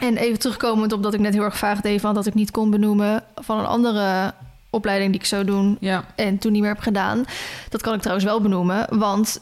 En 0.00 0.16
even 0.16 0.38
terugkomend 0.38 0.92
op 0.92 1.02
dat 1.02 1.14
ik 1.14 1.20
net 1.20 1.34
heel 1.34 1.42
erg 1.42 1.58
vaag 1.58 1.80
deed 1.80 2.00
van 2.00 2.14
dat 2.14 2.26
ik 2.26 2.34
niet 2.34 2.50
kon 2.50 2.70
benoemen 2.70 3.24
van 3.34 3.58
een 3.58 3.66
andere 3.66 4.34
opleiding 4.70 5.10
die 5.10 5.20
ik 5.20 5.26
zou 5.26 5.44
doen 5.44 5.76
Ja. 5.80 6.04
en 6.16 6.38
toen 6.38 6.52
niet 6.52 6.60
meer 6.60 6.70
heb 6.70 6.80
gedaan. 6.80 7.24
Dat 7.68 7.82
kan 7.82 7.94
ik 7.94 8.00
trouwens 8.00 8.26
wel 8.26 8.40
benoemen, 8.40 8.98
want. 8.98 9.40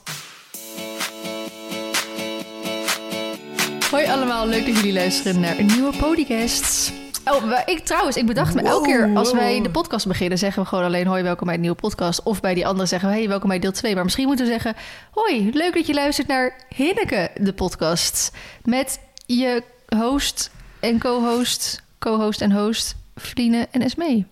Hoi 3.91 4.07
allemaal, 4.07 4.47
leuk 4.47 4.67
dat 4.67 4.77
jullie 4.77 4.93
luisteren 4.93 5.41
naar 5.41 5.59
een 5.59 5.67
nieuwe 5.67 5.97
podcast. 5.97 6.93
Oh, 7.25 7.53
ik 7.67 7.79
trouwens, 7.85 8.17
ik 8.17 8.27
bedacht 8.27 8.55
me 8.55 8.63
elke 8.63 8.87
keer 8.89 9.11
als 9.15 9.33
wij 9.33 9.63
de 9.63 9.71
podcast 9.71 10.07
beginnen, 10.07 10.39
zeggen 10.39 10.63
we 10.63 10.69
gewoon 10.69 10.85
alleen 10.85 11.07
hoi, 11.07 11.23
welkom 11.23 11.47
bij 11.47 11.55
een 11.55 11.61
nieuwe 11.61 11.77
podcast. 11.77 12.23
Of 12.23 12.41
bij 12.41 12.55
die 12.55 12.67
andere 12.67 12.87
zeggen 12.87 13.09
we 13.09 13.15
hey, 13.15 13.29
welkom 13.29 13.49
bij 13.49 13.59
deel 13.59 13.73
2. 13.73 13.95
Maar 13.95 14.05
misschien 14.05 14.27
moeten 14.27 14.45
we 14.45 14.51
zeggen 14.51 14.75
hoi, 15.11 15.51
leuk 15.53 15.75
dat 15.75 15.87
je 15.87 15.95
luistert 15.95 16.27
naar 16.27 16.53
Hinneke, 16.75 17.31
de 17.41 17.53
podcast. 17.53 18.33
Met 18.65 19.01
je 19.27 19.63
host 19.97 20.51
en 20.81 20.99
co-host, 20.99 21.83
co-host 21.99 22.41
en 22.41 22.53
host, 22.53 22.97
Vrienden 23.17 23.73
en 23.73 23.83
Esmee. 23.83 24.27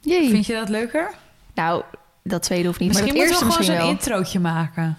Jee. 0.00 0.30
Vind 0.30 0.46
je 0.46 0.54
dat 0.54 0.68
leuker? 0.68 1.14
Nou, 1.54 1.82
dat 2.22 2.42
tweede 2.42 2.66
hoeft 2.66 2.80
niet. 2.80 2.88
Misschien 2.88 3.16
maar 3.16 3.26
moeten 3.26 3.46
we 3.46 3.52
gewoon 3.52 3.78
zo'n 3.78 3.88
introotje 3.88 4.40
maken. 4.40 4.96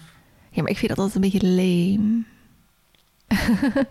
Ja, 0.50 0.62
maar 0.62 0.70
ik 0.70 0.78
vind 0.78 0.88
dat 0.88 0.98
altijd 0.98 1.14
een 1.24 1.30
beetje 1.30 1.46
leem. 1.46 2.26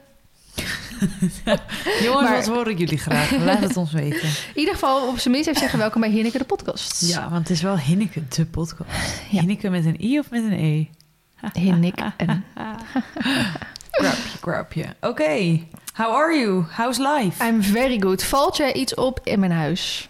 Jongens, 2.03 2.29
Maar- 2.29 2.35
wat 2.35 2.47
horen 2.47 2.77
jullie 2.77 2.97
graag? 2.97 3.37
Laat 3.37 3.59
het 3.59 3.77
ons 3.77 3.91
weten. 3.91 4.29
In 4.53 4.59
ieder 4.59 4.73
geval 4.73 5.07
op 5.07 5.19
zijn 5.19 5.33
minst 5.33 5.49
even 5.49 5.61
zeggen 5.61 5.79
welkom 5.79 6.01
bij 6.01 6.09
Hinneke 6.09 6.37
de 6.37 6.43
podcast. 6.43 7.07
Ja, 7.07 7.29
want 7.29 7.47
het 7.47 7.49
is 7.49 7.61
wel 7.61 7.79
Hinneke, 7.79 8.21
de 8.27 8.45
podcast. 8.45 9.21
Ja. 9.29 9.39
Hinneke 9.39 9.69
met 9.69 9.85
een 9.85 9.97
i 10.01 10.19
of 10.19 10.29
met 10.29 10.43
een 10.43 10.51
e? 10.51 10.87
Hinneke 11.53 12.13
en... 12.17 12.43
Grapje, 13.91 14.37
grapje. 14.41 14.85
Oké, 15.01 15.59
how 15.93 16.15
are 16.15 16.37
you? 16.39 16.65
How's 16.75 16.97
life? 16.97 17.45
I'm 17.47 17.63
very 17.63 17.99
good. 17.99 18.23
Valt 18.23 18.57
jij 18.57 18.73
iets 18.73 18.93
op 18.93 19.19
in 19.23 19.39
mijn 19.39 19.51
huis? 19.51 20.09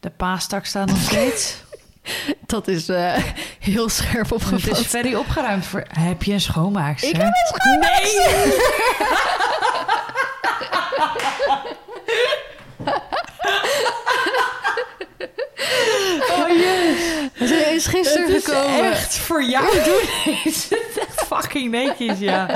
De 0.00 0.10
paastak 0.10 0.64
staat 0.64 0.86
nog 0.88 1.00
steeds. 1.02 1.56
Dat 2.46 2.68
is 2.68 2.88
eh, 2.88 3.14
heel 3.58 3.88
scherp 3.88 4.30
Het 4.30 4.40
is 4.42 4.52
opgevat. 4.52 4.86
very 4.86 5.14
opgeruimd. 5.14 5.66
Voor... 5.66 5.84
Heb 5.88 6.22
je 6.22 6.32
een 6.32 6.40
schoonmaakster? 6.40 7.08
Ik 7.08 7.16
heb 7.16 7.24
een 7.26 7.56
schoonmaakster. 7.60 9.50
Oh 16.42 16.56
yes. 16.66 17.48
Ze 17.48 17.72
is 17.74 17.86
gisteren 17.86 18.26
Het 18.26 18.36
is 18.36 18.44
gekomen. 18.44 18.90
echt 18.90 19.18
voor 19.18 19.44
jou 19.44 19.74
doen 19.84 20.00
het 20.44 20.98
echt 20.98 21.26
fucking 21.26 21.70
netjes, 21.70 22.18
ja. 22.18 22.46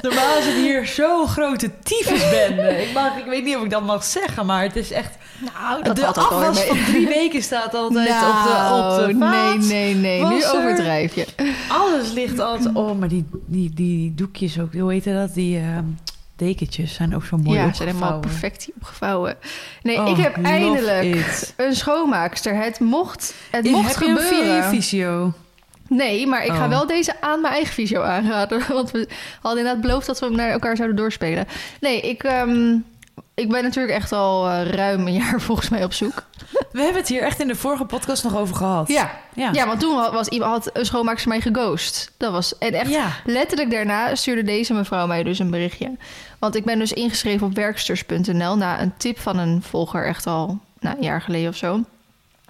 Normaal 0.00 0.38
is 0.38 0.44
het 0.44 0.54
hier 0.54 0.86
zo'n 0.86 1.28
grote 1.28 1.70
tyfusbende. 1.82 2.82
Ik, 2.82 2.92
mag, 2.92 3.16
ik 3.16 3.24
weet 3.24 3.44
niet 3.44 3.56
of 3.56 3.62
ik 3.62 3.70
dat 3.70 3.82
mag 3.82 4.04
zeggen, 4.04 4.46
maar 4.46 4.62
het 4.62 4.76
is 4.76 4.90
echt... 4.90 5.16
Nou, 5.38 5.82
dat 5.82 5.96
de 5.96 6.06
afwas 6.06 6.60
van 6.60 6.84
drie 6.84 7.06
weken 7.06 7.42
staat 7.42 7.74
altijd 7.74 8.08
nou, 8.08 8.92
op 8.92 8.96
de, 8.96 9.02
op 9.02 9.08
de 9.08 9.14
nee, 9.14 9.58
nee, 9.58 9.94
nee. 9.94 10.24
Nu 10.24 10.44
overdrijf 10.44 11.14
je. 11.14 11.26
Alles 11.68 12.12
ligt 12.12 12.38
altijd... 12.38 12.74
Oh, 12.74 12.98
maar 12.98 13.08
die, 13.08 13.26
die, 13.46 13.70
die 13.74 14.14
doekjes 14.14 14.60
ook, 14.60 14.74
hoe 14.74 14.92
heet 14.92 15.04
dat? 15.04 15.34
Die 15.34 15.58
ehm, 15.58 15.84
dekentjes 16.36 16.94
zijn 16.94 17.14
ook 17.14 17.24
zo 17.24 17.36
mooi 17.36 17.58
ja, 17.58 17.68
ze 17.68 17.74
zijn 17.74 17.88
helemaal 17.88 18.20
perfect 18.20 18.68
opgevouwen. 18.76 19.36
Nee, 19.82 20.00
Oh, 20.00 20.08
ik 20.08 20.16
heb 20.16 20.42
eindelijk 20.44 21.02
it. 21.16 21.54
een 21.56 21.74
schoonmaakster. 21.74 22.54
Het 22.54 22.80
mocht, 22.80 23.34
het 23.50 23.64
Je- 23.64 23.70
mocht 23.70 23.86
heb 23.88 23.96
gebeuren. 23.96 24.26
via 24.28 24.56
je 24.56 24.62
fysio? 24.62 25.32
Nee, 25.88 26.26
maar 26.26 26.44
ik 26.44 26.52
ga 26.52 26.62
Oh. 26.64 26.68
wel 26.68 26.86
deze 26.86 27.20
aan 27.20 27.40
mijn 27.40 27.54
eigen 27.54 27.74
visio 27.74 28.02
aanraden. 28.02 28.62
Want 28.72 28.90
we 28.90 29.08
hadden 29.40 29.60
inderdaad 29.60 29.82
beloofd 29.82 30.06
dat 30.06 30.18
we 30.20 30.26
hem 30.26 30.34
naar 30.36 30.50
elkaar 30.50 30.76
zouden 30.76 30.96
doorspelen. 30.96 31.46
Nee, 31.80 32.00
ik, 32.00 32.22
ehm, 32.22 32.76
ik 33.36 33.48
ben 33.48 33.62
natuurlijk 33.62 33.94
echt 33.94 34.12
al 34.12 34.48
eh, 34.48 34.68
ruim 34.70 35.06
een 35.06 35.12
jaar 35.12 35.40
volgens 35.48 35.68
mij 35.68 35.84
op 35.84 35.92
zoek. 35.92 36.22
We 36.72 36.80
hebben 36.82 37.00
het 37.00 37.08
hier 37.08 37.22
echt 37.22 37.40
in 37.40 37.46
de 37.48 37.54
vorige 37.56 37.84
podcast 37.84 38.24
nog 38.24 38.36
over 38.36 38.56
gehad. 38.56 38.88
Ja, 38.88 39.10
Ja. 39.34 39.50
ja. 39.52 39.66
want 39.66 39.80
toen 39.80 39.96
had, 39.98 40.12
was 40.12 40.28
iemand, 40.28 40.52
had 40.64 40.70
een 40.78 40.84
schoonmaakster 40.86 41.28
mij 41.28 41.40
geghost. 41.40 42.12
Dat 42.16 42.32
was, 42.32 42.58
en 42.58 42.72
echt 42.72 42.90
Ja. 42.90 43.08
letterlijk 43.24 43.70
daarna 43.70 44.14
stuurde 44.14 44.42
deze 44.42 44.74
mevrouw 44.74 45.06
mij 45.06 45.22
dus 45.22 45.38
een 45.38 45.50
berichtje. 45.50 45.96
Want 46.38 46.54
ik 46.56 46.64
ben 46.64 46.78
dus 46.78 46.92
ingeschreven 46.92 47.46
op 47.46 47.54
werksters.nl 47.54 48.56
na 48.56 48.80
een 48.80 48.92
tip 48.96 49.18
van 49.18 49.38
een 49.38 49.62
volger 49.62 50.06
echt 50.06 50.26
al 50.26 50.58
nou, 50.80 50.96
een 50.96 51.02
jaar 51.02 51.22
geleden 51.22 51.48
of 51.48 51.56
zo. 51.56 51.80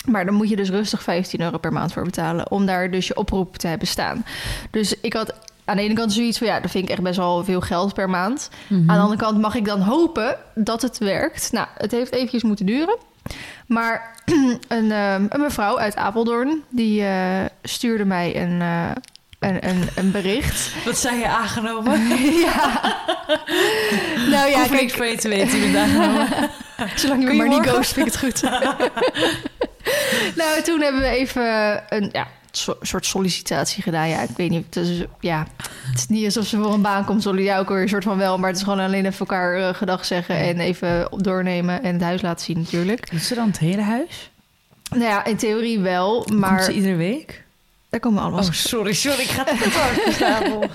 Maar 0.07 0.25
dan 0.25 0.35
moet 0.35 0.49
je 0.49 0.57
dus 0.57 0.69
rustig 0.71 1.03
15 1.03 1.41
euro 1.41 1.59
per 1.59 1.73
maand 1.73 1.93
voor 1.93 2.05
betalen 2.05 2.51
om 2.51 2.67
daar 2.67 2.91
dus 2.91 3.07
je 3.07 3.17
oproep 3.17 3.57
te 3.57 3.67
hebben 3.67 3.89
staan. 3.89 4.25
Dus 4.71 5.01
ik 5.01 5.13
had 5.13 5.35
aan 5.67 5.77
de 5.77 5.83
ene 5.83 5.95
kant 5.95 6.13
zoiets 6.13 6.39
van 6.39 6.47
ja, 6.47 6.61
dat 6.61 6.71
vind 6.71 6.85
ik 6.85 6.91
echt 6.91 7.03
best 7.03 7.17
wel 7.17 7.45
veel 7.45 7.61
geld 7.61 7.95
per 7.95 8.11
maand. 8.11 8.51
Mhm. 8.67 8.91
Aan 8.91 8.97
de 8.97 9.03
andere 9.03 9.21
kant 9.21 9.41
mag 9.41 9.55
ik 9.55 9.65
dan 9.65 9.81
hopen 9.81 10.37
dat 10.55 10.83
het 10.83 10.99
werkt. 10.99 11.53
Nou, 11.53 11.67
het 11.77 11.91
heeft 11.91 12.13
eventjes 12.13 12.43
moeten 12.43 12.67
duren. 12.67 12.97
Maar 13.67 14.15
een, 14.69 14.93
ehm, 14.93 15.27
een 15.29 15.41
mevrouw 15.41 15.79
uit 15.79 15.97
Apeldoorn, 15.97 16.63
die 16.69 17.03
eh, 17.05 17.45
stuurde 17.63 18.05
mij 18.05 18.43
een, 18.43 18.61
eh, 18.61 18.91
een, 19.39 19.69
een, 19.69 19.89
een 19.97 20.11
bericht. 20.11 20.71
Wat 20.85 20.99
zijn 20.99 21.19
je 21.19 21.29
aangenomen? 21.29 22.09
ja. 22.47 22.81
Nou 24.31 24.49
Ik 24.49 24.55
ja, 24.55 24.61
hoef 24.61 24.71
niks 24.71 24.79
kijk, 24.81 24.91
van 24.91 25.07
je 25.07 25.17
te 25.17 25.29
weten. 25.29 25.59
Je 25.59 25.79
aangenomen. 25.79 26.29
zolang 26.95 27.23
je 27.23 27.29
je 27.29 27.35
maar 27.35 27.49
niet 27.49 27.67
ghost, 27.67 27.93
vind 27.93 28.07
ik 28.07 28.13
het 28.13 28.21
goed. 28.21 28.43
nou, 30.37 30.63
toen 30.63 30.81
hebben 30.81 31.01
we 31.01 31.07
even 31.09 31.83
een 31.89 32.09
ja, 32.13 32.27
so- 32.57 32.77
soort 32.81 33.07
sollicitatie 33.07 33.83
gedaan. 33.83 34.09
Ja, 34.09 34.21
ik 34.23 34.37
weet 34.37 34.51
niet. 34.51 34.65
Het 34.67 34.77
is, 34.77 35.05
ja, 35.21 35.47
het 35.91 35.99
is 35.99 36.07
niet 36.07 36.25
alsof 36.25 36.47
ze 36.47 36.57
voor 36.57 36.73
een 36.73 36.83
baan 36.83 37.05
komt. 37.05 37.23
Zullen 37.23 37.43
jou 37.43 37.61
ook 37.61 37.69
weer 37.69 37.83
een 37.83 37.89
soort 37.89 38.05
van 38.05 38.17
wel. 38.19 38.39
Maar 38.39 38.49
het 38.49 38.57
is 38.59 38.65
gewoon 38.65 38.79
alleen 38.81 39.07
even 39.07 39.19
elkaar 39.19 39.57
eh, 39.69 39.75
gedag 39.75 40.05
zeggen 40.05 40.37
en 40.37 40.61
even 40.61 41.13
op 41.13 41.23
doornemen 41.23 41.83
en 41.83 41.93
het 41.93 42.03
huis 42.03 42.23
laten 42.23 42.45
zien 42.45 42.59
natuurlijk. 42.59 43.11
Doet 43.11 43.23
ze 43.23 43.35
dan 43.35 43.47
het 43.47 43.59
hele 43.59 43.83
huis? 43.83 44.31
Nou 44.91 45.03
ja, 45.03 45.25
in 45.25 45.37
theorie 45.37 45.79
wel, 45.81 46.23
Komt 46.23 46.39
maar 46.39 46.63
ze 46.63 46.73
iedere 46.73 46.95
week? 46.97 47.45
daar 47.91 48.01
komen 48.01 48.23
allemaal. 48.23 48.41
Oh, 48.45 48.51
sorry, 48.51 48.93
sorry. 48.93 49.21
Ik 49.21 49.29
ga 49.29 49.45
het 49.47 49.63
te 49.63 49.69
hard 49.69 50.01
voor 50.03 50.13
stapel. 50.13 50.63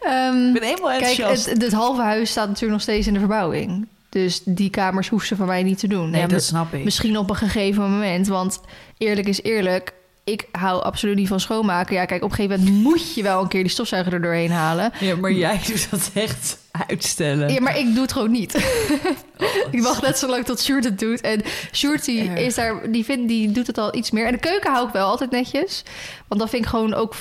Ehm, 0.00 0.46
Ik 0.46 0.52
ben 0.52 0.62
helemaal 0.62 0.98
kijk, 0.98 1.00
enthousiast. 1.10 1.46
het, 1.50 1.62
het 1.62 1.72
halve 1.72 2.02
huis 2.02 2.30
staat 2.30 2.46
natuurlijk 2.46 2.72
nog 2.72 2.80
steeds 2.80 3.06
in 3.06 3.12
de 3.12 3.18
verbouwing. 3.18 3.86
Dus 4.08 4.40
die 4.44 4.70
kamers 4.70 5.08
hoeft 5.08 5.26
ze 5.26 5.36
van 5.36 5.46
mij 5.46 5.62
niet 5.62 5.78
te 5.78 5.88
doen. 5.88 6.10
nee, 6.10 6.26
dat 6.26 6.42
snap 6.42 6.74
ik. 6.74 6.84
Misschien 6.84 7.18
op 7.18 7.30
een 7.30 7.36
gegeven 7.36 7.82
moment. 7.90 8.26
Want 8.26 8.60
eerlijk 8.98 9.28
is 9.28 9.42
eerlijk. 9.42 9.92
Ik 10.24 10.48
hou 10.52 10.82
absoluut 10.82 11.16
niet 11.16 11.28
van 11.28 11.40
schoonmaken. 11.40 11.94
Ja, 11.94 12.04
kijk, 12.04 12.22
op 12.22 12.30
een 12.30 12.36
gegeven 12.36 12.64
moment 12.64 12.82
moet 12.82 13.14
je 13.14 13.22
wel 13.22 13.42
een 13.42 13.48
keer 13.48 13.62
die 13.62 13.72
stofzuiger 13.72 14.12
er 14.12 14.22
doorheen 14.22 14.50
halen. 14.50 14.92
Ja, 15.00 15.16
maar 15.16 15.32
jij 15.32 15.60
doet 15.66 15.90
dat 15.90 16.10
echt 16.14 16.58
uitstellen. 16.88 17.52
Ja, 17.52 17.60
maar 17.60 17.78
ik 17.78 17.92
doe 17.92 18.02
het 18.02 18.12
gewoon 18.12 18.30
niet. 18.30 18.54
ik 19.70 19.82
wacht 19.82 20.02
net 20.02 20.18
zo 20.18 20.28
lang 20.28 20.44
tot 20.44 20.60
Sjoerd 20.60 20.84
het 20.84 20.98
doet. 20.98 21.20
En 21.20 21.42
Sjoerd 21.72 22.04
die 22.04 22.22
is 22.22 22.54
daar, 22.54 22.90
die, 22.90 23.04
vindt, 23.04 23.28
die 23.28 23.52
doet 23.52 23.66
het 23.66 23.78
al 23.78 23.94
iets 23.94 24.10
meer. 24.10 24.26
En 24.26 24.32
de 24.32 24.38
keuken 24.38 24.72
hou 24.72 24.86
ik 24.86 24.92
wel 24.92 25.08
altijd 25.08 25.30
netjes. 25.30 25.82
Want 26.28 26.40
dat 26.40 26.50
vind 26.50 26.64
ik 26.64 26.68
gewoon 26.68 26.94
ook 26.94 27.14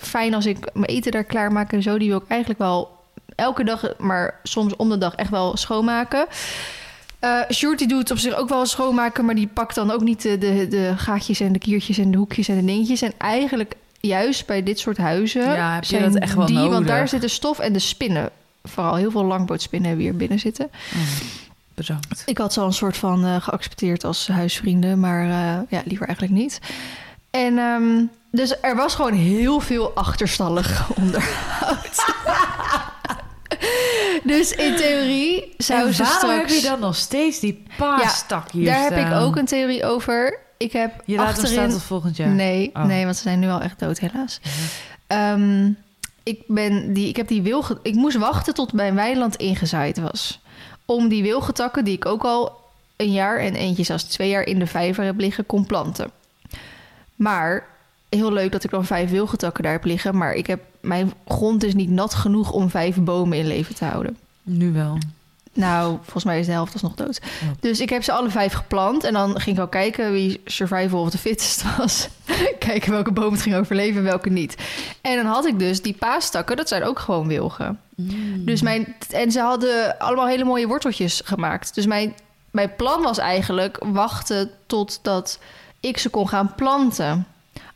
fijn 0.00 0.34
als 0.34 0.46
ik 0.46 0.58
mijn 0.72 0.86
eten 0.90 1.12
daar 1.12 1.24
klaarmaak 1.24 1.72
en 1.72 1.82
zo. 1.82 1.98
Die 1.98 2.08
wil 2.08 2.18
ik 2.18 2.28
eigenlijk 2.28 2.60
wel 2.60 2.98
elke 3.34 3.64
dag, 3.64 3.98
maar 3.98 4.40
soms 4.42 4.76
om 4.76 4.88
de 4.88 4.98
dag 4.98 5.14
echt 5.14 5.30
wel 5.30 5.56
schoonmaken. 5.56 6.26
Eh 7.20 7.76
die 7.76 7.88
doet 7.88 8.10
op 8.10 8.18
zich 8.18 8.34
ook 8.34 8.48
wel 8.48 8.66
schoonmaken, 8.66 9.24
maar 9.24 9.34
die 9.34 9.46
pakt 9.46 9.74
dan 9.74 9.90
ook 9.90 10.00
niet 10.00 10.22
de, 10.22 10.38
de, 10.38 10.68
de 10.68 10.92
gaatjes 10.96 11.40
en 11.40 11.52
de 11.52 11.58
kiertjes 11.58 11.98
en 11.98 12.10
de 12.10 12.18
hoekjes 12.18 12.48
en 12.48 12.56
de 12.56 12.64
dingetjes. 12.64 13.02
En 13.02 13.12
eigenlijk 13.18 13.74
juist 14.00 14.46
bij 14.46 14.62
dit 14.62 14.78
soort 14.78 14.96
huizen 14.96 15.42
Ja, 15.42 15.74
heb 15.74 15.84
je 15.84 15.88
zijn 15.88 16.12
dat 16.12 16.22
echt 16.22 16.34
wel 16.34 16.46
die, 16.46 16.56
want 16.56 16.70
nodig. 16.70 16.86
daar 16.86 17.08
zitten 17.08 17.30
stof 17.30 17.58
en 17.58 17.72
de 17.72 17.78
spinnen. 17.78 18.30
Vooral 18.62 18.94
heel 18.94 19.10
veel 19.10 19.24
langbootspinnen 19.24 19.88
hebben 19.88 20.06
hier 20.06 20.16
binnen 20.16 20.38
zitten. 20.38 20.70
Bedankt. 21.74 22.22
Ik 22.26 22.38
had 22.38 22.52
ze 22.52 22.60
al 22.60 22.66
een 22.66 22.72
soort 22.72 22.96
van 22.96 23.24
eh, 23.24 23.36
geaccepteerd 23.40 24.04
als 24.04 24.28
huisvrienden, 24.28 25.00
maar 25.00 25.22
eh, 25.22 25.60
ja, 25.68 25.82
liever 25.84 26.06
eigenlijk 26.06 26.38
niet. 26.38 26.60
En 27.30 27.58
ehm, 27.58 28.04
dus 28.30 28.54
er 28.60 28.76
was 28.76 28.94
gewoon 28.94 29.12
heel 29.12 29.60
veel 29.60 29.92
achterstallig 29.94 30.88
onderhoud. 31.00 32.04
dus 34.32 34.52
in 34.52 34.76
theorie 34.76 35.54
zou 35.58 35.86
en 35.86 35.94
ze 35.94 36.02
waarom 36.02 36.18
straks... 36.18 36.52
heb 36.52 36.62
je 36.62 36.68
dan 36.68 36.80
nog 36.80 36.96
steeds 36.96 37.40
die 37.40 37.62
paastak 37.76 38.50
hier 38.50 38.64
Daar 38.64 38.82
heb 38.82 39.06
ik 39.06 39.12
ook 39.12 39.36
een 39.36 39.44
theorie 39.44 39.84
over. 39.84 40.38
Ik 40.56 40.72
heb 40.72 40.92
Je 41.04 41.16
laat 41.16 41.28
achterin... 41.28 41.50
staan 41.50 41.70
tot 41.70 41.82
volgend 41.82 42.16
jaar. 42.16 42.28
Nee, 42.28 42.70
Oh. 42.74 42.84
nee, 42.84 43.04
want 43.04 43.16
ze 43.16 43.22
zijn 43.22 43.38
nu 43.38 43.48
al 43.48 43.60
echt 43.60 43.78
dood 43.78 43.98
helaas. 43.98 44.40
Ja. 44.42 44.50
Ehm, 45.06 45.70
ik, 46.22 46.42
ben 46.46 46.92
die, 46.92 47.08
ik 47.08 47.16
heb 47.16 47.28
die 47.28 47.42
wilge... 47.42 47.78
Ik 47.82 47.94
moest 47.94 48.16
wachten 48.16 48.54
tot 48.54 48.72
mijn 48.72 48.94
weiland 48.94 49.36
ingezaaid 49.36 49.98
was. 49.98 50.40
Om 50.84 51.08
die 51.08 51.22
wilgetakken, 51.22 51.84
die 51.84 51.94
ik 51.94 52.06
ook 52.06 52.22
al 52.22 52.58
een 52.96 53.12
jaar 53.12 53.38
en 53.38 53.54
eentje 53.54 53.82
zelfs 53.82 54.04
twee 54.04 54.28
jaar 54.28 54.42
in 54.42 54.58
de 54.58 54.66
vijver 54.66 55.04
heb 55.04 55.18
liggen, 55.18 55.46
kon 55.46 55.66
planten. 55.66 56.10
Maar 57.14 57.66
heel 58.10 58.32
leuk 58.32 58.52
dat 58.52 58.64
ik 58.64 58.70
dan 58.70 58.84
vijf 58.84 59.10
wilgetakken 59.10 59.62
daar 59.62 59.72
heb 59.72 59.84
liggen. 59.84 60.16
Maar 60.16 60.34
ik 60.34 60.46
heb, 60.46 60.60
mijn 60.80 61.12
grond 61.26 61.64
is 61.64 61.74
niet 61.74 61.90
nat 61.90 62.14
genoeg 62.14 62.52
om 62.52 62.70
vijf 62.70 62.96
bomen 62.96 63.38
in 63.38 63.46
leven 63.46 63.74
te 63.74 63.84
houden. 63.84 64.16
Nu 64.42 64.72
wel. 64.72 64.98
Nou, 65.52 65.96
volgens 66.02 66.24
mij 66.24 66.40
is 66.40 66.46
de 66.46 66.52
helft 66.52 66.72
alsnog 66.72 66.94
dood. 66.94 67.20
Dus 67.60 67.80
ik 67.80 67.90
heb 67.90 68.02
ze 68.02 68.12
alle 68.12 68.30
vijf 68.30 68.52
geplant. 68.52 69.04
En 69.04 69.12
dan 69.12 69.40
ging 69.40 69.56
ik 69.56 69.62
ook 69.62 69.70
kijken 69.70 70.12
wie 70.12 70.40
survival 70.44 71.00
of 71.00 71.10
the 71.10 71.18
fittest 71.18 71.76
was. 71.76 72.08
kijken 72.58 72.90
welke 72.90 73.12
boom 73.12 73.32
het 73.32 73.42
ging 73.42 73.56
overleven 73.56 73.98
en 73.98 74.04
welke 74.04 74.30
niet. 74.30 74.56
En 75.00 75.16
dan 75.16 75.26
had 75.26 75.46
ik 75.46 75.58
dus 75.58 75.82
die 75.82 75.94
paastakken, 75.94 76.56
dat 76.56 76.68
zijn 76.68 76.84
ook 76.84 76.98
gewoon 76.98 77.28
wilgen. 77.28 77.80
Mm. 77.94 78.44
Dus 78.44 78.62
mijn, 78.62 78.96
en 79.10 79.32
ze 79.32 79.40
hadden 79.40 79.98
allemaal 79.98 80.26
hele 80.26 80.44
mooie 80.44 80.66
worteltjes 80.66 81.22
gemaakt. 81.24 81.74
Dus 81.74 81.86
mijn, 81.86 82.14
mijn 82.50 82.76
plan 82.76 83.02
was 83.02 83.18
eigenlijk 83.18 83.84
wachten 83.84 84.50
totdat 84.66 85.38
ik 85.80 85.98
ze 85.98 86.08
kon 86.08 86.28
gaan 86.28 86.54
planten. 86.54 87.26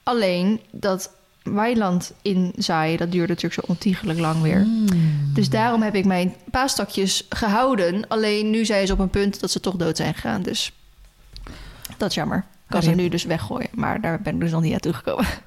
Alleen 0.05 0.61
dat 0.71 1.11
weiland 1.43 2.13
inzaaien, 2.23 2.99
dat 2.99 3.11
duurde 3.13 3.33
natuurlijk 3.33 3.61
zo 3.67 3.73
ontiegelijk 3.73 4.19
lang 4.19 4.43
weer. 4.43 4.59
Mm. 4.59 4.87
Dus 5.35 5.49
daarom 5.49 5.83
heb 5.83 5.95
ik 5.95 6.05
mijn 6.05 6.35
paastakjes 6.51 7.27
gehouden. 7.29 8.09
Alleen 8.09 8.51
nu 8.51 8.65
zijn 8.65 8.87
ze 8.87 8.93
op 8.93 8.99
een 8.99 9.11
punt 9.11 9.41
dat 9.41 9.51
ze 9.51 9.61
toch 9.61 9.75
dood 9.75 9.97
zijn 9.97 10.15
gegaan. 10.15 10.43
Dus 10.43 10.73
dat 11.97 12.09
is 12.09 12.15
jammer. 12.15 12.45
Kan 12.69 12.83
ze 12.83 12.91
nu 12.91 13.09
dus 13.09 13.25
weggooien. 13.25 13.69
Maar 13.73 14.01
daar 14.01 14.21
ben 14.21 14.35
ik 14.35 14.41
dus 14.41 14.51
nog 14.51 14.63
niet 14.63 14.73
aan 14.73 14.81
toegekomen. 14.81 15.27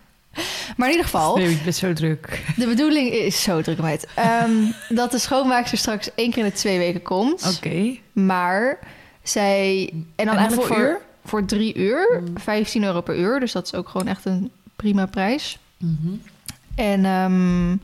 Maar 0.77 0.87
in 0.87 0.93
ieder 0.93 1.09
geval, 1.09 1.37
Nee, 1.37 1.49
ik 1.49 1.63
ben 1.63 1.73
zo 1.73 1.93
druk. 1.93 2.43
de 2.55 2.67
bedoeling 2.67 3.09
is 3.09 3.43
zo 3.43 3.61
druk 3.61 3.77
meid. 3.81 4.07
Ehm, 4.15 4.51
dat 4.89 5.11
de 5.11 5.19
schoonmaakster 5.19 5.77
straks 5.77 6.09
één 6.15 6.31
keer 6.31 6.43
in 6.43 6.49
de 6.49 6.55
twee 6.55 6.77
weken 6.77 7.01
komt. 7.01 7.55
Oké. 7.55 7.97
Maar 8.13 8.79
zij... 9.23 9.89
En 10.15 10.25
dan 10.25 10.33
En 10.35 10.39
eigenlijk 10.39 10.67
voor, 10.67 10.79
uur? 10.79 11.01
Voor 11.27 11.45
drie 11.45 11.75
uur, 11.75 12.23
15 12.35 12.83
euro 12.83 13.01
per 13.01 13.17
uur. 13.17 13.39
Dus 13.39 13.51
dat 13.51 13.65
is 13.65 13.73
ook 13.73 13.89
gewoon 13.89 14.07
echt 14.07 14.25
een 14.25 14.51
prima 14.75 15.05
prijs. 15.05 15.57
Mhm. 15.77 16.13
En 16.75 17.05
ehm, 17.05 17.75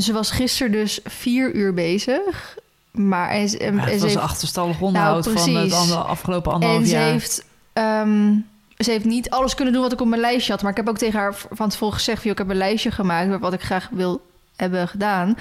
ze 0.00 0.12
was 0.12 0.30
gisteren 0.30 0.72
dus 0.72 1.00
vier 1.04 1.52
uur 1.54 1.74
bezig. 1.74 2.58
Maar 2.90 3.30
en, 3.30 3.48
ze- 3.48 3.58
en, 3.58 3.78
het 3.78 3.88
ze 3.92 3.98
was 3.98 4.02
heeft, 4.12 4.16
achterstallig 4.24 4.80
onderhoud 4.80 5.24
Nou, 5.24 5.38
van 5.38 5.54
het 5.56 5.72
ander- 5.72 5.96
afgelopen 5.96 6.52
anderhalf 6.52 6.80
en 6.82 6.86
ze 6.88 6.94
jaar. 6.94 7.10
heeft, 7.10 7.44
ehm, 7.72 8.32
ze 8.78 8.90
heeft 8.90 9.04
niet 9.04 9.30
alles 9.30 9.54
kunnen 9.54 9.72
doen 9.74 9.82
wat 9.82 9.92
ik 9.92 10.00
op 10.00 10.06
mijn 10.06 10.20
lijstje 10.20 10.52
had. 10.52 10.62
Maar 10.62 10.70
ik 10.70 10.76
heb 10.76 10.88
ook 10.88 10.98
tegen 10.98 11.18
haar 11.18 11.34
van 11.50 11.68
tevoren 11.68 11.94
gezegd... 11.94 12.22
Joh, 12.22 12.32
ik 12.32 12.38
heb 12.38 12.50
een 12.50 12.56
lijstje 12.56 12.90
gemaakt 12.90 13.28
met 13.28 13.40
wat 13.40 13.52
ik 13.52 13.62
graag 13.62 13.88
wil 13.92 14.26
hebben 14.56 14.88
gedaan. 14.88 15.36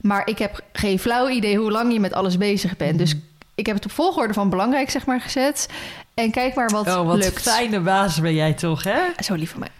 Maar 0.00 0.28
ik 0.28 0.38
heb 0.38 0.60
geen 0.72 0.98
flauw 0.98 1.28
idee 1.28 1.56
hoe 1.58 1.70
lang 1.70 1.92
je 1.92 2.00
met 2.00 2.12
alles 2.12 2.36
bezig 2.38 2.76
bent. 2.76 2.98
Dus 2.98 3.14
Mhm. 3.14 3.22
ik 3.54 3.66
heb 3.66 3.74
het 3.76 3.84
op 3.84 3.90
volgorde 3.90 4.32
van 4.34 4.50
belangrijk 4.50 4.90
zeg 4.90 5.06
maar 5.06 5.20
gezet. 5.20 5.68
En 6.16 6.30
kijk 6.30 6.54
maar 6.54 6.68
wat, 6.68 6.86
oh, 6.86 7.06
wat 7.06 7.16
lukt. 7.16 7.42
fijne 7.42 7.80
baas 7.80 8.20
ben 8.20 8.34
jij 8.34 8.52
toch, 8.52 8.82
hè? 8.84 8.98
Zo 9.18 9.34
lief 9.34 9.50
van 9.50 9.60
mij. 9.60 9.70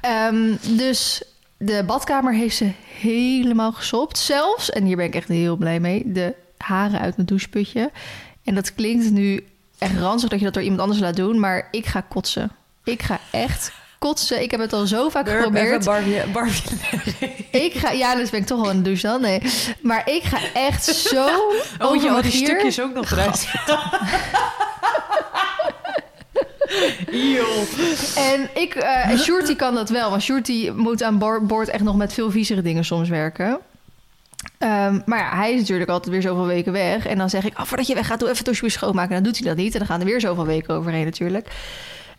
Ehm, 0.00 0.56
dus 0.60 1.22
de 1.56 1.82
badkamer 1.86 2.34
heeft 2.34 2.56
ze 2.56 2.70
helemaal 3.00 3.72
gesopt. 3.72 4.18
Zelfs, 4.18 4.70
en 4.70 4.84
hier 4.84 4.96
ben 4.96 5.04
ik 5.04 5.14
echt 5.14 5.28
heel 5.28 5.56
blij 5.56 5.80
mee, 5.80 6.02
de 6.06 6.34
haren 6.58 7.00
uit 7.00 7.16
mijn 7.16 7.28
doucheputje. 7.28 7.90
En 8.44 8.54
dat 8.54 8.74
klinkt 8.74 9.10
nu 9.10 9.46
echt 9.78 9.98
ranzig 9.98 10.28
dat 10.28 10.38
je 10.38 10.44
dat 10.44 10.54
door 10.54 10.62
iemand 10.62 10.80
anders 10.82 11.00
laat 11.00 11.16
doen, 11.16 11.40
maar 11.40 11.68
ik 11.70 11.86
ga 11.86 12.00
kotsen. 12.00 12.50
Ik 12.84 13.02
ga 13.02 13.18
echt 13.30 13.72
kotsen. 13.98 14.42
Ik 14.42 14.50
heb 14.50 14.60
het 14.60 14.72
al 14.72 14.86
zo 14.86 15.08
vaak 15.08 15.26
even 15.26 15.42
geprobeerd. 15.42 15.84
Barbie, 15.84 16.26
Barbie. 16.32 16.62
Ik 17.50 17.74
ga, 17.74 17.90
ja, 17.90 18.14
dus 18.14 18.30
ben 18.30 18.40
ik 18.40 18.46
toch 18.46 18.60
wel 18.60 18.70
in 18.70 18.76
de 18.76 18.82
douche 18.82 19.06
dan. 19.06 19.20
Nee, 19.20 19.42
maar 19.80 20.08
ik 20.10 20.22
ga 20.22 20.38
echt 20.54 20.84
zo 21.12 21.26
Oh, 21.78 22.02
je 22.02 22.08
had 22.08 22.22
die 22.22 22.32
stukjes 22.32 22.80
ook 22.80 22.94
nog 22.94 23.10
eruit. 23.10 23.46
En 28.16 28.50
ik, 28.54 28.74
eh 28.74 29.08
en 29.08 29.18
Shorty 29.18 29.56
kan 29.56 29.74
dat 29.74 29.90
wel, 29.90 30.10
want 30.10 30.22
Shorty 30.22 30.70
moet 30.76 31.02
aan 31.02 31.18
boord 31.46 31.68
echt 31.68 31.82
nog 31.82 31.96
met 31.96 32.12
veel 32.12 32.30
viezere 32.30 32.62
dingen 32.62 32.84
soms 32.84 33.08
werken. 33.08 33.58
Ehm, 34.58 35.00
maar 35.06 35.18
ja, 35.18 35.36
hij 35.36 35.52
is 35.52 35.60
natuurlijk 35.60 35.90
altijd 35.90 36.12
weer 36.12 36.22
zoveel 36.22 36.46
weken 36.46 36.72
weg. 36.72 37.06
En 37.06 37.18
dan 37.18 37.30
zeg 37.30 37.44
ik, 37.44 37.58
oh, 37.58 37.64
voordat 37.64 37.86
je 37.86 37.94
weggaat, 37.94 38.20
doe 38.20 38.30
even 38.30 38.60
weer 38.60 38.70
schoonmaken. 38.70 39.16
En 39.16 39.22
dan 39.22 39.32
doet 39.32 39.38
hij 39.38 39.48
dat 39.48 39.56
niet. 39.56 39.72
En 39.72 39.78
dan 39.78 39.88
gaan 39.88 40.00
er 40.00 40.06
weer 40.06 40.20
zoveel 40.20 40.46
weken 40.46 40.74
overheen 40.74 41.04
natuurlijk. 41.04 41.48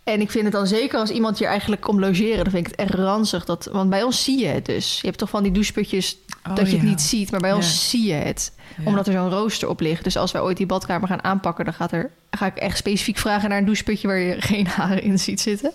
En 0.03 0.21
ik 0.21 0.31
vind 0.31 0.43
het 0.43 0.53
dan 0.53 0.67
zeker 0.67 0.99
als 0.99 1.09
iemand 1.09 1.39
hier 1.39 1.47
eigenlijk 1.47 1.81
komt 1.81 1.99
logeren... 1.99 2.43
dan 2.43 2.53
vind 2.53 2.67
ik 2.67 2.71
het 2.71 2.79
echt 2.79 2.93
ranzig. 2.93 3.45
Dat, 3.45 3.69
want 3.71 3.89
bij 3.89 4.03
ons 4.03 4.23
zie 4.23 4.39
je 4.39 4.47
het 4.47 4.65
dus. 4.65 4.99
Je 5.01 5.07
hebt 5.07 5.19
toch 5.19 5.29
van 5.29 5.43
die 5.43 5.51
doucheputjes 5.51 6.17
Oh, 6.49 6.55
dat 6.55 6.67
je 6.69 6.73
het 6.73 6.83
ja. 6.83 6.89
niet 6.89 7.01
ziet. 7.01 7.31
Maar 7.31 7.39
bij 7.39 7.53
ons 7.53 7.65
Ja. 7.67 7.71
zie 7.89 8.07
je 8.07 8.13
het. 8.13 8.51
Omdat 8.83 9.07
er 9.07 9.13
zo'n 9.13 9.29
rooster 9.29 9.69
op 9.69 9.79
ligt. 9.79 10.03
Dus 10.03 10.17
als 10.17 10.31
wij 10.31 10.41
ooit 10.41 10.57
die 10.57 10.65
badkamer 10.65 11.07
gaan 11.07 11.23
aanpakken... 11.23 11.65
dan 11.65 11.73
gaat 11.73 11.91
er, 11.91 12.11
ga 12.31 12.45
ik 12.45 12.57
echt 12.57 12.77
specifiek 12.77 13.17
vragen 13.17 13.49
naar 13.49 13.57
een 13.57 13.65
doucheputje... 13.65 14.07
waar 14.07 14.17
je 14.17 14.41
geen 14.41 14.67
haren 14.67 15.01
in 15.03 15.19
ziet 15.19 15.41
zitten. 15.41 15.71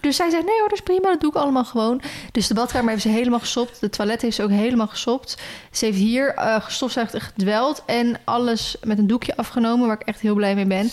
Dus 0.00 0.16
zij 0.16 0.30
zei, 0.30 0.42
nee 0.44 0.58
hoor, 0.58 0.68
dat 0.68 0.78
is 0.78 0.84
prima, 0.84 1.08
dat 1.08 1.20
doe 1.20 1.30
ik 1.30 1.36
allemaal 1.36 1.64
gewoon. 1.64 2.00
Dus 2.32 2.46
de 2.46 2.54
badkamer 2.54 2.90
heeft 2.90 3.02
ze 3.02 3.08
helemaal 3.08 3.38
gesopt. 3.38 3.80
De 3.80 3.90
toilet 3.90 4.22
heeft 4.22 4.36
ze 4.36 4.42
ook 4.42 4.50
helemaal 4.50 4.86
gesopt. 4.86 5.38
Ze 5.72 5.84
heeft 5.84 5.98
hier 5.98 6.34
eh 6.34 6.56
gestofzuigd 6.60 7.14
en 7.14 7.20
gedweld. 7.20 7.82
En 7.86 8.16
alles 8.24 8.76
met 8.82 8.98
een 8.98 9.06
doekje 9.06 9.36
afgenomen, 9.36 9.86
waar 9.86 10.00
ik 10.00 10.06
echt 10.06 10.20
heel 10.20 10.34
blij 10.34 10.54
mee 10.54 10.66
ben. 10.66 10.90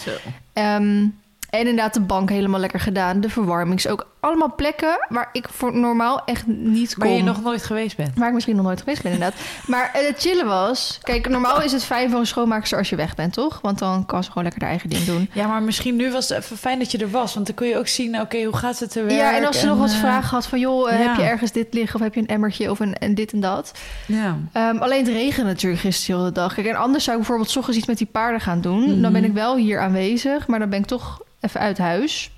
Ehm, 0.53 1.05
en 1.49 1.59
inderdaad 1.59 1.93
de 1.93 1.99
bank 2.01 2.29
helemaal 2.29 2.59
lekker 2.59 2.79
gedaan. 2.79 3.21
De 3.21 3.29
verwarmings 3.29 3.87
ook. 3.87 4.07
Allemaal 4.25 4.53
plekken 4.55 5.05
waar 5.09 5.29
ik 5.31 5.47
voor 5.51 5.75
normaal 5.77 6.21
echt 6.25 6.47
niet 6.47 6.95
Waar 6.95 7.07
kom. 7.07 7.17
je 7.17 7.23
nog 7.23 7.41
nooit 7.41 7.63
geweest 7.63 7.97
bent. 7.97 8.17
Waar 8.17 8.27
ik 8.27 8.33
misschien 8.33 8.55
nog 8.55 8.65
nooit 8.65 8.79
geweest 8.79 9.03
ben, 9.03 9.11
inderdaad. 9.11 9.39
Maar 9.67 9.91
eh, 9.93 10.07
het 10.07 10.19
chillen 10.19 10.45
was... 10.45 10.99
Kijk, 11.01 11.29
normaal 11.29 11.61
is 11.61 11.71
het 11.71 11.83
fijn 11.83 12.09
voor 12.09 12.19
een 12.19 12.27
schoonmaakster 12.27 12.77
als 12.77 12.89
je 12.89 12.95
weg 12.95 13.15
bent, 13.15 13.33
toch? 13.33 13.59
Want 13.61 13.79
dan 13.79 14.05
kan 14.05 14.23
ze 14.23 14.29
gewoon 14.29 14.43
lekker 14.43 14.61
haar 14.61 14.71
eigen 14.71 14.89
ding 14.89 15.03
doen. 15.03 15.29
Ja, 15.33 15.47
maar 15.47 15.63
misschien 15.63 15.95
nu 15.95 16.11
was 16.11 16.29
het 16.29 16.37
even 16.37 16.57
fijn 16.57 16.79
dat 16.79 16.91
je 16.91 16.97
er 16.97 17.09
was. 17.09 17.33
Want 17.33 17.45
dan 17.45 17.55
kun 17.55 17.67
je 17.67 17.77
ook 17.77 17.87
zien, 17.87 18.21
oké, 18.21 18.43
hoe 18.43 18.57
gaat 18.57 18.79
het 18.79 18.91
te 18.91 19.03
werk? 19.03 19.19
Ja, 19.19 19.35
en 19.35 19.45
als 19.45 19.59
ze 19.59 19.65
nog 19.65 19.77
wat 19.77 19.91
eh, 19.91 19.97
vragen 19.97 20.29
had 20.29 20.47
van... 20.47 20.59
joh, 20.59 20.91
eh, 20.91 20.99
ja. 20.99 21.07
heb 21.07 21.15
je 21.17 21.23
ergens 21.23 21.51
dit 21.51 21.73
liggen 21.73 21.95
of 21.95 22.01
heb 22.01 22.13
je 22.13 22.19
een 22.19 22.27
emmertje 22.27 22.71
of 22.71 22.79
een, 22.79 22.95
en 22.95 23.15
dit 23.15 23.33
en 23.33 23.39
dat? 23.39 23.71
Ja. 24.07 24.37
Ehm, 24.51 24.77
alleen 24.77 25.05
het 25.05 25.13
regende 25.13 25.49
natuurlijk 25.49 25.81
gisteren 25.81 26.15
de 26.15 26.21
hele 26.21 26.33
dag. 26.33 26.53
Kijk, 26.53 26.67
en 26.67 26.75
anders 26.75 27.03
zou 27.03 27.17
ik 27.17 27.21
bijvoorbeeld 27.21 27.51
's 27.51 27.55
ochtends 27.55 27.77
iets 27.77 27.87
met 27.87 27.97
die 27.97 28.07
paarden 28.07 28.41
gaan 28.41 28.61
doen. 28.61 28.89
Mhm. 28.89 29.01
Dan 29.01 29.13
ben 29.13 29.23
ik 29.23 29.33
wel 29.33 29.55
hier 29.55 29.79
aanwezig, 29.79 30.47
maar 30.47 30.59
dan 30.59 30.69
ben 30.69 30.79
ik 30.79 30.85
toch 30.85 31.21
even 31.39 31.59
uit 31.59 31.77
huis. 31.77 32.29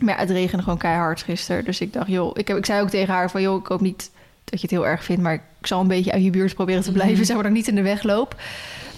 Maar 0.00 0.18
het 0.18 0.30
regende 0.30 0.62
gewoon 0.62 0.78
keihard 0.78 1.22
gisteren. 1.22 1.64
Dus 1.64 1.80
ik 1.80 1.92
dacht, 1.92 2.08
joh, 2.08 2.30
ik, 2.34 2.48
heb, 2.48 2.56
ik 2.56 2.66
zei 2.66 2.82
ook 2.82 2.90
tegen 2.90 3.14
haar 3.14 3.30
van... 3.30 3.42
joh, 3.42 3.60
ik 3.60 3.66
hoop 3.66 3.80
niet 3.80 4.10
dat 4.44 4.60
je 4.60 4.66
het 4.66 4.70
heel 4.70 4.86
erg 4.86 5.04
vindt... 5.04 5.22
maar 5.22 5.44
ik 5.60 5.66
zal 5.66 5.80
een 5.80 5.88
beetje 5.88 6.12
uit 6.12 6.24
je 6.24 6.30
buurt 6.30 6.54
proberen 6.54 6.82
te 6.82 6.92
blijven... 6.92 7.14
Mhm. 7.14 7.24
zeg 7.24 7.34
maar 7.34 7.44
dat 7.44 7.52
ik 7.52 7.58
niet 7.58 7.68
in 7.68 7.74
de 7.74 7.82
weg 7.82 8.02
loop. 8.02 8.36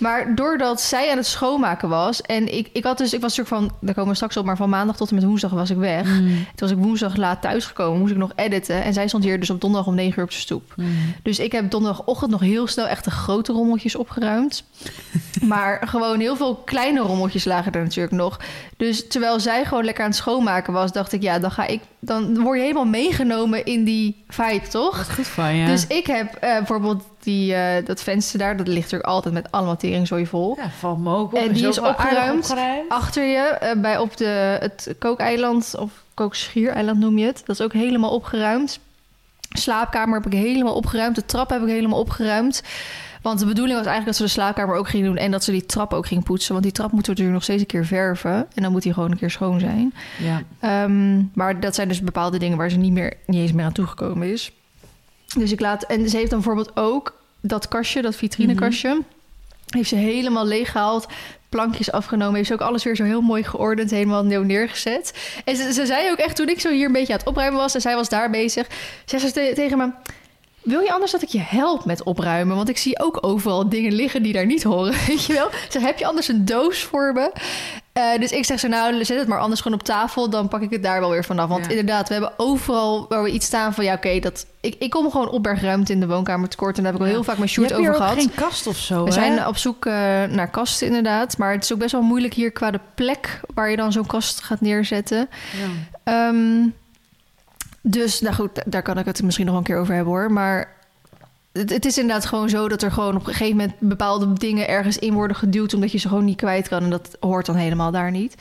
Maar 0.01 0.35
doordat 0.35 0.81
zij 0.81 1.11
aan 1.11 1.17
het 1.17 1.27
schoonmaken 1.27 1.89
was... 1.89 2.23
en 2.23 2.57
ik, 2.57 2.69
ik 2.73 2.85
had 2.85 2.99
dus, 2.99 3.13
ik 3.13 3.21
was 3.21 3.37
natuurlijk 3.37 3.65
van... 3.65 3.79
daar 3.81 3.95
komen 3.95 4.11
we 4.11 4.17
straks 4.17 4.37
op, 4.37 4.45
maar 4.45 4.57
van 4.57 4.69
maandag 4.69 4.97
tot 4.97 5.09
en 5.09 5.15
met 5.15 5.25
woensdag 5.25 5.51
was 5.51 5.71
ik 5.71 5.77
weg. 5.77 6.07
Mm. 6.07 6.27
Toen 6.29 6.69
was 6.69 6.71
ik 6.71 6.77
woensdag 6.77 7.17
laat 7.17 7.43
thuisgekomen, 7.43 7.99
moest 7.99 8.13
ik 8.13 8.19
nog 8.19 8.33
editen. 8.37 8.83
En 8.83 8.93
zij 8.93 9.09
stond 9.09 9.25
hier 9.25 9.41
dus 9.41 9.51
op 9.51 9.61
donderdag 9.61 9.89
om 9.89 9.95
9 9.95 10.19
uur 10.19 10.25
op 10.25 10.31
de 10.31 10.37
stoep. 10.37 10.73
Mm. 10.77 11.15
Dus 11.23 11.39
ik 11.39 11.53
heb 11.53 11.71
donderdagochtend 11.71 12.31
nog 12.31 12.41
heel 12.41 12.67
snel 12.67 12.87
echt 12.87 13.05
de 13.05 13.11
grote 13.11 13.53
rommeltjes 13.53 13.97
opgeruimd. 13.97 14.65
maar 15.43 15.89
gewoon 15.89 16.21
heel 16.21 16.37
veel 16.37 16.55
kleine 16.55 17.01
rommeltjes 17.01 17.45
lagen 17.45 17.73
er 17.73 17.83
natuurlijk 17.83 18.15
nog. 18.15 18.41
Dus 18.77 19.09
terwijl 19.09 19.41
zij 19.41 19.65
gewoon 19.65 19.85
lekker 19.85 20.05
aan 20.05 20.11
het 20.11 20.19
schoonmaken 20.19 20.73
was, 20.73 20.93
dacht 20.93 21.13
ik, 21.13 21.23
ja, 21.23 21.39
dan 21.39 21.51
ga 21.51 21.67
ik. 21.67 21.81
Dan 21.99 22.43
word 22.43 22.57
je 22.57 22.63
helemaal 22.63 22.85
meegenomen 22.85 23.65
in 23.65 23.85
die 23.85 24.25
vibe, 24.29 24.69
toch? 24.69 24.97
Wat 24.97 25.13
goed 25.13 25.27
van 25.27 25.55
je. 25.55 25.67
Dus 25.67 25.87
ik 25.87 26.07
heb 26.07 26.35
eh, 26.51 26.57
bijvoorbeeld 26.57 27.05
die, 27.19 27.55
eh, 27.55 27.85
dat 27.87 28.03
venster 28.03 28.39
daar, 28.39 28.57
dat 28.57 28.67
ligt 28.67 28.83
natuurlijk 28.83 29.09
altijd 29.09 29.35
met 29.35 29.51
allemaal 29.51 29.77
teringzooi 29.77 30.27
vol. 30.27 30.57
Ja, 30.57 30.89
ook 31.05 31.33
op. 31.33 31.39
En 31.39 31.53
die 31.53 31.69
is 31.69 31.79
opgeruimd. 31.79 32.55
Achter 32.89 33.25
je, 33.25 33.39
eh, 33.39 33.81
bij 33.81 33.99
op 33.99 34.17
de, 34.17 34.57
het 34.61 34.95
kookeiland, 34.99 35.75
of 35.79 35.91
kookschiereiland 36.15 36.99
noem 36.99 37.19
je 37.19 37.27
het. 37.27 37.43
Dat 37.47 37.59
is 37.59 37.65
ook 37.65 37.73
helemaal 37.73 38.11
opgeruimd. 38.11 38.79
Slaapkamer 39.49 40.23
heb 40.23 40.33
ik 40.33 40.39
helemaal 40.39 40.75
opgeruimd. 40.75 41.15
De 41.15 41.27
trap 41.27 41.51
heb 41.51 41.63
ik 41.63 41.69
helemaal 41.69 41.99
opgeruimd. 41.99 42.63
Want 43.23 43.39
de 43.39 43.47
bedoeling 43.47 43.79
was 43.79 43.87
eigenlijk 43.87 44.07
dat 44.07 44.29
ze 44.29 44.35
de 44.35 44.41
slaapkamer 44.41 44.77
ook 44.77 44.89
gingen 44.89 45.07
doen... 45.07 45.17
en 45.17 45.31
dat 45.31 45.45
ze 45.45 45.51
die 45.51 45.67
trap 45.67 45.93
ook 45.93 46.07
gingen 46.07 46.23
poetsen. 46.23 46.53
Want 46.53 46.65
die 46.65 46.73
trap 46.73 46.93
moeten 46.93 47.15
we 47.15 47.21
natuurlijk 47.21 47.35
nog 47.35 47.43
steeds 47.43 47.61
een 47.61 47.81
keer 47.81 47.87
verven. 47.87 48.47
En 48.55 48.63
dan 48.63 48.73
moet 48.73 48.83
die 48.83 48.93
gewoon 48.93 49.11
een 49.11 49.19
keer 49.19 49.31
schoon 49.31 49.61
zijn. 49.61 49.95
Ja. 50.19 50.43
Ehm, 50.61 51.23
maar 51.35 51.61
dat 51.61 51.75
zijn 51.75 51.89
dus 51.89 52.03
bepaalde 52.03 52.39
dingen 52.39 52.57
waar 52.57 52.71
ze 52.71 52.77
niet, 52.77 52.93
meer, 52.93 53.13
niet 53.27 53.41
eens 53.41 53.53
meer 53.53 53.65
aan 53.65 53.73
toegekomen 53.73 54.33
is. 54.33 54.53
Dus 55.37 55.53
ik 55.53 55.61
laat... 55.61 55.83
En 55.83 56.09
ze 56.09 56.17
heeft 56.17 56.31
dan 56.31 56.41
bijvoorbeeld 56.41 56.77
ook 56.77 57.19
dat 57.41 57.69
kastje, 57.69 58.03
dat 58.03 58.17
vitrinekastje... 58.17 59.03
heeft 59.69 59.89
ze 59.89 59.97
helemaal 59.97 60.47
leeggehaald, 60.47 61.07
plankjes 61.49 61.93
afgenomen... 61.93 62.35
heeft 62.35 62.47
ze 62.47 62.55
ook 62.55 62.61
alles 62.61 62.85
weer 62.85 62.97
zo 62.97 63.05
heel 63.05 63.21
mooi 63.21 63.45
geordend, 63.45 63.91
helemaal 63.91 64.25
nieuw 64.25 64.43
neergezet. 64.43 65.33
En 65.45 65.57
ze, 65.57 65.73
ze 65.73 65.87
zei 65.87 66.11
ook 66.11 66.19
echt, 66.19 66.37
toen 66.37 66.49
ik 66.49 66.61
zo 66.61 66.71
hier 66.71 66.87
een 66.87 66.93
beetje 66.93 67.13
aan 67.13 67.19
het 67.19 67.29
opruimen 67.29 67.61
was... 67.61 67.75
en 67.75 67.81
zij 67.81 67.95
was 67.95 68.09
daar 68.09 68.31
bezig, 68.31 68.67
zei 69.05 69.23
ze 69.23 69.33
te- 69.33 69.53
tegen 69.55 69.79
me... 69.79 69.91
Wil 70.63 70.81
je 70.81 70.93
anders 70.93 71.13
dat 71.13 71.23
ik 71.23 71.29
je 71.29 71.39
help 71.39 71.85
met 71.85 72.03
opruimen? 72.03 72.57
Want 72.57 72.69
ik 72.69 72.77
zie 72.77 73.01
ook 73.01 73.19
overal 73.21 73.69
dingen 73.69 73.93
liggen 73.93 74.23
die 74.23 74.33
daar 74.33 74.47
niet 74.47 74.63
horen, 74.63 74.95
weet 75.07 75.25
je 75.25 75.33
wel? 75.33 75.49
Ze 75.69 75.81
heb 75.81 75.99
je 75.99 76.07
anders 76.07 76.29
een 76.29 76.45
doos 76.45 76.83
voor 76.83 77.13
me? 77.13 77.33
Eh, 78.01 78.21
dus 78.21 78.31
ik 78.31 78.45
zeg 78.45 78.59
zo, 78.61 78.69
nou, 78.69 79.05
zet 79.05 79.19
het 79.19 79.29
maar 79.29 79.39
anders 79.39 79.61
gewoon 79.61 79.79
op 79.79 79.85
tafel. 79.85 80.31
Dan 80.31 80.49
pak 80.49 80.61
ik 80.63 80.71
het 80.71 80.83
daar 80.83 81.01
wel 81.01 81.11
weer 81.11 81.25
vanaf. 81.25 81.49
Want 81.49 81.65
Ja. 81.65 81.71
inderdaad, 81.71 82.07
we 82.09 82.13
hebben 82.15 82.33
overal 82.37 83.07
waar 83.09 83.23
we 83.23 83.31
iets 83.31 83.47
staan 83.47 83.75
van... 83.75 83.85
ja, 83.85 83.95
oké, 83.95 84.19
dat 84.19 84.47
ik, 84.61 84.75
ik 84.79 84.91
kom 84.91 85.11
gewoon 85.11 85.29
opbergruimte 85.31 85.93
in 85.93 86.01
de 86.01 86.07
woonkamer 86.07 86.49
tekort. 86.49 86.77
En 86.77 86.83
daar 86.83 86.93
heb 86.93 87.01
ik 87.01 87.07
al 87.07 87.13
Ja. 87.13 87.19
heel 87.19 87.29
vaak 87.29 87.37
mijn 87.39 87.49
shoot 87.51 87.73
over 87.73 87.91
ook 87.91 87.97
gehad. 87.97 88.15
geen 88.15 88.35
kast 88.35 88.67
of 88.67 88.77
zo, 88.77 88.99
We 89.01 89.09
hè? 89.09 89.13
zijn 89.15 89.47
op 89.47 89.57
zoek 89.57 89.87
eh, 89.87 89.93
naar 90.25 90.51
kasten 90.51 90.87
inderdaad. 90.87 91.39
Maar 91.39 91.53
het 91.53 91.65
is 91.65 91.73
ook 91.73 91.79
best 91.79 91.93
wel 91.93 92.03
moeilijk 92.03 92.35
hier 92.35 92.51
qua 92.51 92.71
de 92.71 92.81
plek... 92.95 93.41
waar 93.55 93.71
je 93.71 93.77
dan 93.77 93.93
zo'n 93.93 94.07
kast 94.07 94.43
gaat 94.43 94.61
neerzetten. 94.61 95.29
Ja. 96.05 96.29
Ehm, 96.29 96.67
dus, 97.83 98.21
nou 98.21 98.35
goed, 98.35 98.55
da- 98.55 98.63
daar 98.67 98.83
kan 98.83 98.99
ik 98.99 99.05
het 99.07 99.23
misschien 99.23 99.47
nog 99.47 99.57
een 99.57 99.63
keer 99.63 99.79
over 99.79 99.95
hebben 99.95 100.13
hoor. 100.13 100.33
Maar 100.33 100.79
het, 101.53 101.71
het 101.71 101.85
is 101.85 101.99
inderdaad 101.99 102.27
gewoon 102.27 102.49
zo 102.49 102.69
dat 102.69 102.83
er 102.83 102.93
gewoon 102.93 103.17
op 103.17 103.27
een 103.27 103.33
gegeven 103.35 103.57
moment 103.57 103.75
bepaalde 103.79 104.33
dingen 104.33 104.69
ergens 104.69 104.99
in 104.99 105.13
worden 105.13 105.37
geduwd 105.37 105.75
omdat 105.75 105.93
je 105.93 105.99
ze 105.99 106.09
gewoon 106.09 106.25
niet 106.25 106.37
kwijt 106.37 106.69
kan. 106.69 106.83
En 106.83 106.91
dat 106.91 107.17
hoort 107.21 107.47
dan 107.47 107.57
helemaal 107.57 107.91
daar 107.91 108.11
niet. 108.11 108.35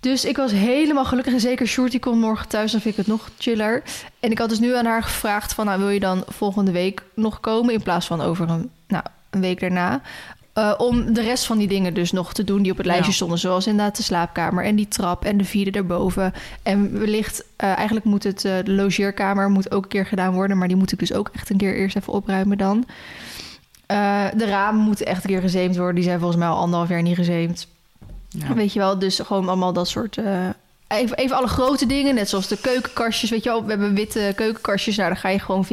Dus 0.00 0.24
ik 0.24 0.36
was 0.36 0.52
helemaal 0.52 1.04
gelukkig. 1.04 1.32
En 1.32 1.40
zeker 1.40 1.66
Shorty 1.66 1.98
komt 1.98 2.20
morgen 2.20 2.48
thuis, 2.48 2.72
dan 2.72 2.80
vind 2.80 2.98
ik 2.98 3.04
het 3.04 3.14
nog 3.14 3.30
chiller. 3.38 3.82
En 4.20 4.30
ik 4.30 4.38
had 4.38 4.48
dus 4.48 4.58
nu 4.58 4.74
aan 4.74 4.84
haar 4.84 5.02
gevraagd 5.02 5.52
van... 5.52 5.66
Nou, 5.66 5.78
wil 5.78 5.88
je 5.88 6.00
dan 6.00 6.24
volgende 6.26 6.70
week 6.70 7.02
nog 7.14 7.40
komen... 7.40 7.74
in 7.74 7.82
plaats 7.82 8.06
van 8.06 8.20
over 8.20 8.50
een, 8.50 8.70
nou, 8.88 9.04
een 9.30 9.40
week 9.40 9.60
daarna... 9.60 10.02
Uh, 10.58 10.74
om 10.76 11.12
de 11.12 11.22
rest 11.22 11.46
van 11.46 11.58
die 11.58 11.68
dingen 11.68 11.94
dus 11.94 12.12
nog 12.12 12.32
te 12.32 12.44
doen 12.44 12.62
die 12.62 12.70
op 12.70 12.76
het 12.76 12.86
lijstje 12.86 13.08
Ja. 13.10 13.14
stonden. 13.14 13.38
Zoals 13.38 13.66
inderdaad 13.66 13.96
de 13.96 14.02
slaapkamer 14.02 14.64
en 14.64 14.76
die 14.76 14.88
trap 14.88 15.24
en 15.24 15.36
de 15.36 15.44
vierde 15.44 15.70
daarboven. 15.70 16.34
En 16.62 16.98
wellicht, 16.98 17.40
uh, 17.40 17.76
eigenlijk 17.76 18.06
moet 18.06 18.24
het, 18.24 18.44
uh, 18.44 18.52
de 18.64 18.72
logeerkamer 18.72 19.50
moet 19.50 19.70
ook 19.70 19.82
een 19.82 19.88
keer 19.88 20.06
gedaan 20.06 20.32
worden. 20.32 20.58
Maar 20.58 20.68
die 20.68 20.76
moet 20.76 20.92
ik 20.92 20.98
dus 20.98 21.12
ook 21.12 21.30
echt 21.34 21.50
een 21.50 21.56
keer 21.56 21.76
eerst 21.76 21.96
even 21.96 22.12
opruimen 22.12 22.58
dan. 22.58 22.84
De 24.36 24.46
ramen 24.46 24.80
moeten 24.80 25.06
echt 25.06 25.24
een 25.24 25.30
keer 25.30 25.40
gezeemd 25.40 25.76
worden. 25.76 25.94
Die 25.94 26.04
zijn 26.04 26.18
volgens 26.18 26.38
mij 26.38 26.48
al 26.48 26.58
anderhalf 26.58 26.88
jaar 26.88 27.02
niet 27.02 27.16
gezeemd. 27.16 27.66
Ja. 28.28 28.54
Weet 28.54 28.72
je 28.72 28.78
wel, 28.78 28.98
dus 28.98 29.18
gewoon 29.18 29.48
allemaal 29.48 29.72
dat 29.72 29.88
soort... 29.88 30.18
Even, 30.88 31.16
even 31.16 31.36
alle 31.36 31.46
grote 31.46 31.86
dingen, 31.86 32.14
net 32.14 32.28
zoals 32.28 32.48
de 32.48 32.60
keukenkastjes. 32.60 33.30
Weet 33.30 33.42
je 33.44 33.50
wel, 33.50 33.64
we 33.64 33.70
hebben 33.70 33.94
witte 33.94 34.32
keukenkastjes. 34.36 34.96
Nou, 34.96 35.08
daar 35.08 35.18
ga 35.18 35.28
je 35.28 35.38
gewoon 35.38 35.64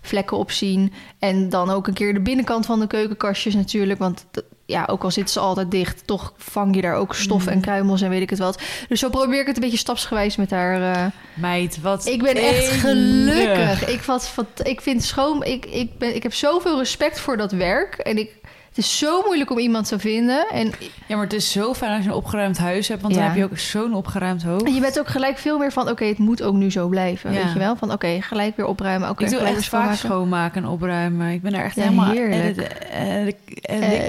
vingervlekken 0.00 0.36
op 0.36 0.50
zien. 0.50 0.92
En 1.18 1.48
dan 1.48 1.70
ook 1.70 1.86
een 1.86 1.94
keer 1.94 2.14
de 2.14 2.20
binnenkant 2.20 2.66
van 2.66 2.80
de 2.80 2.86
keukenkastjes 2.86 3.54
natuurlijk. 3.54 3.98
Want 3.98 4.26
ja, 4.66 4.86
ook 4.90 5.04
al 5.04 5.10
zitten 5.10 5.32
ze 5.32 5.40
altijd 5.40 5.70
dicht... 5.70 6.06
toch 6.06 6.32
vang 6.36 6.74
je 6.74 6.80
daar 6.80 6.94
ook 6.94 7.14
stof 7.14 7.46
en 7.46 7.60
kruimels 7.60 8.02
en 8.02 8.10
weet 8.10 8.22
ik 8.22 8.30
het 8.30 8.38
wat. 8.38 8.62
Dus 8.88 9.00
zo 9.00 9.10
probeer 9.10 9.40
ik 9.40 9.46
het 9.46 9.56
een 9.56 9.62
beetje 9.62 9.78
stapsgewijs 9.78 10.36
met 10.36 10.50
haar... 10.50 10.80
Uh, 10.80 11.06
Meid, 11.34 11.80
wat 11.80 12.06
ik 12.06 12.22
ben 12.22 12.36
echt 12.36 12.70
gelukkig. 12.70 13.88
Ik, 13.88 14.02
wat, 14.02 14.32
wat, 14.34 14.46
ik 14.62 14.80
vind 14.80 15.04
schoon... 15.04 15.44
Ik, 15.44 15.66
ik, 15.66 15.98
ben, 15.98 16.14
ik 16.14 16.22
heb 16.22 16.34
zoveel 16.34 16.78
respect 16.78 17.20
voor 17.20 17.36
dat 17.36 17.52
werk. 17.52 17.94
En 17.94 18.18
ik... 18.18 18.36
Het 18.78 18.86
is 18.86 18.98
zo 18.98 19.22
moeilijk 19.24 19.50
om 19.50 19.58
iemand 19.58 19.88
te 19.88 19.98
vinden. 19.98 20.46
En 20.52 20.72
Ja, 21.06 21.14
maar 21.16 21.24
het 21.24 21.32
is 21.32 21.52
zo 21.52 21.74
fijn 21.74 21.92
als 21.94 22.04
je 22.04 22.10
een 22.10 22.16
opgeruimd 22.16 22.58
huis 22.58 22.88
hebt, 22.88 23.02
want 23.02 23.14
Ja. 23.14 23.20
dan 23.20 23.28
heb 23.28 23.38
je 23.38 23.44
ook 23.44 23.58
zo'n 23.58 23.94
opgeruimd 23.94 24.42
hoofd. 24.42 24.64
En 24.64 24.74
je 24.74 24.80
bent 24.80 24.98
ook 24.98 25.08
gelijk 25.08 25.38
veel 25.38 25.58
meer 25.58 25.72
van, 25.72 25.88
oké, 25.90 26.04
het 26.04 26.18
moet 26.18 26.42
ook 26.42 26.54
nu 26.54 26.70
zo 26.70 26.88
blijven. 26.88 27.32
Ja. 27.32 27.42
Weet 27.44 27.52
je 27.52 27.58
wel? 27.58 27.76
Van, 27.76 27.92
oké, 27.92 28.18
gelijk 28.20 28.56
weer 28.56 28.66
opruimen. 28.66 29.10
Oké, 29.10 29.24
ik 29.24 29.30
doe 29.30 29.38
echt 29.40 29.64
vaak 29.66 29.94
schoonmaken. 29.94 30.62
en 30.62 30.68
opruimen. 30.68 31.30
Ik 31.32 31.42
ben 31.42 31.54
er 31.54 31.64
echt 31.64 31.76
Ja, 31.76 31.82
helemaal 31.82 32.10
heerlijk. 32.10 32.56
en 32.58 33.26
ik 33.26 33.36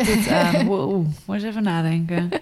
dit 0.06 0.28
aan. 0.32 0.66
Wow, 0.70 1.06
moet 1.26 1.36
eens 1.36 1.44
even 1.44 1.64
nadenken. 1.64 2.30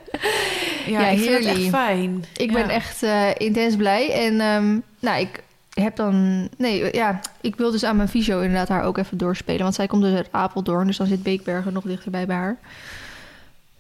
Ja, 0.88 1.00
Ja, 1.02 1.08
ik 1.08 1.20
vind 1.20 1.30
het 1.34 1.46
echt 1.46 1.56
heerlijk. 1.56 1.76
fijn. 1.76 2.26
Ik 2.36 2.52
ben 2.54 2.70
echt 2.70 3.04
eh, 3.04 3.26
intens 3.38 3.76
blij. 3.76 4.12
En 4.12 4.40
ehm, 4.42 4.78
nou, 5.00 5.20
ik 5.22 5.44
heb 5.84 5.96
dan... 5.96 6.48
Nee, 6.58 6.96
ja, 6.96 7.20
ik 7.42 7.56
wil 7.56 7.72
dus 7.72 7.84
aan 7.84 7.96
mijn 7.96 8.10
visio 8.10 8.40
inderdaad 8.40 8.68
haar 8.68 8.84
ook 8.84 8.98
even 8.98 9.18
doorspelen. 9.18 9.62
Want 9.62 9.76
zij 9.76 9.88
komt 9.88 10.02
dus 10.02 10.16
uit 10.16 10.28
Apeldoorn. 10.32 10.88
Dus 10.88 10.98
dan 10.98 11.08
zit 11.08 11.24
Beekbergen 11.24 11.74
nog 11.74 11.84
dichterbij 11.84 12.26
bij 12.26 12.36
haar. 12.36 12.58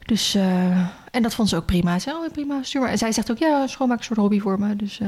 Dus, 0.05 0.35
eh, 0.35 0.77
en 1.11 1.21
dat 1.21 1.35
vond 1.35 1.49
ze 1.49 1.55
ook 1.55 1.65
prima. 1.65 1.93
Ze 1.93 1.99
zei, 1.99 2.15
oh, 2.15 2.31
prima, 2.31 2.63
stuur 2.63 2.81
maar. 2.81 2.89
En 2.89 2.97
zij 2.97 3.11
zegt 3.11 3.31
ook, 3.31 3.37
ja, 3.37 3.67
schoonmaken 3.67 4.03
is 4.03 4.09
een 4.09 4.15
soort 4.15 4.27
hobby 4.27 4.39
voor 4.43 4.59
me. 4.59 4.75
Dus 4.75 4.99
eh, 4.99 5.07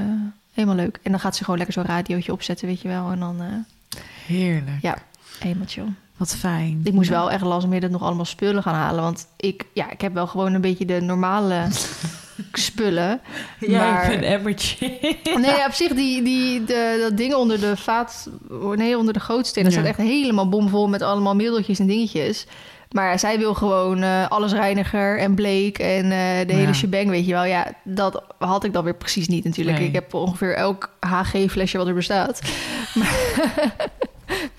helemaal 0.53 0.75
leuk. 0.75 0.99
En 1.03 1.11
dan 1.11 1.19
gaat 1.19 1.35
ze 1.35 1.43
gewoon 1.43 1.57
lekker 1.59 1.75
zo'n 1.75 1.85
radiootje 1.95 2.31
opzetten, 2.31 2.67
weet 2.67 2.81
je 2.81 2.87
wel. 2.87 3.11
En 3.11 3.19
dan, 3.19 3.41
eh, 3.41 3.99
Heerlijk. 4.25 4.81
ja, 4.81 4.97
helemaal 5.39 5.67
chill. 5.67 5.87
Wat 6.17 6.35
fijn. 6.35 6.81
Ik 6.83 6.93
moest 6.93 7.09
Ja. 7.09 7.15
wel 7.15 7.31
echt 7.31 7.43
last 7.43 7.67
midden 7.67 7.91
nog 7.91 8.01
allemaal 8.01 8.25
spullen 8.25 8.63
gaan 8.63 8.73
halen. 8.75 9.03
Want 9.03 9.27
ik, 9.37 9.65
ja, 9.73 9.89
ik 9.91 10.01
heb 10.01 10.13
wel 10.13 10.27
gewoon 10.27 10.53
een 10.53 10.61
beetje 10.61 10.85
de 10.85 11.01
normale 11.01 11.67
spullen. 12.59 13.21
Ja, 13.59 13.77
maar- 13.91 14.03
ik 14.03 14.09
ben 14.09 14.17
een 14.17 14.37
emmertje. 14.37 14.77
Nee, 15.23 15.55
ja, 15.55 15.65
op 15.65 15.73
zich, 15.73 15.93
die, 15.93 16.23
die, 16.23 16.63
de, 16.63 16.97
dat 17.01 17.17
ding 17.17 17.33
onder 17.33 17.59
de 17.59 17.77
vaat... 17.77 18.29
Nee, 18.75 18.97
onder 18.97 19.13
de 19.13 19.19
gootsteen... 19.19 19.63
dat 19.63 19.73
Ja. 19.73 19.79
staat 19.79 19.89
echt 19.97 20.07
helemaal 20.07 20.49
bomvol 20.49 20.87
met 20.87 21.01
allemaal 21.01 21.35
middeltjes 21.35 21.79
en 21.79 21.87
dingetjes. 21.87 22.45
Maar 22.91 23.19
zij 23.19 23.37
wil 23.37 23.53
gewoon 23.53 24.01
eh, 24.03 24.27
alles 24.27 24.51
reiniger 24.53 25.19
en 25.19 25.35
bleek 25.35 25.77
en 25.79 26.03
eh, 26.03 26.47
de 26.47 26.53
hele 26.53 26.61
Ja. 26.67 26.73
shebang, 26.73 27.09
weet 27.09 27.25
je 27.25 27.31
wel. 27.31 27.43
Ja, 27.43 27.67
dat 27.83 28.23
had 28.39 28.63
ik 28.63 28.73
dan 28.73 28.83
weer 28.83 28.95
precies 28.95 29.27
niet 29.27 29.43
natuurlijk. 29.43 29.77
Nee. 29.77 29.87
Ik 29.87 29.93
heb 29.93 30.13
ongeveer 30.13 30.55
elk 30.55 30.89
HG-flesje 30.99 31.77
wat 31.77 31.87
er 31.87 31.93
bestaat. 31.93 32.41
Maar, 32.93 33.17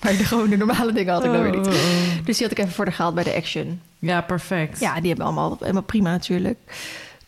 maar 0.01 0.17
de, 0.17 0.23
gewoon 0.25 0.49
de 0.49 0.57
normale 0.57 0.91
dingen 0.91 1.13
had 1.13 1.23
ik 1.25 1.31
dan 1.31 1.41
weer 1.41 1.57
niet. 1.57 1.67
Oh, 1.67 1.73
oh, 1.73 1.79
oh. 1.79 2.25
Dus 2.25 2.37
die 2.37 2.47
had 2.47 2.57
ik 2.57 2.63
even 2.63 2.71
voor 2.75 2.85
de 2.85 2.91
gehaald 2.91 3.15
bij 3.15 3.23
de 3.23 3.35
Action. 3.35 3.81
Ja, 3.99 4.21
perfect. 4.21 4.79
Ja, 4.79 4.99
die 4.99 5.07
hebben 5.07 5.25
allemaal 5.25 5.57
helemaal 5.59 5.81
prima 5.81 6.09
natuurlijk. 6.11 6.57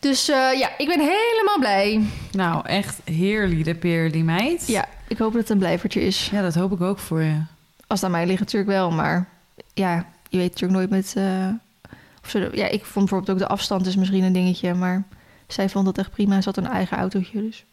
Dus 0.04 0.28
eh, 0.28 0.58
ja, 0.58 0.70
ik 0.78 0.86
ben 0.86 1.00
helemaal 1.00 1.58
blij. 1.58 2.00
Nou, 2.32 2.66
echt 2.66 3.00
heerlijk, 3.04 3.64
de 3.64 3.74
peer, 3.74 4.12
die 4.12 4.24
meid. 4.24 4.66
Ja, 4.66 4.88
ik 5.08 5.18
hoop 5.18 5.32
dat 5.32 5.40
het 5.40 5.50
een 5.50 5.58
blijvertje 5.58 6.00
is. 6.00 6.28
Ja, 6.32 6.42
dat 6.42 6.54
hoop 6.54 6.72
ik 6.72 6.80
ook 6.80 6.98
voor 6.98 7.22
je. 7.22 7.40
Als 7.86 8.00
het 8.00 8.04
aan 8.04 8.10
mij 8.10 8.26
ligt 8.26 8.40
natuurlijk 8.40 8.70
wel, 8.70 8.90
maar 8.90 9.28
ja, 9.74 10.06
je 10.28 10.38
weet 10.38 10.50
natuurlijk 10.52 10.78
nooit 10.78 10.90
met... 10.90 11.14
eh, 11.16 11.48
of 12.22 12.32
ja, 12.52 12.66
ik 12.68 12.84
vond 12.84 13.08
bijvoorbeeld 13.08 13.30
ook 13.30 13.38
de 13.38 13.52
afstand 13.54 13.86
is 13.86 13.96
misschien 13.96 14.22
een 14.22 14.32
dingetje, 14.32 14.74
maar 14.74 15.02
zij 15.46 15.68
vond 15.68 15.84
dat 15.84 15.98
echt 15.98 16.10
prima. 16.10 16.40
Ze 16.40 16.48
had 16.48 16.56
een 16.56 16.72
eigen 16.72 16.96
autootje, 16.96 17.42
dus 17.42 17.64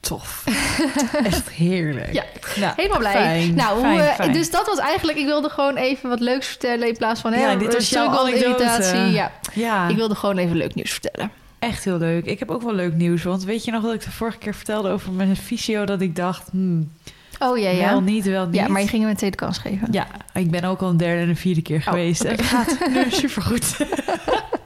Tof. 0.00 0.44
echt 1.24 1.50
heerlijk. 1.50 2.12
Ja, 2.12 2.24
Nou, 2.56 2.72
helemaal 2.76 2.98
blij. 2.98 3.12
Fijn, 3.12 3.54
nou, 3.54 3.74
hoe, 3.74 3.82
fijn, 3.82 3.98
eh, 3.98 4.14
fijn. 4.14 4.32
dus 4.32 4.50
dat 4.50 4.66
was 4.66 4.78
eigenlijk... 4.78 5.18
Ik 5.18 5.24
wilde 5.26 5.48
gewoon 5.48 5.76
even 5.76 6.08
wat 6.08 6.20
leuks 6.20 6.46
vertellen 6.46 6.88
in 6.88 6.96
plaats 6.96 7.20
van... 7.20 7.32
Ja, 7.32 7.38
hè, 7.50 7.56
dit 7.56 7.74
was 7.74 7.88
jouw 7.88 8.26
irritatie. 8.26 8.98
Ja, 8.98 9.32
Ja, 9.54 9.88
ik 9.88 9.96
wilde 9.96 10.14
gewoon 10.14 10.36
even 10.38 10.56
leuk 10.56 10.74
nieuws 10.74 10.90
vertellen. 10.90 11.30
echt 11.58 11.84
heel 11.84 11.98
leuk. 11.98 12.24
Ik 12.24 12.38
heb 12.38 12.50
ook 12.50 12.62
wel 12.62 12.74
leuk 12.74 12.94
nieuws. 12.94 13.22
Want 13.22 13.44
weet 13.44 13.64
je 13.64 13.70
nog 13.70 13.82
wat 13.82 13.94
ik 13.94 14.04
de 14.04 14.10
vorige 14.10 14.38
keer 14.38 14.54
vertelde 14.54 14.90
over 14.90 15.12
mijn 15.12 15.36
fysio? 15.36 15.84
Dat 15.84 16.00
ik 16.00 16.16
dacht, 16.16 16.48
hmm, 16.50 16.90
Oh 17.38 17.58
ja, 17.58 17.70
ja. 17.70 17.88
wel 17.90 18.00
niet, 18.00 18.24
wel 18.24 18.46
niet. 18.46 18.54
Ja, 18.54 18.68
maar 18.68 18.80
je 18.80 18.88
ging 18.88 19.02
hem 19.02 19.10
een 19.10 19.16
tweede 19.16 19.36
kans 19.36 19.58
geven. 19.58 19.88
Ja, 19.90 20.06
ik 20.32 20.50
ben 20.50 20.64
ook 20.64 20.80
al 20.80 20.88
een 20.88 20.96
derde 20.96 21.22
en 21.22 21.28
een 21.28 21.36
vierde 21.36 21.62
keer 21.62 21.82
geweest. 21.82 22.22
oké. 22.24 22.30
Het 22.30 22.42
gaat 22.42 22.88
nu 22.88 23.04
supergoed. 23.10 23.76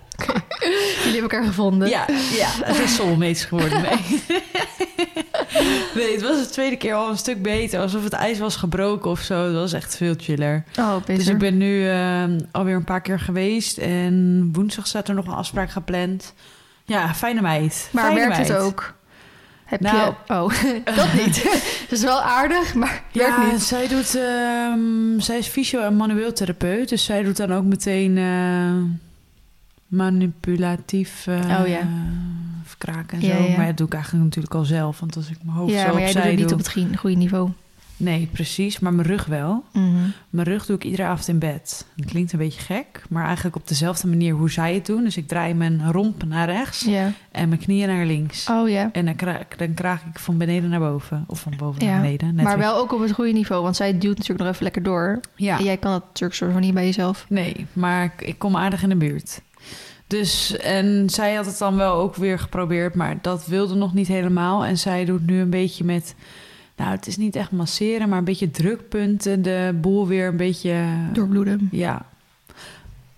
Jullie 1.04 1.20
hebben 1.20 1.20
elkaar 1.22 1.44
gevonden. 1.44 1.88
Ja, 1.88 2.06
ja, 2.36 2.48
het 2.64 2.78
is 2.78 2.94
soulmates 2.94 3.44
geworden. 3.44 3.82
Nee. 3.82 4.22
nee, 5.94 6.12
het 6.12 6.22
was 6.22 6.38
de 6.40 6.48
tweede 6.50 6.76
keer 6.76 6.94
al 6.94 7.10
een 7.10 7.18
stuk 7.18 7.42
beter. 7.42 7.80
Alsof 7.80 8.04
het 8.04 8.12
ijs 8.12 8.38
was 8.38 8.56
gebroken 8.56 9.10
of 9.10 9.20
zo. 9.20 9.44
Het 9.44 9.54
was 9.54 9.72
echt 9.72 9.96
veel 9.96 10.14
chiller. 10.18 10.64
Oh, 10.78 10.96
beter. 10.96 11.14
Dus 11.14 11.26
ik 11.28 11.38
ben 11.38 11.56
nu 11.56 11.88
eh, 11.88 12.24
alweer 12.52 12.74
een 12.76 12.84
paar 12.84 13.00
keer 13.00 13.20
geweest. 13.20 13.78
En 13.78 14.48
woensdag 14.52 14.86
staat 14.86 15.08
er 15.08 15.14
nog 15.14 15.26
een 15.26 15.32
afspraak 15.32 15.70
gepland. 15.70 16.34
Ja, 16.84 17.14
fijne 17.14 17.40
meid. 17.40 17.88
Maar 17.92 18.04
Fijne 18.04 18.20
werkt 18.28 18.48
het 18.48 18.56
ook? 18.56 18.94
Heb 19.64 19.80
Nou. 19.80 19.96
je... 20.26 20.34
Oh, 20.34 20.52
dat 20.96 21.12
niet. 21.12 21.42
dat 21.88 21.98
is 21.98 22.02
wel 22.02 22.20
aardig, 22.20 22.74
maar 22.74 23.02
werkt 23.12 23.36
Ja, 23.36 23.50
niet. 23.52 23.62
zij 23.62 23.88
doet... 23.88 24.14
ehm, 24.14 25.18
zij 25.20 25.38
is 25.38 25.46
fysio- 25.46 25.80
en 25.80 25.96
manueel 25.96 26.32
therapeut. 26.32 26.88
Dus 26.88 27.04
zij 27.04 27.22
doet 27.22 27.36
dan 27.36 27.52
ook 27.54 27.64
meteen 27.64 28.18
eh, 28.18 29.03
manipulatief 29.94 31.26
eh 31.26 31.34
Oh, 31.60 31.66
ja. 31.68 31.88
verkraken 32.64 33.20
en 33.20 33.26
Ja, 33.26 33.36
zo. 33.36 33.42
ja. 33.42 33.56
Maar 33.56 33.66
dat 33.66 33.76
doe 33.76 33.86
ik 33.86 33.92
eigenlijk 33.94 34.24
natuurlijk 34.24 34.54
al 34.54 34.64
zelf. 34.64 35.00
Want 35.00 35.16
als 35.16 35.30
ik 35.30 35.36
mijn 35.42 35.56
hoofd 35.56 35.72
Ja, 35.72 35.86
zo 35.86 35.92
maar 35.92 36.02
jij 36.02 36.12
doet 36.12 36.22
het 36.22 36.30
niet 36.36 36.48
doe... 36.48 36.52
op 36.52 36.58
het 36.58 36.98
goede- 36.98 37.16
niveau. 37.16 37.50
Nee, 37.96 38.28
precies. 38.32 38.78
Maar 38.78 38.92
mijn 38.94 39.08
rug 39.08 39.24
wel. 39.26 39.64
Mhm. 39.72 39.86
Mijn 40.30 40.46
rug 40.48 40.66
doe 40.66 40.76
ik 40.76 40.84
iedere 40.84 41.02
avond 41.04 41.28
in 41.28 41.38
bed. 41.38 41.86
Dat 41.96 42.06
klinkt 42.06 42.32
een 42.32 42.38
beetje 42.38 42.60
gek. 42.60 43.02
Maar 43.08 43.24
eigenlijk 43.26 43.56
op 43.56 43.68
dezelfde 43.68 44.08
manier 44.08 44.34
hoe 44.34 44.50
zij 44.50 44.74
het 44.74 44.86
doen. 44.86 45.04
Dus 45.04 45.16
ik 45.16 45.28
draai 45.28 45.54
mijn 45.54 45.92
romp 45.92 46.24
naar 46.24 46.48
rechts. 46.50 46.86
En 47.30 47.48
mijn 47.48 47.60
knieën 47.60 47.88
naar 47.88 48.06
links. 48.06 48.48
Oh 48.50 48.68
ja. 48.68 48.88
En 48.92 49.04
dan, 49.04 49.16
kra- 49.16 49.40
dan 49.56 49.74
kraag 49.74 50.02
ik 50.12 50.18
van 50.18 50.38
beneden 50.38 50.70
naar 50.70 50.80
boven. 50.80 51.24
Of 51.26 51.40
van 51.40 51.52
boven 51.56 51.84
naar 51.86 52.00
beneden. 52.00 52.34
Net 52.34 52.44
maar 52.44 52.56
weer. 52.58 52.66
wel 52.66 52.76
ook 52.76 52.92
op 52.92 53.00
het 53.00 53.12
goede 53.12 53.32
niveau, 53.32 53.62
want 53.62 53.76
zij 53.76 53.92
duwt 53.98 54.16
natuurlijk 54.16 54.38
nog 54.40 54.48
even 54.48 54.62
lekker 54.62 54.82
door. 54.82 55.20
Ja. 55.36 55.58
En 55.58 55.64
jij 55.64 55.76
kan 55.76 55.90
dat 55.92 56.04
natuurlijk 56.06 56.34
soort 56.34 56.52
van 56.52 56.60
niet 56.60 56.74
bij 56.74 56.84
jezelf. 56.84 57.26
Nee, 57.28 57.66
maar 57.72 58.12
ik 58.18 58.38
kom 58.38 58.56
aardig 58.56 58.82
in 58.82 58.88
de 58.88 58.96
buurt. 58.96 59.40
Dus, 60.06 60.56
en 60.56 61.10
zij 61.10 61.34
had 61.34 61.46
het 61.46 61.58
dan 61.58 61.76
wel 61.76 61.94
ook 61.94 62.16
weer 62.16 62.38
geprobeerd, 62.38 62.94
maar 62.94 63.18
dat 63.20 63.46
wilde 63.46 63.74
nog 63.74 63.94
niet 63.94 64.08
helemaal. 64.08 64.64
En 64.64 64.78
zij 64.78 65.04
doet 65.04 65.26
nu 65.26 65.40
een 65.40 65.50
beetje 65.50 65.84
met, 65.84 66.14
nou, 66.76 66.90
het 66.90 67.06
is 67.06 67.16
niet 67.16 67.36
echt 67.36 67.50
masseren, 67.50 68.08
maar 68.08 68.18
een 68.18 68.24
beetje 68.24 68.50
drukpunten. 68.50 69.42
De 69.42 69.78
boel 69.80 70.06
weer 70.06 70.28
een 70.28 70.36
beetje, 70.36 70.84
Doorbloeden. 71.12 71.68
ja, 71.70 72.06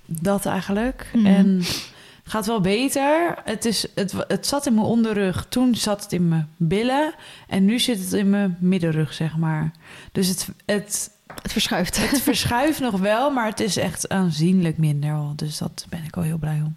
dat 0.07 0.47
eigenlijk. 0.47 1.11
Mhm. 1.13 1.27
En 1.27 1.57
het 1.57 2.35
gaat 2.35 2.47
wel 2.47 2.61
beter. 2.61 3.35
Het, 3.45 3.65
is, 3.65 3.87
het, 3.95 4.15
het 4.29 4.47
zat 4.47 4.67
in 4.67 4.75
mijn 4.75 4.87
onderrug, 4.87 5.47
toen 5.49 5.75
zat 5.75 6.03
het 6.03 6.13
in 6.13 6.29
mijn 6.29 6.49
billen. 6.57 7.15
En 7.49 7.65
nu 7.65 7.79
zit 7.79 7.99
het 7.99 8.13
in 8.13 8.31
mijn 8.31 8.57
middenrug, 8.61 9.13
zeg 9.13 9.37
maar. 9.37 9.71
Dus 10.13 10.29
het, 10.29 10.49
het, 10.67 11.11
Het 11.43 11.53
verschuift. 11.53 11.97
het 12.11 12.23
verschuift 12.23 12.81
nog 12.81 12.99
wel, 13.01 13.31
maar 13.31 13.47
het 13.47 13.61
is 13.61 13.77
echt 13.77 14.09
aanzienlijk 14.09 14.79
minder 14.79 15.13
al. 15.13 15.33
Dus 15.37 15.59
dat 15.59 15.87
ben 15.89 16.05
ik 16.05 16.17
al 16.17 16.23
heel 16.23 16.39
blij 16.39 16.63
om. 16.65 16.77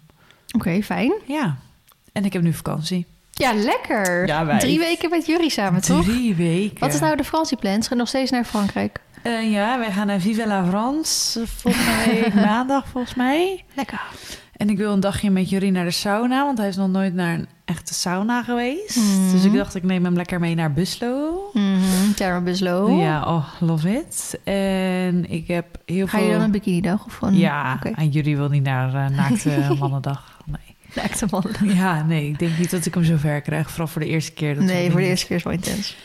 Oké, 0.52 0.82
fijn. 0.82 1.12
Ja. 1.26 1.56
En 2.12 2.24
ik 2.24 2.32
heb 2.32 2.42
nu 2.42 2.52
vakantie. 2.52 3.06
Ja, 3.32 3.52
lekker. 3.54 4.26
Ja, 4.26 4.44
wij- 4.46 4.58
Drie 4.58 4.78
weken 4.78 5.10
met 5.10 5.26
jullie 5.26 5.50
samen, 5.50 5.80
toch? 5.80 6.04
Drie 6.04 6.34
weken. 6.34 6.78
Wat 6.78 6.94
is 6.94 7.00
nou 7.00 7.16
de 7.16 7.24
vakantieplan? 7.24 7.82
Gaan 7.84 7.96
nog 7.98 8.08
steeds 8.08 8.30
naar 8.30 8.44
Frankrijk? 8.44 9.00
Eh, 9.22 9.50
ja, 9.52 9.78
wij 9.78 9.92
gaan 9.92 10.06
naar 10.06 10.20
Vive 10.20 10.46
la 10.46 10.64
France 10.68 11.46
volgende 11.46 12.04
week 12.06 12.34
maandag 12.50 12.88
volgens 12.88 13.14
mij. 13.14 13.64
Lekker. 13.74 14.00
En 14.60 14.68
ik 14.70 14.76
wil 14.76 14.92
een 14.92 15.00
dagje 15.00 15.30
met 15.30 15.50
jullie 15.50 15.70
naar 15.70 15.84
de 15.84 15.90
sauna, 15.90 16.44
want 16.44 16.58
hij 16.58 16.68
is 16.68 16.76
nog 16.76 16.88
nooit 16.88 17.14
naar 17.14 17.34
een 17.34 17.46
echte 17.64 17.94
sauna 17.94 18.42
geweest. 18.42 18.96
Mhm. 18.96 19.30
Dus 19.32 19.44
ik 19.44 19.52
dacht, 19.52 19.74
ik 19.74 19.82
neem 19.82 20.04
hem 20.04 20.14
lekker 20.16 20.40
mee 20.40 20.54
naar 20.54 20.72
Buslo. 20.72 21.40
Mhm, 21.52 22.12
Tara 22.16 22.40
Buslow. 22.40 23.00
Ja, 23.00 23.24
oh, 23.24 23.46
love 23.60 23.90
it. 23.96 24.38
En 24.44 25.30
ik 25.30 25.46
heb 25.48 25.66
heel 25.86 26.06
Ga 26.06 26.18
veel... 26.18 26.26
je 26.26 26.32
dan 26.32 26.40
een 26.42 26.50
bikini 26.50 26.80
dag 26.80 27.04
of 27.06 27.18
een... 27.22 27.36
Ja, 27.36 27.78
en 27.94 28.08
jullie 28.08 28.36
wil 28.36 28.48
niet 28.48 28.62
naar 28.62 28.94
eh, 28.94 29.16
naakte 29.16 29.66
mannendag. 29.78 30.38
Nee. 30.46 30.76
Naakte 30.94 31.26
man. 31.30 31.44
Ja, 31.64 32.02
nee, 32.02 32.28
ik 32.28 32.38
denk 32.38 32.58
niet 32.58 32.70
dat 32.70 32.86
ik 32.86 32.94
hem 32.94 33.04
zo 33.04 33.16
ver 33.16 33.40
krijg. 33.40 33.70
Vooral 33.70 33.86
voor 33.88 34.00
de 34.00 34.08
eerste 34.08 34.32
keer. 34.32 34.54
Dat 34.54 34.64
Nee, 34.64 34.90
voor 34.90 35.00
de 35.00 35.06
eerste 35.06 35.26
keer 35.26 35.36
is 35.36 35.42
wel 35.42 35.52
intens. 35.52 35.96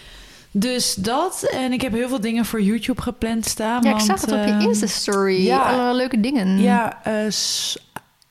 Dus 0.52 0.94
dat. 0.96 1.50
En 1.54 1.72
ik 1.74 1.82
heb 1.82 1.92
heel 1.94 2.08
veel 2.08 2.22
dingen 2.22 2.46
voor 2.46 2.62
YouTube 2.62 3.02
gepland 3.02 3.46
staan. 3.46 3.84
Ja, 3.84 3.90
ik 3.90 3.96
want, 3.96 4.06
zag 4.06 4.22
het 4.22 4.32
op 4.32 4.38
je 4.46 4.52
ehm, 4.52 4.60
Insta-story. 4.62 5.46
ja. 5.46 5.60
Alle 5.62 5.96
leuke 5.96 6.20
dingen. 6.20 6.60
Ja, 6.62 7.02
s- 7.30 7.78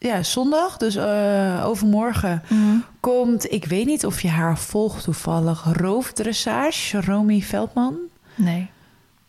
ja, 0.06 0.22
zondag, 0.22 0.76
dus 0.76 0.96
eh, 0.96 1.62
overmorgen, 1.66 2.42
Mhm. 2.48 2.76
komt... 3.00 3.52
Ik 3.52 3.64
weet 3.64 3.86
niet 3.86 4.06
of 4.06 4.20
je 4.20 4.28
haar 4.28 4.58
volgt 4.58 5.04
toevallig. 5.04 5.64
Roofdressage, 5.72 7.00
Romy 7.00 7.40
Veldman. 7.40 7.96
Nee, 8.34 8.70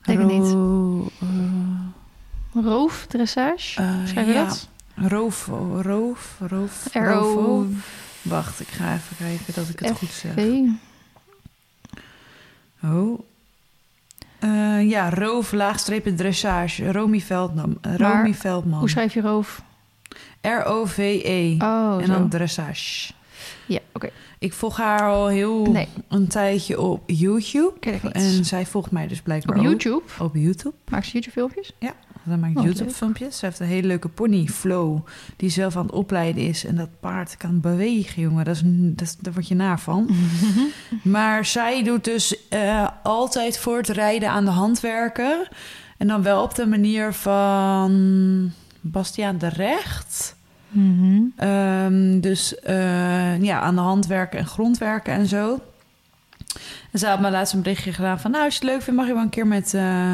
denk 0.01 0.19
het 0.19 0.27
niet. 0.27 0.51
Ro- 0.51 1.07
eh, 1.21 2.63
Roofdressage? 2.63 3.81
eh, 3.81 3.89
Schrijf 4.05 4.27
je 4.27 4.33
ja. 4.33 4.45
dat? 4.45 4.67
Roof, 4.95 5.45
roof, 5.81 6.35
roof, 6.47 6.87
R-O- 6.93 7.03
roofo. 7.03 7.65
Wacht, 8.21 8.59
ik 8.59 8.67
ga 8.67 8.93
even 8.93 9.15
kijken 9.17 9.53
dat 9.53 9.69
ik 9.69 9.79
het 9.79 9.97
goed 9.97 10.09
zeg. 10.09 10.33
Oh. 12.83 13.19
Ja, 14.81 15.09
roof, 15.09 15.51
laagstrepen 15.51 16.15
dressage. 16.15 16.91
Romy 16.91 17.19
Veldman. 17.19 17.77
Romy 17.81 18.33
Veldman. 18.33 18.79
Hoe 18.79 18.89
schrijf 18.89 19.13
je 19.13 19.21
roof? 19.21 19.61
R-O-V-E. 20.49 21.55
Oh, 21.59 21.97
en 21.99 22.05
zo. 22.05 22.11
dan 22.13 22.29
dressage. 22.29 23.13
Ja, 23.65 23.79
oké. 23.93 24.09
Ik 24.39 24.53
volg 24.53 24.77
haar 24.77 25.09
al 25.09 25.27
heel 25.27 25.65
Nee. 25.71 25.87
een 26.07 26.27
tijdje 26.27 26.81
op 26.81 27.03
YouTube. 27.05 27.73
Ken 27.79 27.93
ik 27.93 28.03
niet. 28.03 28.13
En 28.13 28.45
zij 28.45 28.65
volgt 28.65 28.91
mij 28.91 29.07
dus 29.07 29.21
blijkbaar 29.21 29.57
Op 29.57 29.63
ook. 29.63 29.69
YouTube? 29.69 30.01
Op 30.19 30.35
YouTube. 30.35 30.75
Maak 30.89 31.03
ze 31.03 31.11
YouTube-filmpjes? 31.11 31.71
Dan 32.23 32.39
maakt 32.39 32.57
Oh, 32.57 32.63
YouTube-filmpjes. 32.63 33.37
Ze 33.37 33.45
heeft 33.45 33.59
een 33.59 33.67
hele 33.67 33.87
leuke 33.87 34.07
pony, 34.09 34.45
Flow, 34.47 34.99
die 35.35 35.49
zelf 35.49 35.75
aan 35.75 35.85
het 35.85 35.91
opleiden 35.95 36.47
is. 36.47 36.65
En 36.65 36.75
dat 36.75 36.89
paard 36.99 37.37
kan 37.37 37.59
bewegen, 37.59 38.21
jongen. 38.21 38.45
Dat 38.45 38.55
is, 38.55 38.61
dat 38.65 39.01
is, 39.07 39.15
daar 39.17 39.33
word 39.33 39.47
je 39.47 39.55
naar 39.55 39.79
van. 39.79 40.09
maar 41.03 41.45
zij 41.45 41.83
doet 41.83 42.03
dus 42.03 42.47
eh, 42.49 42.87
altijd 43.03 43.57
voor 43.59 43.77
het 43.77 43.89
rijden 43.89 44.29
aan 44.29 44.45
de 44.45 44.51
hand 44.51 44.79
werken. 44.79 45.47
En 45.97 46.07
dan 46.07 46.21
wel 46.23 46.43
op 46.43 46.55
de 46.55 46.65
manier 46.67 47.13
van 47.13 48.51
Bastiaan 48.91 49.37
de 49.37 49.47
Recht. 49.47 50.35
Mhm. 50.67 51.21
Ehm, 51.35 52.19
dus 52.19 52.59
eh, 52.59 53.41
ja, 53.41 53.59
aan 53.59 53.75
de 53.75 53.81
hand 53.81 54.05
werken 54.07 54.39
en 54.39 54.45
grondwerken 54.45 55.13
en 55.13 55.27
zo. 55.27 55.59
En 56.91 56.99
ze 56.99 57.07
had 57.07 57.19
me 57.19 57.31
laatst 57.31 57.53
een 57.53 57.61
berichtje 57.61 57.93
gedaan 57.93 58.19
van... 58.19 58.31
nou, 58.31 58.43
als 58.43 58.53
je 58.53 58.59
het 58.59 58.69
leuk 58.69 58.81
vindt, 58.81 58.99
mag 58.99 59.07
je 59.07 59.13
wel 59.13 59.23
een 59.23 59.29
keer 59.29 59.47
met, 59.47 59.73
eh 59.73 60.13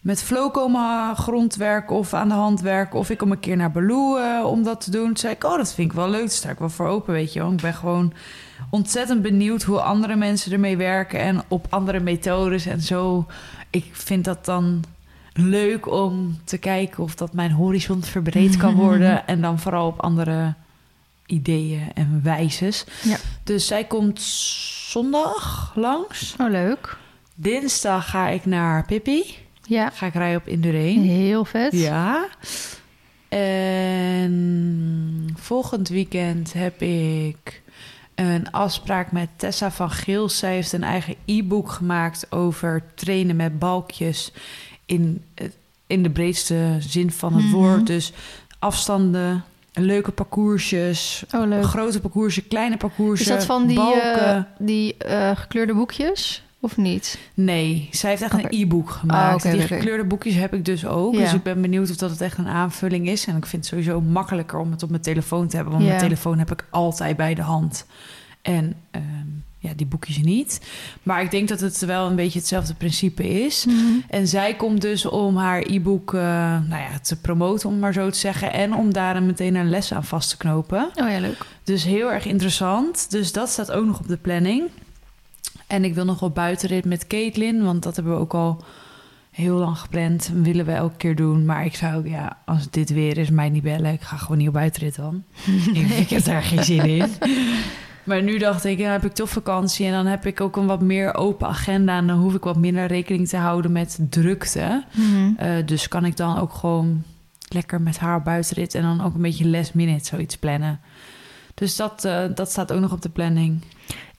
met 0.00 0.22
Flow 0.22 0.52
komen 0.52 1.16
grondwerken... 1.16 1.96
of 1.96 2.14
aan 2.14 2.28
de 2.28 2.34
hand 2.34 2.60
werken. 2.60 2.98
Of 2.98 3.10
ik 3.10 3.18
kom 3.18 3.30
een 3.30 3.40
keer 3.40 3.56
naar 3.56 3.70
Baloo 3.70 4.16
eh, 4.16 4.44
om 4.44 4.62
dat 4.62 4.80
te 4.80 4.90
doen. 4.90 5.06
Toen 5.06 5.16
zei 5.16 5.32
ik, 5.32 5.44
oh, 5.44 5.56
dat 5.56 5.74
vind 5.74 5.90
ik 5.90 5.96
wel 5.96 6.10
leuk. 6.10 6.20
Daar 6.20 6.30
sta 6.30 6.50
ik 6.50 6.58
wel 6.58 6.70
voor 6.70 6.86
open, 6.86 7.12
weet 7.12 7.32
je 7.32 7.40
wel. 7.40 7.52
Ik 7.52 7.60
ben 7.60 7.74
gewoon 7.74 8.12
ontzettend 8.70 9.22
benieuwd 9.22 9.62
hoe 9.62 9.80
andere 9.80 10.16
mensen 10.16 10.52
ermee 10.52 10.76
werken... 10.76 11.20
en 11.20 11.42
op 11.48 11.66
andere 11.70 12.00
methodes 12.00 12.66
en 12.66 12.80
zo. 12.80 13.26
Ik 13.70 13.88
vind 13.92 14.24
dat 14.24 14.44
dan 14.44 14.84
leuk 15.42 15.90
om 15.90 16.38
te 16.44 16.58
kijken 16.58 17.02
of 17.02 17.14
dat 17.14 17.32
mijn 17.32 17.50
horizon 17.50 18.02
verbreed 18.02 18.56
kan 18.56 18.74
worden. 18.74 19.26
en 19.26 19.40
dan 19.40 19.58
vooral 19.58 19.86
op 19.86 20.00
andere 20.00 20.54
ideeën 21.26 21.90
en 21.94 22.20
wijzes. 22.22 22.84
Ja. 23.02 23.16
Dus 23.44 23.66
zij 23.66 23.84
komt 23.84 24.20
zondag 24.90 25.72
langs. 25.74 26.34
Oh, 26.38 26.50
leuk. 26.50 26.96
Dinsdag 27.34 28.10
ga 28.10 28.28
ik 28.28 28.46
naar 28.46 28.86
Pippi. 28.86 29.24
Ja, 29.62 29.90
Ga 29.90 30.06
ik 30.06 30.14
rijden 30.14 30.40
op 30.40 30.48
Indureen. 30.48 31.02
heel 31.02 31.44
vet. 31.44 31.72
Ja. 31.72 32.28
En 33.28 35.34
volgend 35.38 35.88
weekend 35.88 36.52
heb 36.52 36.82
ik 36.82 37.62
een 38.14 38.50
afspraak 38.50 39.12
met 39.12 39.28
Tessa 39.36 39.70
van 39.70 39.90
Geels. 39.90 40.38
Zij 40.38 40.54
heeft 40.54 40.72
een 40.72 40.82
eigen 40.82 41.14
e-book 41.24 41.70
gemaakt 41.70 42.26
over 42.32 42.82
trainen 42.94 43.36
met 43.36 43.58
balkjes 43.58 44.32
in, 44.90 45.22
in 45.86 46.02
de 46.02 46.10
breedste 46.10 46.76
zin 46.78 47.10
van 47.10 47.34
het 47.34 47.44
Mhm. 47.44 47.52
woord. 47.52 47.86
Dus 47.86 48.12
afstanden, 48.58 49.44
leuke 49.72 50.10
parcoursjes, 50.10 51.24
Oh, 51.34 51.46
leuk. 51.48 51.64
grote 51.64 52.00
parcoursen, 52.00 52.48
kleine 52.48 52.76
parcoursen, 52.76 53.26
Is 53.26 53.32
dat 53.32 53.44
van 53.44 53.66
die, 53.66 54.00
eh, 54.00 54.42
die 54.58 54.96
eh, 54.96 55.30
gekleurde 55.36 55.74
boekjes? 55.74 56.42
Of 56.62 56.76
niet? 56.76 57.18
Nee, 57.34 57.88
zij 57.90 58.10
heeft 58.10 58.22
echt 58.22 58.32
een 58.32 58.46
e-book 58.60 58.90
gemaakt. 58.90 59.44
Ah, 59.44 59.50
oké, 59.50 59.58
die 59.58 59.66
gekleurde 59.66 60.04
boekjes 60.04 60.34
heb 60.34 60.54
ik 60.54 60.64
dus 60.64 60.86
ook. 60.86 61.14
Ja. 61.14 61.20
Dus 61.20 61.32
ik 61.32 61.42
ben 61.42 61.60
benieuwd 61.62 61.90
of 61.90 61.96
dat 61.96 62.10
het 62.10 62.20
echt 62.20 62.38
een 62.38 62.48
aanvulling 62.48 63.08
is. 63.08 63.26
En 63.26 63.36
ik 63.36 63.46
vind 63.46 63.62
het 63.62 63.70
sowieso 63.70 64.00
makkelijker 64.00 64.58
om 64.58 64.70
het 64.70 64.82
op 64.82 64.90
mijn 64.90 65.02
telefoon 65.02 65.48
te 65.48 65.56
hebben. 65.56 65.72
Want 65.74 65.84
Ja. 65.84 65.90
mijn 65.90 66.02
telefoon 66.02 66.38
heb 66.38 66.50
ik 66.52 66.64
altijd 66.70 67.16
bij 67.16 67.34
de 67.34 67.42
hand. 67.42 67.86
En 68.42 68.74
ehm, 68.90 69.02
ja, 69.62 69.72
die 69.76 69.86
boekjes 69.86 70.18
niet. 70.18 70.60
Maar 71.02 71.22
ik 71.22 71.30
denk 71.30 71.48
dat 71.48 71.60
het 71.60 71.78
wel 71.78 72.06
een 72.06 72.16
beetje 72.16 72.38
hetzelfde 72.38 72.74
principe 72.74 73.28
is. 73.44 73.66
En 74.08 74.28
zij 74.28 74.54
komt 74.54 74.80
dus 74.80 75.06
om 75.06 75.36
haar 75.36 75.62
e-book 75.62 76.14
eh, 76.14 76.20
nou 76.68 76.82
ja, 76.82 76.98
te 77.02 77.20
promoten, 77.20 77.68
om 77.68 77.78
maar 77.78 77.92
zo 77.92 78.10
te 78.10 78.18
zeggen. 78.18 78.52
En 78.52 78.74
om 78.74 78.92
daar 78.92 79.16
een- 79.16 79.26
meteen 79.26 79.54
een 79.54 79.68
les 79.70 79.92
aan 79.92 80.04
vast 80.04 80.30
te 80.30 80.36
knopen. 80.36 80.90
Oh 80.94 81.10
ja, 81.10 81.18
leuk. 81.20 81.46
Dus 81.64 81.84
heel 81.84 82.12
erg 82.12 82.24
interessant. 82.26 83.10
Dus 83.10 83.32
dat 83.32 83.48
staat 83.48 83.70
ook 83.72 83.86
nog 83.86 83.98
op 83.98 84.08
de 84.08 84.16
planning. 84.16 84.62
En 85.66 85.84
ik 85.84 85.94
wil 85.94 86.04
nog 86.04 86.20
wel 86.20 86.30
buitenrit 86.30 86.84
met 86.84 87.06
Caitlin, 87.06 87.62
want 87.64 87.82
dat 87.82 87.96
hebben 87.96 88.14
we 88.14 88.20
ook 88.20 88.34
al 88.34 88.64
heel 89.30 89.56
lang 89.56 89.78
gepland. 89.78 90.28
En 90.34 90.42
willen 90.42 90.66
we 90.66 90.72
elke 90.72 90.96
keer 90.96 91.16
doen. 91.16 91.44
Maar 91.44 91.64
ik 91.64 91.74
zou, 91.74 92.08
ja, 92.10 92.38
als 92.44 92.70
dit 92.70 92.90
weer 92.90 93.18
is, 93.18 93.30
mij 93.30 93.48
niet 93.48 93.62
bellen. 93.62 93.92
Ik 93.92 94.00
ga 94.00 94.16
gewoon 94.16 94.38
niet 94.38 94.48
op 94.48 94.54
buitenrit 94.54 94.96
dan. 94.96 95.22
ik, 95.72 95.88
ik 95.88 96.10
heb 96.10 96.24
daar 96.24 96.42
geen 96.42 96.64
zin 96.64 96.84
in. 96.84 97.10
Maar 98.04 98.22
nu 98.22 98.38
dacht 98.38 98.64
ik, 98.64 98.78
dan 98.78 98.90
heb 98.90 99.04
ik 99.04 99.12
toch 99.12 99.28
vakantie 99.28 99.86
en 99.86 99.92
dan 99.92 100.06
heb 100.06 100.26
ik 100.26 100.40
ook 100.40 100.56
een 100.56 100.66
wat 100.66 100.80
meer 100.80 101.14
open 101.14 101.48
agenda. 101.48 101.96
En 101.96 102.06
dan 102.06 102.18
hoef 102.18 102.34
ik 102.34 102.44
wat 102.44 102.56
minder 102.56 102.86
rekening 102.86 103.28
te 103.28 103.36
houden 103.36 103.72
met 103.72 103.98
drukte. 104.10 104.84
Mhm. 104.94 105.32
Eh, 105.36 105.66
dus 105.66 105.88
kan 105.88 106.04
ik 106.04 106.16
dan 106.16 106.38
ook 106.38 106.52
gewoon 106.52 107.02
lekker 107.48 107.80
met 107.80 107.98
haar 107.98 108.22
buitenrit 108.22 108.74
en 108.74 108.82
dan 108.82 109.04
ook 109.04 109.14
een 109.14 109.22
beetje 109.22 109.48
last 109.48 109.74
minute 109.74 110.04
zoiets 110.04 110.36
plannen. 110.36 110.80
Dus 111.54 111.76
dat, 111.76 112.04
eh, 112.04 112.24
dat 112.34 112.50
staat 112.50 112.72
ook 112.72 112.80
nog 112.80 112.92
op 112.92 113.02
de 113.02 113.08
planning. 113.08 113.62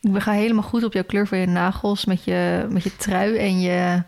Ik 0.01 0.21
ga 0.21 0.31
helemaal 0.31 0.63
goed 0.63 0.83
op 0.83 0.93
jouw 0.93 1.03
kleur 1.03 1.27
van 1.27 1.37
je 1.37 1.47
nagels 1.47 2.05
met 2.05 2.23
je, 2.23 2.67
met 2.69 2.83
je 2.83 2.95
trui 2.95 3.37
en 3.37 3.59
je... 3.59 4.03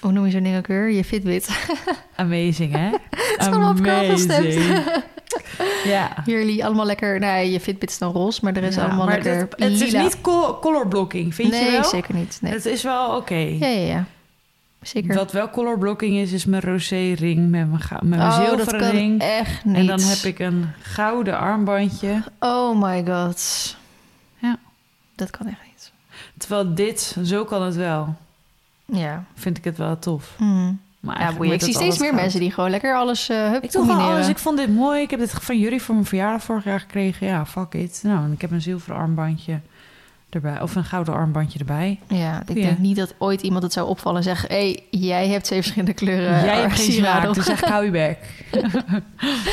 Hoe 0.00 0.12
noem 0.12 0.24
je 0.24 0.30
zo'n 0.30 0.42
ding 0.42 0.56
ook 0.56 0.66
weer? 0.66 0.90
Je 0.90 1.04
Fitbit. 1.04 1.48
Amazing, 2.16 2.72
hè? 2.72 2.90
Het 3.10 3.36
is 3.38 3.46
allemaal 3.46 3.70
op 3.70 3.76
elkaar 3.76 3.98
afgestemd. 4.00 4.54
ja. 5.84 6.12
Jullie 6.24 6.64
allemaal 6.64 6.86
lekker... 6.86 7.18
Nee, 7.18 7.50
je 7.52 7.60
Fitbit 7.60 7.90
is 7.90 7.98
dan 7.98 8.12
roze, 8.12 8.40
maar 8.42 8.56
er 8.56 8.62
is 8.62 8.74
Ja, 8.74 8.84
allemaal 8.84 9.06
lekker 9.06 9.38
dit- 9.56 9.70
het 9.70 9.80
is 9.80 9.92
niet 9.92 10.20
col- 10.20 10.58
color 10.58 10.88
blocking, 10.88 11.34
vind 11.34 11.50
nee, 11.50 11.64
je 11.64 11.70
wel? 11.70 11.84
zeker 11.84 12.14
niet. 12.14 12.38
Nee. 12.40 12.52
Het 12.52 12.66
is 12.66 12.82
wel 12.82 13.16
oké. 13.16 13.34
Ja, 13.34 13.66
ja, 13.66 13.86
ja. 13.86 14.04
Zeker. 14.82 15.14
Wat 15.14 15.32
wel 15.32 15.50
color 15.50 15.78
blocking 15.78 16.16
is, 16.16 16.32
is 16.32 16.44
mijn 16.44 16.62
rosé 16.62 17.12
ring 17.12 17.38
met 17.50 17.50
mijn, 17.50 17.70
met 17.90 18.02
mijn 18.02 18.20
oh, 18.20 18.36
dat 18.38 18.46
zilveren 18.46 18.80
kan 18.80 18.90
ring. 18.90 19.20
echt 19.20 19.64
niet. 19.64 19.76
En 19.76 19.86
dan 19.86 20.00
heb 20.00 20.18
ik 20.18 20.38
een 20.38 20.68
gouden 20.80 21.38
armbandje. 21.38 22.22
Oh 22.40 22.82
my 22.82 23.04
god. 23.06 23.76
Ja. 24.38 24.58
Dat 25.14 25.30
kan 25.30 25.46
echt 25.46 25.58
niet. 25.66 25.92
Terwijl 26.38 26.74
dit, 26.74 27.16
zo 27.24 27.44
kan 27.44 27.62
het 27.62 27.76
wel. 27.76 28.14
Ja. 28.86 29.24
Vind 29.34 29.58
ik 29.58 29.64
het 29.64 29.76
wel 29.76 29.98
tof. 29.98 30.34
Mm. 30.38 30.80
Maar 31.00 31.14
Ja, 31.14 31.20
eigenlijk 31.20 31.38
boeien. 31.38 31.54
Ik 31.54 31.74
zie 31.74 31.74
steeds 31.74 31.98
meer 31.98 32.14
mensen 32.14 32.40
die 32.40 32.50
gewoon 32.52 32.70
lekker 32.70 32.96
alles 32.96 33.28
eh 33.28 33.50
hup, 33.50 33.62
Ik 33.64 33.72
doe 33.72 33.86
gewoon 33.86 34.00
alles. 34.00 34.28
Ik 34.28 34.38
vond 34.38 34.58
dit 34.58 34.74
mooi. 34.74 35.02
Ik 35.02 35.10
heb 35.10 35.18
dit 35.20 35.30
van 35.30 35.58
jullie 35.58 35.82
voor 35.82 35.94
mijn 35.94 36.06
verjaardag 36.06 36.42
vorig 36.42 36.64
jaar 36.64 36.80
gekregen. 36.80 37.26
Ja, 37.26 37.46
fuck 37.46 37.74
it. 37.74 38.00
Nou, 38.02 38.24
en 38.24 38.32
ik 38.32 38.40
heb 38.40 38.50
een 38.50 38.62
zilveren 38.62 38.96
armbandje 38.96 39.60
erbij. 40.30 40.60
Of 40.60 40.74
een 40.74 40.84
gouden 40.84 41.14
armbandje 41.14 41.58
erbij. 41.58 41.98
Ja, 42.08 42.42
ik 42.46 42.56
Ja. 42.56 42.62
denk 42.66 42.78
niet 42.78 42.96
dat 42.96 43.14
ooit 43.18 43.42
iemand 43.42 43.62
het 43.62 43.72
zou 43.72 43.88
opvallen 43.88 44.18
en 44.18 44.24
zeggen... 44.24 44.48
hé, 44.48 44.54
hey, 44.56 44.82
jij 45.00 45.28
hebt 45.28 45.44
twee 45.44 45.58
verschillende 45.60 45.94
kleuren 45.94 46.44
Jij 46.44 46.60
hebt 46.60 46.74
geen 46.74 46.92
sieraden 46.92 47.22
smaak, 47.22 47.34
dus 47.34 47.48
echt 47.48 47.64
hou 47.64 47.84
je 47.84 47.90
bek. 47.90 48.18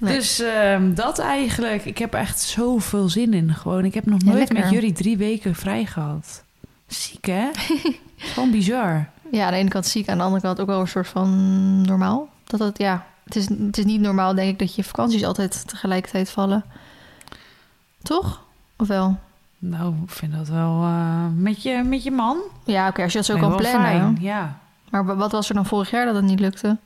Nee. 0.00 0.16
Dus 0.16 0.40
ehm, 0.40 0.94
dat 0.94 1.18
eigenlijk. 1.18 1.84
Ik 1.84 1.98
heb 1.98 2.14
echt 2.14 2.40
zoveel 2.40 3.08
zin 3.08 3.34
in. 3.34 3.54
Gewoon. 3.54 3.84
Ik 3.84 3.94
heb 3.94 4.06
nog 4.06 4.22
nooit 4.22 4.52
met 4.52 4.70
jullie 4.70 4.92
drie 4.92 5.16
weken 5.16 5.54
vrij 5.54 5.84
gehad. 5.84 6.44
Ziek, 6.86 7.26
hè? 7.26 7.48
Gewoon 8.22 8.50
bizar. 8.50 9.08
Ja, 9.32 9.44
aan 9.46 9.50
de 9.52 9.56
ene 9.58 9.68
kant 9.68 9.86
ziek, 9.86 10.08
aan 10.08 10.18
de 10.18 10.24
andere 10.24 10.42
kant 10.42 10.60
ook 10.60 10.66
wel 10.66 10.80
een 10.80 10.88
soort 10.88 11.08
van 11.08 11.80
normaal. 11.80 12.28
Dat 12.44 12.60
het, 12.60 12.78
ja, 12.78 13.06
het 13.24 13.36
is, 13.36 13.48
het 13.48 13.78
is 13.78 13.84
niet 13.84 14.00
normaal, 14.00 14.34
denk 14.34 14.50
ik, 14.50 14.58
dat 14.58 14.74
je 14.74 14.84
vakanties 14.84 15.24
altijd 15.24 15.68
tegelijkertijd 15.68 16.30
vallen. 16.30 16.64
Toch? 18.02 18.42
Of 18.76 18.88
wel? 18.88 19.18
Nou, 19.58 19.94
ik 20.04 20.10
vind 20.10 20.32
dat 20.34 20.48
wel 20.48 20.82
eh, 20.82 21.26
met, 21.34 21.62
je, 21.62 21.82
met 21.82 22.02
je 22.02 22.10
man. 22.10 22.38
Ja, 22.64 22.88
oké, 22.88 23.02
als 23.02 23.12
je 23.12 23.18
dat 23.18 23.26
zo 23.26 23.32
Nee, 23.32 23.42
kan 23.42 23.56
plannen. 23.56 23.80
fijn, 23.82 24.16
Ja. 24.20 24.58
Maar 24.90 25.04
wa- 25.04 25.16
wat 25.16 25.32
was 25.32 25.48
er 25.48 25.54
dan 25.54 25.66
vorig 25.66 25.90
jaar 25.90 26.04
dat 26.06 26.14
het 26.14 26.24
niet 26.24 26.40
lukte? 26.40 26.76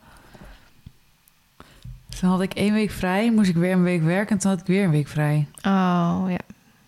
Toen 2.21 2.31
had 2.31 2.41
ik 2.41 2.55
één 2.55 2.73
week 2.73 2.91
vrij, 2.91 3.33
moest 3.33 3.49
ik 3.49 3.57
weer 3.57 3.73
een 3.73 3.83
week 3.83 4.03
werken 4.03 4.31
en 4.35 4.39
toen 4.39 4.51
had 4.51 4.61
ik 4.61 4.67
weer 4.67 4.85
een 4.85 4.91
week 4.91 5.09
vrij. 5.09 5.47
Oh, 5.57 6.25
ja. 6.29 6.39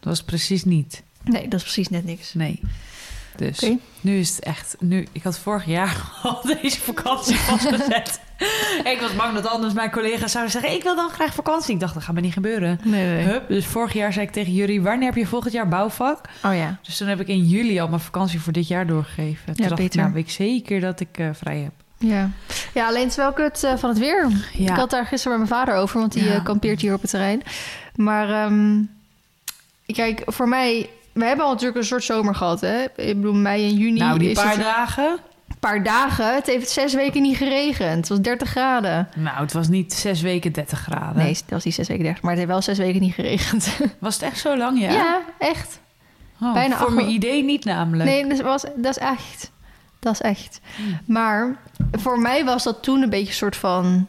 Dat 0.00 0.08
was 0.08 0.22
precies 0.24 0.64
niet. 0.64 1.02
Nee, 1.24 1.42
dat 1.48 1.58
is 1.58 1.62
precies 1.62 1.88
net 1.88 2.04
niks. 2.04 2.34
Nee. 2.34 2.61
Dus 3.38 3.70
nu 4.01 4.18
is 4.18 4.29
het 4.37 4.44
echt. 4.44 4.77
Nu, 4.81 5.07
ik 5.12 5.22
had 5.22 5.38
vorig 5.38 5.64
jaar 5.66 5.96
al 6.22 6.40
deze 6.61 6.81
vakantie 6.81 7.37
vastgezet. 7.51 8.20
ik 8.85 8.98
was 9.01 9.14
bang 9.16 9.35
dat 9.35 9.46
anders 9.46 9.72
mijn 9.74 9.90
collega's 9.90 10.33
zouden 10.33 10.53
zeggen: 10.53 10.72
Ik 10.72 10.83
wil 10.83 10.96
dan 10.96 11.11
graag 11.11 11.35
vakantie. 11.35 11.74
Ik 11.74 11.81
dacht, 11.81 11.94
dat 11.94 12.03
gaat 12.03 12.14
me 12.14 12.20
niet 12.20 12.33
gebeuren. 12.33 12.81
Nee, 12.85 13.07
nee. 13.07 13.24
Hup, 13.24 13.48
dus 13.48 13.66
vorig 13.66 13.92
jaar 13.92 14.12
zei 14.12 14.27
ik 14.27 14.33
tegen 14.33 14.53
jullie: 14.53 14.83
Wanneer 14.83 15.07
heb 15.09 15.16
je 15.16 15.27
volgend 15.27 15.53
jaar 15.53 15.68
bouwvak? 15.68 16.20
Oh 16.44 16.55
ja. 16.55 16.79
Dus 16.83 16.96
toen 16.96 17.09
heb 17.09 17.20
ik 17.20 17.27
in 17.29 17.44
juli 17.44 17.81
al 17.81 17.88
mijn 17.88 18.01
vakantie 18.01 18.40
voor 18.40 18.53
dit 18.53 18.68
jaar 18.68 18.87
doorgegeven. 18.87 19.44
Toen 19.44 19.55
Ja, 19.57 19.68
dacht 19.68 19.81
beter. 19.81 19.94
ik: 19.98 20.01
Nou, 20.01 20.12
weet 20.12 20.24
ik 20.24 20.31
zeker 20.31 20.81
dat 20.81 21.01
ik 21.01 21.18
eh, 21.18 21.29
vrij 21.33 21.59
heb. 21.59 21.72
Ja. 21.98 22.31
ja, 22.74 22.87
alleen 22.87 23.01
het 23.03 23.11
is 23.11 23.16
wel 23.16 23.33
kut 23.33 23.64
eh, 23.64 23.77
van 23.77 23.88
het 23.88 23.98
weer. 23.98 24.29
Ja. 24.53 24.72
Ik 24.72 24.79
had 24.79 24.90
daar 24.90 25.07
gisteren 25.07 25.38
met 25.38 25.48
mijn 25.48 25.61
vader 25.61 25.74
over, 25.81 26.01
want 26.01 26.12
die 26.12 26.24
Ja. 26.24 26.35
eh, 26.35 26.44
kampeert 26.44 26.81
hier 26.81 26.94
op 26.94 27.01
het 27.01 27.11
terrein. 27.11 27.42
Maar 27.94 28.31
ehm, 28.31 28.83
kijk, 29.87 30.22
voor 30.27 30.48
mij... 30.48 30.88
We 31.18 31.24
hebben 31.24 31.44
al 31.44 31.50
natuurlijk 31.52 31.78
een 31.78 31.85
soort 31.87 32.04
zomer 32.04 32.35
gehad, 32.35 32.61
hè? 32.61 32.83
Ik 32.83 33.14
bedoel, 33.16 33.35
mei 33.35 33.68
en 33.68 33.74
juni 33.74 33.98
nou, 33.98 34.18
die 34.18 34.31
is 34.31 34.37
paar 34.42 34.50
het 34.50 34.61
dagen. 34.61 35.18
een 35.48 35.59
paar 35.61 35.83
dagen. 35.83 36.35
Het 36.35 36.46
heeft 36.46 36.70
zes 36.70 36.94
weken 36.94 37.22
niet 37.22 37.37
geregend. 37.37 37.96
Het 37.98 38.09
was 38.09 38.20
30 38.20 38.48
graden. 38.48 39.09
Nou, 39.16 39.40
het 39.40 39.52
was 39.52 39.68
niet 39.68 39.92
zes 39.92 40.20
weken 40.20 40.52
30 40.52 40.78
graden. 40.81 41.22
Nee, 41.22 41.33
dat 41.35 41.42
was 41.50 41.64
niet 41.64 41.74
zes 41.74 41.88
weken 41.88 42.04
30, 42.04 42.22
maar 42.22 42.31
het 42.31 42.40
heeft 42.40 42.52
wel 42.52 42.62
zes 42.62 42.78
weken 42.78 43.00
niet 43.00 43.14
geregend. 43.14 43.68
Was 43.98 44.14
het 44.14 44.22
echt 44.22 44.38
zo 44.38 44.57
lang? 44.57 44.81
Ja. 44.81 44.92
Ja, 44.92 45.20
echt. 45.38 45.81
Oh, 46.40 46.52
bijna 46.52 46.76
voor 46.76 46.87
acht- 46.87 46.94
mijn 46.94 47.09
idee 47.11 47.44
niet 47.44 47.64
namelijk. 47.64 48.11
Nee, 48.11 48.26
dat, 48.26 48.40
was, 48.40 48.62
dat 48.76 48.96
is 48.96 48.98
echt. 48.98 49.50
Dat 49.98 50.12
is 50.12 50.20
echt. 50.20 50.61
Maar 51.04 51.57
voor 51.92 52.18
mij 52.18 52.44
was 52.44 52.64
dat 52.64 52.83
toen 52.83 53.02
een 53.02 53.11
beetje 53.11 53.26
een 53.28 53.33
soort 53.35 53.57
van 53.57 54.07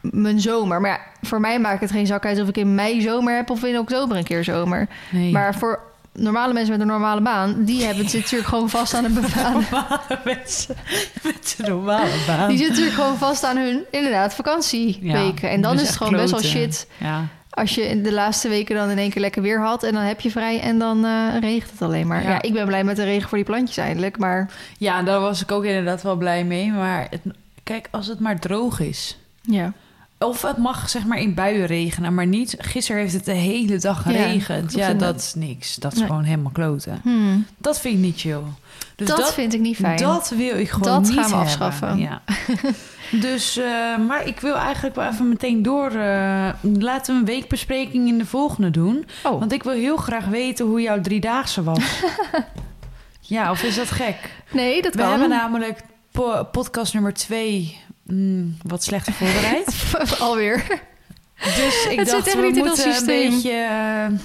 mijn 0.00 0.40
zomer. 0.40 0.80
Maar 0.80 0.90
ja, 0.90 1.00
voor 1.28 1.40
mij 1.40 1.60
maakt 1.60 1.80
het 1.80 1.90
geen 1.90 2.06
zak 2.06 2.26
uit 2.26 2.40
of 2.40 2.48
ik 2.48 2.56
in 2.56 2.74
mei 2.74 3.00
zomer 3.00 3.36
heb 3.36 3.50
of 3.50 3.64
in 3.64 3.78
oktober 3.78 4.16
een 4.16 4.24
keer 4.24 4.44
zomer. 4.44 4.88
Nee. 5.10 5.32
Maar 5.32 5.54
voor 5.54 5.80
normale 6.12 6.52
mensen 6.52 6.72
met 6.72 6.80
een 6.80 6.86
normale 6.86 7.20
baan, 7.20 7.64
die 7.64 7.84
hebben 7.84 8.04
het 8.04 8.14
natuurlijk 8.14 8.48
gewoon 8.48 8.68
vast 8.70 8.94
aan 8.94 9.04
een 9.04 9.14
baan. 9.36 9.52
normale 9.52 10.20
mensen 10.24 10.76
met 11.22 11.54
een 11.58 11.68
normale 11.68 12.10
baan. 12.26 12.48
Die 12.48 12.56
zitten 12.58 12.74
natuurlijk 12.76 13.02
gewoon 13.02 13.18
vast 13.18 13.44
aan 13.44 13.56
hun, 13.56 13.84
inderdaad, 13.90 14.34
vakantieweken. 14.34 15.50
en 15.50 15.60
dan 15.60 15.72
dus 15.72 15.82
is 15.82 15.88
het 15.88 15.96
gewoon 15.96 16.12
best 16.12 16.30
wel 16.30 16.42
shit 16.42 16.86
Ja. 16.98 17.26
als 17.50 17.74
je 17.74 17.88
in 17.88 18.02
de 18.02 18.12
laatste 18.12 18.48
weken 18.48 18.76
dan 18.76 18.90
in 18.90 18.98
één 18.98 19.10
keer 19.10 19.20
lekker 19.20 19.42
weer 19.42 19.60
had 19.60 19.82
en 19.82 19.92
dan 19.92 20.02
heb 20.02 20.20
je 20.20 20.30
vrij 20.30 20.60
en 20.60 20.78
dan 20.78 21.04
eh, 21.04 21.38
regent 21.40 21.70
het 21.70 21.82
alleen 21.82 22.06
maar. 22.06 22.22
Ja. 22.22 22.30
Ja. 22.30 22.42
ik 22.42 22.52
ben 22.52 22.66
blij 22.66 22.84
met 22.84 22.96
de 22.96 23.04
regen 23.04 23.28
voor 23.28 23.38
die 23.38 23.46
plantjes 23.46 23.76
eindelijk, 23.76 24.18
maar 24.18 24.50
ja, 24.78 25.02
daar 25.02 25.20
was 25.20 25.42
ik 25.42 25.52
ook 25.52 25.64
inderdaad 25.64 26.02
wel 26.02 26.16
blij 26.16 26.44
mee. 26.44 26.70
Maar 26.72 27.06
het, 27.10 27.20
kijk, 27.62 27.88
als 27.90 28.06
het 28.06 28.20
maar 28.20 28.38
droog 28.38 28.80
is. 28.80 29.18
ja. 29.40 29.72
Of 30.22 30.42
het 30.42 30.56
mag 30.56 30.88
zeg 30.90 31.04
maar 31.04 31.18
in 31.18 31.34
buien 31.34 31.66
regenen, 31.66 32.14
maar 32.14 32.26
niet. 32.26 32.54
Gisteren 32.58 33.00
heeft 33.00 33.12
het 33.12 33.24
de 33.24 33.32
hele 33.32 33.78
dag 33.78 34.02
geregend. 34.02 34.72
Ja, 34.72 34.88
dat 34.88 34.98
dat- 34.98 35.16
is 35.16 35.34
niks. 35.34 35.76
Dat 35.76 35.92
is 35.92 35.98
Nee. 35.98 36.06
gewoon 36.06 36.22
helemaal 36.22 36.52
kloten. 36.52 37.00
Hmm. 37.02 37.46
Dat 37.58 37.80
vind 37.80 37.94
ik 37.94 38.00
niet 38.00 38.20
chill. 38.20 38.40
Dus 38.96 39.08
dat, 39.08 39.34
vind 39.34 39.54
ik 39.54 39.60
niet 39.60 39.76
fijn. 39.76 39.98
Dat 39.98 40.28
wil 40.36 40.58
ik 40.58 40.70
gewoon 40.70 40.92
Dat 40.92 41.02
niet 41.02 41.12
gaan 41.12 41.30
we 41.30 41.36
hebben. 41.36 41.38
afschaffen. 41.46 41.98
Ja. 41.98 42.22
dus, 43.28 43.56
eh, 43.56 43.98
maar 44.06 44.26
ik 44.26 44.40
wil 44.40 44.54
eigenlijk 44.56 44.94
wel 44.94 45.08
even 45.08 45.28
meteen 45.28 45.62
door. 45.62 45.90
eh, 45.90 46.48
laten 46.62 47.14
we 47.14 47.20
een 47.20 47.26
weekbespreking 47.26 48.08
in 48.08 48.18
de 48.18 48.26
volgende 48.26 48.70
doen. 48.70 49.06
Oh, 49.24 49.38
Want 49.38 49.52
ik 49.52 49.62
wil 49.62 49.72
heel 49.72 49.96
graag 49.96 50.24
weten 50.26 50.66
hoe 50.66 50.80
jouw 50.80 51.00
driedaagse 51.00 51.62
was. 51.62 51.78
ja, 53.20 53.50
of 53.50 53.62
is 53.62 53.74
dat 53.76 53.90
gek? 53.90 54.16
nee, 54.52 54.82
dat 54.82 54.94
We 54.94 55.00
kan. 55.00 55.10
hebben 55.10 55.28
namelijk 55.28 55.80
po- 56.10 56.44
podcast 56.44 56.92
nummer 56.94 57.14
twee 57.14 57.78
mm, 58.14 58.56
wat 58.62 58.84
slecht 58.84 59.10
voorbereid. 59.10 59.74
Alweer. 60.20 60.80
dus 61.44 61.86
ik 61.90 61.98
Het 61.98 62.08
dacht, 62.08 62.26
echt 62.26 62.36
we 62.36 62.42
niet 62.42 62.56
in 62.56 62.62
ons 62.70 62.84
moeten 62.84 62.96
een 62.96 63.30
beetje... 63.30 63.50
eh, 63.50 64.18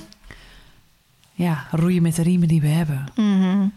ja, 1.34 1.67
roeien 1.71 2.02
met 2.02 2.15
de 2.15 2.21
riemen 2.23 2.47
die 2.47 2.62
we 2.62 2.67
hebben. 2.67 3.06
Mhm. 3.15 3.67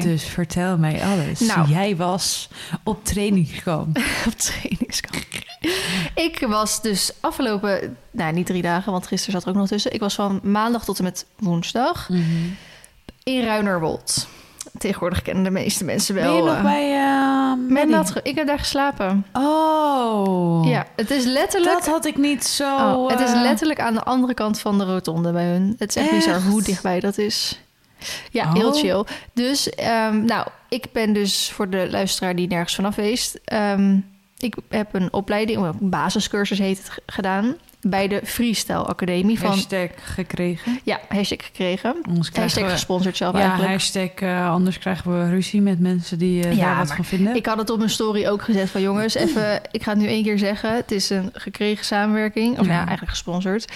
Dus 0.00 0.24
vertel 0.24 0.78
mij 0.78 1.04
alles. 1.04 1.40
Nou. 1.40 1.68
Jij 1.68 1.96
was 1.96 2.48
op 2.82 3.04
trainingskamp. 3.04 3.98
Op 4.26 4.32
trainingskamp. 4.32 5.24
ik 6.14 6.44
was 6.48 6.82
dus 6.82 7.12
afgelopen, 7.20 7.96
nou 8.10 8.32
niet 8.32 8.46
drie 8.46 8.62
dagen, 8.62 8.92
want 8.92 9.06
gisteren 9.06 9.32
zat 9.32 9.42
er 9.42 9.48
ook 9.48 9.56
nog 9.56 9.68
tussen. 9.68 9.92
Ik 9.92 10.00
was 10.00 10.14
van 10.14 10.40
maandag 10.42 10.84
tot 10.84 10.98
en 10.98 11.04
met 11.04 11.26
woensdag 11.36 12.08
in 13.22 13.44
Ruinerwold. 13.44 14.28
Tegenwoordig 14.78 15.22
kennen 15.22 15.44
de 15.44 15.50
meeste 15.50 15.84
mensen 15.84 16.14
wel. 16.14 16.24
Ben 16.24 16.34
je 16.36 16.42
nog 16.42 16.56
eh, 16.56 16.62
bij... 16.62 16.92
eh, 16.96 17.52
Maddie? 17.68 17.94
dat 17.94 18.20
ik 18.22 18.34
heb 18.34 18.46
daar 18.46 18.58
geslapen. 18.58 19.26
Oh. 19.32 20.66
Ja, 20.68 20.86
het 20.96 21.10
is 21.10 21.24
letterlijk. 21.24 21.74
Dat 21.74 21.86
had 21.86 22.04
ik 22.04 22.16
niet 22.16 22.44
zo... 22.44 22.76
Oh, 22.76 23.10
het 23.10 23.20
is 23.20 23.32
eh, 23.32 23.40
letterlijk 23.40 23.80
aan 23.80 23.94
de 23.94 24.02
andere 24.02 24.34
kant 24.34 24.60
van 24.60 24.78
de 24.78 24.84
rotonde 24.84 25.32
bij 25.32 25.44
hun. 25.44 25.74
Het 25.78 25.88
is 25.88 25.96
echt, 25.96 26.10
Echt? 26.12 26.16
bizar 26.26 26.42
hoe 26.42 26.62
dichtbij 26.62 27.00
dat 27.00 27.18
is. 27.18 27.60
Ja, 28.30 28.52
heel 28.52 28.68
Oh. 28.68 28.74
chill. 28.76 29.04
Dus, 29.32 29.70
ehm, 29.70 30.24
nou, 30.24 30.46
ik 30.68 30.84
ben 30.92 31.12
dus 31.12 31.50
voor 31.54 31.70
de 31.70 31.86
luisteraar 31.90 32.36
die 32.36 32.48
nergens 32.48 32.74
vanaf 32.74 32.94
weest. 32.94 33.38
ehm, 33.44 33.96
ik 34.38 34.54
heb 34.68 34.94
een 34.94 35.12
opleiding, 35.12 35.62
een 35.64 35.90
basiscursus 35.90 36.58
heet 36.58 36.78
het, 36.78 37.02
gedaan. 37.06 37.54
Bij 37.80 38.08
de 38.08 38.20
Freestyle 38.24 38.84
Academie 38.84 39.38
van... 39.38 39.48
Hashtag 39.48 39.88
gekregen. 39.96 40.80
Ja, 40.84 41.00
hashtag 41.08 41.44
gekregen. 41.46 41.96
Anders 42.08 42.30
Hashtag 42.32 42.64
we... 42.64 42.70
gesponsord 42.70 43.16
zelf 43.16 43.34
Ja, 43.34 43.40
eigenlijk. 43.40 43.70
hashtag 43.70 44.10
eh, 44.14 44.50
anders 44.50 44.78
krijgen 44.78 45.18
we 45.24 45.30
ruzie 45.30 45.60
met 45.60 45.80
mensen 45.80 46.18
die 46.18 46.44
eh, 46.44 46.56
Ja, 46.56 46.64
daar 46.64 46.76
wat 46.76 46.94
van 46.94 47.04
vinden. 47.04 47.36
Ik 47.36 47.46
had 47.46 47.58
het 47.58 47.70
op 47.70 47.78
mijn 47.78 47.90
story 47.90 48.26
ook 48.26 48.42
gezet 48.42 48.70
van 48.70 48.80
jongens, 48.80 49.14
even, 49.14 49.60
ik 49.70 49.82
ga 49.82 49.90
het 49.90 50.00
nu 50.00 50.06
één 50.06 50.22
keer 50.22 50.38
zeggen. 50.38 50.74
Het 50.74 50.90
is 50.92 51.10
een 51.10 51.30
gekregen 51.32 51.84
samenwerking, 51.84 52.50
of 52.50 52.56
Ja. 52.56 52.62
nou 52.62 52.72
ja, 52.72 52.78
eigenlijk 52.86 53.10
gesponsord. 53.10 53.72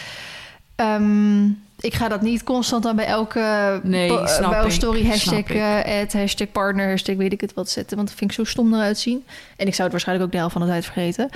Ehm, 0.77 1.45
ik 1.81 1.95
ga 1.95 2.09
dat 2.09 2.23
niet 2.23 2.43
constant 2.43 2.83
dan 2.83 2.97
bij 2.97 3.07
elke 3.07 3.81
Nee, 3.83 4.09
bij 4.49 4.71
story 4.71 5.07
hashtag, 5.07 5.39
ik. 5.39 5.51
eh, 5.51 6.01
ad, 6.03 6.13
hashtag 6.13 6.51
partner, 6.53 6.89
hashtag 6.89 7.17
weet 7.17 7.33
ik 7.33 7.41
het 7.41 7.55
wat 7.55 7.71
zetten. 7.71 7.97
Want 7.97 8.09
dat 8.09 8.19
vind 8.19 8.31
ik 8.31 8.37
zo 8.37 8.45
stom 8.45 8.75
eruit 8.75 8.99
zien. 8.99 9.25
En 9.57 9.67
ik 9.67 9.73
zou 9.73 9.83
het 9.83 9.91
waarschijnlijk 9.91 10.27
ook 10.27 10.33
de 10.33 10.39
helft 10.39 10.53
van 10.53 10.63
de 10.63 10.69
tijd 10.69 10.85
vergeten. 10.85 11.29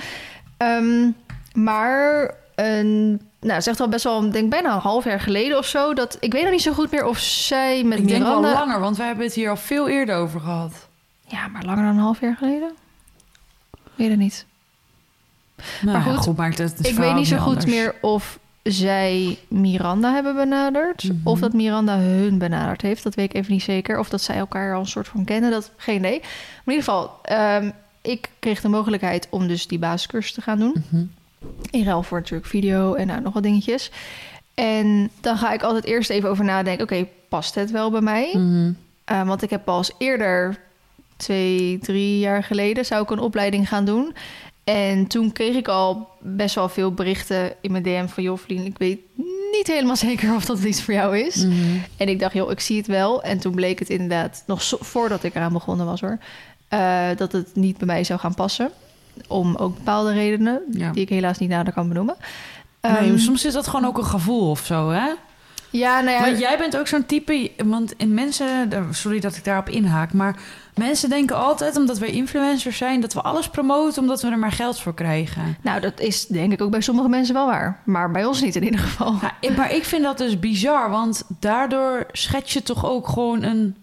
Ehm, 0.57 1.09
maar 1.53 2.33
een, 2.65 3.21
nou, 3.39 3.61
echt 3.65 3.79
al 3.79 3.87
best 3.87 4.03
wel, 4.03 4.31
denk 4.31 4.49
bijna 4.49 4.73
een 4.73 4.79
half 4.79 5.03
jaar 5.03 5.19
geleden 5.19 5.57
of 5.57 5.65
zo. 5.65 5.93
Dat, 5.93 6.17
ik 6.19 6.31
weet 6.31 6.41
nog 6.43 6.51
niet 6.51 6.61
zo 6.61 6.73
goed 6.73 6.91
meer 6.91 7.05
of 7.05 7.17
zij 7.19 7.83
met 7.83 7.99
ik 7.99 8.07
denk 8.07 8.23
wel 8.23 8.39
Miranda... 8.39 8.59
langer, 8.59 8.79
want 8.79 8.97
we 8.97 9.03
hebben 9.03 9.25
het 9.25 9.33
hier 9.33 9.49
al 9.49 9.57
veel 9.57 9.87
eerder 9.87 10.15
over 10.15 10.39
gehad. 10.39 10.87
Ja, 11.27 11.47
maar 11.47 11.63
langer 11.63 11.83
dan 11.83 11.93
een 11.93 12.01
half 12.01 12.21
jaar 12.21 12.35
geleden? 12.35 12.71
Weet 13.95 14.09
het 14.09 14.19
niet. 14.19 14.45
Nou, 15.55 15.97
Maar 15.97 16.07
ja, 16.07 16.17
goed, 16.17 16.57
het, 16.57 16.87
ik 16.87 16.95
weet 16.95 17.13
niet 17.15 17.27
zo 17.27 17.37
goed 17.37 17.47
anders. 17.47 17.65
meer 17.65 17.95
of 18.01 18.39
zij 18.63 19.37
Miranda 19.47 20.13
hebben 20.13 20.35
benaderd. 20.35 21.03
Mhm. 21.03 21.15
Of 21.23 21.39
dat 21.39 21.53
Miranda 21.53 21.97
hun 21.97 22.37
benaderd 22.37 22.81
heeft. 22.81 23.03
Dat 23.03 23.15
weet 23.15 23.29
ik 23.29 23.35
even 23.35 23.51
niet 23.51 23.63
zeker. 23.63 23.99
Of 23.99 24.09
dat 24.09 24.21
zij 24.21 24.37
elkaar 24.37 24.73
al 24.73 24.79
een 24.79 24.85
soort 24.87 25.07
van 25.07 25.23
kennen. 25.23 25.51
Dat 25.51 25.71
geen 25.77 25.97
idee. 25.97 26.19
Maar 26.19 26.29
in 26.65 26.71
ieder 26.73 26.83
geval, 26.83 27.19
ehm, 27.23 27.71
ik 28.01 28.29
kreeg 28.39 28.61
de 28.61 28.67
mogelijkheid 28.69 29.27
om 29.29 29.47
dus 29.47 29.67
die 29.67 29.79
basiscursus 29.79 30.33
te 30.33 30.41
gaan 30.41 30.59
doen. 30.59 30.85
Mhm. 30.91 31.03
In 31.71 31.83
ruil 31.83 32.03
voor 32.03 32.17
natuurlijk 32.17 32.49
video 32.49 32.93
en 32.93 33.07
nou, 33.07 33.21
nog 33.21 33.33
wat 33.33 33.43
dingetjes. 33.43 33.91
En 34.53 35.09
dan 35.21 35.37
ga 35.37 35.53
ik 35.53 35.63
altijd 35.63 35.85
eerst 35.85 36.09
even 36.09 36.29
over 36.29 36.45
nadenken. 36.45 36.83
Oké, 36.83 37.07
past 37.29 37.55
het 37.55 37.71
wel 37.71 37.91
bij 37.91 38.01
mij? 38.01 38.29
Mhm. 38.33 38.71
Uh, 39.11 39.27
want 39.27 39.41
ik 39.41 39.49
heb 39.49 39.65
pas 39.65 39.91
eerder, 39.97 40.59
twee, 41.17 41.79
drie 41.79 42.19
jaar 42.19 42.43
geleden, 42.43 42.85
zou 42.85 43.03
ik 43.03 43.09
een 43.09 43.19
opleiding 43.19 43.67
gaan 43.67 43.85
doen. 43.85 44.15
En 44.63 45.07
toen 45.07 45.31
kreeg 45.31 45.55
ik 45.55 45.67
al 45.67 46.07
best 46.19 46.55
wel 46.55 46.69
veel 46.69 46.91
berichten 46.91 47.53
in 47.61 47.71
mijn 47.71 47.83
DM 47.83 48.07
van... 48.07 48.23
joh, 48.23 48.37
vriend, 48.37 48.65
ik 48.65 48.77
weet 48.77 48.99
niet 49.51 49.67
helemaal 49.67 49.95
zeker 49.95 50.35
of 50.35 50.45
dat 50.45 50.63
iets 50.63 50.83
voor 50.83 50.93
jou 50.93 51.17
is. 51.17 51.35
Mhm. 51.35 51.77
En 51.97 52.09
ik 52.09 52.19
dacht, 52.19 52.33
joh, 52.33 52.51
ik 52.51 52.59
zie 52.59 52.77
het 52.77 52.87
wel. 52.87 53.23
En 53.23 53.39
toen 53.39 53.55
bleek 53.55 53.79
het 53.79 53.89
inderdaad, 53.89 54.43
nog 54.45 54.63
voordat 54.79 55.23
ik 55.23 55.35
eraan 55.35 55.53
begonnen 55.53 55.85
was 55.85 56.01
hoor... 56.01 56.17
eh, 56.67 57.07
dat 57.15 57.31
het 57.31 57.55
niet 57.55 57.77
bij 57.77 57.87
mij 57.87 58.03
zou 58.03 58.19
gaan 58.19 58.35
passen. 58.35 58.71
Om 59.27 59.55
ook 59.55 59.75
bepaalde 59.75 60.13
redenen, 60.13 60.61
Ja. 60.71 60.91
die 60.91 61.01
ik 61.01 61.09
helaas 61.09 61.37
niet 61.37 61.49
nader 61.49 61.73
kan 61.73 61.87
benoemen. 61.87 62.15
Nee, 62.81 62.95
Ehm, 62.97 63.09
maar 63.09 63.19
soms 63.19 63.45
is 63.45 63.53
dat 63.53 63.67
gewoon 63.67 63.85
ook 63.85 63.97
een 63.97 64.05
gevoel 64.05 64.49
of 64.49 64.65
zo, 64.65 64.89
hè? 64.89 65.07
ja, 65.69 65.99
nou 66.01 66.11
ja, 66.17 66.21
Want 66.25 66.39
jij 66.39 66.57
bent 66.57 66.77
ook 66.77 66.87
zo'n 66.87 67.05
type... 67.05 67.51
Want 67.65 67.93
in 67.97 68.13
mensen... 68.13 68.69
Sorry 68.91 69.19
dat 69.19 69.35
ik 69.35 69.43
daarop 69.43 69.69
inhaak, 69.69 70.13
maar... 70.13 70.35
Mensen 70.75 71.09
denken 71.09 71.35
altijd, 71.35 71.77
omdat 71.77 71.97
wij 71.97 72.09
influencers 72.09 72.77
zijn... 72.77 73.01
dat 73.01 73.13
we 73.13 73.21
alles 73.21 73.49
promoten 73.49 74.01
omdat 74.01 74.21
we 74.21 74.29
er 74.29 74.39
maar 74.39 74.51
geld 74.51 74.79
voor 74.79 74.93
krijgen. 74.93 75.57
nou 75.61 75.79
dat 75.81 75.99
is 75.99 76.25
denk 76.25 76.51
ik 76.53 76.61
ook 76.61 76.71
bij 76.71 76.81
sommige 76.81 77.09
mensen 77.09 77.33
wel 77.33 77.45
waar. 77.45 77.79
Maar 77.85 78.11
bij 78.11 78.25
ons 78.25 78.41
niet 78.41 78.55
in 78.55 78.63
ieder 78.63 78.79
geval. 78.79 79.15
Ja, 79.41 79.51
maar 79.55 79.73
ik 79.73 79.83
vind 79.85 80.03
dat 80.03 80.17
dus 80.17 80.39
bizar, 80.39 80.89
want 80.89 81.23
daardoor 81.39 82.05
schets 82.11 82.53
je 82.53 82.63
toch 82.63 82.85
ook 82.89 83.07
gewoon 83.07 83.43
een 83.43 83.75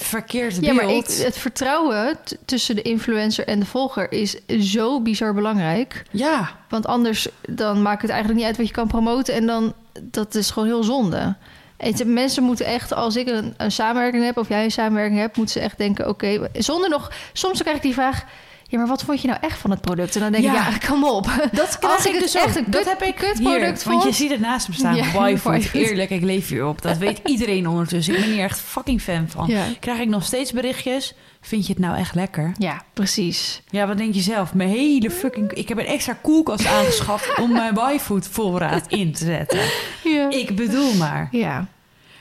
verkeerd 0.00 0.54
Ja, 0.54 0.60
beeld. 0.60 0.74
maar 0.74 0.88
ik, 0.90 1.06
het 1.06 1.38
vertrouwen 1.38 2.16
tussen 2.44 2.74
de 2.74 2.82
influencer 2.82 3.46
en 3.46 3.60
de 3.60 3.66
volger 3.66 4.12
is 4.12 4.36
zo 4.60 5.00
bizar 5.00 5.34
belangrijk. 5.34 6.02
Ja, 6.10 6.50
Want 6.68 6.86
anders 6.86 7.28
dan 7.48 7.82
maakt 7.82 8.02
het 8.02 8.10
eigenlijk 8.10 8.40
niet 8.40 8.48
uit 8.48 8.56
wat 8.58 8.66
je 8.66 8.72
kan 8.72 8.88
promoten. 8.88 9.34
En 9.34 9.46
dan, 9.46 9.74
dat 10.02 10.34
is 10.34 10.50
gewoon 10.50 10.68
heel 10.68 10.82
zonde. 10.82 11.36
En 11.76 12.12
mensen 12.12 12.42
moeten 12.42 12.66
echt, 12.66 12.92
als 12.92 13.16
ik 13.16 13.28
een, 13.28 13.54
een 13.56 13.72
samenwerking 13.72 14.24
heb... 14.24 14.36
of 14.36 14.48
jij 14.48 14.64
een 14.64 14.70
samenwerking 14.70 15.18
hebt, 15.20 15.36
moeten 15.36 15.54
ze 15.54 15.60
echt 15.60 15.78
denken... 15.78 16.08
oké, 16.08 16.48
zonder 16.52 16.90
nog... 16.90 17.12
Soms 17.32 17.62
krijg 17.62 17.76
ik 17.76 17.82
die 17.82 17.92
vraag... 17.94 18.24
ja, 18.70 18.78
maar 18.78 18.86
wat 18.86 19.02
vond 19.02 19.20
je 19.20 19.28
nou 19.28 19.40
echt 19.42 19.58
van 19.58 19.70
het 19.70 19.80
product? 19.80 20.14
En 20.14 20.20
dan 20.20 20.32
denk 20.32 20.44
Ja. 20.44 20.68
ik, 20.68 20.82
ja, 20.82 20.88
kom 20.88 21.04
op. 21.04 21.48
Dat 21.52 21.78
Als 21.96 22.06
ik 22.06 22.12
het 22.12 22.20
dus 22.22 22.34
echt 22.34 22.56
een 22.56 22.64
dat 22.66 22.80
kut- 22.82 22.88
heb 22.90 23.02
ik 23.02 23.14
kutproduct 23.14 23.82
hier, 23.84 23.92
Want 23.92 24.02
je 24.04 24.12
ziet 24.12 24.30
het 24.30 24.40
naast 24.40 24.68
me 24.68 24.74
staan. 24.74 24.94
Ja, 24.94 25.04
Y-food. 25.28 25.54
Y-food. 25.62 25.82
Eerlijk, 25.82 26.10
ik 26.10 26.22
leef 26.22 26.48
hierop. 26.48 26.82
Dat 26.82 26.96
weet 27.06 27.20
iedereen 27.24 27.68
ondertussen. 27.68 28.14
Ik 28.14 28.20
ben 28.20 28.30
hier 28.32 28.42
echt 28.44 28.60
fucking 28.60 29.02
fan 29.02 29.28
van. 29.28 29.46
Ja. 29.46 29.64
Krijg 29.80 29.98
ik 30.00 30.08
nog 30.08 30.24
steeds 30.24 30.52
berichtjes. 30.52 31.14
Vind 31.40 31.66
je 31.66 31.72
het 31.72 31.82
nou 31.82 31.96
echt 31.96 32.14
lekker? 32.14 32.52
Ja, 32.58 32.82
precies. 32.92 33.62
Ja, 33.70 33.86
wat 33.86 33.98
denk 33.98 34.14
je 34.14 34.20
zelf? 34.20 34.54
Mijn 34.54 34.68
hele 34.68 35.10
fucking... 35.10 35.52
Ik 35.52 35.68
heb 35.68 35.78
een 35.78 35.86
extra 35.86 36.18
koelkast 36.22 36.66
aangeschaft 36.66 37.38
om 37.38 37.52
mijn 37.52 37.78
Y-food 37.94 38.28
voorraad 38.28 38.84
in 38.88 39.12
te 39.12 39.24
zetten. 39.24 39.58
Ja. 40.04 40.30
Ik 40.30 40.56
bedoel 40.56 40.94
maar. 40.94 41.28
Ja. 41.30 41.66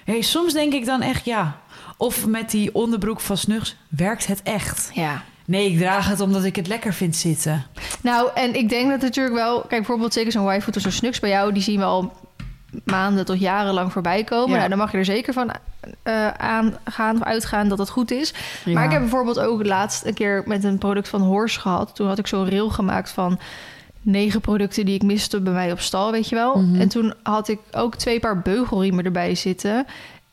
Hey, 0.05 0.21
soms 0.21 0.53
denk 0.53 0.73
ik 0.73 0.85
dan 0.85 1.01
echt 1.01 1.25
ja. 1.25 1.59
Of 1.97 2.25
met 2.25 2.51
die 2.51 2.73
onderbroek 2.75 3.19
van 3.19 3.37
Snugs, 3.37 3.75
werkt 3.89 4.27
het 4.27 4.41
echt? 4.43 4.89
ja. 4.93 5.23
Nee, 5.47 5.71
ik 5.71 5.77
draag 5.77 6.07
het 6.07 6.19
omdat 6.19 6.43
ik 6.43 6.55
het 6.55 6.67
lekker 6.67 6.93
vind 6.93 7.15
zitten. 7.15 7.65
Nou, 8.01 8.29
en 8.35 8.55
ik 8.55 8.69
denk 8.69 8.89
dat 8.89 9.01
natuurlijk 9.01 9.35
wel... 9.35 9.59
Kijk, 9.59 9.69
bijvoorbeeld 9.69 10.13
zeker 10.13 10.31
zo'n 10.31 10.47
wifi 10.47 10.71
of 10.75 10.81
zo'n 10.81 10.91
snuks 10.91 11.19
bij 11.19 11.29
jou... 11.29 11.53
die 11.53 11.61
zien 11.61 11.79
we 11.79 11.85
al 11.85 12.13
maanden 12.83 13.25
tot 13.25 13.39
jarenlang 13.39 13.91
voorbij 13.91 14.23
komen. 14.23 14.49
Ja. 14.49 14.57
Nou, 14.57 14.69
dan 14.69 14.77
mag 14.77 14.91
je 14.91 14.97
er 14.97 15.05
zeker 15.05 15.33
van 15.33 15.51
eh 16.03 16.27
aangaan 16.27 17.15
of 17.15 17.23
uitgaan 17.23 17.69
dat 17.69 17.77
het 17.77 17.89
goed 17.89 18.11
is. 18.11 18.33
Maar 18.65 18.85
ik 18.85 18.91
heb 18.91 19.01
bijvoorbeeld 19.01 19.39
ook 19.39 19.65
laatst 19.65 20.05
een 20.05 20.13
keer 20.13 20.43
met 20.45 20.63
een 20.63 20.77
product 20.77 21.09
van 21.09 21.21
Horse 21.21 21.59
gehad. 21.59 21.95
Toen 21.95 22.07
had 22.07 22.19
ik 22.19 22.27
zo'n 22.27 22.49
reel 22.49 22.69
gemaakt 22.69 23.09
van 23.09 23.39
negen 24.01 24.41
producten 24.41 24.85
die 24.85 24.95
ik 24.95 25.03
miste 25.03 25.41
bij 25.41 25.53
mij 25.53 25.71
op 25.71 25.79
stal, 25.79 26.11
weet 26.11 26.29
je 26.29 26.35
wel. 26.35 26.55
Mhm. 26.55 26.81
En 26.81 26.87
toen 26.87 27.13
had 27.23 27.47
ik 27.47 27.59
ook 27.71 27.95
twee 27.95 28.19
paar 28.19 28.41
beugelriemen 28.41 29.05
erbij 29.05 29.35
zitten. 29.35 29.85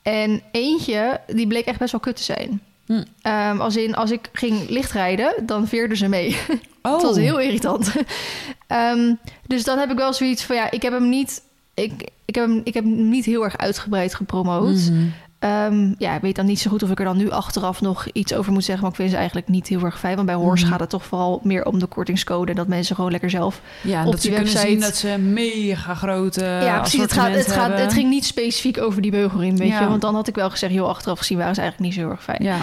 En 0.03 0.43
eentje, 0.51 1.21
die 1.27 1.47
bleek 1.47 1.67
echt 1.67 1.79
best 1.79 1.93
wel 1.93 2.01
kut 2.01 2.17
te 2.17 2.23
zijn. 2.23 2.61
Hm. 2.87 3.03
Ehm, 3.23 3.61
als 3.61 3.77
in, 3.77 3.95
als 3.95 4.11
ik 4.11 4.29
ging 4.33 4.69
lichtrijden, 4.69 5.35
dan 5.47 5.69
veerden 5.69 5.97
ze 5.97 6.09
mee. 6.09 6.37
Oh, 6.87 6.93
Het 6.93 7.03
was 7.03 7.17
heel 7.17 7.41
irritant. 7.41 7.93
Ehm, 8.67 9.15
dus 9.47 9.65
dan 9.65 9.79
heb 9.79 9.91
ik 9.91 9.97
wel 9.97 10.13
zoiets 10.13 10.45
van 10.45 10.57
ja, 10.57 10.71
ik 10.71 10.83
heb 10.83 10.93
hem 10.93 11.09
niet. 11.09 11.43
Ik, 11.75 12.09
ik, 12.25 12.35
heb 12.35 12.47
hem, 12.47 12.61
ik 12.65 12.75
heb 12.75 12.85
hem 12.85 13.09
niet 13.09 13.25
heel 13.25 13.45
erg 13.45 13.57
uitgebreid 13.59 14.15
gepromoot. 14.15 14.75
Mhm. 14.91 15.07
Ehm, 15.45 15.93
ja, 15.99 16.15
ik 16.15 16.21
weet 16.21 16.37
dan 16.37 16.47
niet 16.47 16.61
zo 16.61 16.71
goed 16.71 16.83
of 16.83 16.91
ik 16.91 16.99
er 16.99 17.05
dan 17.05 17.17
nu 17.17 17.31
achteraf 17.31 17.81
nog 17.81 18.07
iets 18.13 18.35
over 18.35 18.53
moet 18.53 18.65
zeggen. 18.65 18.83
Maar 18.83 18.91
ik 18.93 18.97
vind 18.97 19.11
ze 19.11 19.17
eigenlijk 19.17 19.49
niet 19.49 19.69
heel 19.69 19.81
erg 19.83 19.99
fijn. 19.99 20.15
Want 20.15 20.27
bij 20.27 20.37
Horse 20.37 20.63
Mhm. 20.63 20.73
gaat 20.73 20.81
het 20.81 20.91
toch 20.91 21.05
vooral 21.05 21.41
meer 21.43 21.65
om 21.65 21.79
de 21.79 21.87
kortingscode. 21.87 22.51
En 22.51 22.57
dat 22.57 22.69
mensen 22.69 22.95
gewoon 22.97 23.11
lekker 23.11 23.31
zelf. 23.31 23.61
Ja, 23.83 24.05
op 24.05 24.11
dat 24.11 24.21
ze 24.21 24.27
die 24.29 24.37
kunnen 24.37 24.53
website- 24.55 24.73
zien 24.73 24.81
dat 24.81 24.97
ze 24.97 25.19
mega 25.19 25.95
grote 25.95 26.45
ja, 26.45 26.79
precies. 26.81 27.01
Het, 27.01 27.13
gaat, 27.13 27.35
het, 27.35 27.53
gaat, 27.53 27.79
het 27.79 27.93
ging 27.93 28.11
niet 28.11 28.25
specifiek 28.25 28.81
over 28.81 29.03
die 29.03 29.11
beugelriem, 29.11 29.57
weet 29.57 29.69
Ja. 29.69 29.81
je. 29.81 29.89
Want 29.89 30.01
dan 30.01 30.15
had 30.15 30.29
ik 30.29 30.35
wel 30.35 30.51
gezegd, 30.51 30.73
joh, 30.73 30.89
achteraf 30.89 31.19
gezien 31.19 31.39
waren 31.39 31.55
ze 31.55 31.61
eigenlijk 31.61 31.91
niet 31.91 32.01
zo 32.01 32.07
heel 32.07 32.17
erg 32.17 32.25
fijn. 32.25 32.43
Ja, 32.45 32.57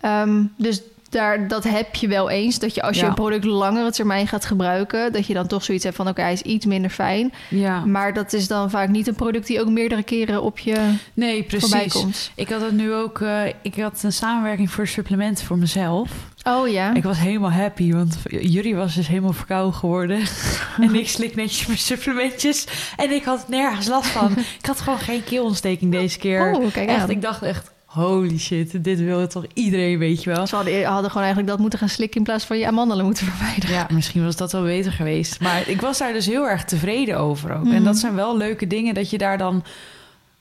Ehm, 0.00 0.42
dus 0.56 0.82
daar, 1.10 1.48
dat 1.48 1.64
heb 1.64 1.94
je 1.94 2.08
wel 2.08 2.30
eens. 2.30 2.58
Dat 2.58 2.74
je 2.74 2.82
als 2.82 2.96
je 2.96 3.02
Ja. 3.02 3.08
een 3.08 3.14
product 3.14 3.44
langere 3.44 3.90
termijn 3.92 4.26
gaat 4.26 4.44
gebruiken... 4.44 5.12
dat 5.12 5.26
je 5.26 5.34
dan 5.34 5.46
toch 5.46 5.64
zoiets 5.64 5.84
hebt 5.84 5.96
van... 5.96 6.08
oké, 6.08 6.20
hij 6.20 6.32
is 6.32 6.42
iets 6.42 6.66
minder 6.66 6.90
fijn. 6.90 7.32
ja. 7.48 7.84
Maar 7.84 8.14
dat 8.14 8.32
is 8.32 8.48
dan 8.48 8.70
vaak 8.70 8.88
niet 8.88 9.06
een 9.06 9.14
product... 9.14 9.46
die 9.46 9.60
ook 9.60 9.68
meerdere 9.68 10.02
keren 10.02 10.42
op 10.42 10.58
je 10.58 10.94
Nee, 11.14 11.44
voorbij 11.48 11.68
precies. 11.80 11.92
komt. 11.92 12.30
Ik 12.34 12.48
had 12.48 12.60
het 12.60 12.72
nu 12.72 12.92
ook... 12.94 13.20
eh, 13.20 13.40
ik 13.62 13.74
had 13.74 14.02
een 14.02 14.12
samenwerking 14.12 14.70
voor 14.70 14.86
supplementen 14.86 15.46
voor 15.46 15.58
mezelf. 15.58 16.10
Oh 16.44 16.68
ja? 16.68 16.94
Ik 16.94 17.02
was 17.02 17.18
helemaal 17.18 17.50
happy, 17.52 17.92
want 17.92 18.18
jullie 18.28 18.74
was 18.74 18.94
dus 18.94 19.08
helemaal 19.08 19.32
verkouden 19.32 19.74
geworden. 19.74 20.20
en 20.80 20.94
ik 20.94 21.08
slik 21.08 21.34
netjes 21.34 21.66
mijn 21.66 21.78
supplementjes. 21.78 22.66
En 22.96 23.10
ik 23.10 23.24
had 23.24 23.48
nergens 23.48 23.86
last 23.88 24.08
van. 24.08 24.32
ik 24.60 24.66
had 24.66 24.80
gewoon 24.80 24.98
geen 24.98 25.24
keelontsteking 25.24 25.92
deze 25.92 26.18
keer. 26.18 26.52
Oh, 26.54 26.72
kijk 26.72 26.88
echt, 26.88 27.02
aan. 27.02 27.10
ik 27.10 27.22
dacht 27.22 27.42
echt, 27.42 27.70
holy 27.90 28.38
shit, 28.38 28.84
dit 28.84 28.98
wil 29.00 29.26
toch 29.26 29.44
iedereen, 29.54 29.98
weet 29.98 30.22
je 30.22 30.30
wel. 30.30 30.46
Ze 30.46 30.54
hadden, 30.56 30.84
hadden 30.84 31.06
gewoon 31.06 31.22
eigenlijk 31.22 31.48
dat 31.48 31.58
moeten 31.58 31.78
gaan 31.78 31.88
slikken... 31.88 32.16
in 32.18 32.24
plaats 32.24 32.44
van 32.44 32.58
je 32.58 32.66
amandelen 32.66 33.04
moeten 33.04 33.26
verwijderen. 33.26 33.74
Ja, 33.76 33.86
misschien 33.92 34.24
was 34.24 34.36
dat 34.36 34.52
wel 34.52 34.62
beter 34.62 34.92
geweest. 34.92 35.40
Maar 35.40 35.68
ik 35.68 35.80
was 35.80 35.98
daar 35.98 36.12
dus 36.12 36.26
heel 36.26 36.48
erg 36.48 36.64
tevreden 36.64 37.18
over 37.18 37.54
ook. 37.56 37.64
En 37.64 37.70
Mhm. 37.70 37.84
dat 37.84 37.96
zijn 37.98 38.14
wel 38.14 38.36
leuke 38.36 38.66
dingen 38.66 38.94
dat 38.94 39.10
je 39.10 39.18
daar 39.18 39.38
dan... 39.38 39.64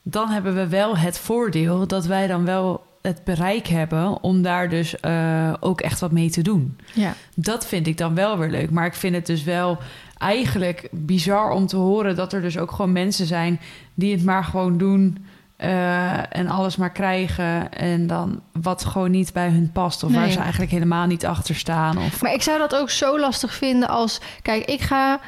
Dan 0.03 0.29
hebben 0.29 0.55
we 0.55 0.67
wel 0.67 0.97
het 0.97 1.17
voordeel 1.19 1.88
dat 1.88 2.05
wij 2.05 2.27
dan 2.27 2.45
wel 2.45 2.83
het 3.01 3.23
bereik 3.23 3.67
hebben... 3.67 4.23
om 4.23 4.41
daar 4.41 4.69
dus 4.69 4.99
eh, 4.99 5.53
ook 5.59 5.81
echt 5.81 5.99
wat 5.99 6.12
mee 6.12 6.29
te 6.29 6.41
doen. 6.41 6.77
Ja. 6.93 7.13
Dat 7.35 7.65
vind 7.65 7.88
ik 7.88 7.97
dan 7.97 8.15
wel 8.15 8.38
weer 8.38 8.49
leuk. 8.49 8.69
Maar 8.71 8.85
ik 8.85 8.93
vind 8.93 9.15
het 9.15 9.25
dus 9.25 9.43
wel 9.43 9.77
eigenlijk 10.17 10.88
bizar 10.91 11.51
om 11.51 11.67
te 11.67 11.75
horen... 11.75 12.15
dat 12.15 12.33
er 12.33 12.41
dus 12.41 12.57
ook 12.57 12.71
gewoon 12.71 12.91
mensen 12.91 13.25
zijn 13.25 13.59
die 13.93 14.12
het 14.15 14.23
maar 14.23 14.43
gewoon 14.43 14.77
doen... 14.77 15.17
eh, 15.60 16.38
en 16.38 16.48
alles 16.48 16.76
maar 16.76 16.91
krijgen. 16.91 17.74
En 17.74 18.08
dan 18.08 18.41
wat 18.62 18.86
gewoon 18.86 19.12
niet 19.12 19.34
bij 19.34 19.50
hun 19.50 19.72
past. 19.72 20.04
Of 20.04 20.13
waar 20.13 20.30
ze 20.30 20.39
eigenlijk 20.39 20.72
helemaal 20.72 21.06
niet 21.06 21.26
achter 21.26 21.56
staan. 21.56 21.98
Of, 21.98 22.22
Maar 22.22 22.34
ik 22.34 22.41
zou 22.41 22.58
dat 22.58 22.76
ook 22.76 22.89
zo 22.89 23.19
lastig 23.19 23.54
vinden 23.54 23.89
als... 23.89 24.22
Kijk, 24.41 24.65
ik 24.65 24.82
ga 24.82 25.19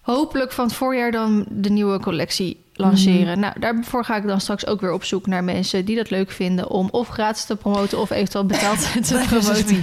hopelijk 0.00 0.52
van 0.52 0.64
het 0.64 0.74
voorjaar 0.74 1.10
dan 1.10 1.46
de 1.48 1.70
nieuwe 1.70 2.00
collectie 2.00 2.64
lanceren. 2.74 3.38
Nou, 3.38 3.60
daarvoor 3.60 4.04
ga 4.04 4.16
ik 4.16 4.26
dan 4.26 4.40
straks 4.40 4.66
ook 4.66 4.80
weer 4.80 4.92
op 4.92 5.04
zoek 5.04 5.26
naar 5.26 5.44
mensen 5.44 5.84
die 5.84 5.96
dat 5.96 6.10
leuk 6.10 6.30
vinden... 6.30 6.70
om 6.70 6.88
of 6.90 7.08
gratis 7.08 7.44
te 7.44 7.56
promoten 7.56 7.98
of 7.98 8.10
eventueel 8.10 8.46
betaald 8.46 8.80
te 9.06 9.24
promoten. 9.28 9.82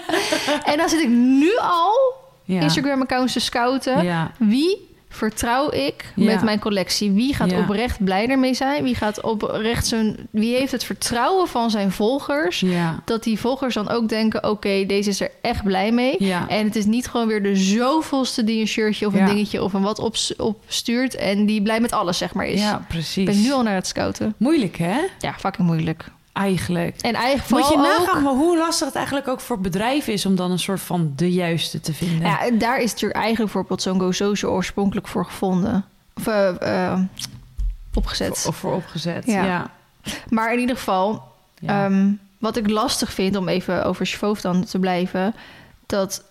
en 0.72 0.76
dan 0.76 0.88
zit 0.88 1.00
ik 1.00 1.08
nu 1.08 1.56
al 1.58 2.14
ja. 2.44 2.60
Instagram-accounts 2.60 3.32
te 3.32 3.40
scouten. 3.40 4.04
Ja, 4.04 4.30
Wie 4.38 4.88
vertrouw 5.12 5.70
ik 5.70 6.12
Ja. 6.14 6.24
met 6.24 6.42
mijn 6.42 6.58
collectie? 6.58 7.10
Wie 7.10 7.34
gaat 7.34 7.50
Ja. 7.50 7.58
oprecht 7.58 8.04
blij 8.04 8.26
ermee 8.28 8.54
zijn? 8.54 8.82
Wie 8.84 8.94
gaat 8.94 9.20
oprecht 9.22 9.86
zijn... 9.86 10.16
Wie 10.30 10.56
heeft 10.56 10.72
het 10.72 10.84
vertrouwen 10.84 11.48
van 11.48 11.70
zijn 11.70 11.92
volgers... 11.92 12.60
ja, 12.60 13.02
dat 13.04 13.22
die 13.22 13.38
volgers 13.40 13.74
dan 13.74 13.88
ook 13.88 14.08
denken... 14.08 14.48
oké, 14.50 14.84
deze 14.86 15.08
is 15.10 15.20
er 15.20 15.30
echt 15.42 15.62
blij 15.64 15.92
mee. 15.92 16.16
En 16.48 16.64
het 16.64 16.76
is 16.76 16.84
niet 16.84 17.06
gewoon 17.08 17.26
weer 17.26 17.42
de 17.42 17.56
zoveelste 17.56 18.44
die 18.44 18.60
een 18.60 18.66
shirtje 18.68 19.06
of 19.06 19.14
een 19.14 19.26
dingetje 19.26 19.62
of 19.62 19.72
een 19.72 19.82
wat 19.82 19.98
op, 19.98 20.16
opstuurt... 20.38 21.14
en 21.14 21.46
die 21.46 21.62
blij 21.62 21.80
met 21.80 21.92
alles, 21.92 22.18
zeg 22.18 22.34
maar, 22.34 22.46
is. 22.46 22.60
ja, 22.60 22.78
Ik 22.78 22.86
precies. 22.88 23.24
ben 23.24 23.42
nu 23.42 23.52
al 23.52 23.62
naar 23.62 23.74
het 23.74 23.86
scouten. 23.86 24.34
Moeilijk, 24.36 24.76
hè? 24.76 24.98
Ja, 25.18 25.34
fucking 25.38 25.66
moeilijk. 25.66 26.04
Eigenlijk. 26.32 27.00
En 27.00 27.14
eigenlijk 27.14 27.48
Moet 27.50 27.68
je 27.72 27.78
ook- 27.78 27.98
nagaan 27.98 28.22
maar 28.22 28.32
hoe 28.32 28.58
lastig 28.58 28.86
het 28.86 28.96
eigenlijk 28.96 29.28
ook 29.28 29.40
voor 29.40 29.60
bedrijven 29.60 30.12
is... 30.12 30.26
om 30.26 30.36
dan 30.36 30.50
een 30.50 30.58
soort 30.58 30.80
van 30.80 31.12
de 31.16 31.32
juiste 31.32 31.80
te 31.80 31.94
vinden. 31.94 32.28
Ja, 32.28 32.44
en 32.46 32.58
daar 32.58 32.80
is 32.80 32.90
natuurlijk 32.92 33.20
eigenlijk 33.20 33.52
bijvoorbeeld 33.52 33.82
zo'n 33.82 34.00
Go 34.00 34.12
Social 34.12 34.52
oorspronkelijk 34.52 35.08
voor 35.08 35.24
gevonden. 35.24 35.84
Of 36.16 36.26
eh, 36.26 36.88
eh, 36.92 36.98
opgezet. 37.94 38.44
Of 38.48 38.56
voor 38.56 38.74
opgezet. 38.74 39.26
Ja. 39.26 39.44
Ja. 39.44 39.70
Maar 40.28 40.52
in 40.52 40.58
ieder 40.58 40.76
geval, 40.76 41.28
Ja. 41.58 41.84
Ehm, 41.84 42.10
wat 42.38 42.56
ik 42.56 42.70
lastig 42.70 43.12
vind, 43.12 43.36
om 43.36 43.48
even 43.48 43.84
over 43.84 44.06
Chauffeur 44.06 44.52
dan 44.52 44.64
te 44.64 44.78
blijven... 44.78 45.34
dat 45.86 46.24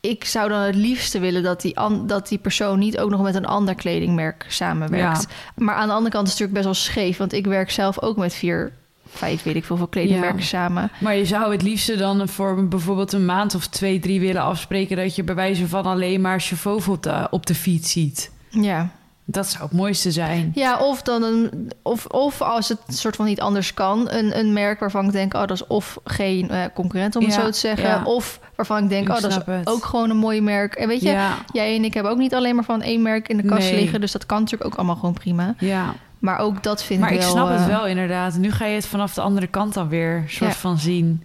ik 0.00 0.24
zou 0.24 0.48
dan 0.48 0.60
het 0.60 0.74
liefste 0.74 1.18
willen 1.18 1.42
dat 1.42 1.60
die, 1.60 1.76
dat 2.06 2.28
die 2.28 2.38
persoon 2.38 2.78
niet 2.78 2.98
ook 2.98 3.10
nog 3.10 3.22
met 3.22 3.34
een 3.34 3.46
ander 3.46 3.74
kledingmerk 3.74 4.44
samenwerkt. 4.48 5.26
Maar 5.56 5.74
aan 5.74 5.86
de 5.88 5.94
andere 5.94 6.10
kant 6.14 6.26
is 6.26 6.32
het 6.32 6.40
natuurlijk 6.40 6.52
best 6.52 6.64
wel 6.64 6.92
scheef... 6.94 7.16
want 7.16 7.32
ik 7.32 7.46
werk 7.46 7.70
zelf 7.70 8.00
ook 8.02 8.16
met 8.16 8.34
vier, 8.34 8.72
vijf, 9.08 9.42
weet 9.42 9.56
ik 9.56 9.64
veel, 9.64 9.76
veel 9.76 9.86
kledingmerken 9.86 10.38
Ja. 10.38 10.44
samen. 10.44 10.90
Maar 11.00 11.14
je 11.16 11.24
zou 11.24 11.52
het 11.52 11.62
liefste 11.62 11.96
dan 11.96 12.28
voor 12.28 12.68
bijvoorbeeld 12.68 13.12
een 13.12 13.24
maand 13.24 13.54
of 13.54 13.66
twee, 13.66 13.98
drie 13.98 14.20
willen 14.20 14.42
afspreken... 14.42 14.96
dat 14.96 15.16
je 15.16 15.22
bij 15.22 15.34
wijze 15.34 15.68
van 15.68 15.84
alleen 15.84 16.20
maar 16.20 16.40
Chauffeur 16.40 16.90
op 16.92 17.02
de, 17.02 17.26
op 17.30 17.46
de 17.46 17.54
fiets 17.54 17.90
ziet. 17.92 18.30
Ja. 18.50 18.88
Dat 19.26 19.46
zou 19.48 19.62
het 19.62 19.72
mooiste 19.72 20.10
zijn. 20.12 20.50
Ja, 20.54 20.78
of, 20.78 21.02
dan 21.02 21.22
een, 21.22 21.70
of, 21.82 22.06
of 22.06 22.40
als 22.42 22.68
het 22.68 22.78
soort 22.88 23.16
van 23.16 23.24
niet 23.26 23.40
anders 23.40 23.74
kan, 23.74 24.10
een, 24.10 24.38
een 24.38 24.52
merk 24.52 24.80
waarvan 24.80 25.04
ik 25.04 25.12
denk, 25.12 25.34
oh, 25.34 25.40
dat 25.40 25.50
is 25.50 25.66
of 25.66 25.98
geen 26.04 26.50
eh, 26.50 26.64
concurrent, 26.74 27.16
om 27.16 27.24
het 27.24 27.32
zo 27.32 27.50
te 27.50 27.58
zeggen. 27.58 27.88
ja. 27.88 28.04
Of 28.04 28.40
waarvan 28.56 28.82
ik 28.82 28.88
denk, 28.88 29.08
Ik 29.08 29.14
oh, 29.14 29.20
dat 29.20 29.30
is 29.30 29.36
het. 29.46 29.66
ook 29.68 29.84
gewoon 29.84 30.10
een 30.10 30.16
mooi 30.16 30.40
merk. 30.40 30.74
En 30.74 30.88
weet 30.88 31.00
je, 31.00 31.08
Ja, 31.10 31.36
jij 31.52 31.76
en 31.76 31.84
ik 31.84 31.94
hebben 31.94 32.12
ook 32.12 32.18
niet 32.18 32.34
alleen 32.34 32.54
maar 32.54 32.64
van 32.64 32.82
één 32.82 33.02
merk 33.02 33.28
in 33.28 33.36
de 33.36 33.42
kast 33.42 33.70
Nee. 33.70 33.80
liggen, 33.80 34.00
dus 34.00 34.12
dat 34.12 34.26
kan 34.26 34.38
natuurlijk 34.40 34.70
ook 34.70 34.76
allemaal 34.76 34.96
gewoon 34.96 35.14
prima. 35.14 35.54
ja. 35.58 35.94
Maar 36.18 36.38
ook 36.38 36.62
dat 36.62 36.82
vind 36.84 37.00
Maar 37.00 37.08
ik 37.10 37.14
ik 37.16 37.20
wel... 37.22 37.30
snap 37.30 37.48
het 37.48 37.60
eh, 37.60 37.66
wel 37.66 37.86
inderdaad. 37.86 38.34
Nu 38.36 38.50
ga 38.52 38.64
je 38.64 38.74
het 38.74 38.86
vanaf 38.86 39.14
de 39.14 39.20
andere 39.20 39.46
kant 39.46 39.74
dan 39.74 39.88
weer 39.88 40.24
soort 40.26 40.50
Ja. 40.52 40.56
van 40.56 40.78
zien. 40.78 41.22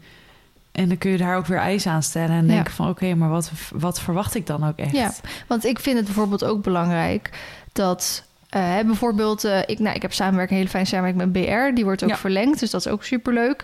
En 0.71 0.88
dan 0.88 0.97
kun 0.97 1.12
je 1.12 1.17
daar 1.17 1.38
ook 1.38 1.45
weer 1.45 1.58
eisen 1.58 1.91
aan 1.91 2.04
stellen. 2.04 2.30
En 2.36 2.45
Ja. 2.47 2.54
denken 2.54 2.73
van 2.73 2.89
oké, 2.89 3.13
maar 3.15 3.30
wat, 3.30 3.52
wat 3.73 3.99
verwacht 4.02 4.36
ik 4.36 4.45
dan 4.47 4.67
ook 4.67 4.78
echt? 4.78 4.91
Ja, 4.91 5.12
want 5.47 5.65
ik 5.65 5.80
vind 5.80 5.95
het 5.97 6.06
bijvoorbeeld 6.06 6.43
ook 6.43 6.63
belangrijk 6.63 7.30
dat... 7.73 8.23
hè, 8.49 8.84
bijvoorbeeld, 8.84 9.43
eh, 9.43 9.60
ik, 9.65 9.80
nou, 9.80 9.95
ik 9.95 10.02
heb 10.02 10.13
samenwerking, 10.13 10.52
een 10.60 10.65
hele 10.65 10.69
fijne 10.69 10.88
samenwerking 10.88 11.34
met 11.34 11.43
BR. 11.69 11.75
Die 11.75 11.84
wordt 11.84 12.04
ook 12.04 12.10
Ja. 12.10 12.17
verlengd, 12.17 12.60
dus 12.60 12.69
dat 12.69 12.86
is 12.86 12.91
ook 12.91 13.04
superleuk. 13.04 13.63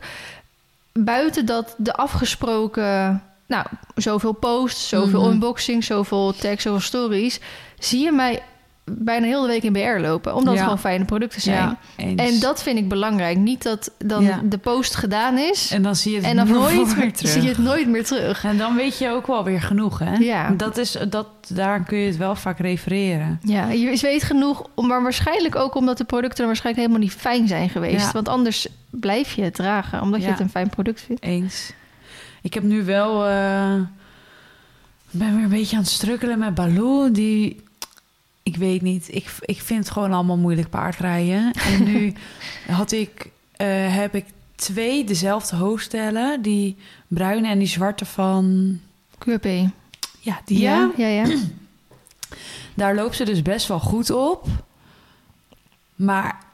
Buiten 0.94 1.46
dat 1.46 1.76
de 1.78 1.94
afgesproken... 1.94 3.22
Nou, 3.48 3.66
zoveel 3.96 4.32
posts, 4.34 4.88
zoveel 4.88 5.22
Mhm. 5.22 5.32
unboxing, 5.32 5.84
zoveel 5.84 6.34
tags, 6.34 6.64
zoveel 6.64 6.80
stories... 6.80 7.40
zie 7.80 8.04
je 8.04 8.12
mij 8.12 8.42
bijna 8.92 9.26
heel 9.26 9.42
de 9.42 9.48
week 9.48 9.64
in 9.64 9.72
BR 9.74 10.00
lopen. 10.02 10.36
Omdat 10.36 10.54
het 10.54 10.64
gewoon 10.64 10.80
fijne 10.80 11.06
producten 11.06 11.42
zijn. 11.42 11.78
Ja. 11.98 12.06
En 12.16 12.40
dat 12.40 12.64
vind 12.64 12.78
ik 12.78 12.90
belangrijk. 12.90 13.38
Niet 13.38 13.64
dat 13.64 13.92
dan 13.98 14.24
Ja. 14.24 14.42
de 14.44 14.58
post 14.58 14.96
gedaan 14.96 15.38
is... 15.38 15.72
En 15.72 15.82
dan 15.82 15.96
zie 15.96 16.12
je 16.12 16.18
het 16.18 16.26
en 16.26 16.36
dan 16.36 16.52
nooit 16.62 16.98
meer 16.98 17.14
terug. 17.14 17.32
zie 17.32 17.42
je 17.42 17.48
het 17.48 17.58
nooit 17.58 17.88
meer 17.88 18.06
terug. 18.06 18.44
En 18.44 18.58
dan 18.58 18.76
weet 18.76 18.98
je 18.98 19.10
ook 19.10 19.28
wel 19.28 19.44
weer 19.44 19.62
genoeg, 19.62 20.00
hè? 20.00 20.14
Ja. 20.16 20.50
Dat 20.50 20.78
is, 20.78 20.98
dat, 21.10 21.28
daar 21.48 21.84
kun 21.84 21.98
je 21.98 22.08
het 22.08 22.18
wel 22.18 22.36
vaak 22.36 22.60
refereren. 22.60 23.40
Ja, 23.44 23.68
je 23.70 23.98
weet 24.02 24.24
genoeg, 24.24 24.66
maar 24.76 25.04
waarschijnlijk 25.04 25.56
ook 25.56 25.76
omdat 25.76 25.98
de 25.98 26.04
producten 26.04 26.38
dan 26.38 26.48
waarschijnlijk 26.48 26.86
helemaal 26.88 27.08
niet 27.10 27.20
fijn 27.20 27.48
zijn 27.48 27.70
geweest. 27.70 28.12
Want 28.12 28.30
anders 28.30 28.68
blijf 28.90 29.34
je 29.34 29.42
het 29.42 29.54
dragen, 29.54 30.02
omdat 30.02 30.22
je 30.22 30.28
het 30.28 30.40
een 30.40 30.50
fijn 30.50 30.70
product 30.70 31.02
vindt. 31.02 31.24
Eens. 31.24 31.72
Ik 32.42 32.54
heb 32.54 32.64
nu 32.64 32.84
wel... 32.84 33.26
eh, 33.26 33.74
ben 35.12 35.36
weer 35.36 35.44
een 35.44 35.50
beetje 35.50 35.76
aan 35.76 35.82
het 35.82 35.92
strukkelen 35.92 36.40
met 36.40 36.56
Baloo. 36.56 37.12
Die, 37.12 37.64
ik 38.46 38.56
weet 38.56 38.82
niet. 38.82 39.16
Ik, 39.16 39.36
ik 39.40 39.62
vind 39.62 39.80
het 39.80 39.90
gewoon 39.94 40.14
allemaal 40.14 40.38
moeilijk 40.38 40.70
paardrijden. 40.70 41.52
En 41.52 41.84
nu 41.84 42.14
had 42.68 42.92
ik, 42.92 43.30
eh, 43.56 43.96
heb 43.96 44.16
ik 44.16 44.26
twee 44.56 45.04
dezelfde 45.04 45.56
hoofdstellen. 45.56 46.42
Die 46.42 46.78
bruine 47.08 47.48
en 47.48 47.60
die 47.60 47.68
zwarte 47.68 48.06
van... 48.06 48.80
QRP. 49.18 49.46
Ja, 50.20 50.42
die 50.46 50.60
Ja, 50.60 50.92
ja, 50.98 51.08
ja. 51.08 51.38
Daar 52.74 52.96
loopt 52.96 53.16
ze 53.16 53.26
dus 53.26 53.42
best 53.42 53.68
wel 53.68 53.80
goed 53.80 54.10
op. 54.10 54.48
Maar 55.96 56.45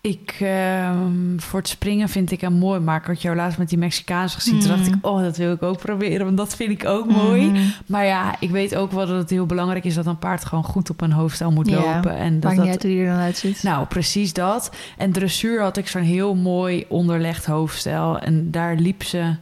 ik, 0.00 0.36
ehm, 0.40 1.38
voor 1.38 1.58
het 1.58 1.68
springen 1.68 2.08
vind 2.08 2.30
ik 2.30 2.40
hem 2.40 2.52
mooi. 2.52 2.80
Maar 2.80 3.00
ik 3.00 3.04
had 3.06 3.22
jou 3.22 3.36
laatst 3.36 3.58
met 3.58 3.68
die 3.68 3.78
Mexicaans 3.78 4.34
gezien. 4.34 4.58
Toen 4.58 4.68
dacht 4.68 4.86
ik, 4.86 4.94
Mhm. 4.94 5.06
oh, 5.06 5.20
dat 5.22 5.36
wil 5.36 5.52
ik 5.52 5.62
ook 5.62 5.78
proberen. 5.78 6.24
Want 6.24 6.36
dat 6.36 6.56
vind 6.56 6.70
ik 6.70 6.84
ook 6.84 7.06
mooi. 7.10 7.46
Mhm. 7.50 7.60
Maar 7.86 8.04
ja, 8.04 8.34
ik 8.40 8.50
weet 8.50 8.74
ook 8.76 8.92
wel 8.92 9.06
dat 9.06 9.16
het 9.16 9.30
heel 9.30 9.46
belangrijk 9.46 9.84
is... 9.84 9.94
dat 9.94 10.06
een 10.06 10.18
paard 10.18 10.44
gewoon 10.44 10.64
goed 10.64 10.90
op 10.90 11.00
een 11.00 11.12
hoofdstel 11.12 11.50
moet 11.50 11.70
lopen. 11.70 12.16
En 12.16 12.40
dat 12.40 12.42
Maakt 12.44 12.56
dat 12.56 12.66
uit 12.68 12.82
hoe 12.82 12.90
die 12.90 13.00
er 13.00 13.10
dan 13.10 13.20
uitziet. 13.20 13.62
nou, 13.62 13.86
precies 13.86 14.32
dat. 14.32 14.70
En 14.96 15.12
dressuur 15.12 15.62
had 15.62 15.76
ik 15.76 15.88
zo'n 15.88 16.02
heel 16.02 16.34
mooi 16.34 16.84
onderlegd 16.88 17.46
hoofdstel. 17.46 18.18
En 18.18 18.50
daar 18.50 18.74
liep 18.76 19.02
ze 19.02 19.34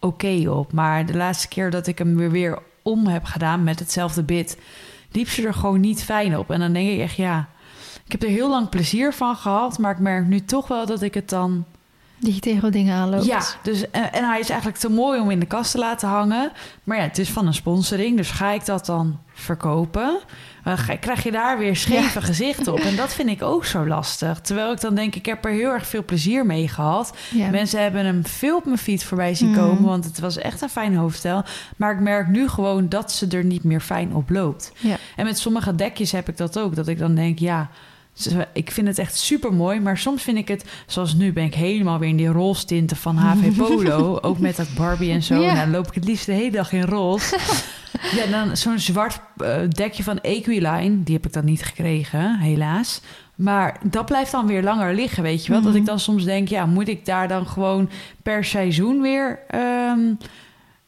oké 0.00 0.50
op. 0.50 0.72
Maar 0.72 1.06
de 1.06 1.16
laatste 1.16 1.48
keer 1.48 1.70
dat 1.70 1.86
ik 1.86 1.98
hem 1.98 2.16
weer, 2.16 2.30
weer 2.30 2.58
om 2.82 3.06
heb 3.06 3.24
gedaan 3.24 3.64
met 3.64 3.78
hetzelfde 3.78 4.22
bit... 4.22 4.58
liep 5.12 5.28
ze 5.28 5.46
er 5.46 5.54
gewoon 5.54 5.80
niet 5.80 6.04
fijn 6.04 6.38
op. 6.38 6.50
En 6.50 6.60
dan 6.60 6.72
denk 6.72 6.90
ik 6.90 6.98
echt, 7.00 7.16
ja... 7.16 7.48
Ik 8.06 8.12
heb 8.12 8.22
er 8.22 8.28
heel 8.28 8.48
lang 8.48 8.68
plezier 8.68 9.12
van 9.12 9.36
gehad... 9.36 9.78
maar 9.78 9.92
ik 9.92 9.98
merk 9.98 10.26
nu 10.26 10.44
toch 10.44 10.68
wel 10.68 10.86
dat 10.86 11.02
ik 11.02 11.14
het 11.14 11.28
dan... 11.28 11.64
Dat 12.18 12.34
je 12.34 12.40
tegen 12.40 12.72
dingen 12.72 12.94
aanloopt. 12.94 13.24
Ja, 13.24 13.42
dus, 13.62 13.90
en, 13.90 14.12
en 14.12 14.24
hij 14.28 14.40
is 14.40 14.48
eigenlijk 14.48 14.80
te 14.80 14.90
mooi 14.90 15.20
om 15.20 15.30
in 15.30 15.40
de 15.40 15.46
kast 15.46 15.70
te 15.70 15.78
laten 15.78 16.08
hangen. 16.08 16.52
Maar 16.84 16.96
ja, 16.96 17.02
het 17.02 17.18
is 17.18 17.30
van 17.30 17.46
een 17.46 17.54
sponsoring, 17.54 18.16
dus 18.16 18.30
ga 18.30 18.50
ik 18.50 18.64
dat 18.64 18.86
dan 18.86 19.18
verkopen? 19.34 20.18
Ga- 20.64 20.96
krijg 20.96 21.22
je 21.22 21.30
daar 21.30 21.58
weer 21.58 21.76
scheve 21.76 22.22
gezichten 22.22 22.72
op. 22.72 22.78
En 22.78 22.96
dat 22.96 23.14
vind 23.14 23.28
ik 23.28 23.42
ook 23.42 23.64
zo 23.64 23.86
lastig. 23.86 24.40
Terwijl 24.40 24.72
ik 24.72 24.80
dan 24.80 24.94
denk, 24.94 25.14
ik 25.14 25.26
heb 25.26 25.44
er 25.44 25.50
heel 25.50 25.70
erg 25.70 25.86
veel 25.86 26.04
plezier 26.04 26.46
mee 26.46 26.68
gehad. 26.68 27.16
Ja. 27.30 27.50
Mensen 27.50 27.82
hebben 27.82 28.04
hem 28.04 28.26
veel 28.26 28.56
op 28.56 28.64
mijn 28.64 28.78
feed 28.78 29.04
voorbij 29.04 29.34
zien 29.34 29.48
Mm. 29.48 29.54
komen... 29.54 29.82
want 29.82 30.04
het 30.04 30.18
was 30.18 30.36
echt 30.38 30.62
een 30.62 30.68
fijn 30.68 30.96
hoofdstel. 30.96 31.42
Maar 31.76 31.92
ik 31.92 32.00
merk 32.00 32.28
nu 32.28 32.48
gewoon 32.48 32.88
dat 32.88 33.12
ze 33.12 33.26
er 33.26 33.44
niet 33.44 33.64
meer 33.64 33.80
fijn 33.80 34.14
op 34.14 34.30
loopt. 34.30 34.72
Ja. 34.78 34.96
En 35.16 35.24
met 35.24 35.38
sommige 35.38 35.74
dekjes 35.74 36.12
heb 36.12 36.28
ik 36.28 36.36
dat 36.36 36.58
ook. 36.58 36.76
Dat 36.76 36.88
ik 36.88 36.98
dan 36.98 37.14
denk, 37.14 37.38
ja, 37.38 37.68
ik 38.52 38.70
vind 38.70 38.86
het 38.86 38.98
echt 38.98 39.16
super 39.16 39.52
mooi. 39.54 39.80
Maar 39.80 39.98
soms 39.98 40.22
vind 40.22 40.38
ik 40.38 40.48
het, 40.48 40.64
zoals 40.86 41.14
nu 41.14 41.32
ben 41.32 41.44
ik 41.44 41.54
helemaal 41.54 41.98
weer 41.98 42.08
in 42.08 42.16
die 42.16 42.26
roze 42.28 42.64
tinten 42.64 42.96
van 42.96 43.16
HV 43.16 43.56
Polo. 43.58 44.18
ook 44.20 44.38
met 44.38 44.56
dat 44.56 44.74
Barbie 44.76 45.12
en 45.12 45.22
zo. 45.22 45.34
Ja. 45.34 45.46
Nou, 45.52 45.56
dan 45.58 45.70
loop 45.70 45.86
ik 45.86 45.94
het 45.94 46.04
liefst 46.04 46.26
de 46.26 46.32
hele 46.32 46.50
dag 46.50 46.72
in 46.72 46.82
roze. 46.84 47.38
ja, 48.16 48.26
dan 48.30 48.56
zo'n 48.56 48.78
zwart 48.78 49.20
eh, 49.36 49.56
dekje 49.68 50.02
van 50.02 50.20
Equiline. 50.20 51.02
Die 51.02 51.14
heb 51.14 51.26
ik 51.26 51.32
dan 51.32 51.44
niet 51.44 51.62
gekregen, 51.64 52.38
helaas. 52.38 53.00
Maar 53.34 53.80
dat 53.90 54.06
blijft 54.06 54.32
dan 54.32 54.46
weer 54.46 54.62
langer 54.62 54.94
liggen, 54.94 55.22
weet 55.22 55.46
je 55.46 55.52
wel. 55.52 55.60
Dat 55.62 55.70
Mhm. 55.72 55.80
ik 55.80 55.86
dan 55.86 56.00
soms 56.00 56.24
denk, 56.24 56.48
ja, 56.48 56.66
moet 56.66 56.88
ik 56.88 57.04
daar 57.06 57.28
dan 57.28 57.46
gewoon 57.46 57.90
per 58.22 58.44
seizoen 58.44 59.00
weer... 59.02 59.38
ehm, 59.48 60.00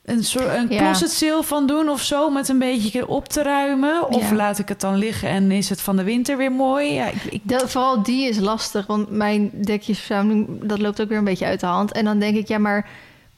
een, 0.08 0.24
soort, 0.24 0.54
een 0.54 0.66
Ja. 0.68 0.78
closet 0.78 1.10
sale 1.10 1.42
van 1.42 1.66
doen 1.66 1.88
of 1.88 2.00
zo, 2.02 2.30
met 2.30 2.48
een 2.48 2.58
beetje 2.58 3.08
op 3.08 3.28
te 3.28 3.42
ruimen? 3.42 4.08
Of 4.08 4.28
Ja. 4.30 4.36
laat 4.36 4.58
ik 4.58 4.68
het 4.68 4.80
dan 4.80 4.96
liggen 4.96 5.28
en 5.28 5.50
is 5.50 5.68
het 5.68 5.80
van 5.80 5.96
de 5.96 6.02
winter 6.02 6.36
weer 6.36 6.52
mooi? 6.52 6.92
Ja, 6.92 7.06
ik, 7.06 7.22
ik- 7.30 7.40
Dat, 7.44 7.70
vooral 7.70 8.02
die 8.02 8.28
is 8.28 8.38
lastig, 8.38 8.86
want 8.86 9.10
mijn 9.10 9.50
dekjesverzameling, 9.64 10.46
dat 10.68 10.78
loopt 10.78 11.00
ook 11.00 11.08
weer 11.08 11.18
een 11.18 11.24
beetje 11.24 11.46
uit 11.46 11.60
de 11.60 11.66
hand. 11.66 11.92
En 11.92 12.04
dan 12.04 12.18
denk 12.18 12.36
ik, 12.36 12.48
ja, 12.48 12.58
maar 12.58 12.88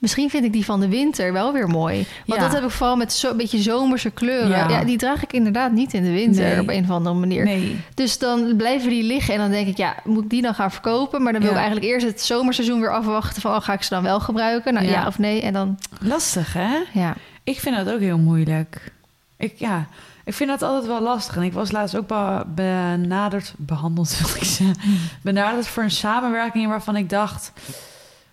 misschien 0.00 0.30
vind 0.30 0.44
ik 0.44 0.52
die 0.52 0.64
van 0.64 0.80
de 0.80 0.88
winter 0.88 1.32
wel 1.32 1.52
weer 1.52 1.68
mooi. 1.68 2.06
Want 2.26 2.40
Ja. 2.40 2.46
dat 2.46 2.54
heb 2.54 2.64
ik 2.64 2.70
vooral 2.70 2.96
met 2.96 3.12
zo'n 3.12 3.36
beetje 3.36 3.58
zomerse 3.62 4.10
kleuren. 4.10 4.48
Ja. 4.48 4.68
Ja. 4.68 4.84
die 4.84 4.96
draag 4.98 5.22
ik 5.22 5.32
inderdaad 5.32 5.72
niet 5.72 5.94
in 5.94 6.02
de 6.02 6.10
winter 6.10 6.44
Nee. 6.44 6.60
op 6.60 6.68
een 6.68 6.82
of 6.84 6.90
andere 6.90 7.14
manier. 7.14 7.44
nee. 7.44 7.80
Dus 7.94 8.18
dan 8.18 8.56
blijven 8.56 8.88
die 8.90 9.02
liggen 9.02 9.34
en 9.34 9.40
dan 9.40 9.50
denk 9.50 9.66
ik, 9.66 9.76
ja, 9.76 9.94
moet 10.04 10.24
ik 10.24 10.30
die 10.30 10.42
dan 10.42 10.54
gaan 10.54 10.70
verkopen? 10.70 11.22
Maar 11.22 11.32
dan 11.32 11.40
wil 11.42 11.50
Ja. 11.50 11.56
ik 11.56 11.62
eigenlijk 11.62 11.92
eerst 11.92 12.06
het 12.06 12.22
zomerseizoen 12.22 12.80
weer 12.80 12.92
afwachten 12.92 13.42
van, 13.42 13.54
oh, 13.54 13.60
ga 13.60 13.72
ik 13.72 13.82
ze 13.82 13.90
dan 13.94 14.02
wel 14.02 14.20
gebruiken? 14.20 14.74
Nou 14.74 14.86
Ja. 14.86 15.06
of 15.06 15.18
nee? 15.18 15.42
En 15.42 15.52
dan, 15.52 15.78
Lastig, 16.00 16.52
hè? 16.52 16.76
ja. 16.92 17.14
Ik 17.44 17.60
vind 17.60 17.76
dat 17.76 17.90
ook 17.94 18.00
heel 18.00 18.18
moeilijk. 18.18 18.92
Ik, 19.36 19.52
ja, 19.58 19.86
ik 20.24 20.34
vind 20.34 20.50
dat 20.50 20.62
altijd 20.62 20.86
wel 20.86 21.00
lastig. 21.02 21.36
En 21.36 21.42
ik 21.42 21.52
was 21.52 21.70
laatst 21.70 21.96
ook 21.96 22.06
be- 22.06 22.42
benaderd, 22.54 23.54
behandeld 23.56 24.18
wil 24.18 24.36
ik 24.36 24.44
zeggen, 24.44 24.76
benaderd 25.22 25.66
voor 25.66 25.82
een 25.82 25.90
samenwerking 25.90 26.68
waarvan 26.68 26.96
ik 26.96 27.10
dacht... 27.10 27.52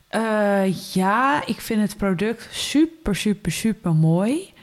eh, 0.07 0.93
ja, 0.93 1.45
ik 1.45 1.61
vind 1.61 1.81
het 1.81 1.97
product 1.97 2.47
super, 2.51 3.15
super, 3.15 3.51
super 3.51 3.93
mooi. 3.93 4.53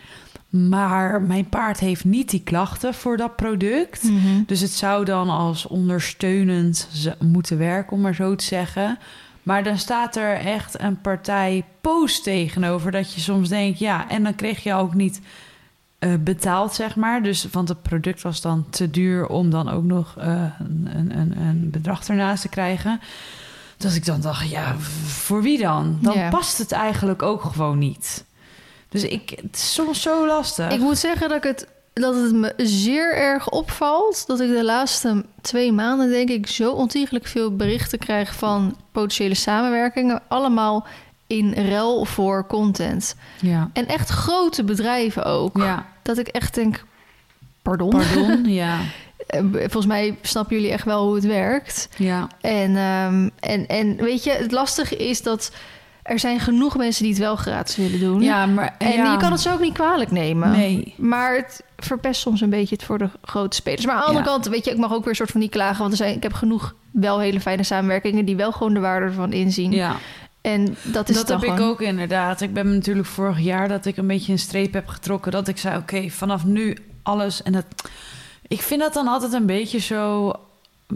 Maar 0.49 1.23
mijn 1.23 1.49
paard 1.49 1.81
heeft 1.81 2.05
niet 2.05 2.31
die 2.31 2.43
klachten 2.43 2.95
voor 2.95 3.17
dat 3.17 3.37
product. 3.37 4.03
Mhm. 4.03 4.43
Dus 4.47 4.61
het 4.61 4.71
zou 4.71 5.05
dan 5.05 5.29
als 5.29 5.67
ondersteunend 5.67 6.89
moeten 7.21 7.59
werken, 7.59 7.93
om 7.93 8.01
maar 8.01 8.15
zo 8.15 8.35
te 8.35 8.45
zeggen. 8.45 8.99
Maar 9.43 9.65
dan 9.65 9.79
staat 9.79 10.17
er 10.17 10.37
echt 10.37 10.81
een 10.81 11.01
partij 11.01 11.65
post 11.81 12.23
tegenover 12.23 12.91
dat 12.91 13.15
je 13.15 13.21
soms 13.21 13.49
denkt, 13.49 13.79
ja, 13.79 14.09
en 14.09 14.23
dan 14.23 14.35
kreeg 14.35 14.63
je 14.63 14.75
ook 14.75 14.95
niet 14.95 15.21
eh, 15.99 16.15
betaald, 16.21 16.75
zeg 16.75 16.97
maar. 16.97 17.23
Dus, 17.23 17.49
want 17.51 17.69
het 17.69 17.83
product 17.83 18.23
was 18.23 18.41
dan 18.41 18.67
te 18.71 18.91
duur 18.91 19.27
om 19.27 19.51
dan 19.51 19.69
ook 19.69 19.85
nog 19.85 20.15
eh, 20.19 20.45
een, 20.59 20.89
een, 20.95 21.19
een, 21.19 21.39
een 21.39 21.71
bedrag 21.71 22.09
ernaast 22.09 22.43
te 22.43 22.49
krijgen. 22.49 23.01
Dat 23.85 23.95
ik 23.95 24.05
dan 24.05 24.21
dacht, 24.21 24.49
ja, 24.51 24.77
voor 25.07 25.43
wie 25.43 25.59
dan? 25.59 25.99
Dan 26.01 26.29
past 26.31 26.59
het 26.59 26.73
eigenlijk 26.73 27.23
ook 27.23 27.43
gewoon 27.43 27.79
niet. 27.79 28.25
Dus 28.89 29.03
ik, 29.03 29.31
het 29.43 29.57
is 29.57 29.73
soms 29.75 30.03
zo 30.03 30.27
lastig. 30.27 30.73
Ik 30.73 30.81
moet 30.81 30.99
zeggen 30.99 31.29
dat, 31.29 31.37
ik 31.37 31.43
het, 31.43 31.67
dat 31.93 32.15
het 32.15 32.33
me 32.33 32.53
zeer 32.57 33.15
erg 33.17 33.49
opvalt 33.51 34.27
dat 34.27 34.41
ik 34.41 34.49
de 34.49 34.65
laatste 34.65 35.25
twee 35.41 35.73
maanden, 35.73 36.11
denk 36.11 36.29
ik, 36.29 36.47
zo 36.47 36.73
ontiegelijk 36.73 37.27
veel 37.27 37.57
berichten 37.57 37.99
krijg 37.99 38.35
van 38.35 38.77
potentiële 38.93 39.35
samenwerkingen. 39.35 40.23
Allemaal 40.29 40.87
in 41.27 41.53
ruil 41.53 42.05
voor 42.05 42.47
content. 42.47 43.15
ja. 43.41 43.71
En 43.73 43.87
echt 43.87 44.09
grote 44.09 44.65
bedrijven 44.65 45.25
ook. 45.25 45.57
Ja, 45.57 45.87
Dat 46.03 46.19
ik 46.19 46.29
echt 46.29 46.55
denk, 46.55 46.85
pardon. 47.63 47.91
pardon, 47.91 48.45
ja. 48.63 48.79
Eh, 49.39 49.61
Volgens 49.61 49.87
mij 49.87 50.17
snappen 50.23 50.57
jullie 50.57 50.71
echt 50.73 50.85
wel 50.85 51.05
hoe 51.07 51.15
het 51.15 51.25
werkt. 51.27 51.89
Ja, 51.97 52.29
En, 52.41 52.77
ehm, 52.77 53.29
en, 53.41 53.67
en 53.67 53.97
weet 53.97 54.25
je, 54.25 54.31
het 54.31 54.53
lastige 54.53 54.97
is 54.97 55.23
dat 55.23 55.53
er 56.03 56.19
zijn 56.19 56.41
genoeg 56.41 56.77
mensen 56.77 57.03
die 57.03 57.13
het 57.13 57.23
wel 57.23 57.37
gratis 57.37 57.77
willen 57.77 58.01
doen. 58.01 58.23
ja 58.23 58.47
maar 58.47 58.75
En 58.79 58.93
ja. 58.93 59.13
je 59.13 59.19
kan 59.19 59.33
het 59.33 59.41
zo 59.41 59.53
ook 59.53 59.61
niet 59.61 59.73
kwalijk 59.75 60.11
nemen. 60.11 60.51
Nee. 60.51 60.95
Maar 60.97 61.37
het 61.37 61.63
verpest 61.77 62.21
soms 62.21 62.41
een 62.41 62.51
beetje 62.51 62.75
het 62.75 62.85
voor 62.85 62.99
de 62.99 63.09
grote 63.23 63.57
spelers. 63.57 63.87
Maar 63.87 63.95
aan 63.95 64.01
de 64.01 64.07
andere 64.07 64.25
Ja. 64.25 64.31
kant, 64.31 64.47
weet 64.47 64.65
je, 64.65 64.71
ik 64.71 64.77
mag 64.77 64.93
ook 64.93 65.01
weer 65.01 65.09
een 65.09 65.15
soort 65.15 65.31
van 65.31 65.41
niet 65.41 65.51
klagen. 65.51 65.79
Want 65.79 65.91
er 65.91 65.97
zijn, 65.97 66.17
ik 66.17 66.23
heb 66.23 66.33
genoeg 66.33 66.75
wel 66.93 67.19
hele 67.19 67.41
fijne 67.41 67.63
samenwerkingen 67.63 68.25
die 68.25 68.37
wel 68.37 68.53
gewoon 68.53 68.75
de 68.75 68.81
waarde 68.81 69.07
ervan 69.07 69.33
inzien. 69.33 69.73
Ja, 69.73 69.97
En 70.41 70.77
dat 70.83 71.09
is 71.09 71.17
dat 71.17 71.29
heb 71.29 71.43
ik 71.45 71.61
ook 71.61 71.81
inderdaad. 71.81 72.41
Ik 72.41 72.53
ben 72.53 72.75
natuurlijk 72.75 73.07
vorig 73.07 73.39
jaar 73.41 73.69
dat 73.69 73.85
ik 73.87 73.97
een 73.97 74.07
beetje 74.07 74.33
een 74.33 74.39
streep 74.39 74.73
heb 74.73 74.89
getrokken. 74.89 75.33
Dat 75.33 75.49
ik 75.49 75.59
zei, 75.59 75.77
oké, 75.77 76.09
vanaf 76.11 76.45
nu 76.45 76.77
alles. 77.03 77.43
En 77.43 77.53
dat, 77.53 77.65
ik 78.49 78.63
vind 78.63 78.81
dat 78.81 78.93
dan 78.95 79.07
altijd 79.09 79.33
een 79.33 79.47
beetje 79.47 79.79
zo 79.79 80.33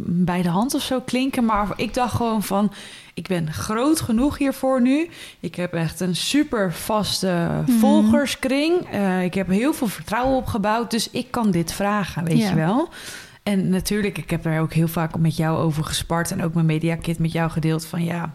bij 0.01 0.43
de 0.43 0.49
hand 0.49 0.75
of 0.75 0.83
zo 0.83 1.01
klinken. 1.01 1.45
Maar 1.45 1.69
ik 1.77 1.95
dacht 1.95 2.15
gewoon 2.15 2.43
van, 2.43 2.73
ik 3.15 3.27
ben 3.29 3.53
groot 3.53 4.01
genoeg 4.01 4.39
hiervoor 4.39 4.81
nu. 4.83 5.09
Ik 5.41 5.55
heb 5.55 5.73
echt 5.75 6.01
een 6.01 6.17
super 6.17 6.73
vaste 6.73 7.49
Mhm. 7.67 7.79
volgerskring. 7.79 8.87
Eh, 8.91 9.25
ik 9.25 9.35
heb 9.35 9.49
heel 9.49 9.73
veel 9.73 9.87
vertrouwen 9.89 10.37
opgebouwd. 10.37 10.91
Dus 10.91 11.11
ik 11.11 11.31
kan 11.31 11.51
dit 11.51 11.73
vragen, 11.73 12.25
weet 12.25 12.39
Ja. 12.39 12.49
je 12.49 12.55
wel. 12.55 12.89
En 13.43 13.69
natuurlijk, 13.69 14.19
ik 14.19 14.31
heb 14.31 14.43
daar 14.43 14.61
ook 14.61 14.73
heel 14.73 14.89
vaak 14.89 15.19
met 15.19 15.37
jou 15.37 15.59
over 15.59 15.85
gespart. 15.85 16.31
En 16.31 16.45
ook 16.45 16.55
mijn 16.55 16.67
mediakit 16.67 17.19
met 17.19 17.33
jou 17.33 17.51
gedeeld 17.51 17.87
van 17.87 18.05
ja 18.05 18.35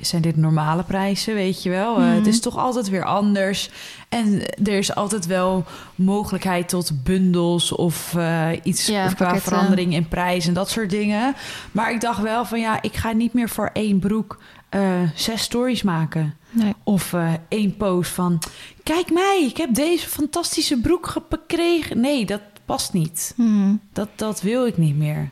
zijn 0.00 0.22
dit 0.22 0.36
normale 0.36 0.82
prijzen, 0.82 1.34
weet 1.34 1.62
je 1.62 1.70
wel? 1.70 1.96
Eh, 1.96 2.02
Mhm. 2.04 2.14
het 2.14 2.26
is 2.26 2.40
toch 2.40 2.56
altijd 2.58 2.88
weer 2.88 3.04
anders. 3.04 3.70
En 4.08 4.42
er 4.64 4.78
is 4.78 4.94
altijd 4.94 5.26
wel 5.26 5.64
mogelijkheid 5.94 6.68
tot 6.68 7.04
bundels 7.04 7.72
of 7.72 8.14
eh, 8.16 8.48
iets 8.62 8.86
Ja, 8.86 9.06
qua 9.06 9.14
pakketten. 9.14 9.42
verandering 9.52 9.94
in 9.94 10.08
prijs 10.08 10.46
en 10.46 10.54
dat 10.54 10.70
soort 10.70 10.90
dingen. 10.90 11.34
Maar 11.72 11.92
ik 11.92 12.00
dacht 12.00 12.20
wel 12.22 12.44
van 12.44 12.60
ja, 12.60 12.82
ik 12.82 12.94
ga 12.96 13.12
niet 13.12 13.32
meer 13.32 13.48
voor 13.48 13.70
één 13.72 13.98
broek 13.98 14.38
eh, 14.68 14.80
zes 15.14 15.42
stories 15.42 15.82
maken. 15.82 16.34
Nee. 16.50 16.74
Of 16.84 17.12
eh, 17.12 17.32
één 17.48 17.76
post 17.76 18.10
van 18.10 18.38
kijk 18.82 19.12
mij, 19.12 19.44
ik 19.50 19.56
heb 19.56 19.74
deze 19.74 20.08
fantastische 20.08 20.80
broek 20.80 21.06
gekregen. 21.06 22.00
Nee, 22.00 22.26
dat 22.26 22.40
past 22.64 22.92
niet. 22.92 23.32
Mhm. 23.36 23.74
Dat, 23.92 24.08
dat 24.16 24.40
wil 24.40 24.66
ik 24.66 24.76
niet 24.76 24.96
meer. 24.96 25.30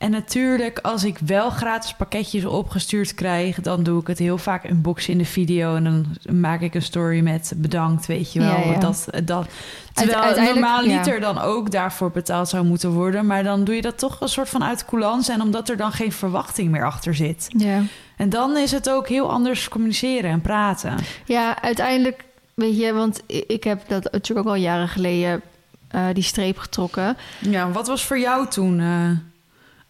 En 0.00 0.10
natuurlijk, 0.10 0.78
als 0.78 1.04
ik 1.04 1.18
wel 1.26 1.50
gratis 1.50 1.92
pakketjes 1.92 2.44
opgestuurd 2.44 3.14
krijg, 3.14 3.60
dan 3.60 3.82
doe 3.82 4.00
ik 4.00 4.06
het 4.06 4.18
heel 4.18 4.38
vaak 4.38 4.64
unboxen 4.64 5.12
in 5.12 5.18
de 5.18 5.24
video. 5.24 5.74
En 5.74 5.84
dan 5.84 6.06
maak 6.36 6.60
ik 6.60 6.74
een 6.74 6.82
story 6.82 7.20
met 7.20 7.52
bedankt, 7.56 8.06
weet 8.06 8.32
je 8.32 8.38
wel. 8.38 8.58
Ja, 8.58 8.72
ja. 8.72 8.78
Dat, 8.78 9.08
dat, 9.24 9.48
terwijl 9.92 10.52
normaal 10.52 10.84
ja. 10.84 11.06
er 11.06 11.20
dan 11.20 11.38
ook 11.38 11.70
daarvoor 11.70 12.10
betaald 12.10 12.48
zou 12.48 12.64
moeten 12.64 12.90
worden. 12.90 13.26
Maar 13.26 13.42
dan 13.42 13.64
doe 13.64 13.74
je 13.74 13.82
dat 13.82 13.98
toch 13.98 14.20
een 14.20 14.28
soort 14.28 14.48
van 14.48 14.64
uit 14.64 14.84
coulance. 14.84 15.32
En 15.32 15.42
omdat 15.42 15.68
er 15.68 15.76
dan 15.76 15.92
geen 15.92 16.12
verwachting 16.12 16.70
meer 16.70 16.84
achter 16.84 17.14
zit. 17.14 17.46
Ja. 17.56 17.82
En 18.16 18.28
dan 18.28 18.56
is 18.56 18.70
het 18.70 18.90
ook 18.90 19.08
heel 19.08 19.30
anders 19.30 19.68
communiceren 19.68 20.30
en 20.30 20.40
praten. 20.40 20.94
ja, 21.24 21.62
uiteindelijk 21.62 22.24
weet 22.54 22.78
je, 22.78 22.92
want 22.92 23.22
ik 23.26 23.64
heb 23.64 23.88
dat 23.88 24.12
natuurlijk 24.12 24.46
ook 24.48 24.54
al 24.54 24.60
jaren 24.60 24.88
geleden 24.88 25.40
eh, 25.88 26.04
die 26.12 26.22
streep 26.22 26.58
getrokken. 26.58 27.16
Ja, 27.38 27.70
wat 27.70 27.86
was 27.86 28.04
voor 28.04 28.18
jou 28.18 28.48
toen 28.48 28.80
eh, 28.80 29.10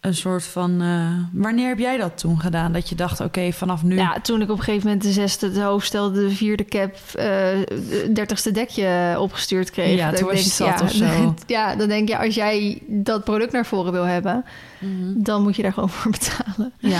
een 0.01 0.15
soort 0.15 0.43
van... 0.43 0.81
eh, 0.81 1.41
wanneer 1.41 1.67
heb 1.67 1.79
jij 1.79 1.97
dat 1.97 2.17
toen 2.17 2.39
gedaan? 2.39 2.71
Dat 2.73 2.89
je 2.89 2.95
dacht, 2.95 3.19
oké, 3.19 3.51
vanaf 3.51 3.83
nu... 3.83 3.95
Ja, 3.95 4.17
toen 4.21 4.41
ik 4.41 4.49
op 4.49 4.57
een 4.57 4.63
gegeven 4.63 4.85
moment 4.87 5.03
de 5.05 5.11
zesde 5.11 5.47
het 5.47 5.59
hoofd 5.61 5.85
stelde, 5.87 6.27
de 6.27 6.35
vierde 6.35 6.65
cap, 6.65 6.95
de 7.11 8.09
dertigste 8.13 8.51
dekje 8.51 9.15
opgestuurd 9.19 9.69
kreeg. 9.71 9.97
Ja, 9.97 10.11
toen 10.11 10.27
was 10.27 10.43
je 10.43 10.49
zat 10.49 10.81
of 10.81 10.91
zo. 11.03 11.35
Ja, 11.47 11.75
dan 11.75 11.87
denk 11.87 12.07
je, 12.07 12.17
als 12.17 12.35
jij 12.35 12.81
dat 12.87 13.23
product 13.23 13.51
naar 13.51 13.65
voren 13.65 13.91
wil 13.91 14.03
hebben, 14.05 14.45
Mhm. 14.79 15.13
dan 15.23 15.41
moet 15.41 15.55
je 15.55 15.61
daar 15.61 15.73
gewoon 15.73 15.89
voor 15.99 16.11
betalen. 16.11 16.71
ja. 16.77 16.99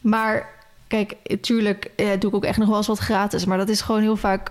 Maar 0.00 0.48
kijk, 0.86 1.16
natuurlijk 1.24 1.90
eh, 1.96 2.06
doe 2.18 2.30
ik 2.30 2.36
ook 2.36 2.44
echt 2.44 2.58
nog 2.58 2.68
wel 2.68 2.76
eens 2.76 2.86
wat 2.86 2.98
gratis. 2.98 3.44
Maar 3.44 3.58
dat 3.58 3.68
is 3.68 3.80
gewoon 3.80 4.00
heel 4.00 4.16
vaak 4.16 4.50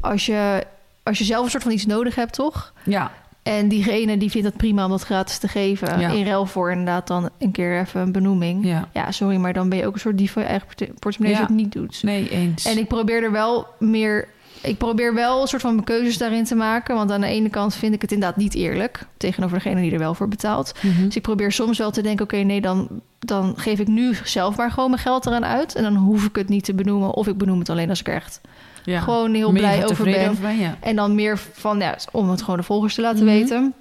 als 0.00 0.26
je, 0.26 0.66
als 1.02 1.18
je 1.18 1.24
zelf 1.24 1.44
een 1.44 1.50
soort 1.50 1.62
van 1.62 1.72
iets 1.72 1.86
nodig 1.86 2.14
hebt, 2.14 2.32
toch? 2.32 2.72
ja. 2.84 3.12
En 3.48 3.68
diegene 3.68 4.16
die 4.18 4.30
vindt 4.30 4.46
het 4.46 4.56
prima 4.56 4.84
om 4.84 4.90
dat 4.90 5.02
gratis 5.02 5.38
te 5.38 5.48
geven. 5.48 6.00
Ja. 6.00 6.10
In 6.10 6.24
ruil 6.26 6.46
voor 6.46 6.70
inderdaad 6.70 7.06
dan 7.06 7.28
een 7.38 7.50
keer 7.50 7.80
even 7.80 8.00
een 8.00 8.12
benoeming. 8.12 8.66
Ja, 8.66 8.88
ja. 8.92 9.10
sorry, 9.10 9.36
maar 9.36 9.52
dan 9.52 9.68
ben 9.68 9.78
je 9.78 9.86
ook 9.86 9.94
een 9.94 10.00
soort 10.00 10.18
dief 10.18 10.32
van 10.32 10.42
je 10.42 10.48
eigen 10.48 10.66
porte- 10.66 10.92
portemonnee 10.98 11.38
als 11.38 11.48
Ja. 11.48 11.54
je 11.54 11.60
het 11.62 11.72
niet 11.72 11.82
doet. 11.82 12.02
Nee, 12.02 12.28
eens. 12.30 12.64
En 12.64 12.78
ik 12.78 12.88
probeer 12.88 13.22
er 13.22 13.32
wel 13.32 13.66
meer... 13.78 14.28
Ik 14.62 14.78
probeer 14.78 15.14
wel 15.14 15.40
een 15.40 15.46
soort 15.46 15.62
van 15.62 15.72
mijn 15.72 15.84
keuzes 15.84 16.18
daarin 16.18 16.44
te 16.44 16.54
maken. 16.54 16.94
Want 16.94 17.10
aan 17.10 17.20
de 17.20 17.26
ene 17.26 17.48
kant 17.48 17.74
vind 17.74 17.94
ik 17.94 18.02
het 18.02 18.12
inderdaad 18.12 18.36
niet 18.36 18.54
eerlijk... 18.54 19.06
tegenover 19.16 19.56
degene 19.56 19.80
die 19.80 19.92
er 19.92 19.98
wel 19.98 20.14
voor 20.14 20.28
betaalt. 20.28 20.72
Mhm. 20.82 21.04
Dus 21.04 21.16
ik 21.16 21.22
probeer 21.22 21.52
soms 21.52 21.78
wel 21.78 21.90
te 21.90 22.02
denken... 22.02 22.24
oké, 22.24 22.36
nee, 22.36 22.60
dan, 22.60 22.88
dan 23.18 23.54
geef 23.56 23.78
ik 23.78 23.86
nu 23.88 24.14
zelf 24.24 24.56
maar 24.56 24.70
gewoon 24.70 24.90
mijn 24.90 25.02
geld 25.02 25.26
eraan 25.26 25.44
uit... 25.44 25.74
en 25.74 25.82
dan 25.82 25.96
hoef 25.96 26.24
ik 26.24 26.36
het 26.36 26.48
niet 26.48 26.64
te 26.64 26.74
benoemen... 26.74 27.14
of 27.14 27.26
ik 27.26 27.38
benoem 27.38 27.58
het 27.58 27.68
alleen 27.70 27.88
als 27.88 28.00
ik 28.00 28.08
er 28.08 28.14
echt 28.14 28.40
ja. 28.88 29.00
gewoon 29.00 29.34
heel 29.34 29.52
Mega 29.52 29.66
blij 29.68 29.84
over 29.90 30.04
ben. 30.04 30.30
over 30.30 30.42
ben, 30.42 30.58
ja. 30.58 30.76
En 30.80 30.96
dan 30.96 31.14
meer 31.14 31.38
van, 31.52 31.78
ja, 31.78 31.96
om 32.12 32.30
het 32.30 32.42
gewoon 32.42 32.56
de 32.56 32.62
volgers 32.62 32.94
te 32.94 33.00
laten 33.00 33.24
Mhm. 33.24 33.34
weten. 33.34 33.74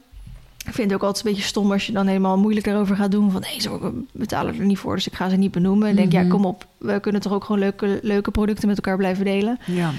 Ik 0.66 0.74
vind 0.74 0.92
het 0.92 1.00
ook 1.02 1.08
altijd 1.08 1.26
een 1.26 1.32
beetje 1.32 1.48
stom 1.48 1.72
als 1.72 1.86
je 1.86 1.92
dan 1.92 2.08
helemaal 2.08 2.38
moeilijk 2.38 2.66
daarover 2.66 2.96
gaat 2.96 3.12
doen. 3.12 3.32
Van, 3.32 3.42
nee, 3.42 3.62
ze 3.62 3.92
betalen 4.12 4.60
er 4.60 4.66
niet 4.66 4.78
voor, 4.78 4.96
dus 4.96 5.08
ik 5.08 5.14
ga 5.16 5.30
ze 5.30 5.36
niet 5.36 5.52
benoemen. 5.52 5.88
En 5.90 5.96
denk, 5.96 6.12
Mhm. 6.14 6.24
ja, 6.24 6.30
kom 6.30 6.46
op, 6.46 6.66
we 6.78 7.00
kunnen 7.00 7.22
toch 7.22 7.34
ook 7.34 7.44
gewoon 7.44 7.62
leuke, 7.62 8.00
leuke 8.02 8.32
producten 8.32 8.68
met 8.68 8.76
elkaar 8.78 8.98
blijven 8.98 9.26
delen. 9.26 9.60
Ja. 9.66 9.92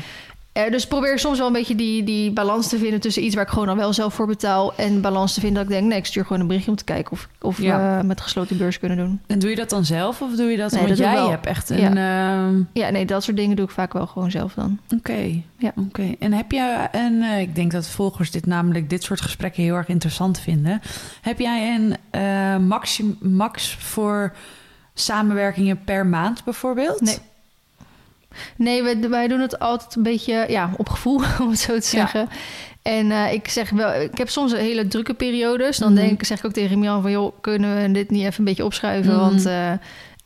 Eh, 0.52 0.70
dus 0.70 0.86
probeer 0.86 1.18
soms 1.18 1.38
wel 1.38 1.46
een 1.46 1.52
beetje 1.52 1.74
die, 1.74 2.04
die 2.04 2.32
balans 2.32 2.68
te 2.68 2.78
vinden 2.78 3.00
tussen 3.00 3.24
iets 3.24 3.34
waar 3.34 3.44
ik 3.44 3.50
gewoon 3.50 3.66
dan 3.66 3.76
wel 3.76 3.92
zelf 3.92 4.14
voor 4.14 4.26
betaal. 4.26 4.74
En 4.74 5.00
balans 5.00 5.34
te 5.34 5.40
vinden 5.40 5.58
dat 5.62 5.72
ik 5.72 5.78
denk, 5.78 5.88
nee, 5.90 5.98
ik 5.98 6.06
stuur 6.06 6.22
gewoon 6.22 6.40
een 6.40 6.46
berichtje 6.46 6.70
om 6.70 6.76
te 6.76 6.84
kijken 6.84 7.12
of, 7.12 7.28
of 7.40 7.60
Ja. 7.60 7.98
we 8.00 8.06
met 8.06 8.20
gesloten 8.20 8.56
beurs 8.58 8.78
kunnen 8.78 8.98
doen. 8.98 9.20
En 9.26 9.38
doe 9.38 9.50
je 9.50 9.56
dat 9.56 9.70
dan 9.70 9.84
zelf 9.84 10.22
of 10.22 10.34
doe 10.36 10.50
je 10.50 10.56
dat? 10.56 10.70
Nee, 10.70 10.80
want 10.82 10.96
dat 10.96 11.06
jij 11.06 11.26
hebt 11.26 11.46
echt 11.46 11.68
Ja. 11.68 11.76
een... 11.90 11.96
ehm, 11.96 12.62
Ja, 12.72 12.90
nee, 12.90 13.04
dat 13.06 13.22
soort 13.24 13.36
dingen 13.36 13.56
doe 13.56 13.64
ik 13.64 13.70
vaak 13.70 13.92
wel 13.92 14.06
gewoon 14.06 14.30
zelf 14.30 14.54
dan. 14.54 14.78
Oké. 14.96 15.42
Ja. 15.56 15.72
Oké. 15.76 16.14
En 16.18 16.32
heb 16.32 16.52
jij 16.52 16.88
een... 16.92 17.22
eh, 17.22 17.40
ik 17.40 17.54
denk 17.54 17.72
dat 17.72 17.88
volgers 17.88 18.30
dit 18.30 18.46
namelijk 18.46 18.90
dit 18.90 19.02
soort 19.02 19.20
gesprekken 19.20 19.62
heel 19.62 19.74
erg 19.74 19.88
interessant 19.88 20.40
vinden. 20.40 20.80
Heb 21.22 21.38
jij 21.38 21.74
een 21.74 22.66
maxim, 22.66 23.16
max 23.20 23.74
voor 23.74 24.32
samenwerkingen 24.94 25.84
per 25.84 26.06
maand 26.06 26.44
bijvoorbeeld? 26.44 27.00
Nee. 27.00 27.18
Nee, 28.56 28.82
wij, 28.82 29.08
wij 29.08 29.28
doen 29.28 29.40
het 29.40 29.58
altijd 29.58 29.94
een 29.94 30.02
beetje 30.02 30.44
ja, 30.48 30.70
op 30.76 30.88
gevoel, 30.88 31.20
om 31.42 31.50
het 31.50 31.58
zo 31.58 31.66
te 31.66 31.74
Ja. 31.74 31.80
zeggen. 31.80 32.28
En 32.82 33.10
eh, 33.10 33.32
ik 33.32 33.48
zeg 33.48 33.70
wel, 33.70 33.94
ik 34.00 34.18
heb 34.18 34.28
soms 34.28 34.52
hele 34.52 34.86
drukke 34.88 35.14
periodes. 35.14 35.76
Dan 35.76 35.92
Mhm. 35.92 36.00
denk, 36.02 36.24
zeg 36.24 36.38
ik 36.38 36.44
ook 36.44 36.52
tegen 36.52 36.78
Mian 36.78 37.02
van, 37.02 37.10
joh, 37.10 37.32
kunnen 37.40 37.82
we 37.82 37.92
dit 37.92 38.10
niet 38.10 38.22
even 38.24 38.38
een 38.38 38.44
beetje 38.44 38.64
opschuiven? 38.64 39.12
Mhm. 39.12 39.20
Want 39.20 39.46
eh, 39.46 39.72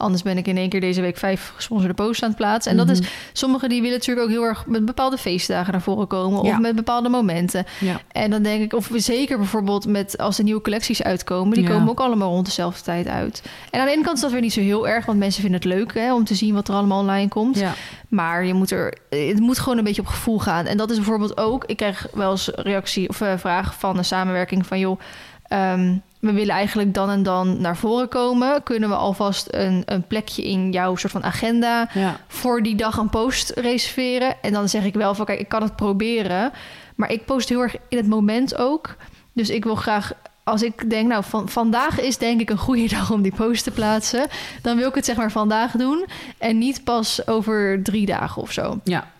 anders 0.03 0.23
ben 0.23 0.37
ik 0.39 0.47
in 0.47 0.57
één 0.57 0.69
keer 0.69 0.81
deze 0.81 1.01
week 1.01 1.17
vijf 1.17 1.53
gesponsorde 1.57 1.95
posts 1.95 2.23
aan 2.23 2.29
het 2.29 2.39
plaatsen. 2.39 2.71
En 2.71 2.77
dat 2.79 2.89
is, 2.89 3.01
Mhm. 3.01 3.09
sommigen 3.33 3.69
die 3.69 3.81
willen 3.83 3.97
natuurlijk 3.99 4.27
ook 4.27 4.33
heel 4.33 4.43
erg 4.45 4.67
met 4.67 4.85
bepaalde 4.85 5.17
feestdagen 5.19 5.73
naar 5.73 5.83
voren 5.83 6.07
komen. 6.07 6.45
Ja. 6.45 6.51
Of 6.53 6.59
met 6.59 6.75
bepaalde 6.77 7.09
momenten. 7.09 7.65
Ja. 7.81 8.01
En 8.13 8.31
dan 8.31 8.43
denk 8.43 8.63
ik, 8.63 8.73
of 8.73 8.89
we 8.89 8.99
zeker 8.99 9.37
bijvoorbeeld 9.39 9.87
met 9.87 10.19
als 10.19 10.37
de 10.37 10.43
nieuwe 10.43 10.61
collecties 10.61 11.03
uitkomen, 11.03 11.55
die 11.55 11.63
Ja. 11.65 11.71
komen 11.71 11.89
ook 11.89 12.01
allemaal 12.01 12.31
rond 12.31 12.45
dezelfde 12.47 12.83
tijd 12.83 13.07
uit. 13.09 13.43
En 13.71 13.81
aan 13.81 13.87
de 13.87 13.93
ene 13.93 14.03
kant 14.03 14.17
is 14.17 14.23
dat 14.23 14.31
weer 14.33 14.41
niet 14.41 14.53
zo 14.53 14.61
heel 14.61 14.89
erg, 14.89 15.07
want 15.07 15.19
mensen 15.19 15.43
vinden 15.43 15.61
het 15.61 15.69
leuk 15.69 15.95
hè, 15.95 16.15
om 16.15 16.25
te 16.25 16.35
zien 16.35 16.55
wat 16.55 16.69
er 16.69 16.75
allemaal 16.75 17.01
online 17.01 17.29
komt. 17.29 17.63
Maar 18.09 18.45
je 18.45 18.55
moet 18.55 18.71
er, 18.71 18.95
het 19.11 19.41
moet 19.41 19.59
gewoon 19.59 19.79
een 19.79 19.85
beetje 19.85 20.03
op 20.03 20.07
gevoel 20.09 20.39
gaan. 20.39 20.67
En 20.67 20.77
dat 20.77 20.91
is 20.91 20.97
bijvoorbeeld 20.97 21.37
ook, 21.37 21.65
ik 21.67 21.77
krijg 21.77 22.07
wel 22.13 22.31
eens 22.31 22.49
reactie 22.55 23.09
of 23.09 23.21
eh, 23.21 23.33
vragen 23.37 23.75
van 23.79 23.97
de 23.97 24.03
samenwerking 24.03 24.67
van 24.67 24.79
joh, 24.79 25.01
ehm, 25.47 25.95
we 26.23 26.33
willen 26.33 26.55
eigenlijk 26.55 26.95
dan 26.95 27.11
en 27.11 27.23
dan 27.23 27.61
naar 27.61 27.77
voren 27.77 28.09
komen. 28.09 28.63
Kunnen 28.63 28.89
we 28.89 28.95
alvast 28.95 29.47
een, 29.51 29.83
een 29.87 30.07
plekje 30.07 30.45
in 30.45 30.71
jouw 30.73 30.97
soort 30.97 31.13
van 31.13 31.25
agenda 31.25 31.89
Ja. 31.95 32.17
voor 32.29 32.63
die 32.63 32.75
dag 32.75 32.97
een 32.97 33.09
post 33.11 33.51
reserveren? 33.51 34.43
En 34.43 34.53
dan 34.53 34.69
zeg 34.69 34.85
ik 34.85 34.95
wel 34.95 35.15
van 35.15 35.25
kijk, 35.25 35.41
ik 35.41 35.49
kan 35.49 35.63
het 35.63 35.77
proberen. 35.77 36.53
Maar 36.97 37.11
ik 37.13 37.25
post 37.25 37.49
heel 37.49 37.61
erg 37.61 37.77
in 37.89 37.97
het 37.97 38.07
moment 38.07 38.57
ook. 38.57 38.97
Dus 39.33 39.51
ik 39.51 39.65
wil 39.65 39.75
graag, 39.75 40.13
als 40.45 40.63
ik 40.63 40.91
denk, 40.91 41.09
nou, 41.09 41.25
van, 41.25 41.49
vandaag 41.49 42.01
is 42.01 42.19
denk 42.19 42.41
ik 42.41 42.51
een 42.51 42.59
goede 42.59 42.89
dag 42.97 43.11
om 43.11 43.23
die 43.23 43.35
post 43.35 43.65
te 43.65 43.71
plaatsen. 43.71 44.27
Dan 44.63 44.77
wil 44.77 44.89
ik 44.89 44.95
het 44.95 45.05
zeg 45.05 45.17
maar 45.17 45.33
vandaag 45.33 45.73
doen. 45.73 46.07
En 46.39 46.59
niet 46.59 46.85
pas 46.85 47.27
over 47.27 47.83
drie 47.83 48.07
dagen 48.07 48.43
of 48.43 48.53
zo. 48.53 48.81
Ja. 48.85 49.11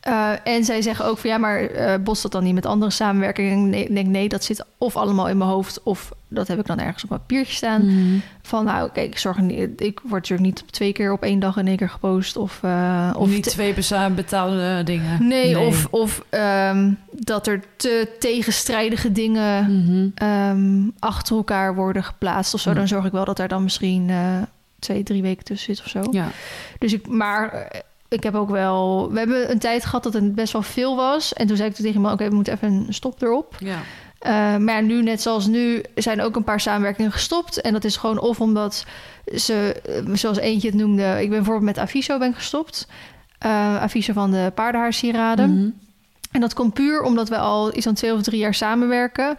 Eh, 0.00 0.30
en 0.44 0.64
zij 0.64 0.82
zeggen 0.82 1.04
ook 1.04 1.18
van 1.18 1.30
ja, 1.30 1.38
maar 1.38 1.60
eh 1.60 1.94
botst 2.00 2.22
dat 2.22 2.32
dan 2.32 2.44
niet 2.44 2.54
met 2.54 2.66
andere 2.66 2.90
samenwerkingen? 2.90 3.70
Nee, 3.70 3.84
ik 3.84 3.94
denk 3.94 4.06
nee, 4.06 4.28
dat 4.28 4.44
zit 4.44 4.64
of 4.78 4.96
allemaal 4.96 5.28
in 5.28 5.38
mijn 5.38 5.50
hoofd 5.50 5.82
of 5.82 6.12
dat 6.28 6.48
heb 6.48 6.58
ik 6.58 6.66
dan 6.66 6.78
ergens 6.78 7.04
op 7.04 7.10
een 7.10 7.18
papiertje 7.18 7.54
staan. 7.54 7.84
Mhm. 7.86 8.18
Van 8.42 8.64
nou, 8.64 8.90
kijk, 8.92 9.06
ik 9.10 9.18
zorg 9.18 9.38
niet, 9.38 9.80
ik 9.80 10.00
word 10.00 10.12
natuurlijk 10.28 10.48
niet 10.48 10.72
twee 10.72 10.92
keer 10.92 11.12
op 11.12 11.22
één 11.22 11.38
dag 11.38 11.56
in 11.56 11.66
één 11.66 11.76
keer 11.76 11.88
gepost 11.88 12.36
of 12.36 12.58
eh, 12.62 13.10
of 13.16 13.28
niet 13.28 13.42
twee 13.50 13.74
betaalde 14.14 14.82
dingen. 14.84 15.28
nee, 15.28 15.58
of 15.58 15.86
of 15.90 16.24
ehm, 16.28 16.92
dat 17.10 17.46
er 17.46 17.62
te 17.76 18.08
tegenstrijdige 18.18 19.12
dingen 19.12 19.82
Mhm. 19.84 20.08
ehm, 20.14 20.88
achter 20.98 21.36
elkaar 21.36 21.74
worden 21.74 22.04
geplaatst 22.04 22.54
of 22.54 22.60
zo. 22.60 22.70
Ja. 22.70 22.76
Dan 22.76 22.88
zorg 22.88 23.04
ik 23.04 23.12
wel 23.12 23.24
dat 23.24 23.38
er 23.38 23.48
dan 23.48 23.62
misschien 23.62 24.10
twee, 24.78 25.02
drie 25.02 25.22
weken 25.22 25.44
tussen 25.44 25.74
zit 25.74 25.84
of 25.84 25.90
zo. 25.90 26.02
Ja. 26.10 26.28
Dus 26.78 26.92
ik, 26.92 27.06
maar 27.06 27.68
ik 28.14 28.22
heb 28.22 28.34
ook 28.34 28.50
wel. 28.50 29.10
We 29.12 29.18
hebben 29.18 29.50
een 29.50 29.58
tijd 29.58 29.84
gehad 29.84 30.02
dat 30.02 30.12
het 30.12 30.34
best 30.34 30.52
wel 30.52 30.62
veel 30.62 30.96
was. 30.96 31.32
En 31.32 31.46
toen 31.46 31.56
zei 31.56 31.68
ik 31.68 31.74
tegen 31.74 32.00
me: 32.00 32.12
Oké, 32.12 32.28
we 32.28 32.34
moeten 32.34 32.52
even 32.52 32.72
een 32.72 32.94
stop 32.94 33.22
erop. 33.22 33.56
Ja. 33.58 33.78
Eh, 34.18 34.56
maar 34.56 34.82
nu, 34.82 35.02
net 35.02 35.22
zoals 35.22 35.46
nu, 35.46 35.82
zijn 35.94 36.20
ook 36.20 36.36
een 36.36 36.44
paar 36.44 36.60
samenwerkingen 36.60 37.12
gestopt. 37.12 37.60
En 37.60 37.72
dat 37.72 37.84
is 37.84 37.96
gewoon 37.96 38.20
of 38.20 38.40
omdat 38.40 38.84
ze, 39.34 39.80
eh, 39.84 40.14
zoals 40.14 40.38
eentje 40.38 40.68
het 40.68 40.76
noemde, 40.76 41.02
ik 41.02 41.28
ben 41.28 41.38
bijvoorbeeld 41.38 41.76
met 41.76 41.78
Aviso 41.78 42.18
ben 42.18 42.34
gestopt. 42.34 42.88
Eh 43.38 43.82
Aviso 43.82 44.12
van 44.12 44.30
de 44.30 44.52
paardenhaarsieraden. 44.54 45.54
Mhm. 45.54 45.70
En 46.30 46.40
dat 46.40 46.54
komt 46.54 46.74
puur 46.74 47.02
omdat 47.02 47.28
we 47.28 47.38
al 47.38 47.76
iets 47.76 47.84
van 47.84 47.94
twee 47.94 48.14
of 48.14 48.22
drie 48.22 48.38
jaar 48.38 48.54
samenwerken. 48.54 49.36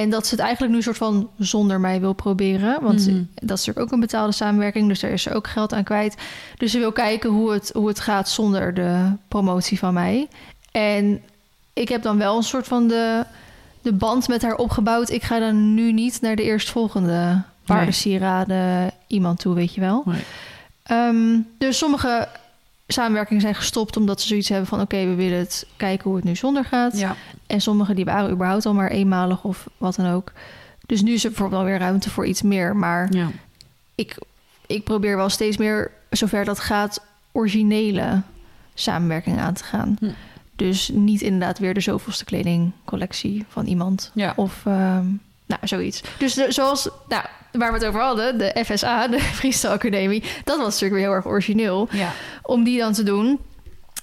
En 0.00 0.10
dat 0.10 0.26
ze 0.26 0.34
het 0.34 0.44
eigenlijk 0.44 0.72
nu 0.74 0.82
soort 0.82 0.96
van 0.96 1.28
zonder 1.38 1.80
mij 1.80 2.00
wil 2.00 2.12
proberen. 2.12 2.82
Want 2.82 3.06
Mhm. 3.06 3.22
dat 3.34 3.58
is 3.58 3.64
natuurlijk 3.66 3.78
ook 3.78 3.92
een 3.92 4.00
betaalde 4.00 4.32
samenwerking. 4.32 4.88
Dus 4.88 5.00
daar 5.00 5.10
is 5.10 5.22
ze 5.22 5.34
ook 5.34 5.46
geld 5.46 5.72
aan 5.72 5.84
kwijt. 5.84 6.16
Dus 6.56 6.70
ze 6.70 6.78
wil 6.78 6.92
kijken 6.92 7.30
hoe 7.30 7.52
het, 7.52 7.70
hoe 7.74 7.88
het 7.88 8.00
gaat 8.00 8.28
zonder 8.28 8.74
de 8.74 9.12
promotie 9.28 9.78
van 9.78 9.94
mij. 9.94 10.28
En 10.70 11.20
ik 11.72 11.88
heb 11.88 12.02
dan 12.02 12.18
wel 12.18 12.36
een 12.36 12.42
soort 12.42 12.66
van 12.66 12.88
de, 12.88 13.24
de 13.82 13.92
band 13.92 14.28
met 14.28 14.42
haar 14.42 14.54
opgebouwd. 14.56 15.10
Ik 15.10 15.22
ga 15.22 15.38
dan 15.38 15.74
nu 15.74 15.92
niet 15.92 16.20
naar 16.20 16.36
de 16.36 16.42
eerstvolgende 16.42 17.42
paardensieraden 17.64 18.90
iemand 19.06 19.38
toe, 19.38 19.54
weet 19.54 19.74
je 19.74 19.80
wel. 19.80 20.02
Nee. 20.06 20.22
Ehm, 20.82 21.38
dus 21.58 21.78
sommige 21.78 22.28
samenwerkingen 22.86 23.42
zijn 23.42 23.54
gestopt 23.54 23.96
omdat 23.96 24.20
ze 24.20 24.26
zoiets 24.26 24.48
hebben 24.48 24.66
van... 24.66 24.80
oké, 24.80 25.04
we 25.04 25.14
willen 25.14 25.38
het 25.38 25.66
kijken 25.76 26.04
hoe 26.04 26.16
het 26.16 26.24
nu 26.24 26.36
zonder 26.36 26.64
gaat. 26.64 26.98
Ja. 26.98 27.16
En 27.46 27.60
sommige 27.60 27.94
die 27.94 28.04
waren 28.04 28.30
überhaupt 28.30 28.66
al 28.66 28.74
maar 28.74 28.90
eenmalig 28.90 29.44
of 29.44 29.66
wat 29.78 29.94
dan 29.96 30.06
ook. 30.12 30.32
Dus 30.86 31.02
nu 31.02 31.12
is 31.12 31.24
er 31.24 31.30
bijvoorbeeld 31.30 31.60
wel 31.62 31.70
weer 31.70 31.80
ruimte 31.80 32.10
voor 32.10 32.26
iets 32.26 32.42
meer. 32.42 32.76
Maar 32.76 33.12
Ja. 33.14 33.30
ik, 33.94 34.16
ik 34.66 34.84
probeer 34.84 35.16
wel 35.16 35.28
steeds 35.28 35.56
meer, 35.56 35.90
zover 36.10 36.44
dat 36.44 36.60
gaat, 36.60 37.00
originele 37.32 38.22
samenwerking 38.74 39.38
aan 39.38 39.54
te 39.54 39.64
gaan. 39.64 39.96
Hm. 40.00 40.10
Dus 40.56 40.88
niet 40.94 41.20
inderdaad 41.20 41.58
weer 41.58 41.74
de 41.74 41.80
zoveelste 41.80 42.24
kledingcollectie 42.24 43.44
van 43.48 43.66
iemand. 43.66 44.10
Ja. 44.14 44.32
Of 44.36 44.62
ehm, 44.66 45.06
nou, 45.54 45.66
zoiets. 45.68 46.02
Dus 46.18 46.34
de- 46.34 46.52
zoals, 46.52 46.88
nou, 47.08 47.24
waar 47.52 47.72
we 47.72 47.78
het 47.78 47.86
over 47.86 48.00
hadden, 48.00 48.38
de 48.38 48.64
FSA, 48.64 49.08
de 49.08 49.20
Freestyle 49.38 49.72
Academie, 49.72 50.22
dat 50.44 50.56
was 50.56 50.66
natuurlijk 50.66 50.92
weer 50.92 51.02
heel 51.02 51.12
erg 51.12 51.26
origineel 51.26 51.88
Ja. 51.90 52.12
om 52.42 52.64
die 52.64 52.78
dan 52.78 52.92
te 52.92 53.02
doen. 53.02 53.38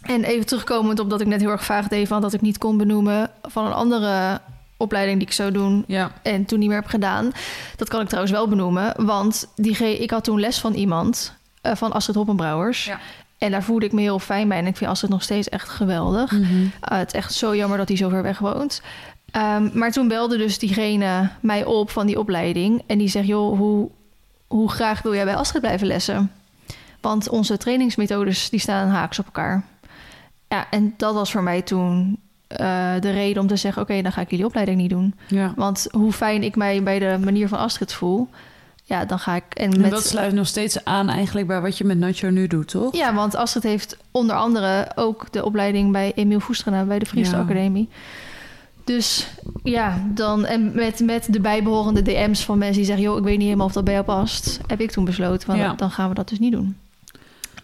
En 0.01 0.23
even 0.23 0.45
terugkomend 0.45 0.99
op 0.99 1.09
dat 1.09 1.21
ik 1.21 1.27
net 1.27 1.41
heel 1.41 1.49
erg 1.49 1.63
vaag 1.65 1.87
deed 1.87 2.07
van 2.07 2.21
dat 2.21 2.33
ik 2.33 2.41
niet 2.41 2.57
kon 2.57 2.77
benoemen 2.77 3.29
van 3.41 3.65
een 3.65 3.73
andere 3.73 4.41
opleiding 4.77 5.17
die 5.17 5.27
ik 5.27 5.33
zou 5.33 5.51
doen 5.51 5.83
Ja. 5.87 6.11
en 6.23 6.45
toen 6.45 6.59
niet 6.59 6.67
meer 6.67 6.77
heb 6.79 6.87
gedaan. 6.89 7.31
Dat 7.75 7.89
kan 7.89 8.01
ik 8.01 8.07
trouwens 8.07 8.33
wel 8.33 8.47
benoemen, 8.47 9.05
want 9.05 9.47
die 9.55 9.99
ik 9.99 10.11
had 10.11 10.23
toen 10.23 10.39
les 10.39 10.59
van 10.59 10.73
iemand 10.73 11.33
eh, 11.61 11.75
van 11.75 11.91
Astrid 11.91 12.15
Hoppenbrouwers. 12.15 12.85
Ja. 12.85 12.99
En 13.37 13.51
daar 13.51 13.63
voelde 13.63 13.85
ik 13.85 13.91
me 13.91 14.01
heel 14.01 14.19
fijn 14.19 14.47
bij 14.47 14.57
en 14.57 14.65
ik 14.67 14.77
vind 14.77 14.89
Astrid 14.89 15.11
nog 15.11 15.23
steeds 15.23 15.49
echt 15.49 15.69
geweldig. 15.69 16.31
Mhm. 16.31 16.43
Uh, 16.61 16.69
het 16.81 17.07
is 17.07 17.19
echt 17.19 17.33
zo 17.33 17.55
jammer 17.55 17.77
dat 17.77 17.87
hij 17.87 17.97
zo 17.97 18.09
ver 18.09 18.23
weg 18.23 18.39
woont. 18.39 18.81
Ehm, 19.31 19.69
maar 19.73 19.91
toen 19.91 20.07
belde 20.07 20.37
dus 20.37 20.59
diegene 20.59 21.29
mij 21.41 21.65
op 21.65 21.89
van 21.89 22.05
die 22.07 22.19
opleiding. 22.19 22.81
En 22.87 22.97
die 22.97 23.07
zegt, 23.07 23.27
joh, 23.27 23.57
hoe, 23.57 23.89
hoe 24.47 24.69
graag 24.71 25.01
wil 25.01 25.13
jij 25.13 25.25
bij 25.25 25.35
Astrid 25.35 25.61
blijven 25.61 25.87
lessen? 25.87 26.31
Want 27.01 27.29
onze 27.29 27.57
trainingsmethodes 27.57 28.49
die 28.49 28.59
staan 28.59 28.87
haaks 28.87 29.19
op 29.19 29.25
elkaar. 29.25 29.63
Ja, 30.47 30.67
en 30.69 30.93
dat 30.97 31.13
was 31.13 31.31
voor 31.31 31.43
mij 31.43 31.61
toen 31.61 32.19
eh, 32.47 32.93
de 32.99 33.11
reden 33.11 33.41
om 33.41 33.47
te 33.47 33.55
zeggen: 33.55 33.81
oké, 33.81 34.01
dan 34.01 34.11
ga 34.11 34.21
ik 34.21 34.29
jullie 34.29 34.45
opleiding 34.45 34.77
niet 34.77 34.89
doen. 34.89 35.15
Ja. 35.27 35.53
Want 35.55 35.87
hoe 35.91 36.11
fijn 36.11 36.43
ik 36.43 36.55
mij 36.55 36.83
bij 36.83 36.99
de 36.99 37.17
manier 37.23 37.47
van 37.47 37.57
Astrid 37.59 37.93
voel, 37.93 38.29
ja, 38.83 39.05
dan 39.05 39.19
ga 39.19 39.35
ik. 39.35 39.43
En 39.53 39.71
En 39.73 39.81
met, 39.81 39.91
dat 39.91 40.05
sluit 40.05 40.33
nog 40.33 40.47
steeds 40.47 40.85
aan 40.85 41.09
eigenlijk 41.09 41.47
bij 41.47 41.61
wat 41.61 41.77
je 41.77 41.83
met 41.83 41.97
Nacho 41.97 42.29
nu 42.29 42.47
doet, 42.47 42.67
toch? 42.67 42.95
ja, 42.95 43.13
want 43.13 43.35
Astrid 43.35 43.63
heeft 43.63 43.97
onder 44.11 44.35
andere 44.35 44.91
ook 44.95 45.31
de 45.31 45.45
opleiding 45.45 45.91
bij 45.91 46.11
Emiel 46.15 46.39
Voest 46.39 46.63
gedaan 46.63 46.87
bij 46.87 46.99
de 46.99 47.05
Friese 47.05 47.31
Ja. 47.35 47.41
Academie. 47.41 47.89
Dus 48.89 49.27
ja, 49.63 50.03
dan 50.07 50.45
en 50.45 50.71
met, 50.75 50.99
met 50.99 51.33
de 51.33 51.39
bijbehorende 51.39 52.01
DM's 52.01 52.45
van 52.45 52.57
mensen 52.57 52.75
die 52.77 52.85
zeggen: 52.85 53.03
joh, 53.03 53.17
ik 53.17 53.23
weet 53.23 53.37
niet 53.37 53.45
helemaal 53.45 53.65
of 53.65 53.73
dat 53.73 53.83
bij 53.83 53.93
jou 53.93 54.05
past, 54.05 54.59
heb 54.67 54.81
ik 54.81 54.91
toen 54.91 55.05
besloten 55.05 55.45
van 55.45 55.57
Ja. 55.57 55.73
dan 55.73 55.91
gaan 55.91 56.09
we 56.09 56.15
dat 56.15 56.29
dus 56.29 56.39
niet 56.39 56.51
doen. 56.51 56.77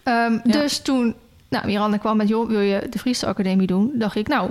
Ehm, 0.02 0.38
Dus 0.42 0.78
toen, 0.78 1.14
nou, 1.48 1.66
Miranda 1.66 1.96
kwam 1.96 2.16
met: 2.16 2.28
joh, 2.28 2.48
wil 2.48 2.60
je 2.60 2.86
de 2.90 2.98
Friese 2.98 3.26
Academie 3.26 3.66
doen? 3.66 3.90
Dacht 3.94 4.16
ik, 4.16 4.28
nou, 4.28 4.50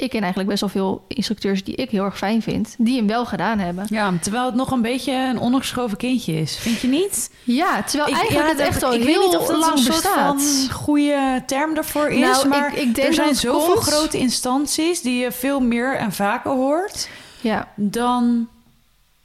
ik 0.00 0.10
ken 0.10 0.20
eigenlijk 0.20 0.48
best 0.50 0.60
wel 0.60 0.70
veel 0.70 1.04
instructeurs 1.08 1.64
die 1.64 1.74
ik 1.74 1.90
heel 1.90 2.04
erg 2.04 2.18
fijn 2.18 2.42
vind, 2.42 2.74
die 2.78 2.96
hem 2.96 3.06
wel 3.06 3.26
gedaan 3.26 3.58
hebben. 3.58 3.86
Ja, 3.88 4.12
terwijl 4.22 4.44
het 4.46 4.54
nog 4.54 4.70
een 4.70 4.82
beetje 4.82 5.12
een 5.12 5.38
ongeschoven 5.38 5.96
kindje 5.96 6.32
is. 6.32 6.56
Vind 6.56 6.80
je 6.80 6.88
niet? 6.88 7.30
Ja, 7.44 7.82
terwijl 7.82 8.10
Ik- 8.10 8.16
eigenlijk 8.16 8.46
ja, 8.46 8.56
het 8.56 8.66
echt 8.68 8.82
al 8.82 8.94
ik 8.94 9.02
heel 9.02 9.06
weet 9.18 9.26
niet 9.26 9.36
of 9.36 9.46
dat 9.46 9.56
lang 9.56 9.72
een 9.72 9.78
soort 9.78 10.02
bestaat. 10.02 10.42
van 10.42 10.70
goede 10.72 11.42
term 11.46 11.74
daarvoor 11.74 12.08
is. 12.08 12.20
Nou, 12.20 12.48
maar 12.48 12.72
ik- 12.72 12.78
ik 12.82 12.94
denk 12.94 13.08
er 13.08 13.14
zijn 13.14 13.34
zoveel 13.34 13.74
komt- 13.74 13.86
grote 13.86 14.18
instanties 14.18 15.00
die 15.02 15.18
je 15.18 15.32
veel 15.32 15.60
meer 15.60 15.96
en 15.96 16.12
vaker 16.12 16.50
hoort 16.50 17.08
Ja, 17.40 17.68
dan, 17.74 18.48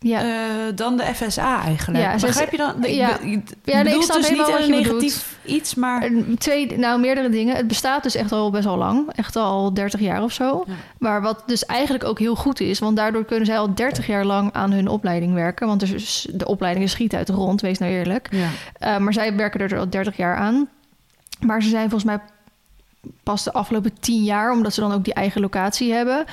ja. 0.10 0.22
eh, 0.22 0.76
dan 0.76 0.98
de 0.98 1.04
FSA 1.04 1.64
eigenlijk. 1.64 2.04
Ja, 2.04 2.16
Begrijp 2.28 2.52
je 2.52 2.58
dan? 2.58 2.86
Ik 2.86 2.96
ja. 2.96 3.08
be- 3.08 3.14
ik 3.14 3.44
nee, 3.64 3.76
ik 3.78 3.84
bedoel 3.84 4.02
snap 4.02 4.18
dus 4.18 4.30
niet 4.30 4.38
helemaal 4.38 4.62
een 4.62 4.72
wat 4.72 4.86
je 4.86 4.92
negatief 4.92 5.38
iets, 5.46 5.76
maar... 5.76 6.10
Twee, 6.38 6.78
nou, 6.78 7.00
meerdere 7.00 7.30
dingen. 7.30 7.56
Het 7.56 7.68
bestaat 7.68 8.04
dus 8.04 8.16
echt 8.16 8.32
al 8.32 8.52
best 8.52 8.64
wel 8.64 8.78
lang. 8.78 9.12
Echt 9.12 9.36
al 9.36 9.74
30 9.74 10.00
jaar 10.00 10.24
of 10.24 10.32
zo. 10.32 10.64
Ja. 10.68 10.74
Maar 10.98 11.22
wat 11.22 11.44
dus 11.46 11.66
eigenlijk 11.66 12.04
ook 12.04 12.20
heel 12.20 12.36
goed 12.36 12.60
is. 12.60 12.80
Want 12.80 12.96
daardoor 12.96 13.26
kunnen 13.26 13.46
zij 13.46 13.58
al 13.58 13.74
30 13.74 14.08
jaar 14.08 14.26
lang 14.26 14.54
aan 14.54 14.72
hun 14.72 14.88
opleiding 14.88 15.34
werken. 15.34 15.68
Want 15.68 15.80
dus 15.80 16.28
de 16.34 16.48
opleidingen 16.48 16.90
schieten 16.90 17.18
uit 17.18 17.28
de 17.28 17.34
grond, 17.34 17.62
wees 17.62 17.78
nou 17.78 17.92
eerlijk. 17.92 18.28
Ja. 18.32 18.50
Eh, 18.80 18.98
maar 18.98 19.14
zij 19.14 19.36
werken 19.36 19.60
er 19.60 19.80
al 19.80 19.90
30 19.90 20.18
jaar 20.18 20.36
aan. 20.36 20.68
Maar 21.40 21.64
ze 21.64 21.70
zijn 21.70 21.90
volgens 21.90 22.04
mij 22.04 22.20
pas 23.24 23.44
de 23.44 23.54
afgelopen 23.54 24.00
10 24.00 24.24
jaar, 24.24 24.52
omdat 24.52 24.74
ze 24.74 24.82
dan 24.82 24.92
ook 24.92 25.04
die 25.04 25.14
eigen 25.14 25.42
locatie 25.42 25.94
hebben, 25.94 26.26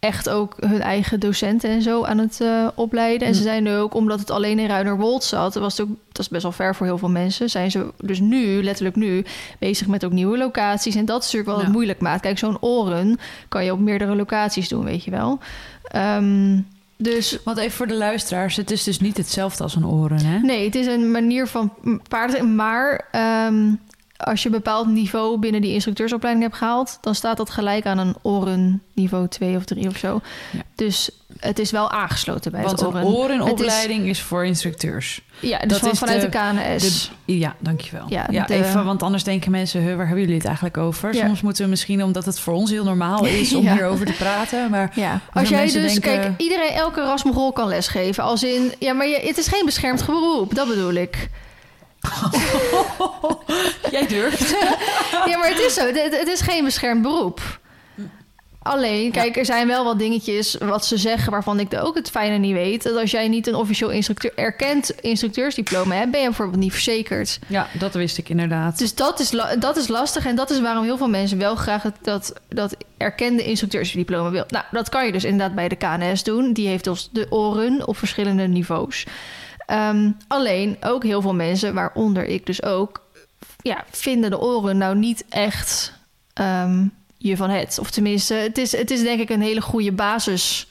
echt 0.00 0.28
ook 0.28 0.54
hun 0.60 0.80
eigen 0.80 1.20
docenten 1.20 1.70
en 1.70 1.82
zo 1.82 2.04
aan 2.04 2.18
het 2.18 2.40
eh, 2.40 2.66
opleiden. 2.74 3.26
En 3.26 3.32
Hm. 3.32 3.38
ze 3.38 3.42
zijn 3.44 3.62
nu 3.62 3.74
ook, 3.74 3.94
omdat 3.94 4.20
het 4.20 4.30
alleen 4.30 4.58
in 4.58 4.66
Ruinerwold 4.68 5.24
zat, 5.24 5.54
was 5.54 5.76
het 5.78 5.86
ook, 5.88 5.96
dat 6.08 6.18
is 6.18 6.28
best 6.28 6.42
wel 6.42 6.52
ver 6.52 6.74
voor 6.74 6.86
heel 6.86 6.98
veel 6.98 7.08
mensen, 7.10 7.50
zijn 7.50 7.70
ze 7.70 7.90
dus 7.98 8.20
nu, 8.20 8.62
letterlijk 8.62 8.96
nu, 8.96 9.24
bezig 9.58 9.86
met 9.86 10.04
ook 10.04 10.12
nieuwe 10.12 10.38
locaties. 10.38 10.94
En 10.94 11.04
dat 11.04 11.18
is 11.18 11.24
natuurlijk 11.24 11.50
wel 11.50 11.58
Ja. 11.58 11.64
wat 11.64 11.72
moeilijk 11.74 12.00
maakt. 12.00 12.20
Kijk, 12.20 12.38
zo'n 12.38 12.60
oren 12.60 13.18
kan 13.48 13.64
je 13.64 13.72
op 13.72 13.78
meerdere 13.80 14.16
locaties 14.16 14.68
doen, 14.68 14.84
weet 14.84 15.04
je 15.04 15.10
wel. 15.10 15.38
Ehm, 15.84 16.58
dus 16.96 17.38
Want 17.44 17.58
even 17.58 17.72
voor 17.72 17.86
de 17.86 17.94
luisteraars, 17.96 18.56
het 18.56 18.70
is 18.70 18.84
dus 18.84 19.00
niet 19.00 19.16
hetzelfde 19.16 19.62
als 19.62 19.74
een 19.74 19.86
oren, 19.86 20.24
hè? 20.24 20.38
Nee, 20.38 20.64
het 20.64 20.74
is 20.74 20.86
een 20.86 21.10
manier 21.10 21.46
van 21.46 21.72
paarden. 22.08 22.54
Maar 22.54 23.06
ehm, 23.10 23.72
als 24.24 24.42
je 24.42 24.48
een 24.48 24.54
bepaald 24.54 24.86
niveau 24.88 25.38
binnen 25.38 25.60
die 25.60 25.72
instructeursopleiding 25.72 26.46
hebt 26.46 26.58
gehaald, 26.58 26.98
dan 27.00 27.14
staat 27.14 27.36
dat 27.36 27.50
gelijk 27.50 27.86
aan 27.86 27.98
een 27.98 28.14
oren 28.22 28.82
niveau 28.94 29.28
2 29.28 29.56
of 29.56 29.64
3 29.64 29.88
of 29.88 29.96
zo. 29.96 30.20
Ja. 30.50 30.60
Dus 30.74 31.10
het 31.38 31.58
is 31.58 31.70
wel 31.70 31.90
aangesloten 31.90 32.52
bij 32.52 32.62
Want 32.62 32.80
het 32.80 32.94
een 32.94 33.02
oren. 33.04 33.06
orenopleiding 33.16 34.06
is... 34.06 34.20
voor 34.22 34.46
instructeurs. 34.46 35.20
Ja, 35.40 35.58
dus 35.58 35.68
dat 35.68 35.78
van, 35.78 35.90
is 35.90 35.98
vanuit 35.98 36.20
de, 36.20 36.28
de- 36.28 36.38
KNS. 36.76 37.10
De, 37.24 37.38
ja, 37.38 37.54
dankjewel. 37.58 38.04
Ja, 38.08 38.26
Ja, 38.30 38.44
de- 38.46 38.54
even, 38.54 38.84
want 38.84 39.02
anders 39.02 39.24
denken 39.24 39.50
mensen, 39.50 39.80
"Huh, 39.82 39.88
waar 39.96 40.04
hebben 40.04 40.20
jullie 40.20 40.34
het 40.36 40.44
eigenlijk 40.46 40.76
over? 40.76 41.14
Ja. 41.14 41.26
Soms 41.26 41.40
moeten 41.40 41.64
we 41.64 41.70
misschien, 41.70 42.02
omdat 42.04 42.24
het 42.24 42.40
voor 42.40 42.54
ons 42.54 42.70
heel 42.70 42.84
normaal 42.84 43.24
is 43.26 43.54
om 43.54 43.68
hierover 43.72 44.06
te 44.06 44.12
praten. 44.12 44.70
Maar 44.70 44.92
als 45.32 45.48
jij 45.48 45.62
dus, 45.64 45.72
denken- 45.72 46.00
kijk, 46.00 46.30
iedereen, 46.40 46.70
elke 46.72 47.00
rasmogol 47.02 47.52
kan 47.52 47.68
lesgeven. 47.68 48.22
Als 48.24 48.42
in, 48.42 48.72
ja, 48.78 48.92
maar 48.92 49.06
je, 49.08 49.20
het 49.24 49.38
is 49.38 49.46
geen 49.48 49.64
beschermd 49.64 50.06
beroep, 50.06 50.54
dat 50.54 50.68
bedoel 50.68 50.92
ik. 50.92 51.28
jij 53.90 54.06
durft. 54.06 54.50
Ja, 55.26 55.38
maar 55.38 55.48
het 55.48 55.58
is 55.58 55.74
zo. 55.74 55.86
Het, 55.86 56.18
het 56.18 56.28
is 56.28 56.40
geen 56.40 56.64
beschermd 56.64 57.02
beroep. 57.02 57.60
Alleen, 58.62 59.10
kijk, 59.10 59.36
er 59.36 59.44
zijn 59.44 59.66
wel 59.66 59.84
wat 59.84 59.98
dingetjes 59.98 60.56
wat 60.58 60.86
ze 60.86 60.96
zeggen 60.96 61.32
waarvan 61.32 61.60
ik 61.60 61.74
ook 61.74 61.94
het 61.94 62.10
fijne 62.10 62.36
niet 62.36 62.52
weet. 62.52 62.82
Dat 62.82 62.96
als 62.96 63.10
jij 63.10 63.28
niet 63.28 63.46
een 63.46 63.54
officieel 63.54 63.90
instructeur, 63.90 64.32
erkend 64.34 64.90
instructeursdiploma 65.00 65.94
hebt, 65.94 66.10
ben 66.10 66.20
je 66.20 66.26
bijvoorbeeld 66.26 66.58
niet 66.58 66.72
verzekerd. 66.72 67.38
Ja, 67.46 67.66
dat 67.78 67.94
wist 67.94 68.18
ik 68.18 68.28
inderdaad. 68.28 68.78
Dus 68.78 68.94
dat 68.94 69.20
is, 69.20 69.30
dat 69.58 69.76
is 69.76 69.88
lastig 69.88 70.26
en 70.26 70.36
dat 70.36 70.50
is 70.50 70.60
waarom 70.60 70.84
heel 70.84 70.96
veel 70.96 71.08
mensen 71.08 71.38
wel 71.38 71.54
graag 71.54 71.82
het, 71.82 71.96
dat, 72.02 72.32
dat 72.48 72.76
erkende 72.96 73.44
instructeursdiploma 73.44 74.30
wil. 74.30 74.44
Nou, 74.48 74.64
dat 74.70 74.88
kan 74.88 75.06
je 75.06 75.12
dus 75.12 75.24
inderdaad 75.24 75.54
bij 75.54 75.68
de 75.68 75.76
KNS 75.76 76.22
doen. 76.22 76.52
Die 76.52 76.68
heeft 76.68 76.84
dus 76.84 77.08
de 77.12 77.26
oren 77.30 77.86
op 77.86 77.96
verschillende 77.96 78.46
niveaus. 78.46 79.06
Ehm, 79.70 80.10
alleen 80.26 80.76
ook 80.80 81.02
heel 81.02 81.20
veel 81.22 81.34
mensen, 81.34 81.74
waaronder 81.74 82.24
ik 82.24 82.46
dus 82.46 82.62
ook, 82.62 83.00
ja, 83.62 83.84
vinden 83.90 84.30
de 84.30 84.40
oren 84.40 84.78
nou 84.78 84.96
niet 84.96 85.24
echt 85.28 85.92
ehm, 86.32 86.84
je 87.18 87.36
van 87.36 87.50
het. 87.50 87.78
Of 87.80 87.90
tenminste, 87.90 88.34
het 88.34 88.58
is, 88.58 88.72
het 88.76 88.90
is 88.90 89.02
denk 89.02 89.20
ik 89.20 89.30
een 89.30 89.40
hele 89.42 89.60
goede 89.60 89.92
basis 89.92 90.66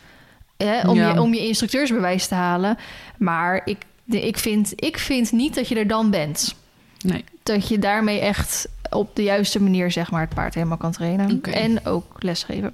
hè, 0.58 0.88
om, 0.90 0.96
Ja. 0.96 1.14
je, 1.14 1.22
om 1.22 1.34
je 1.34 1.48
instructeursbewijs 1.48 2.28
te 2.28 2.36
halen. 2.36 2.78
Maar 3.18 3.62
ik, 3.66 3.78
de, 4.04 4.22
ik, 4.28 4.38
vind, 4.38 4.72
ik 4.76 4.98
vind 4.98 5.32
niet 5.32 5.56
dat 5.56 5.68
je 5.68 5.76
er 5.76 5.88
dan 5.88 6.10
bent 6.10 6.56
Nee. 7.02 7.24
dat 7.44 7.68
je 7.68 7.80
daarmee 7.80 8.20
echt 8.20 8.68
op 8.90 9.16
de 9.16 9.24
juiste 9.24 9.62
manier 9.62 9.92
zeg 9.92 10.12
maar, 10.12 10.22
het 10.22 10.34
paard 10.34 10.54
helemaal 10.54 10.78
kan 10.78 10.92
trainen. 10.92 11.42
En 11.42 11.86
ook 11.86 12.24
lesgeven. 12.24 12.74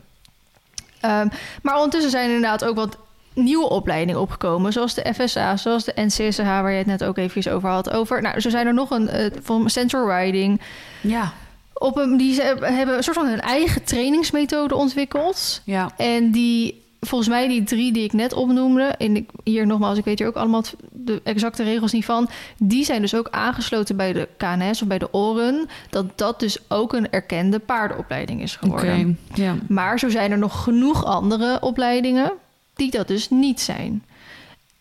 Ehm, 0.99 1.27
maar 1.61 1.75
ondertussen 1.75 2.11
zijn 2.11 2.29
er 2.29 2.35
inderdaad 2.35 2.65
ook 2.65 2.75
wat 2.75 2.97
nieuwe 3.35 3.69
opleidingen 3.69 4.21
opgekomen. 4.21 4.73
Zoals 4.73 4.93
de 4.93 5.13
FSA, 5.13 5.57
zoals 5.57 5.83
de 5.83 5.93
NCSH, 5.95 6.43
waar 6.43 6.71
je 6.71 6.77
het 6.77 6.87
net 6.87 7.03
ook 7.03 7.17
even 7.17 7.53
over 7.53 7.69
had. 7.69 7.91
Over, 7.91 8.21
nou, 8.21 8.39
zo 8.39 8.49
zijn 8.49 8.67
er 8.67 8.73
nog 8.73 8.89
een 8.89 9.07
eh, 9.09 9.31
van 9.41 9.69
Central 9.69 10.11
Riding. 10.11 10.61
Ja. 11.01 11.33
Op 11.73 11.97
een, 11.97 12.17
die 12.17 12.33
ze 12.33 12.41
hebben 12.61 12.97
een 12.97 13.03
soort 13.03 13.17
van 13.17 13.27
hun 13.27 13.41
eigen 13.41 13.83
trainingsmethode 13.83 14.75
ontwikkeld. 14.75 15.61
Ja. 15.63 15.91
En 15.97 16.31
die, 16.31 16.83
volgens 16.99 17.29
mij 17.29 17.47
die 17.47 17.63
drie 17.63 17.91
die 17.91 18.03
ik 18.03 18.13
net 18.13 18.33
opnoemde... 18.33 18.83
en 18.83 19.15
ik, 19.15 19.29
hier 19.43 19.67
nogmaals, 19.67 19.97
ik 19.97 20.05
weet 20.05 20.19
hier 20.19 20.27
ook 20.27 20.35
allemaal 20.35 20.63
de 20.91 21.21
exacte 21.23 21.63
regels 21.63 21.91
niet 21.91 22.05
van... 22.05 22.29
die 22.57 22.85
zijn 22.85 23.01
dus 23.01 23.15
ook 23.15 23.27
aangesloten 23.31 23.95
bij 23.95 24.13
de 24.13 24.27
KNS 24.37 24.81
of 24.81 24.87
bij 24.87 24.99
de 24.99 25.13
OREN... 25.13 25.69
dat 25.89 26.17
dat 26.17 26.39
dus 26.39 26.57
ook 26.67 26.93
een 26.93 27.11
erkende 27.11 27.59
paardenopleiding 27.59 28.41
is 28.41 28.59
Oké. 28.61 28.79
geworden. 28.79 29.19
Ja. 29.33 29.55
Maar 29.67 29.99
zo 29.99 30.09
zijn 30.09 30.31
er 30.31 30.37
nog 30.37 30.63
genoeg 30.63 31.05
andere 31.05 31.61
opleidingen... 31.61 32.31
die 32.75 32.91
dat 32.91 33.07
dus 33.07 33.29
niet 33.29 33.61
zijn. 33.61 34.03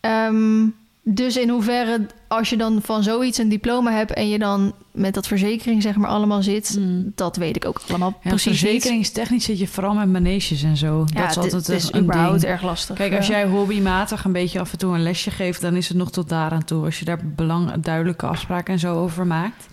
Ehm, 0.01 0.66
dus 1.07 1.36
in 1.36 1.49
hoeverre, 1.49 2.07
als 2.28 2.51
je 2.51 2.57
dan 2.57 2.80
van 2.82 3.03
zoiets 3.03 3.38
een 3.38 3.49
diploma 3.49 3.92
hebt... 3.92 4.12
en 4.12 4.28
je 4.28 4.38
dan 4.38 4.74
met 4.90 5.14
dat 5.14 5.26
verzekering 5.26 5.82
zeg 5.82 5.97
maar 5.97 6.11
allemaal 6.11 6.42
zit... 6.42 6.76
Mm. 6.78 7.12
dat 7.14 7.36
weet 7.36 7.57
ik 7.57 7.66
ook 7.66 7.80
allemaal 7.88 8.18
Ja, 8.22 8.28
precies 8.28 8.61
verzekeringstechnisch 8.61 9.45
zit 9.45 9.59
je 9.59 9.68
vooral 9.68 9.95
met 9.95 10.09
maneges 10.09 10.62
en 10.62 10.76
zo. 10.76 11.05
Ja, 11.07 11.20
dat 11.20 11.30
is 11.30 11.36
altijd 11.36 11.68
is 11.68 11.92
een 11.92 12.03
überhaupt 12.03 12.40
ding. 12.40 12.53
erg 12.53 12.62
lastig. 12.62 12.97
Kijk, 12.97 13.16
als 13.16 13.26
jij 13.26 13.47
hobbymatig 13.47 14.24
een 14.24 14.32
beetje 14.32 14.61
af 14.61 14.72
en 14.72 14.78
toe 14.78 14.95
een 14.95 15.03
lesje 15.03 15.30
geeft, 15.30 15.61
dan 15.61 15.76
is 15.76 15.88
het 15.88 15.97
nog 15.97 16.11
tot 16.11 16.28
daaraan 16.28 16.64
toe. 16.64 16.84
Als 16.84 16.99
je 16.99 17.05
daar 17.05 17.20
belang, 17.24 17.72
duidelijke 17.82 18.26
afspraken 18.26 18.72
en 18.72 18.80
zo 18.80 18.95
over 18.95 19.26
maakt. 19.26 19.68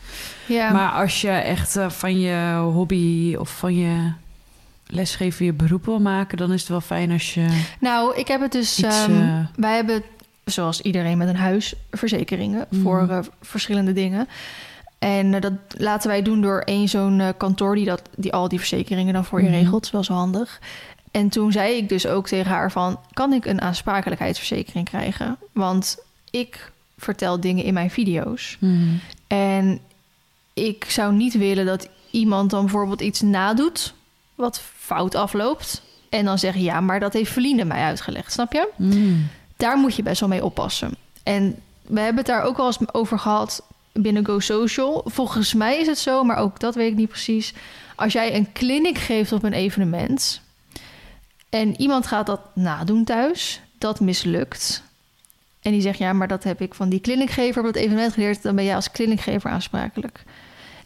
Ja. 0.47 0.71
Maar 0.71 0.91
als 0.91 1.21
je 1.21 1.29
echt 1.29 1.75
eh, 1.75 1.89
van 1.89 2.19
je 2.19 2.55
hobby 2.73 3.35
of 3.35 3.49
van 3.49 3.75
je 3.75 4.11
lesgeven 4.91 5.45
je 5.45 5.53
beroep 5.53 5.85
wil 5.85 5.99
maken, 5.99 6.37
dan 6.37 6.51
is 6.53 6.59
het 6.59 6.69
wel 6.69 6.81
fijn 6.81 7.11
als 7.11 7.33
je 7.33 7.63
Nou, 7.79 8.15
ik 8.17 8.27
heb 8.27 8.41
het 8.41 8.51
dus. 8.51 8.79
iets. 8.79 8.87
ehm, 9.05 9.21
eh, 9.21 9.45
wij 9.55 9.75
hebben, 9.75 10.03
zoals 10.45 10.81
iedereen 10.81 11.17
met 11.17 11.27
een 11.27 11.35
huis, 11.35 11.73
verzekeringen 11.91 12.65
Mhm. 12.69 12.81
voor 12.81 13.07
eh, 13.09 13.19
verschillende 13.41 13.93
dingen. 13.93 14.27
En 14.99 15.33
eh, 15.33 15.41
dat 15.41 15.53
laten 15.69 16.09
wij 16.09 16.21
doen 16.21 16.41
door 16.41 16.59
één 16.59 16.89
zo'n 16.89 17.21
kantoor 17.37 17.75
die, 17.75 17.85
dat, 17.85 18.01
die 18.17 18.33
al 18.33 18.47
die 18.47 18.59
verzekeringen 18.59 19.13
dan 19.13 19.25
voor 19.25 19.41
je 19.41 19.47
Mhm. 19.49 19.55
regelt. 19.57 19.73
Dat 19.73 19.83
is 19.83 19.91
wel 19.91 20.03
zo 20.03 20.13
handig. 20.13 20.59
En 21.11 21.29
toen 21.29 21.51
zei 21.51 21.75
ik 21.75 21.89
dus 21.89 22.07
ook 22.07 22.27
tegen 22.27 22.51
haar 22.51 22.71
van... 22.71 22.99
kan 23.13 23.33
ik 23.33 23.45
een 23.45 23.61
aansprakelijkheidsverzekering 23.61 24.85
krijgen? 24.89 25.37
Want 25.53 25.97
ik 26.29 26.71
vertel 26.97 27.39
dingen 27.39 27.63
in 27.63 27.73
mijn 27.73 27.91
video's. 27.91 28.57
hmm. 28.59 28.99
En 29.27 29.79
ik 30.53 30.85
zou 30.87 31.13
niet 31.13 31.37
willen 31.37 31.65
dat 31.65 31.87
iemand 32.11 32.49
dan 32.49 32.61
bijvoorbeeld 32.61 33.01
iets 33.01 33.21
nadoet... 33.21 33.93
wat 34.35 34.61
fout 34.95 35.15
afloopt. 35.15 35.81
En 36.09 36.25
dan 36.25 36.39
zeggen, 36.39 36.61
ja, 36.61 36.81
maar 36.81 36.99
dat 36.99 37.13
heeft 37.13 37.31
Verlinde 37.31 37.65
mij 37.65 37.83
uitgelegd. 37.83 38.31
Snap 38.31 38.53
je? 38.53 38.69
Hmm. 38.75 39.27
daar 39.57 39.77
moet 39.77 39.95
je 39.95 40.03
best 40.03 40.19
wel 40.19 40.29
mee 40.29 40.43
oppassen. 40.43 40.95
En 41.23 41.59
we 41.81 41.99
hebben 41.99 42.17
het 42.17 42.25
daar 42.25 42.43
ook 42.43 42.57
wel 42.57 42.65
eens 42.65 42.93
over 42.93 43.19
gehad 43.19 43.63
binnen 43.93 44.25
Go 44.25 44.39
Social. 44.39 45.01
Volgens 45.05 45.53
mij 45.53 45.79
is 45.79 45.87
het 45.87 45.97
zo, 45.97 46.23
maar 46.23 46.37
ook 46.37 46.59
dat 46.59 46.75
weet 46.75 46.91
ik 46.91 46.97
niet 46.97 47.09
precies. 47.09 47.53
Als 47.95 48.13
jij 48.13 48.35
een 48.35 48.51
clinic 48.51 48.97
geeft 48.97 49.31
op 49.31 49.43
een 49.43 49.53
evenement 49.53 50.41
en 51.49 51.81
iemand 51.81 52.07
gaat 52.07 52.25
dat 52.25 52.41
nadoen 52.53 53.03
thuis, 53.03 53.61
dat 53.77 53.99
mislukt. 53.99 54.83
En 55.61 55.71
die 55.71 55.81
zegt 55.81 55.97
ja, 55.97 56.13
maar 56.13 56.27
dat 56.27 56.43
heb 56.43 56.61
ik 56.61 56.73
van 56.73 56.89
die 56.89 57.01
clinicgever 57.01 57.61
op 57.61 57.67
het 57.67 57.75
evenement 57.75 58.13
geleerd, 58.13 58.41
dan 58.41 58.55
ben 58.55 58.65
jij 58.65 58.75
als 58.75 58.91
clinicgever 58.91 59.49
aansprakelijk. 59.49 60.23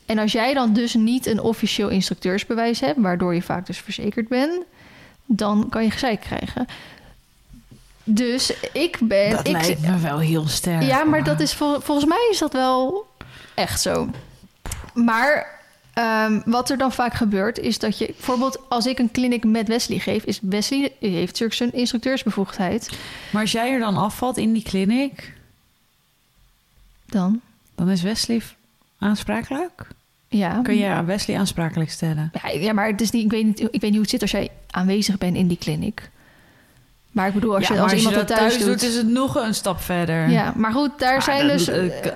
En 0.05 0.17
als 0.17 0.31
jij 0.31 0.53
dan 0.53 0.73
dus 0.73 0.93
niet 0.93 1.25
een 1.25 1.39
officieel 1.39 1.89
instructeursbewijs 1.89 2.79
hebt, 2.79 2.99
waardoor 3.01 3.33
je 3.35 3.41
vaak 3.41 3.65
dus 3.65 3.77
verzekerd 3.77 4.27
bent, 4.27 4.63
dan 5.25 5.69
kan 5.69 5.83
je 5.83 5.91
gezeik 5.91 6.19
krijgen. 6.19 6.65
Dus 8.03 8.53
ik 8.73 8.97
ben. 9.01 9.29
Dat 9.29 9.47
ik, 9.47 9.51
lijkt 9.53 9.81
me 9.81 9.97
wel 9.99 10.19
heel 10.19 10.47
sterk. 10.47 10.81
ja, 10.83 11.03
maar 11.03 11.23
dat 11.23 11.39
is 11.39 11.53
vol- 11.53 11.79
volgens 11.79 12.07
mij 12.07 12.27
is 12.31 12.37
dat 12.39 12.53
wel 12.53 13.07
echt 13.53 13.81
zo. 13.81 14.09
Maar 14.93 15.59
ehm, 15.93 16.41
wat 16.45 16.69
er 16.69 16.77
dan 16.77 16.91
vaak 16.91 17.13
gebeurt, 17.13 17.59
is 17.59 17.79
dat 17.79 17.97
je 17.97 18.05
bijvoorbeeld 18.05 18.59
als 18.69 18.85
ik 18.85 18.99
een 18.99 19.11
clinic 19.11 19.43
met 19.43 19.67
Wesley 19.67 19.99
geef, 19.99 20.23
is 20.23 20.39
Wesley 20.41 20.91
heeft 20.99 21.25
natuurlijk 21.25 21.53
zijn 21.53 21.73
instructeursbevoegdheid. 21.73 22.89
Maar 23.31 23.41
als 23.41 23.51
jij 23.51 23.71
er 23.71 23.79
dan 23.79 23.97
afvalt 23.97 24.37
in 24.37 24.53
die 24.53 24.63
clinic, 24.63 25.33
Dan 27.05 27.41
dan 27.75 27.89
is 27.89 28.01
Wesley 28.01 28.41
aansprakelijk? 28.99 29.87
Ja. 30.37 30.59
Kun 30.63 30.77
je 30.77 31.03
Wesley 31.05 31.37
aansprakelijk 31.37 31.91
stellen? 31.91 32.31
Ja, 32.43 32.49
ja, 32.49 32.73
maar 32.73 32.87
het 32.87 33.01
is 33.01 33.11
niet, 33.11 33.23
ik, 33.25 33.31
weet 33.31 33.45
niet, 33.45 33.59
ik 33.59 33.67
weet 33.71 33.81
niet 33.81 33.91
hoe 33.91 34.01
het 34.01 34.09
zit 34.09 34.21
als 34.21 34.31
jij 34.31 34.49
aanwezig 34.69 35.17
bent 35.17 35.35
in 35.35 35.47
die 35.47 35.57
clinic. 35.57 36.09
Maar 37.11 37.27
ik 37.27 37.33
bedoel, 37.33 37.55
als, 37.55 37.67
Ja, 37.67 37.73
je, 37.73 37.79
maar 37.79 37.89
als 37.89 37.97
iemand 37.97 38.15
dat 38.15 38.27
dat 38.27 38.37
thuis, 38.37 38.57
doet. 38.59 38.81
is 38.81 38.95
het 38.95 39.07
nog 39.07 39.35
een 39.35 39.53
stap 39.53 39.81
verder. 39.81 40.29
ja, 40.29 40.53
maar 40.55 40.71
goed, 40.71 40.99
daar 40.99 41.11
Maar 41.13 41.21
zijn 41.21 41.47
dus. 41.47 41.67
eh, 41.67 42.11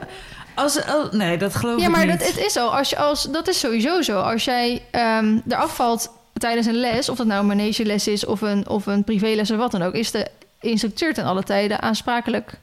Als, 0.56 0.80
nee, 1.12 1.38
dat 1.38 1.56
geloof 1.56 1.80
ja, 1.80 1.86
ik 1.86 1.92
maar 1.92 2.06
niet. 2.06 2.20
dat, 2.20 2.28
het 2.28 2.38
is 2.38 2.54
zo. 2.54 2.68
Als 2.68 2.90
je, 2.90 2.98
als, 2.98 3.24
dat 3.32 3.48
is 3.48 3.60
sowieso 3.60 4.02
zo. 4.02 4.20
Als 4.20 4.44
jij 4.44 4.82
ehm 4.92 5.38
eraf 5.48 5.76
valt 5.76 6.12
tijdens 6.34 6.68
een 6.68 6.76
les, 6.80 7.10
of 7.10 7.18
dat 7.18 7.28
nou 7.28 7.40
een 7.42 7.48
manegeles 7.48 8.08
is 8.08 8.26
of 8.26 8.42
een, 8.42 8.68
of 8.70 8.86
een 8.86 9.04
privéles 9.04 9.52
of 9.52 9.58
wat 9.58 9.72
dan 9.72 9.82
ook, 9.82 9.94
is 9.94 10.12
de 10.12 10.28
instructeur 10.60 11.14
ten 11.14 11.26
alle 11.26 11.44
tijden 11.44 11.82
aansprakelijk. 11.82 12.60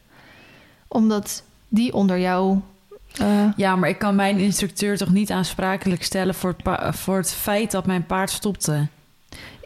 Omdat 0.89 1.43
die 1.69 1.95
onder 1.95 2.19
jou. 2.19 2.59
Eh, 3.21 3.27
Ja, 3.57 3.77
maar 3.77 3.89
ik 3.89 3.99
kan 3.99 4.15
mijn 4.15 4.39
instructeur 4.39 4.97
toch 4.97 5.11
niet 5.13 5.31
aansprakelijk 5.31 6.05
stellen 6.05 6.35
voor 6.35 6.51
het, 6.51 6.63
pa- 6.63 6.93
voor 6.93 7.17
het 7.17 7.33
feit 7.33 7.71
dat 7.71 7.87
mijn 7.87 8.07
paard 8.07 8.31
stopte. 8.31 8.87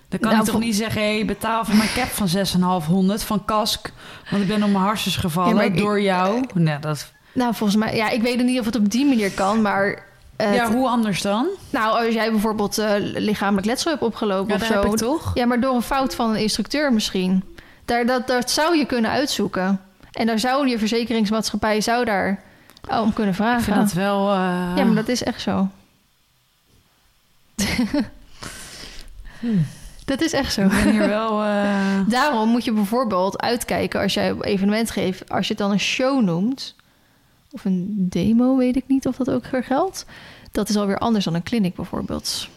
Dan 0.09 0.19
kan 0.21 0.31
Nou, 0.31 0.45
ik 0.45 0.51
toch 0.51 0.61
niet 0.61 0.77
zeggen, 0.77 1.03
hey, 1.03 1.25
betaal 1.25 1.65
voor 1.65 1.75
mijn 1.77 1.89
cap 1.95 2.09
van 2.09 2.29
6,500 2.29 3.23
van 3.23 3.45
Kask, 3.45 3.91
want 4.31 4.43
ik 4.43 4.49
ben 4.49 4.63
op 4.63 4.71
mijn 4.71 4.85
harsjes 4.85 5.17
gevallen 5.17 5.49
Ja, 5.51 5.55
maar 5.57 5.65
ik- 5.65 5.77
door 5.79 6.01
jou. 6.01 6.45
Nee, 6.55 6.79
dat... 6.79 7.13
nou, 7.33 7.55
volgens 7.55 7.79
mij, 7.79 7.97
ja, 7.97 8.09
ik 8.09 8.23
weet 8.23 8.43
niet 8.45 8.59
of 8.59 8.65
het 8.67 8.77
op 8.77 8.91
die 8.91 9.07
manier 9.07 9.31
kan, 9.31 9.63
maar. 9.63 10.03
eh, 10.37 10.55
ja, 10.55 10.73
hoe 10.73 10.89
anders 10.89 11.23
dan? 11.23 11.47
Nou, 11.71 12.05
als 12.07 12.15
jij 12.15 12.31
bijvoorbeeld 12.31 12.79
eh, 12.79 12.93
lichamelijk 12.99 13.67
letsel 13.67 13.91
hebt 13.91 14.03
opgelopen 14.03 14.49
Ja, 14.49 14.55
of 14.61 14.67
zo. 14.67 14.75
heb 14.75 14.85
ik 14.85 14.97
toch? 14.97 15.31
Ja, 15.35 15.47
maar 15.47 15.61
door 15.61 15.75
een 15.75 15.83
fout 15.83 16.15
van 16.15 16.31
een 16.31 16.41
instructeur 16.43 16.93
misschien. 16.93 17.45
Daar, 17.85 18.07
dat, 18.07 18.27
dat 18.27 18.51
zou 18.51 18.77
je 18.77 18.85
kunnen 18.87 19.11
uitzoeken. 19.11 19.81
En 20.13 20.27
daar 20.27 20.39
zou 20.39 20.69
je 20.69 20.79
verzekeringsmaatschappij 20.79 21.81
zou 21.81 22.05
daar 22.05 22.43
oh, 22.91 23.01
om 23.03 23.13
kunnen 23.13 23.33
Ik 23.33 23.41
vragen. 23.41 23.63
vind 23.63 23.77
dat 23.77 23.93
wel... 23.93 24.29
eh, 24.31 24.73
Ja, 24.77 24.85
maar 24.85 24.95
dat 24.95 25.09
is 25.09 25.23
echt 25.23 25.41
zo. 25.41 25.69
dat 30.05 30.21
is 30.21 30.33
echt 30.33 30.53
zo. 30.53 30.63
Ik 30.63 30.69
ben 30.69 30.91
hier 30.91 31.09
wel... 31.09 31.43
eh, 31.45 32.01
Daarom 32.09 32.49
moet 32.49 32.65
je 32.65 32.73
bijvoorbeeld 32.73 33.41
uitkijken 33.41 34.01
als 34.01 34.15
jij 34.15 34.33
op 34.33 34.45
evenement 34.45 34.91
geeft, 34.91 35.29
als 35.31 35.47
je 35.47 35.53
het 35.53 35.63
dan 35.63 35.71
een 35.71 35.81
show 35.81 36.23
noemt, 36.23 36.75
of 37.51 37.65
een 37.65 37.95
demo, 38.11 38.57
weet 38.57 38.77
ik 38.77 38.85
niet 38.87 39.07
of 39.07 39.17
dat 39.17 39.31
ook 39.31 39.47
weer 39.47 39.65
geldt. 39.65 40.05
Dat 40.53 40.69
is 40.69 40.77
alweer 40.77 40.99
anders 40.99 41.25
dan 41.25 41.35
een 41.35 41.43
clinic 41.43 41.75
bijvoorbeeld. 41.75 42.49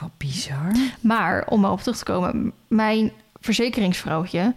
Wat 0.00 0.10
bizar. 0.16 0.72
Maar 1.00 1.46
om 1.48 1.60
maar 1.60 1.70
op 1.72 1.80
terug 1.80 1.98
te 1.98 2.04
komen, 2.04 2.52
mijn 2.68 3.12
verzekeringsvrouwtje, 3.40 4.54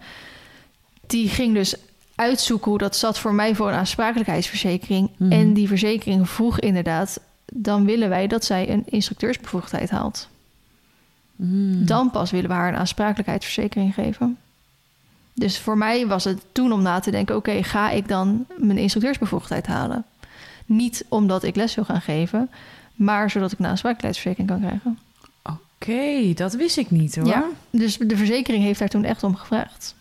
die 1.06 1.28
ging 1.28 1.54
dus 1.54 1.74
uitzoeken 2.14 2.70
hoe 2.70 2.78
dat 2.78 2.96
zat 2.96 3.18
voor 3.18 3.34
mij 3.34 3.54
voor 3.54 3.68
een 3.68 3.74
aansprakelijkheidsverzekering. 3.74 5.10
Mhm. 5.16 5.32
En 5.32 5.52
die 5.52 5.68
verzekering 5.68 6.28
vroeg 6.28 6.60
inderdaad, 6.60 7.20
dan 7.52 7.84
willen 7.84 8.08
wij 8.08 8.26
dat 8.26 8.44
zij 8.44 8.70
een 8.70 8.82
instructeursbevoegdheid 8.86 9.90
haalt. 9.90 10.28
Mm. 11.36 11.86
Dan 11.86 12.10
pas 12.10 12.30
willen 12.30 12.48
we 12.48 12.54
haar 12.54 12.68
een 12.68 12.78
aansprakelijkheidsverzekering 12.78 13.94
geven. 13.94 14.38
Dus 15.34 15.58
voor 15.58 15.78
mij 15.78 16.06
was 16.06 16.24
het 16.24 16.42
toen 16.52 16.72
om 16.72 16.82
na 16.82 17.00
te 17.00 17.10
denken: 17.10 17.36
oké, 17.36 17.62
ga 17.62 17.90
ik 17.90 18.08
dan 18.08 18.46
mijn 18.56 18.78
instructeursbevoegdheid 18.78 19.66
halen? 19.66 20.04
Niet 20.66 21.04
omdat 21.08 21.42
ik 21.42 21.56
les 21.56 21.74
wil 21.74 21.84
gaan 21.84 22.00
geven, 22.00 22.50
maar 22.94 23.30
zodat 23.30 23.52
ik 23.52 23.58
een 23.58 23.66
aansprakelijkheidsverzekering 23.66 24.50
kan 24.50 24.68
krijgen. 24.68 24.98
Oké, 25.42 26.34
dat 26.34 26.54
wist 26.54 26.76
ik 26.76 26.90
niet 26.90 27.16
hoor. 27.16 27.26
Ja, 27.26 27.44
dus 27.70 27.96
de 27.96 28.16
verzekering 28.16 28.64
heeft 28.64 28.78
daar 28.78 28.88
toen 28.88 29.04
echt 29.04 29.22
om 29.22 29.36
gevraagd. 29.36 29.94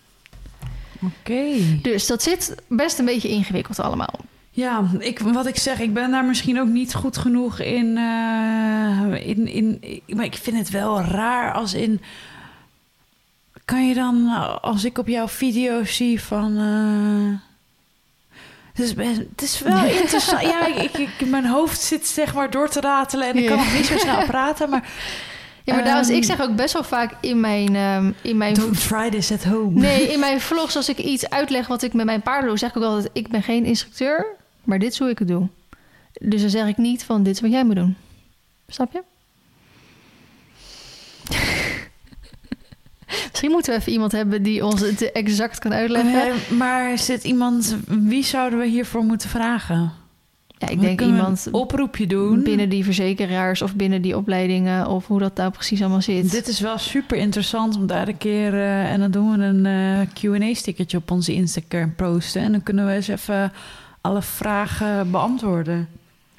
Oké. 1.05 1.43
Dus 1.81 2.07
dat 2.07 2.23
zit 2.23 2.55
best 2.67 2.99
een 2.99 3.05
beetje 3.05 3.29
ingewikkeld 3.29 3.79
allemaal. 3.79 4.19
Ja, 4.55 4.89
ik, 4.99 5.19
wat 5.19 5.45
ik 5.45 5.57
zeg, 5.57 5.79
ik 5.79 5.93
ben 5.93 6.11
daar 6.11 6.25
misschien 6.25 6.59
ook 6.59 6.67
niet 6.67 6.93
goed 6.93 7.17
genoeg 7.17 7.59
in, 7.59 7.97
eh, 7.97 9.27
in, 9.27 9.47
in, 9.47 10.01
Maar 10.07 10.25
ik 10.25 10.35
vind 10.35 10.57
het 10.57 10.69
wel 10.69 11.01
raar 11.01 11.53
als 11.53 11.73
in... 11.73 12.01
Kan 13.65 13.87
je 13.87 13.93
dan, 13.93 14.27
als 14.61 14.83
ik 14.83 14.97
op 14.97 15.07
jouw 15.07 15.27
video 15.27 15.83
zie 15.83 16.21
van... 16.21 16.57
eh, 16.57 17.51
het, 18.73 18.85
is 18.85 18.93
best, 18.93 19.17
het 19.17 19.41
is 19.41 19.59
wel 19.59 19.85
interessant. 19.85 20.41
Ja, 20.41 20.65
ik, 20.65 20.97
ik, 20.97 21.25
mijn 21.25 21.45
hoofd 21.45 21.81
zit 21.81 22.07
zeg 22.07 22.33
maar 22.33 22.49
door 22.49 22.69
te 22.69 22.81
ratelen... 22.81 23.27
en 23.27 23.35
ik 23.37 23.47
kan 23.47 23.57
nog 23.57 23.73
niet 23.73 23.85
zo 23.85 23.97
snel 23.97 24.25
praten, 24.25 24.69
maar... 24.69 24.89
Ja, 25.63 25.73
maar 25.75 25.83
daarom, 25.83 26.03
Ehm, 26.03 26.15
ik 26.15 26.23
zeg 26.23 26.41
ook 26.41 26.55
best 26.55 26.73
wel 26.73 26.83
vaak 26.83 27.13
in 27.21 27.39
mijn, 27.39 27.75
ehm, 27.75 28.11
in 28.21 28.37
mijn 28.37 28.53
Don't 28.53 28.87
try 28.87 29.09
this 29.09 29.31
at 29.31 29.43
home. 29.43 29.79
Nee, 29.79 30.07
in 30.07 30.19
mijn 30.27 30.41
vlogs, 30.41 30.75
als 30.75 30.89
ik 30.89 30.97
iets 30.97 31.29
uitleg 31.29 31.67
wat 31.67 31.81
ik 31.83 31.93
met 31.93 32.05
mijn 32.05 32.21
paarden 32.21 32.49
doe, 32.49 32.57
zeg 32.57 32.69
ik 32.69 32.77
ook 32.77 32.83
altijd: 32.83 33.09
ik 33.13 33.27
ben 33.27 33.43
geen 33.43 33.65
instructeur, 33.65 34.25
maar 34.63 34.79
dit 34.79 34.91
is 34.91 34.99
hoe 34.99 35.09
ik 35.09 35.19
het 35.19 35.27
doe. 35.27 35.47
Dus 36.21 36.41
dan 36.41 36.49
zeg 36.49 36.67
ik 36.67 36.77
niet 36.77 37.03
van 37.03 37.23
dit 37.23 37.35
is 37.35 37.41
wat 37.41 37.51
jij 37.51 37.65
moet 37.65 37.75
doen. 37.75 37.95
Snap 38.67 38.91
je? 38.91 39.03
Misschien 43.29 43.51
moeten 43.51 43.73
we 43.73 43.79
even 43.79 43.91
iemand 43.91 44.11
hebben 44.11 44.43
die 44.43 44.65
ons 44.65 44.81
het 44.81 45.11
exact 45.11 45.59
kan 45.59 45.73
uitleggen. 45.73 46.27
Eh, 46.27 46.57
maar 46.57 46.97
zit 46.97 47.23
iemand... 47.23 47.77
Wie 47.87 48.23
zouden 48.23 48.59
we 48.59 48.65
hiervoor 48.65 49.03
moeten 49.03 49.29
vragen? 49.29 49.91
Ja, 50.63 50.69
ik 50.69 50.81
denk 50.81 51.01
iemand 51.01 51.45
een 51.45 51.53
oproepje 51.53 52.07
doen. 52.07 52.43
binnen 52.43 52.69
die 52.69 52.83
verzekeraars 52.83 53.61
of 53.61 53.75
binnen 53.75 54.01
die 54.01 54.17
opleidingen 54.17 54.87
of 54.87 55.07
hoe 55.07 55.19
dat 55.19 55.35
nou 55.35 55.51
precies 55.51 55.81
allemaal 55.81 56.01
zit. 56.01 56.31
Dit 56.31 56.47
is 56.47 56.59
wel 56.59 56.77
super 56.77 57.17
interessant 57.17 57.75
om 57.75 57.87
daar 57.87 58.07
een 58.07 58.17
keer... 58.17 58.53
eh, 58.53 58.91
en 58.91 58.99
dan 58.99 59.11
doen 59.11 59.37
we 59.37 59.43
een 59.45 59.65
eh, 59.65 60.07
Q&A-stickertje 60.13 60.97
op 60.97 61.11
onze 61.11 61.33
Instagram 61.33 61.95
posten. 61.95 62.41
En 62.41 62.51
dan 62.51 62.63
kunnen 62.63 62.85
we 62.85 62.91
eens 62.91 63.07
even 63.07 63.51
alle 64.01 64.21
vragen 64.21 65.11
beantwoorden. 65.11 65.87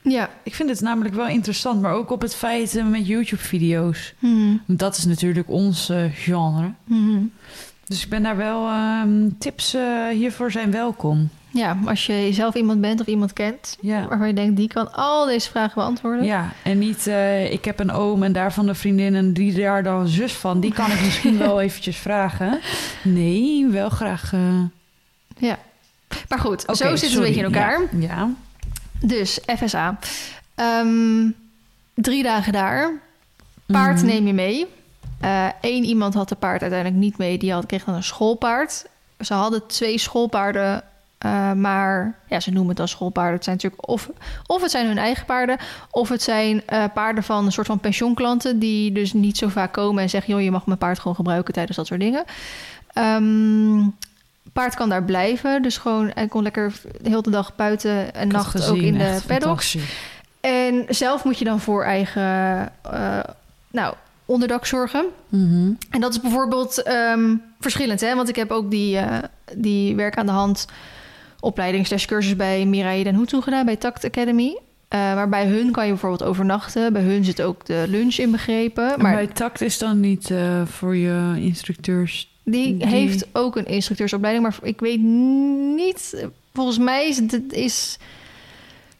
Ja. 0.02 0.30
Ik 0.42 0.54
vind 0.54 0.68
het 0.68 0.80
namelijk 0.80 1.14
wel 1.14 1.28
interessant, 1.28 1.80
maar 1.80 1.92
ook 1.92 2.10
op 2.10 2.20
het 2.20 2.34
feit 2.34 2.76
eh, 2.76 2.86
met 2.86 3.06
YouTube-video's. 3.06 4.14
Mhm. 4.18 4.56
Dat 4.66 4.96
is 4.96 5.04
natuurlijk 5.04 5.48
ons 5.48 5.92
genre. 6.12 6.72
Mhm. 6.84 7.22
Dus 7.86 8.04
ik 8.04 8.08
ben 8.08 8.22
daar 8.22 8.36
wel... 8.36 8.68
ehm, 8.68 9.28
tips 9.38 9.76
hiervoor 10.12 10.50
zijn 10.50 10.70
welkom. 10.70 11.28
Ja, 11.54 11.76
als 11.86 12.06
je 12.06 12.28
zelf 12.32 12.54
iemand 12.54 12.80
bent 12.80 13.00
of 13.00 13.06
iemand 13.06 13.32
kent 13.32 13.76
Ja. 13.80 14.08
waarvan 14.08 14.26
je 14.26 14.32
denkt 14.34 14.56
die 14.56 14.68
kan 14.68 14.92
al 14.92 15.26
deze 15.26 15.50
vragen 15.50 15.74
beantwoorden. 15.74 16.24
Ja, 16.24 16.52
en 16.62 16.78
niet 16.78 17.06
eh, 17.06 17.52
ik 17.52 17.64
heb 17.64 17.78
een 17.80 17.90
oom 17.90 18.22
en 18.22 18.32
daarvan 18.32 18.68
een 18.68 18.74
vriendin 18.74 19.14
en 19.14 19.32
die 19.32 19.54
daar 19.54 19.82
dan 19.82 20.08
zus 20.08 20.32
van. 20.32 20.60
Die 20.60 20.72
kan 20.72 20.90
ik 20.90 21.00
misschien 21.00 21.38
wel 21.38 21.60
eventjes 21.66 21.96
vragen. 21.96 22.60
Nee, 23.02 23.66
wel 23.70 23.88
graag. 23.88 24.32
eh, 24.32 24.40
Ja. 25.36 25.58
Maar 26.28 26.38
goed, 26.38 26.60
zo 26.66 26.74
zit 26.96 27.00
het 27.00 27.14
een 27.14 27.20
beetje 27.20 27.38
in 27.40 27.44
elkaar. 27.44 27.80
Ja, 27.80 27.98
ja. 28.00 28.30
Dus 29.00 29.38
FSA. 29.56 29.98
Ehm, 30.54 31.30
drie 31.94 32.22
dagen 32.22 32.52
daar. 32.52 32.90
Paard 33.66 33.96
Mhm. 33.96 34.06
neem 34.06 34.26
je 34.26 34.32
mee. 34.32 34.66
Eén 35.60 35.84
iemand 35.84 36.14
had 36.14 36.28
de 36.28 36.34
paard 36.34 36.60
uiteindelijk 36.62 37.00
niet 37.00 37.18
mee. 37.18 37.38
Die 37.38 37.52
had, 37.52 37.66
kreeg 37.66 37.84
dan 37.84 37.94
een 37.94 38.02
schoolpaard. 38.02 38.86
Ze 39.20 39.34
hadden 39.34 39.66
twee 39.66 39.98
schoolpaarden. 39.98 40.82
Eh, 41.24 41.52
maar 41.52 42.14
ja, 42.28 42.40
ze 42.40 42.50
noemen 42.50 42.68
het 42.68 42.76
dan 42.76 42.88
schoolpaarden. 42.88 43.34
Het 43.34 43.44
zijn 43.44 43.56
natuurlijk 43.56 43.88
of, 43.88 44.10
of 44.46 44.62
het 44.62 44.70
zijn 44.70 44.86
hun 44.86 44.98
eigen 44.98 45.24
paarden. 45.24 45.56
Of 45.90 46.08
het 46.08 46.22
zijn 46.22 46.66
eh, 46.66 46.84
paarden 46.94 47.24
van 47.24 47.44
een 47.44 47.52
soort 47.52 47.66
van 47.66 47.80
pensioenklanten. 47.80 48.58
Die 48.58 48.92
dus 48.92 49.12
niet 49.12 49.38
zo 49.38 49.48
vaak 49.48 49.72
komen 49.72 50.02
en 50.02 50.10
zeggen: 50.10 50.34
joh, 50.34 50.42
je 50.42 50.50
mag 50.50 50.66
mijn 50.66 50.78
paard 50.78 50.98
gewoon 50.98 51.14
gebruiken 51.16 51.54
tijdens 51.54 51.76
dat 51.76 51.86
soort 51.86 52.00
dingen. 52.00 52.24
Ehm, 52.92 53.88
paard 54.52 54.74
kan 54.74 54.88
daar 54.88 55.04
blijven. 55.04 55.62
Dus 55.62 55.76
gewoon, 55.76 56.10
hij 56.14 56.28
kon 56.28 56.42
lekker 56.42 56.72
de 57.00 57.08
hele 57.08 57.30
dag 57.30 57.56
buiten 57.56 58.14
en 58.14 58.26
Ik 58.26 58.32
nacht 58.32 58.68
ook 58.68 58.76
in 58.76 58.98
de 58.98 59.20
paddocks. 59.26 59.76
En 60.40 60.84
zelf 60.88 61.24
moet 61.24 61.38
je 61.38 61.44
dan 61.44 61.60
voor 61.60 61.84
eigen 61.84 62.22
eh, 62.82 63.18
nou, 63.70 63.94
onderdak 64.24 64.66
zorgen. 64.66 65.04
Mhm. 65.28 65.72
En 65.90 66.00
dat 66.00 66.12
is 66.12 66.20
bijvoorbeeld 66.20 66.82
ehm, 66.82 67.34
verschillend, 67.60 68.00
hè? 68.00 68.14
Want 68.14 68.28
ik 68.28 68.36
heb 68.36 68.50
ook 68.50 68.70
die, 68.70 68.98
die 69.54 69.96
werk 69.96 70.16
aan 70.16 70.26
de 70.26 70.32
hand 70.32 70.66
opleiding 71.44 71.86
slash 71.86 72.04
cursus 72.04 72.36
bij 72.36 72.64
Mirai 72.66 73.02
Den 73.02 73.14
Hoed 73.14 73.34
gedaan, 73.40 73.64
bij 73.64 73.76
Tact 73.76 74.04
Academy. 74.04 74.58
Eh, 74.88 75.00
maar 75.00 75.28
bij 75.28 75.46
hun 75.46 75.70
kan 75.70 75.84
je 75.84 75.90
bijvoorbeeld 75.90 76.22
overnachten. 76.22 76.92
Bij 76.92 77.02
hun 77.02 77.24
zit 77.24 77.42
ook 77.42 77.66
de 77.66 77.84
lunch 77.88 78.16
inbegrepen. 78.16 78.94
Maar 79.02 79.14
bij 79.14 79.26
tact 79.26 79.60
is 79.60 79.78
dan 79.78 80.00
niet 80.00 80.30
eh, 80.30 80.62
voor 80.66 80.96
je 80.96 81.32
instructeurs. 81.36 82.32
die, 82.44 82.76
die- 82.76 82.86
heeft 82.86 83.26
ook 83.32 83.56
een 83.56 83.66
instructeursopleiding. 83.66 84.44
Maar 84.46 84.58
ik 84.62 84.80
weet 84.80 85.00
niet... 85.76 86.26
Volgens 86.54 86.78
mij 86.78 87.08
is 87.08 87.16
het... 87.16 87.52
Is, 87.52 87.98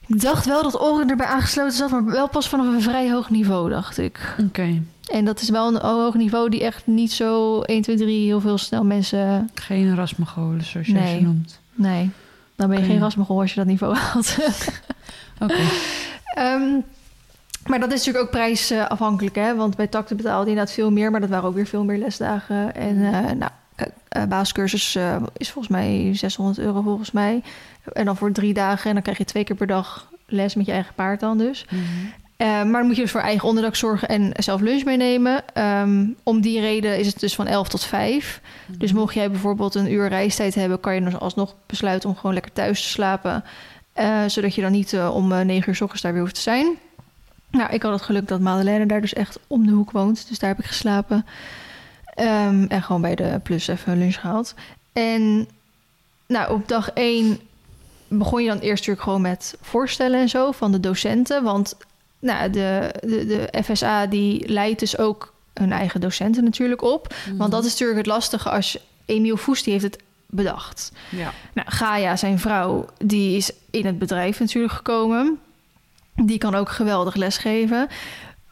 Ik 0.07 0.21
dacht 0.21 0.47
wel 0.47 0.63
dat 0.63 0.81
oren 0.81 1.11
erbij 1.11 1.27
aangesloten 1.27 1.77
zat, 1.77 1.91
maar 1.91 2.05
wel 2.05 2.29
pas 2.29 2.49
vanaf 2.49 2.67
een 2.67 2.83
vrij 2.83 3.11
hoog 3.11 3.31
niveau, 3.31 3.71
dacht 3.71 3.99
ik. 3.99 4.35
Oké. 4.47 4.83
En 5.13 5.25
dat 5.25 5.41
is 5.41 5.49
wel 5.49 5.69
een 5.75 5.81
hoog 5.81 6.15
niveau 6.15 6.49
die 6.51 6.63
echt 6.65 6.87
niet 6.87 7.13
zo 7.13 7.61
1, 7.61 7.83
2, 7.83 7.97
3 7.97 8.25
heel 8.27 8.41
veel 8.41 8.59
snel 8.59 8.85
mensen... 8.85 9.51
Geen 9.55 9.95
rasmagolen, 9.95 10.65
zoals 10.65 10.87
je 10.87 10.93
Nee. 10.93 11.17
ze 11.19 11.23
noemt. 11.25 11.61
Nee, 11.75 12.11
dan 12.57 12.69
ben 12.69 12.79
je 12.79 12.85
geen 12.85 13.01
rasmogol 13.01 13.41
als 13.41 13.51
je 13.51 13.57
dat 13.57 13.67
niveau 13.67 13.97
haalt. 13.99 14.37
Oké. 15.41 15.63
Ehm, 16.35 16.81
maar 17.67 17.81
dat 17.81 17.93
is 17.93 17.99
natuurlijk 17.99 18.25
ook 18.25 18.31
prijsafhankelijk, 18.31 19.35
hè? 19.35 19.55
Want 19.55 19.77
bij 19.77 19.87
takte 19.87 20.15
betaalde 20.15 20.45
je 20.45 20.51
inderdaad 20.51 20.75
veel 20.75 20.91
meer, 20.91 21.11
maar 21.11 21.21
dat 21.21 21.29
waren 21.29 21.49
ook 21.49 21.55
weer 21.55 21.67
veel 21.67 21.85
meer 21.85 21.99
lesdagen. 21.99 22.75
En 22.75 23.05
eh 23.05 23.33
nou, 23.33 23.51
kijk, 23.75 23.93
eh, 24.09 24.25
basiscursus 24.25 24.95
eh, 24.95 25.17
is 25.37 25.51
volgens 25.51 25.75
mij 25.75 26.11
600 26.15 26.59
euro 26.59 26.81
volgens 26.81 27.11
mij. 27.11 27.43
En 27.93 28.05
dan 28.05 28.17
voor 28.17 28.33
drie 28.33 28.55
dagen 28.55 28.89
en 28.89 28.93
dan 28.93 29.03
krijg 29.03 29.19
je 29.19 29.25
twee 29.25 29.45
keer 29.45 29.57
per 29.57 29.67
dag 29.67 30.09
les 30.27 30.55
met 30.55 30.67
je 30.67 30.73
eigen 30.73 30.95
paard 30.95 31.21
dan 31.21 31.39
dus. 31.39 31.67
Mhm. 31.71 31.81
Eh, 32.37 32.47
maar 32.47 32.73
dan 32.73 32.87
moet 32.87 32.97
je 32.97 33.03
dus 33.03 33.11
voor 33.11 33.21
eigen 33.21 33.49
onderdak 33.49 33.77
zorgen 33.77 34.09
en 34.09 34.33
zelf 34.37 34.61
lunch 34.61 34.85
meenemen. 34.85 35.43
Ehm, 35.55 36.07
om 36.23 36.41
die 36.41 36.61
reden 36.61 36.99
is 36.99 37.07
het 37.07 37.21
dus 37.21 37.35
van 37.35 37.47
11 37.47 37.69
tot 37.69 37.85
5. 37.85 38.41
Dus 38.79 38.93
mocht 38.93 39.15
jij 39.15 39.31
bijvoorbeeld 39.31 39.75
een 39.75 39.93
uur 39.93 40.09
reistijd 40.09 40.55
hebben, 40.55 40.81
kan 40.81 40.95
je 40.95 41.01
dus 41.01 41.19
alsnog 41.19 41.55
besluiten 41.67 42.09
om 42.09 42.17
gewoon 42.17 42.33
lekker 42.33 42.53
thuis 42.53 42.83
te 42.83 42.89
slapen. 42.89 43.45
Eh, 43.95 44.25
zodat 44.27 44.55
je 44.55 44.61
dan 44.61 44.73
niet 44.73 44.93
eh, 44.93 45.15
om 45.15 45.33
eh, 45.33 45.41
9 45.41 45.69
uur 45.69 45.77
s 45.77 45.81
ochtends 45.81 46.03
daar 46.03 46.13
weer 46.13 46.21
hoeft 46.21 46.35
te 46.35 46.41
zijn. 46.41 46.77
Nou, 47.51 47.73
ik 47.73 47.83
had 47.83 47.93
het 47.93 48.03
geluk 48.03 48.29
dat 48.29 48.41
Madeleine 48.41 48.87
daar 48.87 49.01
dus 49.01 49.13
echt 49.13 49.39
om 49.47 49.67
de 49.67 49.73
hoek 49.73 49.91
woont. 49.91 50.29
Dus 50.29 50.39
daar 50.39 50.51
heb 50.51 50.59
ik 50.59 50.65
geslapen. 50.65 51.27
Ehm, 52.05 52.65
en 52.69 52.83
gewoon 52.83 53.01
bij 53.01 53.15
de 53.15 53.41
plus 53.43 53.69
even 53.69 53.99
lunch 53.99 54.21
gehaald. 54.21 54.55
En 54.93 55.49
nou, 56.27 56.53
op 56.53 56.69
dag 56.69 56.91
1 56.95 57.41
begon 58.09 58.43
je 58.43 58.49
dan 58.49 58.59
eerst 58.59 58.79
natuurlijk 58.79 59.03
gewoon 59.03 59.21
met 59.21 59.57
voorstellen 59.61 60.21
en 60.21 60.29
zo 60.29 60.53
van 60.53 60.73
de 60.73 60.81
docenten. 60.81 61.43
Want 61.43 61.77
nou, 62.25 62.51
de, 62.51 62.95
de, 63.01 63.27
de 63.27 63.63
FSA 63.63 64.07
die 64.07 64.49
leidt 64.49 64.81
dus 64.81 64.99
ook 64.99 65.35
hun 65.55 65.73
eigen 65.73 66.01
docenten 66.01 66.45
natuurlijk 66.45 66.83
op. 66.83 67.15
Want 67.37 67.51
dat 67.51 67.65
is 67.65 67.71
natuurlijk 67.71 67.99
het 67.99 68.07
lastige 68.07 68.51
als. 68.51 68.79
Emiel 69.07 69.37
Voes 69.37 69.63
die 69.63 69.73
heeft 69.73 69.85
het 69.85 70.03
bedacht. 70.27 70.93
Ja. 71.11 71.33
Nou, 71.53 71.71
Gaia, 71.71 72.17
zijn 72.17 72.39
vrouw, 72.39 72.87
die 72.99 73.37
is 73.37 73.53
in 73.71 73.87
het 73.87 73.99
bedrijf 73.99 74.41
natuurlijk 74.41 74.73
gekomen. 74.75 75.39
Die 76.15 76.39
kan 76.39 76.55
ook 76.55 76.69
geweldig 76.69 77.15
lesgeven. 77.15 77.89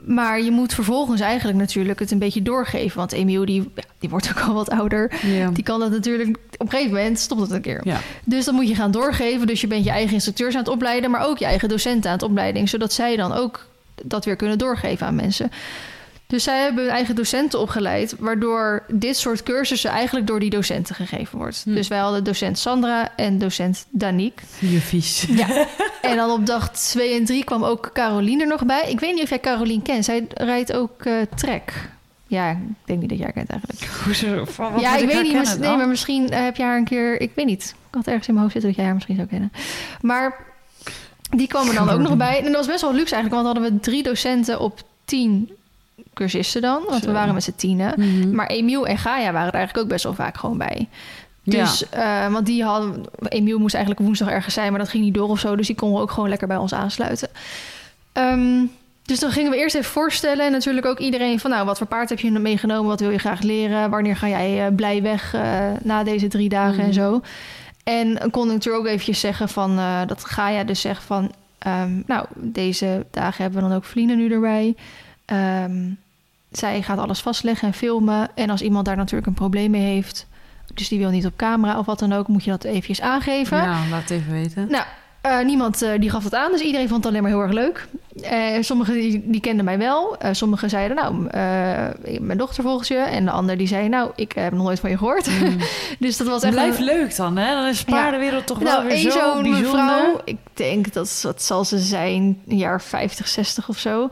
Maar 0.05 0.43
je 0.43 0.51
moet 0.51 0.75
vervolgens 0.75 1.21
eigenlijk 1.21 1.59
natuurlijk 1.59 1.99
het 1.99 2.11
een 2.11 2.19
beetje 2.19 2.43
doorgeven. 2.43 2.99
Want 2.99 3.13
Emiel, 3.13 3.45
die, 3.45 3.71
ja, 3.75 3.83
die 3.99 4.09
wordt 4.09 4.29
ook 4.31 4.41
al 4.41 4.55
wat 4.55 4.71
ouder. 4.71 5.13
Die 5.53 5.63
kan 5.63 5.81
dat 5.81 5.91
natuurlijk... 5.91 6.29
Op 6.29 6.61
een 6.67 6.71
gegeven 6.71 6.95
moment 6.95 7.19
stopt 7.19 7.41
het 7.41 7.51
een 7.51 7.61
keer. 7.61 7.83
Dus 8.25 8.45
dan 8.45 8.55
moet 8.55 8.69
je 8.69 8.75
gaan 8.75 8.91
doorgeven. 8.91 9.47
Dus 9.47 9.61
je 9.61 9.67
bent 9.67 9.85
je 9.85 9.91
eigen 9.91 10.15
instructeurs 10.15 10.55
aan 10.55 10.61
het 10.61 10.71
opleiden... 10.71 11.11
maar 11.11 11.27
ook 11.27 11.39
je 11.39 11.45
eigen 11.45 11.69
docenten 11.69 12.11
aan 12.11 12.17
het 12.17 12.27
opleiding... 12.27 12.69
zodat 12.69 12.93
zij 12.93 13.17
dan 13.17 13.33
ook 13.33 13.67
dat 14.03 14.25
weer 14.25 14.37
kunnen 14.37 14.59
doorgeven 14.59 15.07
aan 15.07 15.15
mensen. 15.15 15.51
Dus 16.27 16.45
zij 16.45 16.63
hebben 16.63 16.85
hun 16.85 16.93
eigen 16.93 17.15
docenten 17.15 17.61
opgeleid... 17.61 18.15
waardoor 18.19 18.85
dit 18.89 19.17
soort 19.17 19.43
cursussen 19.43 19.91
eigenlijk 19.91 20.27
door 20.27 20.41
die 20.41 20.51
docenten 20.51 20.95
gegeven 20.95 21.39
wordt. 21.39 21.63
Hm. 21.65 21.75
Dus 21.75 21.89
wij 21.89 21.99
hadden 21.99 22.25
docent 22.25 22.59
Sandra 22.59 23.17
en 23.17 23.39
docent 23.39 23.87
Danique. 23.91 24.45
Juffies. 24.59 25.27
Ja. 25.29 25.47
en 26.03 26.17
dan 26.17 26.31
op 26.31 26.47
dag 26.47 26.71
2 26.71 27.15
en 27.19 27.25
3 27.25 27.45
kwam 27.45 27.65
ook 27.65 27.91
Caroline 27.93 28.43
er 28.43 28.49
nog 28.49 28.65
bij. 28.67 28.85
Ik 28.91 29.01
weet 29.01 29.15
niet 29.15 29.23
of 29.23 29.29
jij 29.29 29.41
Caroline 29.41 29.83
kent. 29.83 30.05
Zij 30.05 30.27
rijdt 30.35 30.73
ook 30.73 31.03
eh 31.05 31.15
trek. 31.35 31.91
Ja, 32.27 32.51
ik 32.51 32.57
denk 32.85 33.01
niet 33.01 33.09
dat 33.09 33.19
jij 33.19 33.31
haar 33.35 33.45
kent 33.45 33.51
eigenlijk. 33.51 33.93
Hoezo? 34.05 34.45
Van 34.45 34.73
wat 34.73 34.81
ja, 34.81 34.97
ik 34.97 35.09
weet 35.09 35.23
niet. 35.23 35.33
mis- 35.33 35.59
nee, 35.59 35.77
maar 35.77 35.89
misschien 35.89 36.31
eh, 36.31 36.43
heb 36.43 36.57
je 36.57 36.63
haar 36.63 36.77
een 36.77 36.85
keer... 36.85 37.21
Ik 37.21 37.31
weet 37.35 37.47
niet. 37.47 37.75
Ik 37.89 37.95
had 37.95 38.07
ergens 38.07 38.27
in 38.29 38.35
mijn 38.35 38.47
hoofd 38.47 38.53
zitten 38.53 38.71
dat 38.71 38.77
jij 38.79 38.85
haar 38.85 38.95
misschien 38.95 39.17
zou 39.17 39.29
kennen. 39.29 39.53
Maar 40.01 40.37
die 41.31 41.47
kwam 41.47 41.69
er 41.69 41.75
dan 41.75 41.91
ook 41.91 42.01
nog 42.01 42.17
bij. 42.17 42.39
En 42.39 42.45
dat 42.45 42.55
was 42.55 42.67
best 42.67 42.81
wel 42.81 42.95
luxe 42.95 43.15
eigenlijk. 43.15 43.43
Want 43.43 43.55
hadden 43.57 43.75
we 43.75 43.81
drie 43.81 44.03
docenten 44.03 44.61
op 44.61 44.81
tien 45.05 45.51
cursisten 46.15 46.61
dan. 46.63 46.83
Want 46.89 47.01
Zo. 47.03 47.07
we 47.07 47.13
waren 47.13 47.35
met 47.35 47.43
z'n 47.43 47.55
tienen. 47.57 47.95
Mhm. 47.97 48.35
Maar 48.35 48.47
Emiel 48.47 48.87
en 48.87 48.99
Gaia 48.99 49.33
waren 49.33 49.49
er 49.49 49.55
eigenlijk 49.55 49.85
ook 49.85 49.91
best 49.93 50.05
wel 50.05 50.15
vaak 50.15 50.37
gewoon 50.37 50.59
bij. 50.59 50.89
Ja. 51.43 51.61
Dus, 51.61 51.89
eh, 51.89 52.33
want 52.33 52.47
die 52.47 52.65
hadden... 52.65 53.05
Emiel 53.29 53.59
moest 53.59 53.75
eigenlijk 53.75 54.05
woensdag 54.05 54.29
ergens 54.29 54.55
zijn, 54.55 54.71
maar 54.71 54.81
dat 54.81 54.89
ging 54.89 55.05
niet 55.05 55.15
door 55.15 55.29
of 55.29 55.39
zo. 55.39 55.57
Dus 55.57 55.67
die 55.67 55.77
kon 55.77 55.97
ook 56.01 56.11
gewoon 56.11 56.29
lekker 56.29 56.49
bij 56.49 56.57
ons 56.57 56.75
aansluiten. 56.75 57.29
Ehm, 58.13 58.65
dus 59.03 59.21
dan 59.21 59.31
gingen 59.31 59.51
we 59.51 59.57
eerst 59.57 59.75
even 59.75 59.91
voorstellen. 59.91 60.47
En 60.47 60.53
natuurlijk 60.53 60.87
ook 60.87 60.99
iedereen 60.99 61.41
van... 61.41 61.51
Nou, 61.51 61.67
wat 61.67 61.79
voor 61.79 61.87
paard 61.87 62.09
heb 62.09 62.19
je 62.19 62.31
meegenomen? 62.31 62.87
Wat 62.89 63.01
wil 63.01 63.11
je 63.11 63.19
graag 63.19 63.41
leren? 63.41 63.91
Wanneer 63.91 64.17
ga 64.17 64.29
jij 64.29 64.67
eh, 64.67 64.75
blij 64.75 65.03
weg 65.03 65.35
eh, 65.35 65.67
na 65.83 66.03
deze 66.05 66.29
drie 66.29 66.49
dagen 66.49 66.79
en 66.79 66.85
Mhm. 66.85 66.93
zo? 66.93 67.21
En 67.85 68.31
kon 68.31 68.47
ik 68.47 68.53
natuurlijk 68.53 68.85
ook 68.85 68.91
eventjes 68.91 69.21
zeggen 69.21 69.49
van... 69.49 69.77
dat 70.07 70.25
Gaia 70.25 70.65
dus 70.65 70.81
zegt 70.81 71.03
van... 71.03 71.33
ehm, 71.59 72.03
nou, 72.07 72.27
deze 72.37 73.07
dagen 73.11 73.43
hebben 73.43 73.63
we 73.63 73.69
dan 73.69 73.77
ook 73.77 73.85
Vliene 73.85 74.15
nu 74.15 74.33
erbij. 74.33 74.75
Ehm, 75.25 75.91
zij 76.51 76.83
gaat 76.83 76.99
alles 76.99 77.21
vastleggen 77.21 77.69
en 77.69 77.75
filmen. 77.75 78.29
En 78.35 78.51
als 78.51 78.63
iemand 78.63 78.85
daar 78.87 78.97
natuurlijk 78.97 79.27
een 79.27 79.35
probleem 79.35 79.71
mee 79.71 79.83
heeft... 79.95 80.27
dus 80.75 80.89
die 80.89 80.99
wil 80.99 81.11
niet 81.11 81.27
op 81.27 81.37
camera 81.37 81.79
of 81.79 81.87
wat 81.87 81.99
dan 81.99 82.13
ook... 82.13 82.29
moet 82.29 82.45
je 82.45 82.51
dat 82.51 82.65
eventjes 82.65 83.01
aangeven. 83.01 83.57
Ja, 83.57 83.79
laat 83.91 84.11
even 84.11 84.33
weten. 84.33 84.67
Nou, 84.71 84.85
eh, 85.21 85.41
niemand 85.45 85.83
eh, 85.83 85.91
die 86.01 86.11
gaf 86.11 86.25
het 86.25 86.35
aan, 86.35 86.53
dus 86.53 86.61
iedereen 86.61 86.89
vond 86.89 87.05
het 87.05 87.13
alleen 87.13 87.23
maar 87.23 87.33
heel 87.33 87.41
erg 87.43 87.53
leuk. 87.53 87.87
Eh, 88.23 88.63
sommigen 88.63 88.95
die, 88.95 89.23
die 89.25 89.41
kenden 89.41 89.65
mij 89.65 89.79
wel. 89.79 90.17
Sommigen 90.33 90.71
zeiden, 90.71 90.97
nou, 90.97 91.15
mijn 92.21 92.39
dochter 92.39 92.63
volgt 92.63 92.89
je. 92.89 92.95
En 92.97 93.25
de 93.25 93.31
ander 93.31 93.57
die 93.57 93.67
zei, 93.67 93.89
nou, 93.89 94.11
ik 94.17 94.33
heb 94.33 94.53
nog 94.53 94.63
nooit 94.63 94.81
van 94.81 94.91
je 94.91 94.99
gehoord. 94.99 95.27
Mm. 95.41 95.57
dus 95.99 96.17
dat 96.17 96.27
was 96.27 96.43
Het 96.43 96.45
echt... 96.45 96.53
blijft 96.55 96.79
een- 96.79 96.85
leuk 96.85 97.17
dan, 97.17 97.37
hè? 97.37 97.55
Dan 97.55 97.67
is 97.67 97.79
Ja. 97.87 97.93
paardenwereld 97.93 98.47
toch 98.47 98.59
wel 98.59 98.73
nou, 98.73 98.87
weer 98.87 98.97
zo 98.97 99.11
zo'n 99.11 99.43
bijzonder. 99.43 99.63
mevrouw, 99.63 100.21
ik 100.25 100.39
denk 100.55 100.93
dat 100.93 101.21
wat 101.23 101.43
zal 101.43 101.65
ze 101.65 101.79
zijn, 101.79 102.41
een 102.49 102.57
jaar 102.57 102.83
50, 102.83 103.29
60 103.29 103.69
of 103.69 103.79
zo. 103.79 104.09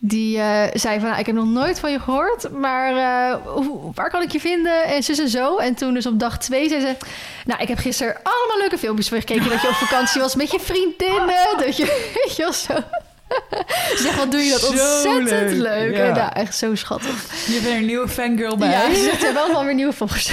Die 0.00 0.38
eh, 0.38 0.62
zei 0.72 0.98
van, 0.98 1.08
nou, 1.08 1.20
ik 1.20 1.26
heb 1.26 1.34
nog 1.34 1.46
nooit 1.46 1.80
van 1.80 1.90
je 1.90 2.00
gehoord, 2.00 2.50
maar 2.50 2.96
eh, 2.96 3.36
hoe, 3.46 3.92
waar 3.94 4.10
kan 4.10 4.22
ik 4.22 4.32
je 4.32 4.40
vinden? 4.40 4.84
En 4.84 5.02
zus 5.02 5.18
en 5.18 5.28
zo. 5.28 5.56
En 5.56 5.74
toen 5.74 5.94
dus 5.94 6.06
op 6.06 6.18
dag 6.18 6.38
twee 6.38 6.68
zei 6.68 6.80
ze, 6.80 6.96
nou, 7.44 7.62
ik 7.62 7.68
heb 7.68 7.78
gisteren 7.78 8.16
allemaal 8.22 8.58
leuke 8.58 8.78
filmpjes 8.78 9.08
van 9.08 9.16
je 9.16 9.26
gekeken 9.26 9.50
dat 9.50 9.60
je 9.60 9.68
op 9.68 9.74
vakantie 9.88 10.20
was 10.20 10.34
met 10.34 10.50
je 10.50 10.60
vriendinnen. 10.60 11.56
Dat 11.58 11.76
je, 11.76 11.84
weet 12.24 12.36
je 12.36 12.42
wel, 12.42 12.52
zo. 12.52 12.74
Ze 13.96 14.02
zegt, 14.02 14.16
wat 14.16 14.30
doe 14.30 14.40
je 14.40 14.50
dat 14.50 14.60
Zo 14.60 15.16
ontzettend 15.16 15.60
leuk, 15.60 15.60
leuk. 15.60 15.96
ja. 15.96 16.04
En 16.04 16.14
nou, 16.14 16.32
echt 16.32 16.56
zo 16.56 16.74
schattig. 16.74 17.46
Je 17.46 17.68
er 17.68 17.76
een 17.76 17.86
nieuwe 17.86 18.08
fangirl 18.08 18.56
bij. 18.56 18.70
Ja, 18.70 18.94
ze 18.94 19.26
er 19.26 19.34
wel 19.34 19.52
wel 19.52 19.64
weer 19.64 19.74
nieuwe 19.74 19.92
volgers 19.92 20.32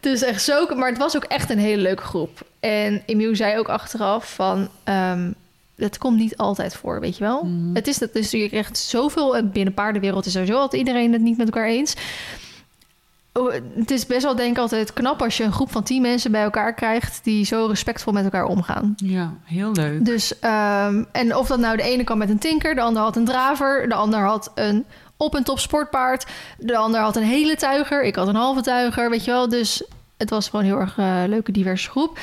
dus 0.00 0.22
echt 0.22 0.42
zo... 0.42 0.66
Maar 0.74 0.88
het 0.88 0.98
was 0.98 1.16
ook 1.16 1.24
echt 1.24 1.50
een 1.50 1.58
hele 1.58 1.82
leuke 1.82 2.02
groep. 2.02 2.40
En 2.60 3.02
Emiel 3.06 3.36
zei 3.36 3.58
ook 3.58 3.68
achteraf 3.68 4.34
van... 4.34 4.70
ehm 4.84 5.30
het 5.80 5.98
komt 5.98 6.16
niet 6.18 6.36
altijd 6.36 6.76
voor, 6.76 7.00
weet 7.00 7.16
je 7.16 7.24
wel. 7.24 7.44
Mhm. 7.44 7.74
Het 7.74 7.86
is 7.86 7.98
dat 7.98 8.12
dus 8.12 8.30
je 8.30 8.48
krijgt 8.48 8.78
zoveel... 8.78 9.36
en 9.36 9.50
Binnen 9.50 9.74
de 9.74 9.80
paardenwereld 9.80 10.26
is 10.26 10.32
sowieso 10.32 10.56
altijd 10.56 10.82
iedereen 10.86 11.12
het 11.12 11.22
niet 11.22 11.36
met 11.36 11.46
elkaar 11.46 11.66
eens. 11.66 11.94
Oh, 13.32 13.52
Het 13.74 13.90
is 13.90 14.06
best 14.06 14.22
wel 14.22 14.36
denk 14.36 14.50
ik 14.50 14.58
altijd 14.58 14.92
knap 14.92 15.22
als 15.22 15.36
je 15.36 15.44
een 15.44 15.52
groep 15.52 15.72
van 15.72 15.82
tien 15.82 16.02
mensen 16.02 16.30
bij 16.30 16.42
elkaar 16.42 16.74
krijgt... 16.74 17.20
die 17.24 17.44
zo 17.44 17.66
respectvol 17.66 18.12
met 18.12 18.24
elkaar 18.24 18.44
omgaan. 18.44 18.94
Ja, 18.96 19.34
heel 19.44 19.72
leuk. 19.72 20.04
Dus, 20.04 20.38
ehm, 20.38 21.04
en 21.12 21.36
of 21.36 21.46
dat 21.46 21.58
nou 21.58 21.76
de 21.76 21.82
ene 21.82 22.04
kan 22.04 22.18
met 22.18 22.30
een 22.30 22.38
tinker, 22.38 22.74
de 22.74 22.80
ander 22.80 23.02
had 23.02 23.16
een 23.16 23.24
draver, 23.24 23.88
de 23.88 23.94
ander 23.94 24.20
had 24.20 24.52
een 24.54 24.84
op- 25.16 25.34
en 25.34 25.44
top 25.44 25.58
sportpaard, 25.58 26.26
de 26.58 26.76
ander 26.76 27.00
had 27.00 27.16
een 27.16 27.22
hele 27.22 27.56
tuiger, 27.56 28.04
ik 28.04 28.16
had 28.16 28.28
een 28.28 28.34
halve 28.34 28.60
tuiger, 28.60 29.10
weet 29.10 29.24
je 29.24 29.30
wel. 29.30 29.48
Dus 29.48 29.82
het 30.16 30.30
was 30.30 30.48
gewoon 30.48 30.64
heel 30.64 30.78
erg 30.80 30.98
eh, 30.98 31.22
leuke, 31.26 31.52
diverse 31.52 31.90
groep. 31.90 32.18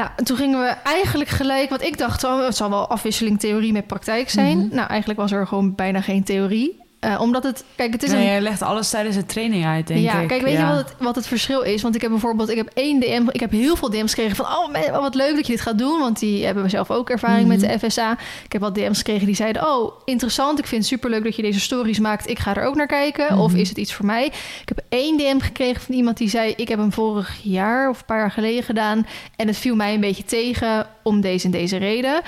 Nou, 0.00 0.12
en 0.16 0.24
toen 0.24 0.36
gingen 0.36 0.60
we 0.60 0.66
eigenlijk 0.66 1.30
gelijk, 1.30 1.70
wat 1.70 1.82
ik 1.82 1.98
dacht, 1.98 2.24
oh, 2.24 2.44
het 2.44 2.56
zal 2.56 2.70
wel 2.70 2.88
afwisseling 2.88 3.40
theorie 3.40 3.72
met 3.72 3.86
praktijk 3.86 4.30
zijn. 4.30 4.58
Mhm. 4.58 4.74
Nou, 4.74 4.88
eigenlijk 4.88 5.20
was 5.20 5.32
er 5.32 5.46
gewoon 5.46 5.74
bijna 5.74 6.00
geen 6.00 6.24
theorie. 6.24 6.79
Eh, 7.00 7.20
omdat 7.20 7.42
het, 7.42 7.64
kijk, 7.76 7.92
het 7.92 8.02
is 8.02 8.10
nee, 8.10 8.18
een 8.18 8.26
jij 8.26 8.40
legt 8.40 8.62
alles 8.62 8.90
tijdens 8.90 9.16
de 9.16 9.26
training 9.26 9.64
uit, 9.66 9.86
denk 9.86 10.00
ja, 10.00 10.20
ik. 10.20 10.28
kijk, 10.28 10.42
weet 10.42 10.52
Ja. 10.52 10.58
je 10.68 10.74
wat 10.74 10.84
het, 10.88 10.94
wat 10.98 11.14
het 11.14 11.26
verschil 11.26 11.60
is? 11.60 11.82
Want 11.82 11.94
ik 11.94 12.00
heb 12.00 12.10
bijvoorbeeld, 12.10 12.48
ik 12.50 12.56
heb 12.56 12.70
één 12.74 13.00
DM, 13.00 13.22
ik 13.30 13.40
heb 13.40 13.50
heel 13.50 13.76
veel 13.76 13.90
DM's 13.90 14.14
gekregen 14.14 14.36
van, 14.36 14.46
oh, 14.46 15.00
wat 15.00 15.14
leuk 15.14 15.34
dat 15.36 15.46
je 15.46 15.52
dit 15.52 15.60
gaat 15.62 15.78
doen, 15.78 15.98
want 16.00 16.18
die 16.18 16.44
hebben 16.44 16.70
zelf 16.70 16.90
ook 16.90 17.10
ervaring 17.10 17.48
Mhm. 17.48 17.60
met 17.60 17.60
de 17.80 17.88
FSA. 17.88 18.12
Ik 18.44 18.52
heb 18.52 18.60
wat 18.60 18.74
DM's 18.74 18.98
gekregen 18.98 19.26
die 19.26 19.34
zeiden, 19.34 19.68
oh, 19.68 19.92
interessant, 20.04 20.58
ik 20.58 20.66
vind 20.66 20.80
het 20.80 20.90
superleuk 20.90 21.24
dat 21.24 21.36
je 21.36 21.42
deze 21.42 21.60
stories 21.60 21.98
maakt, 21.98 22.28
ik 22.28 22.38
ga 22.38 22.56
er 22.56 22.64
ook 22.64 22.74
naar 22.74 22.86
kijken, 22.86 23.38
of 23.38 23.50
Mhm. 23.50 23.60
is 23.60 23.68
het 23.68 23.78
iets 23.78 23.92
voor 23.94 24.06
mij? 24.06 24.26
Ik 24.62 24.68
heb 24.68 24.80
één 24.88 25.16
DM 25.16 25.38
gekregen 25.40 25.82
van 25.82 25.94
iemand 25.94 26.16
die 26.16 26.28
zei, 26.28 26.52
ik 26.56 26.68
heb 26.68 26.78
hem 26.78 26.92
vorig 26.92 27.38
jaar 27.42 27.88
of 27.88 27.98
een 27.98 28.04
paar 28.06 28.18
jaar 28.18 28.30
geleden 28.30 28.62
gedaan 28.62 29.06
en 29.36 29.46
het 29.46 29.56
viel 29.56 29.74
mij 29.74 29.94
een 29.94 30.00
beetje 30.00 30.24
tegen 30.24 30.86
om 31.02 31.20
deze 31.20 31.44
en 31.44 31.50
deze 31.50 31.76
reden. 31.76 32.20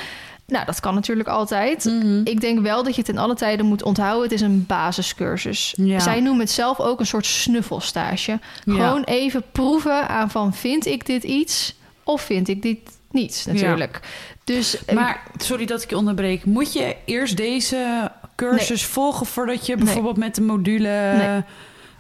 Nou, 0.53 0.64
dat 0.64 0.80
kan 0.80 0.94
natuurlijk 0.94 1.28
altijd. 1.28 1.84
Mhm. 1.84 2.20
Ik 2.24 2.40
denk 2.40 2.61
wel 2.61 2.82
dat 2.82 2.96
je 2.96 3.03
ten 3.03 3.18
alle 3.18 3.34
tijden 3.34 3.66
moet 3.66 3.82
onthouden. 3.82 4.22
Het 4.22 4.32
is 4.32 4.40
een 4.40 4.66
basiscursus. 4.66 5.74
Ja. 5.76 5.98
Zij 5.98 6.20
noemen 6.20 6.40
het 6.40 6.50
zelf 6.50 6.80
ook 6.80 7.00
een 7.00 7.07
soort 7.07 7.26
snuffelstage. 7.26 8.38
Ja. 8.64 8.74
Gewoon 8.74 9.05
even 9.05 9.42
proeven 9.53 10.09
aan 10.09 10.30
van 10.30 10.55
vind 10.55 10.86
ik 10.86 11.07
dit 11.07 11.22
iets 11.24 11.74
of 12.05 12.22
vind 12.22 12.48
ik 12.48 12.62
dit 12.62 12.78
niets 13.11 13.46
natuurlijk. 13.46 14.00
Dus 14.44 14.84
eh, 14.84 14.94
Maar, 14.94 15.22
sorry 15.36 15.66
dat 15.66 15.82
ik 15.82 15.90
je 15.90 15.96
onderbreek. 15.96 16.44
Moet 16.44 16.72
je 16.72 16.96
eerst 17.05 17.36
deze 17.36 18.11
cursus 18.36 18.84
volgen 18.84 19.26
voordat 19.26 19.66
je 19.66 19.74
Nee. 19.74 19.84
bijvoorbeeld 19.84 20.16
met 20.16 20.34
de 20.34 20.42
module 20.42 21.12
Nee. 21.16 21.42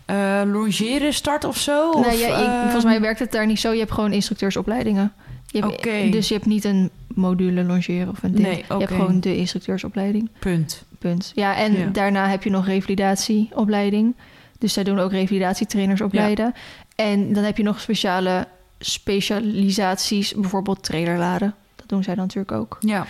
eh, 0.06 0.42
longeren 0.52 1.14
start 1.14 1.44
of 1.44 1.56
zo? 1.58 1.90
nou 1.90 2.06
Of, 2.06 2.20
ja, 2.20 2.26
ik- 2.38 2.46
eh, 2.46 2.60
volgens 2.62 2.84
mij 2.84 3.00
werkt 3.00 3.18
het 3.18 3.32
daar 3.32 3.46
niet 3.46 3.60
zo. 3.60 3.72
Je 3.72 3.78
hebt 3.78 3.92
gewoon 3.92 4.12
instructeursopleidingen. 4.12 5.12
Je 5.52 5.60
hebt, 5.60 5.72
Oké. 5.72 6.08
Dus 6.10 6.28
je 6.28 6.34
hebt 6.34 6.46
niet 6.46 6.64
een 6.64 6.90
module 7.14 7.64
longeren 7.64 8.08
of 8.08 8.22
een 8.22 8.32
ding. 8.32 8.46
Nee, 8.46 8.64
Je 8.68 8.74
hebt 8.76 8.90
gewoon 8.92 9.20
de 9.20 9.36
instructeursopleiding. 9.36 10.28
Punt. 10.38 10.84
Punt. 10.98 11.32
Ja, 11.34 11.56
en 11.56 11.72
Ja. 11.78 11.86
daarna 11.86 12.28
heb 12.28 12.42
je 12.42 12.50
nog 12.50 12.66
revalidatieopleiding. 12.66 14.14
Dus 14.58 14.72
zij 14.72 14.84
doen 14.84 14.98
ook 14.98 15.10
revalidatietrainers 15.10 16.00
opleiden. 16.00 16.54
En 16.96 17.32
dan 17.32 17.44
heb 17.44 17.56
je 17.56 17.62
nog 17.62 17.80
speciale 17.80 18.46
specialisaties, 18.78 20.34
bijvoorbeeld 20.34 20.82
trailerladen. 20.82 21.54
Dat 21.76 21.88
doen 21.88 22.02
zij 22.02 22.14
dan 22.14 22.24
natuurlijk 22.24 22.52
ook. 22.52 22.76
Ja. 22.80 23.06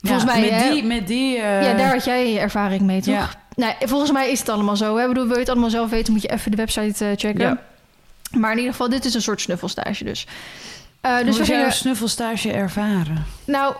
Volgens 0.00 0.24
Ja, 0.24 0.38
mij, 0.38 0.50
met 0.50 0.62
hè? 0.62 0.70
die, 0.70 0.82
met 0.84 1.06
die 1.06 1.36
eh, 1.36 1.62
ja, 1.62 1.74
daar 1.76 1.92
had 1.92 2.04
jij 2.04 2.38
ervaring 2.38 2.82
mee, 2.82 3.00
toch? 3.00 3.14
Ja. 3.14 3.28
Nou, 3.56 3.74
volgens 3.80 4.12
mij 4.12 4.30
is 4.30 4.38
het 4.38 4.48
allemaal 4.48 4.76
zo. 4.76 4.96
Hè? 4.96 5.02
Ik 5.02 5.08
bedoel, 5.08 5.24
wil 5.24 5.34
je 5.34 5.40
het 5.40 5.48
allemaal 5.48 5.70
zelf 5.70 5.90
weten, 5.90 6.12
moet 6.12 6.22
je 6.22 6.30
even 6.32 6.50
de 6.50 6.56
website 6.56 7.04
eh, 7.04 7.10
checken. 7.16 7.40
Ja. 7.40 7.62
Maar 8.38 8.50
in 8.50 8.56
ieder 8.56 8.72
geval, 8.72 8.88
dit 8.88 9.04
is 9.04 9.14
een 9.14 9.22
soort 9.22 9.40
snuffelstage 9.40 10.04
dus. 10.04 10.26
Eh, 11.02 11.16
Dus 11.16 11.24
dus 11.24 11.36
Hoe 11.36 11.46
we 11.46 11.52
gingen, 11.52 11.72
snuffelstage 11.72 12.52
ervaren? 12.52 13.24
nou, 13.44 13.74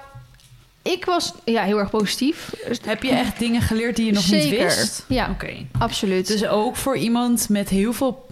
ik 0.82 1.04
was 1.04 1.32
ja, 1.44 1.62
heel 1.62 1.78
erg 1.78 1.90
positief. 1.90 2.50
Heb 2.84 3.02
je 3.02 3.10
echt 3.10 3.38
dingen 3.38 3.60
geleerd 3.62 3.96
die 3.96 4.06
je 4.06 4.12
nog 4.12 4.22
Zeker. 4.22 4.50
niet 4.64 4.76
wist? 4.76 5.04
Ja, 5.08 5.28
Oké. 5.30 5.52
absoluut. 5.78 6.26
Dus 6.26 6.46
ook 6.46 6.76
voor 6.76 6.96
iemand 6.96 7.48
met 7.48 7.68
heel 7.68 7.92
veel... 7.92 8.26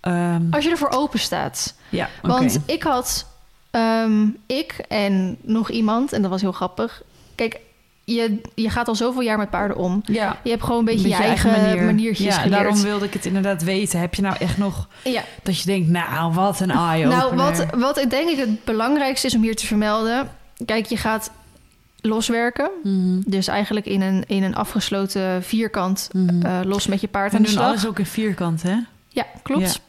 ehm, 0.00 0.42
Als 0.50 0.64
je 0.64 0.70
ervoor 0.70 0.90
open 0.90 1.18
staat. 1.18 1.74
ja. 1.88 2.08
Want 2.22 2.58
ik 2.66 2.82
had, 2.82 3.26
ehm, 3.70 4.26
ik 4.46 4.72
en 4.88 5.36
nog 5.42 5.70
iemand, 5.70 6.12
en 6.12 6.22
dat 6.22 6.30
was 6.30 6.40
heel 6.40 6.52
grappig. 6.52 7.02
Kijk, 7.34 7.60
je, 8.04 8.40
je 8.54 8.70
gaat 8.70 8.88
al 8.88 8.94
zoveel 8.94 9.22
jaar 9.22 9.38
met 9.38 9.50
paarden 9.50 9.76
om. 9.76 10.02
Ja, 10.04 10.36
Je 10.42 10.50
hebt 10.50 10.62
gewoon 10.62 10.78
een 10.78 10.84
beetje 10.84 11.08
je 11.08 11.14
eigen, 11.14 11.84
maniertjes 11.84 12.26
Ja, 12.26 12.32
geleerd. 12.32 12.62
daarom 12.62 12.82
wilde 12.82 13.04
ik 13.04 13.12
het 13.12 13.26
inderdaad 13.26 13.62
weten. 13.62 14.00
Heb 14.00 14.14
je 14.14 14.22
nou 14.22 14.36
echt 14.38 14.58
nog 14.58 14.88
ja. 15.04 15.22
dat 15.42 15.58
je 15.58 15.66
denkt, 15.66 15.88
nou, 15.88 16.32
wat 16.32 16.60
een 16.60 16.70
eye-opener. 16.70 17.16
Nou, 17.16 17.36
wat, 17.36 17.66
wat 17.76 17.98
ik 17.98 18.10
denk 18.10 18.30
ik 18.30 18.38
het 18.38 18.64
belangrijkste 18.64 19.26
is 19.26 19.34
om 19.34 19.42
hier 19.42 19.56
te 19.56 19.66
vermelden. 19.66 20.28
Kijk, 20.64 20.86
je 20.86 20.96
gaat 20.96 21.30
loswerken. 22.00 22.70
Mhm, 22.82 23.20
Dus 23.26 23.48
eigenlijk 23.48 23.86
in 23.86 24.00
een, 24.00 24.24
in 24.26 24.42
een 24.42 24.54
afgesloten 24.54 25.42
vierkant 25.42 26.08
mhm. 26.12 26.46
eh, 26.46 26.60
los 26.64 26.86
met 26.86 27.00
je 27.00 27.08
paard 27.08 27.30
We 27.30 27.36
aan 27.36 27.42
de 27.42 27.48
doen 27.48 27.56
slag. 27.56 27.68
alles 27.70 27.86
ook 27.86 27.98
in 27.98 28.06
vierkant, 28.06 28.62
hè? 28.62 28.76
Ja, 29.08 29.26
klopt. 29.42 29.80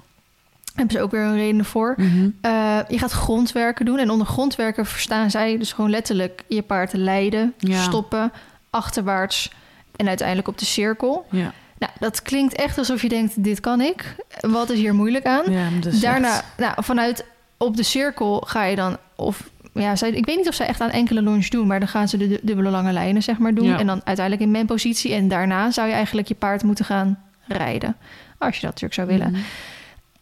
Hebben 0.76 0.96
ze 0.98 1.02
ook 1.02 1.12
weer 1.12 1.22
een 1.22 1.36
reden 1.36 1.66
voor. 1.66 1.94
Mhm. 1.98 2.30
Eh, 2.42 2.80
je 2.88 2.98
gaat 3.00 3.12
grondwerken 3.12 3.86
doen. 3.86 3.98
En 4.00 4.10
onder 4.10 4.28
grondwerken 4.28 4.86
verstaan 4.86 5.32
zij 5.32 5.58
dus 5.58 5.74
gewoon 5.74 5.90
letterlijk 5.90 6.44
je 6.48 6.62
paard 6.62 6.94
leiden, 6.94 7.54
Ja. 7.58 7.82
stoppen, 7.82 8.32
achterwaarts 8.70 9.52
en 9.96 10.08
uiteindelijk 10.08 10.48
op 10.48 10.58
de 10.58 10.66
cirkel. 10.66 11.26
Ja, 11.32 11.54
Nou, 11.78 11.92
dat 12.00 12.22
klinkt 12.22 12.54
echt 12.56 12.78
alsof 12.78 13.02
je 13.02 13.10
denkt, 13.10 13.44
dit 13.44 13.60
kan 13.60 13.82
ik. 13.82 14.16
Wat 14.40 14.70
is 14.70 14.78
hier 14.80 14.94
moeilijk 14.96 15.26
aan? 15.26 15.52
ja 15.52 15.68
dus 15.82 16.00
Daarna, 16.00 16.28
echt- 16.36 16.46
nou, 16.58 16.74
vanuit 16.84 17.26
op 17.58 17.78
de 17.78 17.84
cirkel 17.84 18.44
ga 18.48 18.64
je 18.64 18.76
dan... 18.76 18.98
Of, 19.16 19.50
ja, 19.74 19.96
zij, 19.96 20.10
ik 20.10 20.26
weet 20.26 20.38
niet 20.38 20.48
of 20.48 20.54
zij 20.56 20.68
echt 20.68 20.82
aan 20.82 20.90
enkele 20.90 21.22
lunge 21.22 21.50
doen... 21.50 21.68
maar 21.68 21.80
dan 21.80 21.88
gaan 21.88 22.08
ze 22.08 22.18
de 22.18 22.28
du- 22.28 22.40
dubbele 22.42 22.70
lange 22.70 22.92
lijnen 22.92 23.24
zeg 23.24 23.38
maar 23.38 23.54
doen. 23.54 23.66
Ja. 23.68 23.80
En 23.80 23.86
dan 23.88 24.02
uiteindelijk 24.04 24.46
in 24.46 24.52
menpositie. 24.52 25.14
En 25.14 25.28
daarna 25.28 25.72
zou 25.72 25.88
je 25.88 25.94
eigenlijk 25.94 26.28
je 26.28 26.36
paard 26.36 26.64
moeten 26.64 26.86
gaan 26.86 27.20
rijden. 27.48 27.96
Als 28.38 28.56
je 28.56 28.62
dat 28.62 28.82
natuurlijk 28.82 28.94
zou 28.94 29.08
willen. 29.08 29.32
Mhm. 29.32 29.42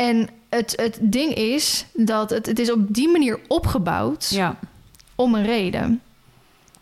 En 0.07 0.29
het, 0.49 0.73
het 0.75 0.97
ding 1.01 1.33
is 1.33 1.85
dat 1.93 2.29
het, 2.29 2.45
het 2.45 2.59
is 2.59 2.71
op 2.71 2.79
die 2.93 3.09
manier 3.09 3.39
opgebouwd 3.47 4.29
Ja, 4.29 4.55
om 5.15 5.35
een 5.35 5.45
reden. 5.45 6.01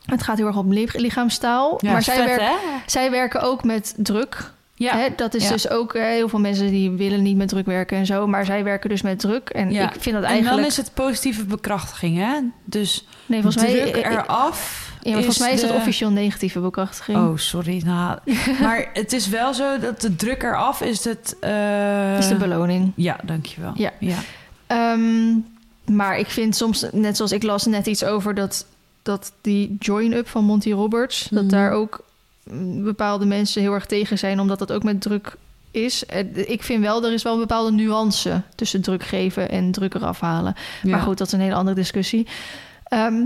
Het 0.06 0.24
gaat 0.24 0.38
heel 0.38 0.48
erg 0.48 0.58
om 0.58 0.74
li- 0.74 0.90
lichaamstaal. 0.94 1.78
ja 1.82 1.92
maar 1.92 2.04
vet, 2.04 2.16
zij, 2.16 2.26
werken 2.26 2.58
zij 2.86 3.12
werken 3.12 3.42
ook 3.42 3.64
met 3.64 3.94
druk. 3.98 4.52
Ja, 4.74 4.98
Hè, 4.98 5.08
dat 5.16 5.34
is 5.34 5.44
ja. 5.44 5.50
dus 5.50 5.70
ook 5.70 5.94
heel 5.94 6.30
veel 6.30 6.40
mensen 6.40 6.68
die 6.70 6.90
willen 6.92 7.22
niet 7.22 7.38
met 7.38 7.48
druk 7.48 7.66
werken 7.66 7.98
en 7.98 8.06
zo. 8.06 8.28
Maar 8.28 8.46
zij 8.46 8.64
werken 8.64 8.90
dus 8.90 9.02
met 9.02 9.20
druk. 9.20 9.50
En 9.50 9.72
Ja. 9.72 9.94
ik 9.94 10.02
vind 10.02 10.16
dat 10.16 10.24
en 10.24 10.30
eigenlijk... 10.30 10.58
dan 10.62 10.66
is 10.72 10.78
het 10.78 10.94
positieve 10.94 11.44
bekrachtiging, 11.46 12.18
hè? 12.18 12.40
Dus 12.66 13.08
nee, 13.26 13.42
volgens 13.42 13.64
mij, 13.64 13.74
druk 13.92 13.96
eh, 13.96 14.12
eraf 14.12 14.81
Ja, 15.04 15.14
volgens 15.14 15.38
mij 15.39 15.54
is 15.54 15.62
dat 15.62 15.72
officieel 15.72 16.10
negatieve 16.10 16.60
bekrachtiging. 16.60 17.18
Oh, 17.18 17.38
sorry. 17.38 17.82
Nou, 17.86 18.18
maar 18.62 18.89
het 18.93 19.14
is 19.14 19.28
wel 19.28 19.54
zo 19.54 19.80
dat 19.80 20.02
de 20.02 20.16
druk 20.16 20.43
eraf 20.43 20.82
is 20.82 21.04
het... 21.04 21.36
eh, 21.39 22.18
is 22.18 22.28
de 22.28 22.36
beloning. 22.36 22.91
Ja, 22.95 23.20
dankjewel. 23.24 23.72
Ja. 23.76 23.91
ja. 23.99 24.18
Ehm, 24.68 25.34
maar 25.95 26.18
ik 26.20 26.28
vind 26.28 26.56
soms, 26.56 26.86
net 26.91 27.16
zoals 27.16 27.32
ik 27.32 27.43
las 27.43 27.66
net 27.66 27.88
iets 27.88 28.04
over 28.04 28.34
dat, 28.36 28.66
dat 29.02 29.32
die 29.41 29.76
join-up 29.80 30.28
van 30.28 30.43
Monty 30.43 30.72
Roberts, 30.72 31.30
Mhm. 31.30 31.41
dat 31.41 31.49
daar 31.49 31.72
ook 31.72 32.04
mm, 32.43 32.84
bepaalde 32.84 33.26
mensen 33.26 33.62
heel 33.62 33.74
erg 33.74 33.86
tegen 33.86 34.18
zijn, 34.18 34.39
omdat 34.39 34.60
dat 34.60 34.72
ook 34.72 34.84
met 34.84 35.02
druk 35.02 35.36
is. 35.72 36.06
Eh, 36.06 36.49
Ik 36.49 36.64
vind 36.64 36.82
wel, 36.84 37.06
er 37.06 37.14
is 37.14 37.24
wel 37.24 37.34
een 37.34 37.39
bepaalde 37.39 37.72
nuance 37.72 38.41
tussen 38.56 38.82
druk 38.82 39.04
geven 39.04 39.49
en 39.49 39.72
druk 39.72 39.93
eraf 39.93 40.20
halen. 40.20 40.56
Maar 40.84 40.99
goed, 41.02 41.18
dat 41.18 41.28
is 41.28 41.34
een 41.34 41.39
hele 41.39 41.56
andere 41.56 41.76
discussie. 41.76 42.28
Ehm, 42.84 43.22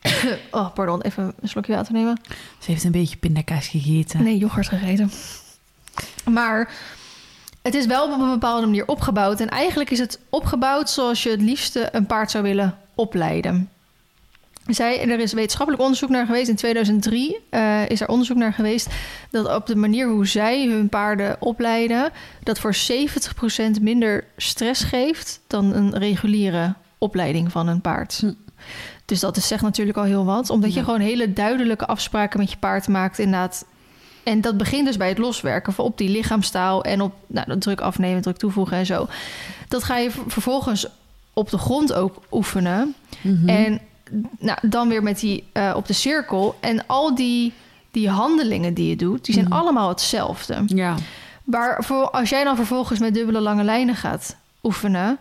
oh, 0.50 0.72
pardon, 0.74 1.00
even 1.00 1.34
een 1.40 1.48
slokje 1.48 1.74
water 1.74 1.92
nemen. 1.92 2.20
Ze 2.58 2.70
heeft 2.70 2.84
een 2.84 2.90
beetje 2.90 3.16
pindakaas 3.16 3.68
gegeten. 3.68 4.22
Nee, 4.22 4.38
yoghurt 4.38 4.68
gegeten. 4.68 5.10
Maar 6.30 6.72
het 7.62 7.74
is 7.74 7.86
wel 7.86 8.12
op 8.12 8.20
een 8.20 8.30
bepaalde 8.30 8.66
manier 8.66 8.86
opgebouwd. 8.86 9.40
En 9.40 9.48
eigenlijk 9.48 9.90
is 9.90 9.98
het 9.98 10.20
opgebouwd 10.28 10.90
zoals 10.90 11.22
je 11.22 11.30
het 11.30 11.40
liefste 11.40 11.88
een 11.92 12.06
paard 12.06 12.30
zou 12.30 12.44
willen 12.44 12.78
opleiden. 12.94 13.70
Zij, 14.66 15.08
er 15.08 15.20
is 15.20 15.32
wetenschappelijk 15.32 15.82
onderzoek 15.82 16.10
naar 16.10 16.26
geweest. 16.26 16.48
In 16.48 16.56
2003 16.56 17.36
eh, 17.50 17.88
is 17.88 18.00
er 18.00 18.08
onderzoek 18.08 18.36
naar 18.36 18.52
geweest 18.52 18.88
dat 19.30 19.54
op 19.54 19.66
de 19.66 19.76
manier 19.76 20.08
hoe 20.08 20.26
zij 20.26 20.66
hun 20.66 20.88
paarden 20.88 21.36
opleiden, 21.40 22.10
dat 22.42 22.58
voor 22.58 22.76
70% 23.78 23.80
minder 23.80 24.24
stress 24.36 24.84
geeft 24.84 25.40
dan 25.46 25.74
een 25.74 25.98
reguliere 25.98 26.74
opleiding 26.98 27.52
van 27.52 27.68
een 27.68 27.80
paard. 27.80 28.18
Hm. 28.20 28.32
Dus 29.10 29.20
dat 29.20 29.36
is 29.36 29.46
zegt 29.48 29.62
natuurlijk 29.62 29.98
al 29.98 30.04
heel 30.04 30.24
wat, 30.24 30.50
omdat 30.50 30.74
je 30.74 30.84
gewoon 30.84 31.00
hele 31.00 31.32
duidelijke 31.32 31.86
afspraken 31.86 32.38
met 32.40 32.50
je 32.50 32.56
paard 32.56 32.88
maakt, 32.88 33.18
inderdaad. 33.18 33.64
En 34.22 34.40
dat 34.40 34.56
begint 34.56 34.86
dus 34.86 34.96
bij 34.96 35.08
het 35.08 35.18
loswerken 35.18 35.72
van 35.72 35.84
op 35.84 35.98
die 35.98 36.08
lichaamstaal 36.08 36.84
en 36.84 37.00
op 37.00 37.14
nou, 37.26 37.46
dat 37.46 37.60
druk 37.60 37.80
afnemen, 37.80 38.22
druk 38.22 38.36
toevoegen 38.36 38.76
en 38.76 38.86
zo. 38.86 39.06
Dat 39.68 39.84
ga 39.84 39.96
je 39.96 40.10
vervolgens 40.26 40.86
op 41.32 41.50
de 41.50 41.58
grond 41.58 41.92
ook 41.92 42.16
oefenen. 42.30 42.94
Mhm. 43.20 43.48
En 43.48 43.80
nou, 44.38 44.58
dan 44.62 44.88
weer 44.88 45.02
met 45.02 45.20
die 45.20 45.44
eh, 45.52 45.72
op 45.76 45.86
de 45.86 45.92
cirkel. 45.92 46.56
En 46.60 46.86
al 46.86 47.14
die, 47.14 47.52
die 47.90 48.08
handelingen 48.08 48.74
die 48.74 48.88
je 48.88 48.96
doet, 48.96 49.24
die 49.24 49.34
zijn 49.34 49.46
Mhm. 49.46 49.54
allemaal 49.54 49.88
hetzelfde. 49.88 50.62
Ja, 50.66 50.94
Maar 51.44 51.84
voor, 51.84 52.10
als 52.10 52.28
jij 52.28 52.44
dan 52.44 52.56
vervolgens 52.56 52.98
met 52.98 53.14
dubbele 53.14 53.40
lange 53.40 53.62
lijnen 53.64 53.96
gaat 53.96 54.36
oefenen, 54.62 55.18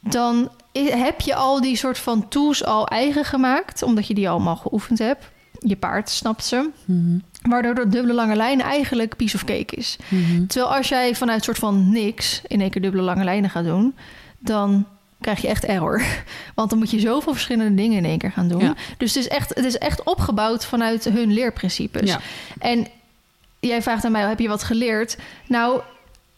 dan 0.00 0.48
heb 0.84 1.20
je 1.20 1.34
al 1.34 1.60
die 1.60 1.76
soort 1.76 1.98
van 1.98 2.28
tools 2.28 2.64
al 2.64 2.88
eigen 2.88 3.24
gemaakt, 3.24 3.82
omdat 3.82 4.06
je 4.06 4.14
die 4.14 4.28
allemaal 4.28 4.56
geoefend 4.56 4.98
hebt. 4.98 5.24
Je 5.58 5.76
paard 5.76 6.10
snapt 6.10 6.44
ze. 6.44 6.70
Mhm. 6.84 7.18
Waardoor 7.42 7.74
de 7.74 7.88
dubbele 7.88 8.14
lange 8.14 8.36
lijn 8.36 8.60
eigenlijk 8.60 9.16
piece 9.16 9.36
of 9.36 9.44
cake 9.44 9.76
is. 9.76 9.96
Mhm. 10.08 10.46
Terwijl 10.46 10.74
als 10.74 10.88
jij 10.88 11.14
vanuit 11.14 11.44
soort 11.44 11.58
van 11.58 11.90
niks 11.92 12.42
in 12.46 12.60
één 12.60 12.70
keer 12.70 12.82
dubbele 12.82 13.02
lange 13.02 13.24
lijnen 13.24 13.50
gaat 13.50 13.64
doen, 13.64 13.94
dan 14.38 14.86
krijg 15.20 15.40
je 15.40 15.48
echt 15.48 15.64
error. 15.64 16.02
Want 16.54 16.70
dan 16.70 16.78
moet 16.78 16.90
je 16.90 17.00
zoveel 17.00 17.32
verschillende 17.32 17.74
dingen 17.74 17.96
in 17.98 18.04
één 18.04 18.18
keer 18.18 18.32
gaan 18.32 18.48
doen. 18.48 18.60
Ja. 18.60 18.74
Dus 18.96 19.14
het 19.14 19.24
is, 19.24 19.28
echt, 19.28 19.54
het 19.54 19.64
is 19.64 19.78
echt 19.78 20.02
opgebouwd 20.02 20.64
vanuit 20.64 21.04
hun 21.04 21.32
leerprincipes. 21.32 22.10
Ja. 22.10 22.20
En 22.58 22.86
jij 23.60 23.82
vraagt 23.82 24.04
aan 24.04 24.12
mij, 24.12 24.28
heb 24.28 24.38
je 24.38 24.48
wat 24.48 24.62
geleerd? 24.62 25.16
Nou, 25.46 25.80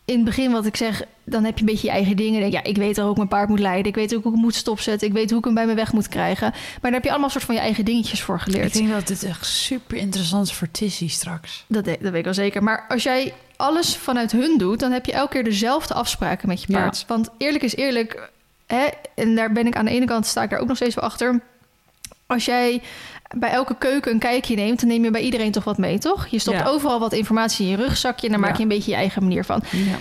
in 0.08 0.14
het 0.16 0.24
begin 0.24 0.50
wat 0.52 0.66
ik 0.66 0.76
zeg, 0.76 1.02
dan 1.24 1.44
heb 1.44 1.54
je 1.54 1.60
een 1.60 1.66
beetje 1.70 1.86
je 1.86 1.92
eigen 1.92 2.16
dingen. 2.16 2.40
Denk, 2.40 2.52
ja, 2.52 2.62
ik 2.62 2.76
weet 2.76 2.98
ook 2.98 3.02
hoe 3.02 3.10
ik 3.10 3.16
mijn 3.16 3.28
paard 3.28 3.48
moet 3.48 3.58
leiden. 3.58 3.86
Ik 3.86 3.94
weet 3.94 4.14
ook 4.14 4.22
hoe 4.22 4.28
ik 4.32 4.36
hem 4.36 4.44
moet 4.44 4.54
stopzetten. 4.54 5.08
Ik 5.08 5.12
weet 5.14 5.30
hoe 5.30 5.38
ik 5.38 5.44
hem 5.44 5.54
bij 5.54 5.66
me 5.66 5.74
weg 5.74 5.92
moet 5.92 6.08
krijgen. 6.08 6.50
Maar 6.50 6.80
daar 6.80 6.92
heb 6.92 7.04
je 7.04 7.10
allemaal 7.10 7.30
soort 7.30 7.44
van 7.44 7.54
je 7.54 7.60
eigen 7.60 7.84
dingetjes 7.84 8.22
voor 8.22 8.34
Ik 8.34 8.40
geleerd. 8.40 8.72
denk 8.72 8.90
dat 8.90 9.06
dit 9.06 9.22
echt 9.24 9.46
super 9.46 9.96
interessant 9.96 10.46
is 10.46 10.52
voor 10.52 10.70
Tissy 10.70 11.08
straks. 11.08 11.64
Dat, 11.68 11.84
dat 11.84 11.98
weet 12.00 12.14
ik 12.14 12.24
wel 12.24 12.34
zeker. 12.34 12.62
Maar 12.62 12.84
als 12.88 13.02
jij 13.02 13.34
alles 13.56 13.96
vanuit 13.96 14.32
hun 14.32 14.58
doet, 14.58 14.80
dan 14.80 14.92
heb 14.92 15.06
je 15.06 15.12
elke 15.12 15.32
keer 15.32 15.44
dezelfde 15.44 15.94
afspraken 15.94 16.48
met 16.48 16.62
je 16.62 16.72
Ja. 16.72 16.78
paard. 16.78 17.04
Want 17.06 17.28
eerlijk 17.38 17.64
is 17.64 17.76
eerlijk, 17.76 18.30
hè, 18.66 18.86
en 19.14 19.34
daar 19.34 19.52
ben 19.52 19.66
ik 19.66 19.76
aan 19.76 19.84
de 19.84 19.90
ene 19.90 20.06
kant 20.06 20.26
sta 20.26 20.42
ik 20.42 20.50
daar 20.50 20.60
ook 20.60 20.68
nog 20.68 20.76
steeds 20.76 20.94
wel 20.94 21.04
achter. 21.04 21.40
Als 22.26 22.44
jij 22.44 22.82
bij 23.36 23.50
elke 23.50 23.74
keuken 23.78 24.12
een 24.12 24.18
kijkje 24.18 24.54
neemt, 24.56 24.80
dan 24.80 24.88
neem 24.88 25.04
je 25.04 25.10
bij 25.10 25.20
iedereen 25.20 25.52
toch 25.52 25.64
wat 25.64 25.78
mee, 25.78 25.98
toch? 25.98 26.26
Je 26.26 26.38
stopt 26.38 26.58
Ja. 26.58 26.64
overal 26.66 26.98
wat 27.00 27.12
informatie 27.12 27.64
in 27.64 27.70
je 27.70 27.76
rugzakje 27.76 28.26
en 28.26 28.32
daar 28.32 28.40
maak 28.40 28.56
je 28.56 28.62
een 28.62 28.68
beetje 28.68 28.90
je 28.90 28.96
eigen 28.96 29.22
manier 29.22 29.44
van. 29.44 29.62
Ja. 29.70 29.96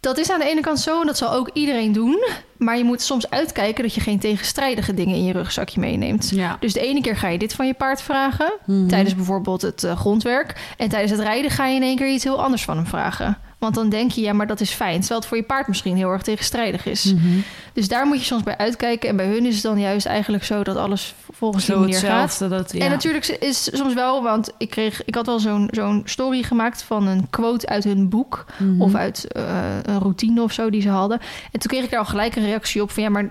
Dat 0.00 0.18
is 0.18 0.30
aan 0.30 0.38
de 0.38 0.48
ene 0.50 0.60
kant 0.60 0.80
zo 0.80 1.00
en 1.00 1.06
dat 1.06 1.18
zal 1.18 1.32
ook 1.32 1.50
iedereen 1.52 1.92
doen. 1.92 2.24
Maar 2.56 2.76
je 2.78 2.84
moet 2.84 3.02
soms 3.02 3.30
uitkijken 3.30 3.82
dat 3.82 3.94
je 3.94 4.00
geen 4.00 4.18
tegenstrijdige 4.18 4.94
dingen 4.94 5.14
in 5.16 5.24
je 5.24 5.32
rugzakje 5.32 5.80
meeneemt. 5.80 6.30
Ja. 6.34 6.56
Dus 6.60 6.72
de 6.72 6.80
ene 6.80 7.00
keer 7.00 7.16
ga 7.16 7.28
je 7.28 7.38
dit 7.38 7.52
van 7.52 7.66
je 7.66 7.74
paard 7.74 8.02
vragen, 8.02 8.52
Mhm. 8.66 8.86
tijdens 8.86 9.14
bijvoorbeeld 9.14 9.62
het 9.62 9.84
eh, 9.84 9.96
grondwerk. 9.98 10.74
En 10.76 10.88
tijdens 10.88 11.10
het 11.12 11.20
rijden 11.20 11.50
ga 11.50 11.66
je 11.66 11.74
in 11.74 11.82
één 11.82 11.96
keer 11.96 12.08
iets 12.08 12.24
heel 12.24 12.42
anders 12.42 12.64
van 12.64 12.76
hem 12.76 12.86
vragen. 12.86 13.38
Want 13.60 13.74
dan 13.74 13.88
denk 13.88 14.10
je, 14.10 14.20
ja, 14.20 14.32
maar 14.32 14.46
dat 14.46 14.60
is 14.60 14.70
fijn. 14.70 14.98
Terwijl 14.98 15.20
het 15.20 15.28
voor 15.28 15.36
je 15.36 15.42
paard 15.42 15.68
misschien 15.68 15.96
heel 15.96 16.10
erg 16.10 16.22
tegenstrijdig 16.22 16.86
is. 16.86 17.04
Mhm. 17.04 17.38
Dus 17.72 17.88
daar 17.88 18.06
moet 18.06 18.18
je 18.18 18.24
soms 18.24 18.42
bij 18.42 18.56
uitkijken. 18.56 19.08
En 19.08 19.16
bij 19.16 19.26
hun 19.26 19.46
is 19.46 19.54
het 19.54 19.62
dan 19.62 19.80
juist 19.80 20.06
eigenlijk 20.06 20.44
zo 20.44 20.62
dat 20.62 20.76
alles 20.76 21.14
volgens 21.32 21.64
die 21.64 21.74
Zo 21.74 21.80
manier 21.80 21.98
gaat. 21.98 22.38
Dat, 22.38 22.72
ja. 22.72 22.84
En 22.84 22.90
natuurlijk 22.90 23.26
is 23.26 23.66
het 23.66 23.76
soms 23.76 23.94
wel, 23.94 24.22
want 24.22 24.52
ik, 24.58 24.70
kreeg, 24.70 25.04
ik 25.04 25.14
had 25.14 25.26
wel 25.26 25.38
zo'n 25.38 25.68
zo'n 25.70 26.02
story 26.04 26.42
gemaakt 26.42 26.82
van 26.82 27.06
een 27.06 27.30
quote 27.30 27.66
uit 27.66 27.84
hun 27.84 28.08
boek. 28.08 28.44
Mhm. 28.58 28.82
Of 28.82 28.94
uit 28.94 29.32
eh, 29.32 29.44
een 29.82 29.98
routine 29.98 30.42
of 30.42 30.52
zo 30.52 30.70
die 30.70 30.82
ze 30.82 30.88
hadden. 30.88 31.20
En 31.52 31.60
toen 31.60 31.70
kreeg 31.70 31.84
ik 31.84 31.90
daar 31.90 32.00
al 32.00 32.04
gelijk 32.04 32.36
een 32.36 32.44
reactie 32.44 32.82
op 32.82 32.90
van 32.90 33.02
ja, 33.02 33.08
maar 33.08 33.30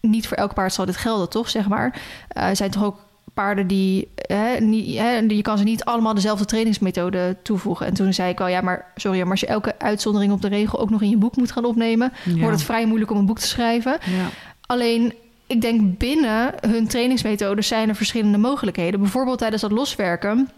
niet 0.00 0.28
voor 0.28 0.36
elk 0.36 0.54
paard 0.54 0.72
zal 0.72 0.86
dit 0.86 0.96
gelden, 0.96 1.28
toch? 1.28 1.48
Zeg 1.48 1.68
maar. 1.68 2.00
Eh, 2.28 2.48
er 2.48 2.56
zijn 2.56 2.70
toch 2.70 2.84
ook 2.84 2.98
paarden 3.34 3.66
die, 3.66 4.08
hè, 4.14 4.60
niet, 4.60 4.98
hè, 4.98 5.16
je 5.16 5.42
kan 5.42 5.58
ze 5.58 5.64
niet 5.64 5.84
allemaal 5.84 6.14
dezelfde 6.14 6.44
trainingsmethode 6.44 7.36
toevoegen. 7.42 7.86
En 7.86 7.94
toen 7.94 8.12
zei 8.12 8.30
ik 8.30 8.38
wel, 8.38 8.48
ja, 8.48 8.60
maar 8.60 8.86
sorry, 8.96 9.20
maar 9.20 9.30
als 9.30 9.40
je 9.40 9.46
elke 9.46 9.78
uitzondering 9.78 10.32
op 10.32 10.42
de 10.42 10.48
regel 10.48 10.80
ook 10.80 10.90
nog 10.90 11.02
in 11.02 11.10
je 11.10 11.16
boek 11.16 11.36
moet 11.36 11.52
gaan 11.52 11.64
opnemen, 11.64 12.12
Ja. 12.24 12.34
wordt 12.40 12.54
het 12.56 12.64
vrij 12.64 12.86
moeilijk 12.86 13.10
om 13.10 13.16
een 13.18 13.26
boek 13.26 13.38
te 13.38 13.46
schrijven. 13.46 13.92
Ja. 14.04 14.26
Alleen, 14.66 15.12
ik 15.46 15.60
denk 15.60 15.98
binnen 15.98 16.54
hun 16.66 16.86
trainingsmethodes 16.88 17.68
zijn 17.68 17.88
er 17.88 17.94
verschillende 17.94 18.38
mogelijkheden. 18.38 19.00
Bijvoorbeeld 19.00 19.38
tijdens 19.38 19.62
dat 19.62 19.72
loswerken 19.72 20.50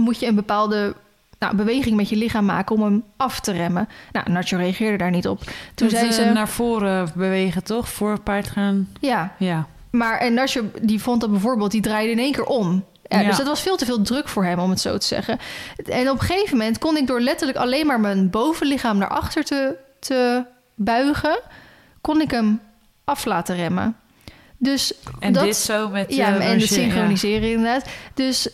moet 0.00 0.20
je 0.20 0.26
een 0.26 0.34
bepaalde 0.34 0.94
nou, 1.38 1.56
beweging 1.56 1.96
met 1.96 2.08
je 2.08 2.16
lichaam 2.16 2.44
maken 2.44 2.76
om 2.76 2.82
hem 2.82 3.02
af 3.16 3.40
te 3.40 3.52
remmen. 3.52 3.88
Nou, 4.12 4.30
Nacho 4.30 4.56
reageerde 4.56 4.96
daar 4.96 5.10
niet 5.10 5.28
op. 5.28 5.40
Toen 5.74 5.90
zei 5.90 6.12
ze 6.12 6.24
naar 6.24 6.48
voren 6.48 7.08
bewegen, 7.14 7.64
toch? 7.64 7.88
Voor 7.88 8.20
paard 8.20 8.48
gaan. 8.48 8.88
ja, 9.00 9.34
Ja. 9.38 9.66
Maar 9.98 10.18
en 10.18 10.34
Nacho 10.34 10.62
die 10.82 11.02
vond 11.02 11.20
dat 11.20 11.30
bijvoorbeeld, 11.30 11.70
die 11.70 11.80
draaide 11.80 12.10
in 12.12 12.18
één 12.18 12.32
keer 12.32 12.44
om. 12.44 12.84
Ja, 13.02 13.20
Ja. 13.20 13.26
Dus 13.28 13.36
dat 13.36 13.46
was 13.46 13.60
veel 13.62 13.76
te 13.76 13.84
veel 13.84 14.02
druk 14.02 14.28
voor 14.28 14.44
hem, 14.44 14.58
om 14.58 14.70
het 14.70 14.80
zo 14.80 14.98
te 14.98 15.06
zeggen. 15.06 15.38
En 15.84 16.10
op 16.10 16.20
een 16.20 16.26
gegeven 16.26 16.56
moment 16.56 16.78
kon 16.78 16.96
ik 16.96 17.06
door 17.06 17.20
letterlijk 17.20 17.58
alleen 17.58 17.86
maar 17.86 18.00
mijn 18.00 18.30
bovenlichaam 18.30 18.98
naar 18.98 19.08
achter 19.08 19.44
te, 19.44 19.76
te 19.98 20.44
buigen, 20.74 21.40
kon 22.00 22.20
ik 22.20 22.30
hem 22.30 22.60
af 23.04 23.24
laten 23.24 23.56
remmen. 23.56 23.96
Dus 24.58 24.92
En 25.20 25.32
dat, 25.32 25.44
dit 25.44 25.56
zo 25.56 25.88
met... 25.88 26.14
ja, 26.14 26.26
eh, 26.28 26.34
en 26.34 26.52
als 26.52 26.62
het 26.62 26.68
je- 26.68 26.74
synchroniseren 26.74 27.50
inderdaad. 27.50 27.84
Dus 28.14 28.48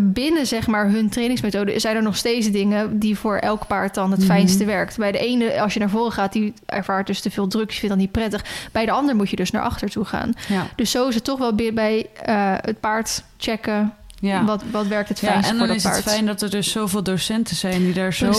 binnen 0.00 0.46
zeg 0.46 0.66
maar 0.66 0.90
hun 0.90 1.08
trainingsmethode 1.08 1.78
zijn 1.78 1.96
er 1.96 2.02
nog 2.02 2.16
steeds 2.16 2.50
dingen 2.50 2.98
die 2.98 3.18
voor 3.18 3.36
elk 3.36 3.66
paard 3.66 3.94
dan 3.94 4.10
het 4.10 4.20
Mhm. 4.20 4.28
fijnste 4.28 4.64
werkt. 4.64 4.96
Bij 4.96 5.12
de 5.12 5.18
ene, 5.18 5.60
als 5.60 5.74
je 5.74 5.80
naar 5.80 5.90
voren 5.90 6.12
gaat, 6.12 6.32
die 6.32 6.52
ervaart 6.66 7.06
dus 7.06 7.20
te 7.20 7.30
veel 7.30 7.46
druk, 7.48 7.70
je 7.70 7.76
vindt 7.78 7.88
dat 7.94 7.98
niet 8.04 8.12
prettig. 8.12 8.44
Bij 8.72 8.84
de 8.84 8.90
ander 8.92 9.16
moet 9.16 9.30
je 9.30 9.36
dus 9.36 9.50
naar 9.50 9.62
achter 9.62 9.90
toe 9.90 10.04
gaan. 10.04 10.32
Ja. 10.48 10.54
Ja. 10.54 10.66
Dus 10.76 10.90
zo 10.90 11.08
is 11.08 11.14
het 11.14 11.24
toch 11.24 11.38
wel 11.38 11.54
bij- 11.54 11.72
bij 11.72 12.06
eh, 12.22 12.52
het 12.60 12.80
paard 12.80 13.22
checken. 13.38 13.92
ja. 14.20 14.44
Wat, 14.44 14.62
wat 14.70 14.86
werkt 14.86 15.08
het 15.08 15.20
Ja, 15.20 15.28
fijnst 15.28 15.48
en 15.50 15.56
voor 15.56 15.66
dan 15.66 15.76
dat 15.76 15.76
is 15.76 15.82
paard? 15.90 15.96
het 16.04 16.12
fijn 16.14 16.26
dat 16.26 16.42
er 16.42 16.50
dus 16.50 16.70
zoveel 16.70 17.02
docenten 17.02 17.56
zijn 17.56 17.84
die 17.84 17.92
daar 17.92 18.12
zo, 18.14 18.32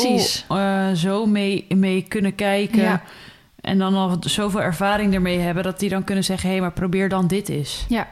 eh, 0.48 0.92
zo 0.92 1.26
mee, 1.26 1.66
mee 1.70 2.02
kunnen 2.08 2.36
kijken. 2.36 2.82
Ja. 2.82 3.02
En 3.62 3.78
dan 3.78 3.94
al 3.96 4.18
zoveel 4.20 4.62
ervaring 4.62 5.14
ermee 5.14 5.40
hebben 5.40 5.64
dat 5.64 5.80
die 5.80 5.90
dan 5.90 6.04
kunnen 6.04 6.24
zeggen: 6.24 6.46
hé, 6.48 6.54
hey, 6.54 6.62
maar 6.64 6.72
probeer 6.72 7.10
dan 7.10 7.28
dit 7.28 7.50
eens. 7.50 7.86
Ja. 7.88 8.08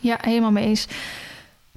ja, 0.00 0.18
helemaal 0.20 0.50
mee 0.50 0.64
eens. 0.66 0.86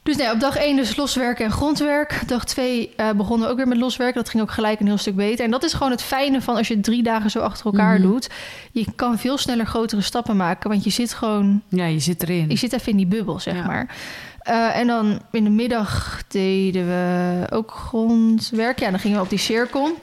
Dus 0.04 0.16
nee, 0.16 0.32
op 0.32 0.40
dag 0.40 0.56
1 0.56 0.76
dus 0.76 0.96
loswerken 0.96 1.46
en 1.46 1.52
grondwerk. 1.52 2.22
Dag 2.28 2.46
2 2.46 2.94
eh, 2.96 3.10
begonnen 3.12 3.46
we 3.46 3.52
ook 3.52 3.58
weer 3.58 3.68
met 3.68 3.78
loswerken. 3.78 4.22
Dat 4.22 4.30
ging 4.30 4.44
ook 4.44 4.52
gelijk 4.52 4.80
een 4.80 4.86
heel 4.88 4.98
stuk 4.98 5.16
beter. 5.16 5.46
En 5.46 5.52
dat 5.52 5.64
is 5.64 5.74
gewoon 5.74 5.92
het 5.92 6.02
fijne 6.02 6.42
van 6.42 6.56
als 6.56 6.68
je 6.68 6.80
drie 6.80 7.04
dagen 7.04 7.30
zo 7.32 7.40
achter 7.40 7.66
elkaar 7.66 8.00
Mhm. 8.00 8.08
doet. 8.08 8.30
Je 8.72 8.86
kan 8.96 9.18
veel 9.20 9.38
sneller 9.38 9.66
grotere 9.66 10.02
stappen 10.02 10.38
maken. 10.38 10.70
Want 10.70 10.84
je 10.84 10.90
zit 10.90 11.14
gewoon 11.14 11.62
Ja, 11.68 11.86
je 11.86 12.00
zit 12.00 12.24
erin. 12.24 12.50
Je 12.50 12.56
zit 12.58 12.74
even 12.74 12.92
in 12.92 12.98
die 12.98 13.06
bubbel, 13.06 13.40
zeg 13.40 13.56
Ja. 13.56 13.66
maar. 13.66 13.96
Eh, 14.40 14.78
en 14.78 14.88
dan 14.88 15.22
in 15.32 15.44
de 15.44 15.50
middag 15.50 16.22
deden 16.28 16.88
we 16.88 17.46
ook 17.50 17.72
grondwerk. 17.72 18.80
Ja, 18.80 18.90
dan 18.90 19.00
gingen 19.00 19.18
we 19.18 19.24
op 19.24 19.30
die 19.30 19.40
cirkel. 19.40 19.96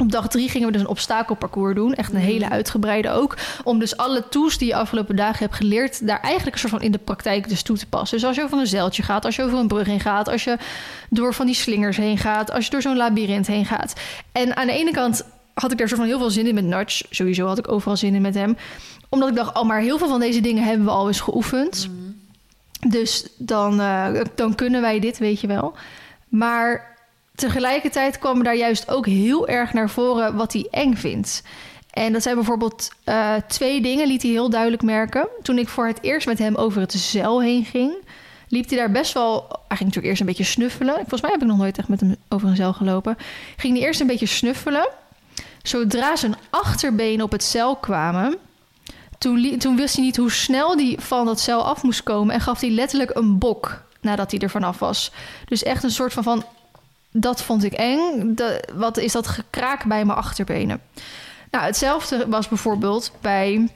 Op 0.00 0.12
dag 0.12 0.28
drie 0.28 0.48
gingen 0.48 0.66
we 0.66 0.72
dus 0.72 0.82
een 0.82 0.88
obstakelparcours 0.88 1.74
doen. 1.74 1.94
Echt 1.94 2.12
een 2.12 2.18
hele 2.18 2.48
uitgebreide 2.48 3.10
ook. 3.10 3.36
Om 3.64 3.78
dus 3.78 3.96
alle 3.96 4.28
tools 4.28 4.58
die 4.58 4.68
je 4.68 4.74
afgelopen 4.74 5.16
dagen 5.16 5.38
hebt 5.38 5.54
geleerd... 5.54 6.06
daar 6.06 6.20
eigenlijk 6.20 6.54
een 6.54 6.60
soort 6.60 6.72
van 6.72 6.82
in 6.82 6.92
de 6.92 6.98
praktijk 6.98 7.48
dus 7.48 7.62
toe 7.62 7.78
te 7.78 7.86
passen. 7.86 8.18
Dus 8.18 8.26
als 8.26 8.36
je 8.36 8.42
over 8.42 8.58
een 8.58 8.66
zeiltje 8.66 9.02
gaat, 9.02 9.24
als 9.24 9.36
je 9.36 9.42
over 9.42 9.58
een 9.58 9.68
brug 9.68 9.86
heen 9.86 10.00
gaat... 10.00 10.28
als 10.28 10.44
je 10.44 10.56
door 11.10 11.34
van 11.34 11.46
die 11.46 11.54
slingers 11.54 11.96
heen 11.96 12.18
gaat... 12.18 12.50
als 12.50 12.64
je 12.64 12.70
door 12.70 12.82
zo'n 12.82 12.96
labyrint 12.96 13.46
heen 13.46 13.66
gaat. 13.66 13.94
En 14.32 14.56
aan 14.56 14.66
de 14.66 14.72
ene 14.72 14.90
kant 14.90 15.24
had 15.54 15.72
ik 15.72 15.78
daar 15.78 15.88
soort 15.88 16.00
van 16.00 16.08
heel 16.08 16.18
veel 16.18 16.30
zin 16.30 16.46
in 16.46 16.54
met 16.54 16.64
Nudge. 16.64 17.04
Sowieso 17.10 17.46
had 17.46 17.58
ik 17.58 17.72
overal 17.72 17.96
zin 17.96 18.14
in 18.14 18.22
met 18.22 18.34
hem. 18.34 18.56
Omdat 19.08 19.28
ik 19.28 19.34
dacht, 19.34 19.54
al 19.54 19.64
maar 19.64 19.80
heel 19.80 19.98
veel 19.98 20.08
van 20.08 20.20
deze 20.20 20.40
dingen 20.40 20.64
hebben 20.64 20.86
we 20.86 20.92
al 20.92 21.06
eens 21.06 21.20
geoefend. 21.20 21.88
Dus 22.88 23.26
dan, 23.36 23.80
eh, 23.80 24.20
dan 24.34 24.54
kunnen 24.54 24.80
wij 24.80 25.00
dit, 25.00 25.18
weet 25.18 25.40
je 25.40 25.46
wel. 25.46 25.74
Maar 26.28 26.90
tegelijkertijd 27.40 28.18
kwam 28.18 28.42
daar 28.42 28.56
juist 28.56 28.90
ook 28.90 29.06
heel 29.06 29.48
erg 29.48 29.72
naar 29.72 29.90
voren 29.90 30.36
wat 30.36 30.52
hij 30.52 30.66
eng 30.70 30.94
vindt. 30.94 31.42
En 31.90 32.12
dat 32.12 32.22
zijn 32.22 32.34
bijvoorbeeld 32.34 32.88
eh, 33.04 33.34
twee 33.48 33.80
dingen, 33.80 34.06
liet 34.06 34.22
hij 34.22 34.30
heel 34.30 34.50
duidelijk 34.50 34.82
merken. 34.82 35.28
Toen 35.42 35.58
ik 35.58 35.68
voor 35.68 35.86
het 35.86 35.98
eerst 36.02 36.26
met 36.26 36.38
hem 36.38 36.54
over 36.54 36.80
het 36.80 36.92
zeil 36.92 37.42
heen 37.42 37.64
ging, 37.64 37.92
liep 38.48 38.68
hij 38.68 38.78
daar 38.78 38.90
best 38.90 39.12
wel... 39.12 39.46
Hij 39.48 39.76
ging 39.76 39.80
natuurlijk 39.80 40.06
eerst 40.06 40.20
een 40.20 40.26
beetje 40.26 40.44
snuffelen. 40.44 40.94
Volgens 40.94 41.20
mij 41.20 41.30
heb 41.30 41.40
ik 41.40 41.46
nog 41.46 41.58
nooit 41.58 41.78
echt 41.78 41.88
met 41.88 42.00
hem 42.00 42.16
over 42.28 42.48
een 42.48 42.56
zeil 42.56 42.72
gelopen. 42.72 43.16
Ging 43.56 43.76
hij 43.76 43.86
eerst 43.86 44.00
een 44.00 44.06
beetje 44.06 44.26
snuffelen. 44.26 44.88
Zodra 45.62 46.16
zijn 46.16 46.36
achterbenen 46.50 47.24
op 47.24 47.32
het 47.32 47.44
zeil 47.44 47.76
kwamen... 47.76 48.38
Toen, 49.18 49.58
toen 49.58 49.76
wist 49.76 49.94
hij 49.94 50.04
niet 50.04 50.16
hoe 50.16 50.30
snel 50.30 50.76
hij 50.76 50.96
van 51.00 51.26
dat 51.26 51.40
zeil 51.40 51.64
af 51.64 51.82
moest 51.82 52.02
komen... 52.02 52.34
en 52.34 52.40
gaf 52.40 52.60
hij 52.60 52.70
letterlijk 52.70 53.16
een 53.16 53.38
bok 53.38 53.82
nadat 54.00 54.30
hij 54.30 54.40
er 54.40 54.50
vanaf 54.50 54.78
was. 54.78 55.12
Dus 55.44 55.62
echt 55.62 55.82
een 55.82 55.90
soort 55.90 56.12
van... 56.12 56.22
van 56.22 56.44
dat 57.10 57.42
vond 57.42 57.64
ik 57.64 57.72
eng. 57.72 58.34
Wat 58.74 58.96
is 58.96 59.12
dat 59.12 59.26
gekraak 59.26 59.84
bij 59.84 60.04
mijn 60.04 60.18
achterbenen? 60.18 60.80
Nou, 61.50 61.64
hetzelfde 61.64 62.28
was 62.28 62.48
bijvoorbeeld 62.48 63.12
bij 63.20 63.68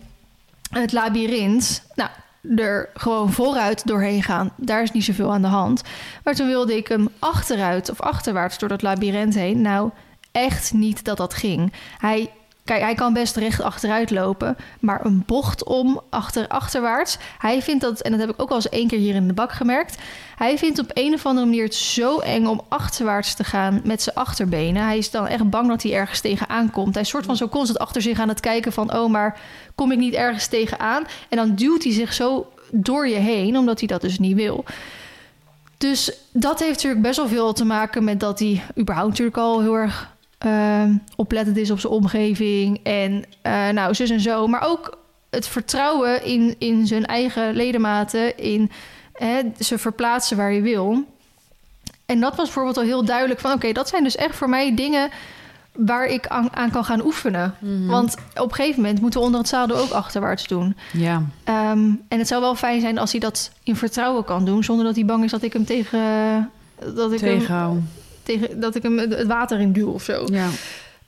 het 0.71 0.93
labyrint. 0.93 1.83
Nou, 1.95 2.11
er 2.57 2.91
gewoon 2.95 3.33
vooruit 3.33 3.87
doorheen 3.87 4.23
gaan. 4.23 4.53
Daar 4.57 4.83
is 4.83 4.93
niet 4.93 5.05
zoveel 5.05 5.33
aan 5.33 5.43
de 5.43 5.49
hand. 5.49 5.83
Maar 6.25 6.35
toen 6.35 6.47
wilde 6.47 6.77
ik 6.77 6.89
hem 6.89 7.09
achteruit 7.19 7.91
of 7.91 8.01
achterwaarts 8.01 8.59
door 8.59 8.69
dat 8.69 8.83
labyrint 8.83 9.35
heen. 9.35 9.61
Nou, 9.61 9.91
echt 10.33 10.73
niet 10.73 11.05
dat 11.05 11.17
dat 11.17 11.35
ging. 11.35 11.73
Hij, 11.99 12.31
kijk, 12.65 12.83
hij 12.83 12.95
kan 12.95 13.13
best 13.13 13.37
recht 13.37 13.61
achteruit 13.61 14.11
lopen. 14.11 14.57
Maar 14.81 15.05
een 15.05 15.23
bocht 15.27 15.65
om 15.65 16.01
achter, 16.11 16.49
achterwaarts. 16.49 17.19
Hij 17.39 17.63
vindt 17.63 17.83
dat, 17.83 18.01
en 18.01 18.11
dat 18.11 18.21
heb 18.21 18.31
ik 18.31 18.43
ook 18.43 18.51
al 18.51 18.57
eens 18.57 18.69
één 18.69 18.89
keer 18.89 18.99
hier 18.99 19.15
in 19.15 19.27
de 19.27 19.35
bak 19.35 19.53
gemerkt. 19.53 19.97
Hij 20.37 20.59
vindt 20.59 20.79
op 20.79 20.91
een 20.95 21.15
of 21.15 21.27
andere 21.27 21.47
manier 21.47 21.65
het 21.65 21.75
zo 21.75 22.19
eng 22.19 22.47
om 22.47 22.61
achterwaarts 22.69 23.35
te 23.35 23.45
gaan 23.45 23.81
met 23.85 24.03
zijn 24.03 24.17
achterbenen. 24.17 24.85
Hij 24.85 24.99
is 24.99 25.11
dan 25.11 25.27
echt 25.27 25.51
bang 25.51 25.69
dat 25.69 25.83
hij 25.83 25.93
ergens 25.93 26.21
tegenaan 26.21 26.71
komt. 26.71 26.95
Hij 26.95 27.03
is 27.03 27.09
soort 27.09 27.25
van 27.25 27.37
zo 27.37 27.49
constant 27.49 27.79
achter 27.79 28.03
zich 28.03 28.19
aan 28.19 28.29
het 28.29 28.41
kijken 28.41 28.73
van... 28.73 28.95
oh, 28.95 29.11
maar 29.11 29.41
kom 29.75 29.93
ik 29.93 29.99
niet 29.99 30.15
ergens 30.15 30.47
tegenaan? 30.47 31.05
En 31.29 31.37
dan 31.37 31.55
duwt 31.55 31.85
hij 31.85 31.93
zich 31.93 32.13
zo 32.13 32.53
door 32.71 33.09
je 33.09 33.15
heen, 33.15 33.59
omdat 33.59 33.79
hij 33.79 33.89
dat 33.89 34.01
dus 34.01 34.19
niet 34.19 34.37
wil. 34.37 34.65
Dus 35.79 36.13
dat 36.33 36.59
heeft 36.59 36.75
natuurlijk 36.75 37.03
best 37.03 37.17
wel 37.17 37.29
veel 37.29 37.53
te 37.53 37.65
maken 37.65 38.05
met 38.05 38.21
dat 38.21 38.39
hij 38.39 38.63
überhaupt 38.79 39.11
natuurlijk 39.11 39.37
al 39.37 39.61
heel 39.61 39.75
erg 39.75 40.13
eh, 40.39 40.85
oplettend 41.17 41.57
is 41.57 41.71
op 41.71 41.81
zijn 41.81 41.93
omgeving. 41.93 42.81
En 42.83 43.25
eh, 43.43 43.69
nou, 43.69 43.95
zus 43.95 44.11
en 44.11 44.21
zo. 44.21 44.47
Maar 44.47 44.67
ook 44.67 44.99
het 45.31 45.47
vertrouwen 45.49 46.25
in, 46.25 46.55
in 46.59 46.87
zijn 46.87 47.07
eigen 47.07 47.55
ledematen, 47.55 48.39
in 48.39 48.71
hè, 49.15 49.41
ze 49.61 49.79
verplaatsen 49.79 50.37
waar 50.37 50.53
je 50.53 50.61
wil. 50.61 51.05
En 52.07 52.21
dat 52.21 52.37
was 52.37 52.45
bijvoorbeeld 52.45 52.77
al 52.77 52.83
heel 52.83 53.05
duidelijk 53.05 53.41
van... 53.41 53.53
oké, 53.53 53.73
dat 53.73 53.89
zijn 53.89 54.05
dus 54.05 54.17
echt 54.17 54.37
voor 54.37 54.49
mij 54.49 54.75
dingen 54.75 55.11
waar 55.73 56.07
ik 56.07 56.27
aan, 56.27 56.49
aan 56.57 56.71
kan 56.71 56.85
gaan 56.85 57.05
oefenen. 57.05 57.55
Want 57.87 58.17
op 58.35 58.49
een 58.49 58.55
gegeven 58.55 58.81
moment 58.81 59.01
moeten 59.01 59.21
we 59.21 59.27
onder 59.27 59.41
het 59.41 59.49
zadel 59.49 59.77
ook 59.77 59.91
achterwaarts 59.91 60.47
doen. 60.47 60.77
Ja, 60.93 61.23
Ehm, 61.45 61.91
en 62.09 62.19
het 62.19 62.29
zou 62.29 62.41
wel 62.41 62.55
fijn 62.55 62.81
zijn 62.81 62.99
als 62.99 63.11
hij 63.11 63.21
dat 63.21 63.51
in 63.63 63.77
vertrouwen 63.77 64.25
kan 64.25 64.45
doen... 64.45 64.65
zonder 64.65 64.85
dat 64.85 64.95
hij 64.95 65.05
bang 65.05 65.25
is 65.25 65.31
dat 65.31 65.43
ik 65.43 65.53
hem 65.53 65.65
tegen... 65.65 66.01
Dat 66.95 67.13
ik 67.13 67.21
hem, 67.21 67.89
tegen, 68.23 68.61
dat 68.61 68.75
ik 68.75 68.83
hem 68.83 68.99
het 68.99 69.27
water 69.27 69.61
in 69.61 69.73
duw 69.73 69.91
of 69.91 70.03
zo. 70.03 70.27
Ja. 70.31 70.49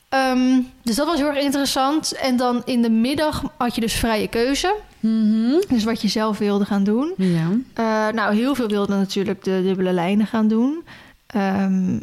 Ehm, 0.09 0.61
dus 0.82 0.96
dat 0.96 1.07
was 1.07 1.18
heel 1.18 1.28
erg 1.28 1.42
interessant. 1.42 2.12
En 2.12 2.36
dan 2.36 2.62
in 2.64 2.82
de 2.82 2.90
middag 2.90 3.42
had 3.57 3.74
je 3.74 3.80
dus 3.80 3.94
vrije 3.94 4.28
keuze. 4.28 4.74
Mhm. 5.01 5.61
Dus 5.68 5.84
wat 5.84 6.03
je 6.03 6.09
zelf 6.09 6.38
wilde 6.38 6.64
gaan 6.64 6.84
doen. 6.84 7.12
Ja. 7.16 7.49
Eh, 7.74 8.14
nou, 8.14 8.34
heel 8.34 8.55
veel 8.55 8.68
wilden 8.68 8.99
natuurlijk 8.99 9.44
de 9.44 9.61
dubbele 9.62 9.92
lijnen 9.92 10.26
gaan 10.26 10.49
doen. 10.49 10.84
Ehm, 11.26 11.99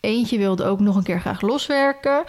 eentje 0.00 0.38
wilde 0.38 0.64
ook 0.64 0.80
nog 0.80 0.96
een 0.96 1.02
keer 1.02 1.20
graag 1.20 1.40
loswerken. 1.40 2.24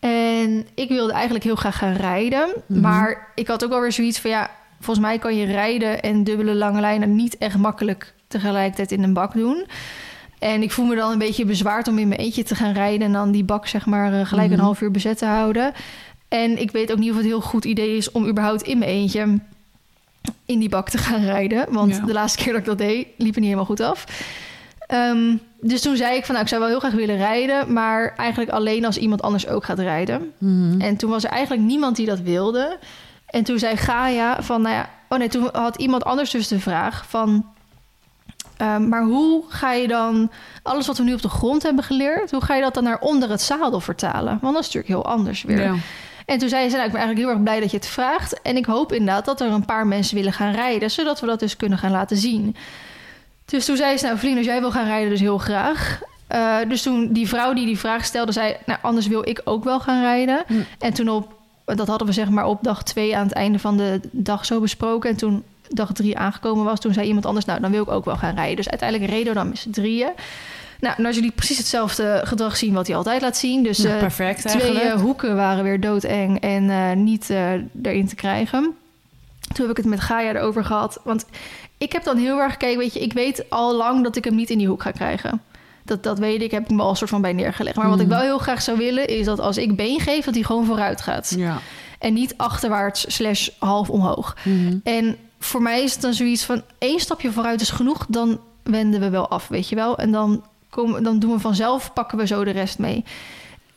En 0.00 0.66
ik 0.74 0.88
wilde 0.88 1.12
eigenlijk 1.12 1.44
heel 1.44 1.56
graag 1.56 1.78
gaan 1.78 1.92
rijden. 1.96 2.48
Mhm. 2.66 2.80
Maar 2.80 3.26
ik 3.34 3.46
had 3.46 3.64
ook 3.64 3.70
wel 3.70 3.80
weer 3.80 3.92
zoiets 3.92 4.18
van... 4.20 4.30
ja, 4.30 4.50
volgens 4.80 5.06
mij 5.06 5.18
kan 5.18 5.36
je 5.36 5.44
rijden 5.46 6.02
en 6.02 6.24
dubbele 6.24 6.54
lange 6.54 6.80
lijnen... 6.80 7.16
niet 7.16 7.38
echt 7.38 7.56
makkelijk 7.56 8.14
tegelijkertijd 8.28 8.92
in 8.92 9.02
een 9.02 9.12
bak 9.12 9.32
doen. 9.34 9.66
En 10.38 10.62
ik 10.62 10.72
voel 10.72 10.86
me 10.86 10.96
dan 10.96 11.12
een 11.12 11.18
beetje 11.18 11.44
bezwaard 11.44 11.88
om 11.88 11.98
in 11.98 12.08
mijn 12.08 12.20
eentje 12.20 12.42
te 12.42 12.54
gaan 12.54 12.72
rijden... 12.72 13.06
en 13.06 13.12
dan 13.12 13.30
die 13.30 13.44
bak 13.44 13.66
zeg 13.66 13.86
maar 13.86 14.12
eh, 14.20 14.26
gelijk 14.26 14.48
Mhm. 14.48 14.58
een 14.58 14.64
half 14.64 14.80
uur 14.80 14.90
bezet 14.90 15.18
te 15.18 15.26
houden. 15.26 15.72
En 16.28 16.60
ik 16.60 16.70
weet 16.70 16.92
ook 16.92 16.98
niet 16.98 17.10
of 17.10 17.14
het 17.16 17.24
een 17.24 17.30
heel 17.30 17.40
goed 17.40 17.64
idee 17.64 17.96
is... 17.96 18.10
om 18.12 18.26
überhaupt 18.26 18.62
in 18.62 18.78
mijn 18.78 18.90
eentje 18.90 19.38
in 20.46 20.58
die 20.58 20.68
bak 20.68 20.88
te 20.88 20.98
gaan 20.98 21.20
rijden. 21.24 21.66
Want 21.72 21.94
Ja. 21.96 22.04
de 22.04 22.12
laatste 22.12 22.42
keer 22.42 22.52
dat 22.52 22.60
ik 22.60 22.66
dat 22.66 22.78
deed, 22.78 23.06
liep 23.06 23.26
het 23.26 23.36
niet 23.36 23.44
helemaal 23.44 23.64
goed 23.64 23.80
af. 23.80 24.04
Ehm, 24.86 25.36
dus 25.60 25.80
toen 25.82 25.96
zei 25.96 26.16
ik 26.16 26.24
van, 26.24 26.30
nou, 26.34 26.42
ik 26.42 26.48
zou 26.50 26.60
wel 26.60 26.70
heel 26.70 26.78
graag 26.78 26.92
willen 26.92 27.16
rijden... 27.16 27.72
maar 27.72 28.14
eigenlijk 28.16 28.50
alleen 28.50 28.84
als 28.84 28.96
iemand 28.96 29.22
anders 29.22 29.46
ook 29.48 29.64
gaat 29.64 29.78
rijden. 29.78 30.32
Mhm. 30.38 30.80
En 30.80 30.96
toen 30.96 31.10
was 31.10 31.24
er 31.24 31.30
eigenlijk 31.30 31.62
niemand 31.62 31.96
die 31.96 32.06
dat 32.06 32.20
wilde. 32.20 32.78
En 33.26 33.44
toen 33.44 33.58
zei 33.58 33.76
Gaia 33.76 34.42
van, 34.42 34.62
nou 34.62 34.74
ja... 34.74 34.90
Oh 35.08 35.18
nee, 35.18 35.28
toen 35.28 35.48
had 35.52 35.76
iemand 35.76 36.04
anders 36.04 36.30
dus 36.30 36.48
de 36.48 36.60
vraag 36.60 37.04
van... 37.08 37.46
ehm, 38.56 38.88
maar 38.88 39.02
hoe 39.04 39.44
ga 39.48 39.72
je 39.72 39.88
dan 39.88 40.30
alles 40.62 40.86
wat 40.86 40.98
we 40.98 41.04
nu 41.04 41.14
op 41.14 41.22
de 41.22 41.28
grond 41.28 41.62
hebben 41.62 41.84
geleerd... 41.84 42.30
hoe 42.30 42.44
ga 42.44 42.54
je 42.54 42.62
dat 42.62 42.74
dan 42.74 42.84
naar 42.84 42.98
onder 43.00 43.30
het 43.30 43.42
zadel 43.42 43.80
vertalen? 43.80 44.38
Want 44.40 44.54
dat 44.54 44.64
is 44.64 44.72
natuurlijk 44.74 44.88
heel 44.88 45.12
anders 45.12 45.42
weer. 45.42 45.62
Ja. 45.62 45.74
En 46.28 46.38
toen 46.38 46.48
zei 46.48 46.68
ze, 46.68 46.74
nou, 46.74 46.86
ik 46.86 46.92
ben 46.92 47.00
eigenlijk 47.00 47.18
heel 47.18 47.36
erg 47.36 47.42
blij 47.42 47.60
dat 47.60 47.70
je 47.70 47.76
het 47.76 47.86
vraagt. 47.86 48.42
En 48.42 48.56
ik 48.56 48.64
hoop 48.64 48.92
inderdaad 48.92 49.24
dat 49.24 49.40
er 49.40 49.50
een 49.50 49.64
paar 49.64 49.86
mensen 49.86 50.16
willen 50.16 50.32
gaan 50.32 50.52
rijden, 50.52 50.90
zodat 50.90 51.20
we 51.20 51.26
dat 51.26 51.40
dus 51.40 51.56
kunnen 51.56 51.78
gaan 51.78 51.90
laten 51.90 52.16
zien. 52.16 52.56
Dus 53.44 53.64
toen 53.64 53.76
zei 53.76 53.96
ze, 53.96 54.04
nou, 54.04 54.18
vriend, 54.18 54.36
als 54.36 54.46
jij 54.46 54.60
wil 54.60 54.70
gaan 54.70 54.86
rijden, 54.86 55.10
dus 55.10 55.20
heel 55.20 55.38
graag. 55.38 56.00
Uh, 56.32 56.56
dus 56.68 56.82
toen 56.82 57.12
die 57.12 57.28
vrouw 57.28 57.52
die 57.52 57.66
die 57.66 57.78
vraag 57.78 58.04
stelde, 58.04 58.32
zei, 58.32 58.56
nou, 58.66 58.78
anders 58.82 59.06
wil 59.06 59.28
ik 59.28 59.40
ook 59.44 59.64
wel 59.64 59.80
gaan 59.80 60.00
rijden. 60.00 60.42
Hm. 60.46 60.54
En 60.78 60.94
toen 60.94 61.08
op, 61.08 61.34
dat 61.64 61.88
hadden 61.88 62.06
we 62.06 62.12
zeg 62.12 62.28
maar 62.28 62.46
op 62.46 62.62
dag 62.62 62.82
twee 62.82 63.16
aan 63.16 63.26
het 63.26 63.36
einde 63.36 63.58
van 63.58 63.76
de 63.76 64.00
dag 64.10 64.44
zo 64.44 64.60
besproken. 64.60 65.10
En 65.10 65.16
toen 65.16 65.44
dag 65.68 65.92
drie 65.92 66.18
aangekomen 66.18 66.64
was, 66.64 66.80
toen 66.80 66.92
zei 66.92 67.06
iemand 67.06 67.26
anders, 67.26 67.44
nou, 67.44 67.60
dan 67.60 67.70
wil 67.70 67.82
ik 67.82 67.90
ook 67.90 68.04
wel 68.04 68.16
gaan 68.16 68.34
rijden. 68.34 68.56
Dus 68.56 68.68
uiteindelijk 68.68 69.10
reden 69.10 69.28
we 69.28 69.38
dan 69.38 69.48
met 69.48 69.58
z'n 69.58 69.70
drieën. 69.70 70.10
Nou, 70.80 71.04
als 71.06 71.14
jullie 71.14 71.30
precies 71.30 71.58
hetzelfde 71.58 72.20
gedrag 72.24 72.56
zien 72.56 72.74
wat 72.74 72.86
hij 72.86 72.96
altijd 72.96 73.22
laat 73.22 73.36
zien. 73.36 73.62
Dus 73.62 73.78
Nou, 73.78 73.94
eh, 73.94 73.98
perfect 73.98 74.48
twee 74.48 74.80
eh, 74.80 75.00
hoeken 75.00 75.36
waren 75.36 75.64
weer 75.64 75.80
doodeng 75.80 76.40
en 76.40 76.70
eh, 76.70 76.92
niet 76.96 77.30
erin 77.82 78.08
te 78.08 78.14
krijgen. 78.14 78.74
Toen 79.54 79.66
heb 79.66 79.70
ik 79.70 79.76
het 79.76 79.86
met 79.86 80.00
Gaia 80.00 80.34
erover 80.34 80.64
gehad. 80.64 81.00
Want 81.04 81.24
ik 81.78 81.92
heb 81.92 82.04
dan 82.04 82.16
heel 82.16 82.38
erg 82.38 82.52
gekeken, 82.52 82.78
weet 82.78 82.92
je, 82.94 83.00
ik 83.00 83.12
weet 83.12 83.44
al 83.48 83.76
lang 83.76 84.04
dat 84.04 84.16
ik 84.16 84.24
hem 84.24 84.34
niet 84.34 84.50
in 84.50 84.58
die 84.58 84.66
hoek 84.68 84.82
ga 84.82 84.90
krijgen. 84.90 85.42
Dat, 85.84 86.02
dat 86.02 86.18
weet 86.18 86.42
ik, 86.42 86.50
heb 86.50 86.62
ik 86.62 86.70
me 86.70 86.82
al 86.82 86.94
soort 86.94 87.10
van 87.10 87.20
bij 87.20 87.32
neergelegd. 87.32 87.76
Maar 87.76 87.88
wat 87.88 88.00
ik 88.00 88.06
Mhm. 88.06 88.14
wel 88.14 88.24
heel 88.24 88.38
graag 88.38 88.62
zou 88.62 88.78
willen, 88.78 89.06
is 89.06 89.24
dat 89.26 89.40
als 89.40 89.56
ik 89.56 89.76
been 89.76 90.00
geef, 90.00 90.24
dat 90.24 90.34
hij 90.34 90.42
gewoon 90.42 90.64
vooruit 90.64 91.00
gaat. 91.00 91.34
Ja. 91.36 91.58
En 91.98 92.12
niet 92.12 92.34
achterwaarts 92.36 93.14
slash 93.14 93.48
half 93.58 93.90
omhoog. 93.90 94.36
Mhm. 94.44 94.76
En 94.82 95.16
voor 95.40 95.62
mij 95.62 95.82
is 95.82 95.92
het 95.92 96.02
dan 96.02 96.14
zoiets 96.14 96.44
van 96.44 96.62
één 96.78 97.00
stapje 97.00 97.32
vooruit 97.32 97.60
is 97.60 97.70
genoeg, 97.70 98.06
dan 98.08 98.40
wenden 98.62 99.00
we 99.00 99.10
wel 99.10 99.28
af, 99.28 99.48
weet 99.48 99.68
je 99.68 99.74
wel. 99.74 99.98
En 99.98 100.12
dan, 100.12 100.44
komen, 100.70 101.02
dan 101.02 101.18
doen 101.18 101.32
we 101.32 101.38
vanzelf, 101.38 101.92
pakken 101.92 102.18
we 102.18 102.26
zo 102.26 102.44
de 102.44 102.50
rest 102.50 102.78
mee. 102.78 103.04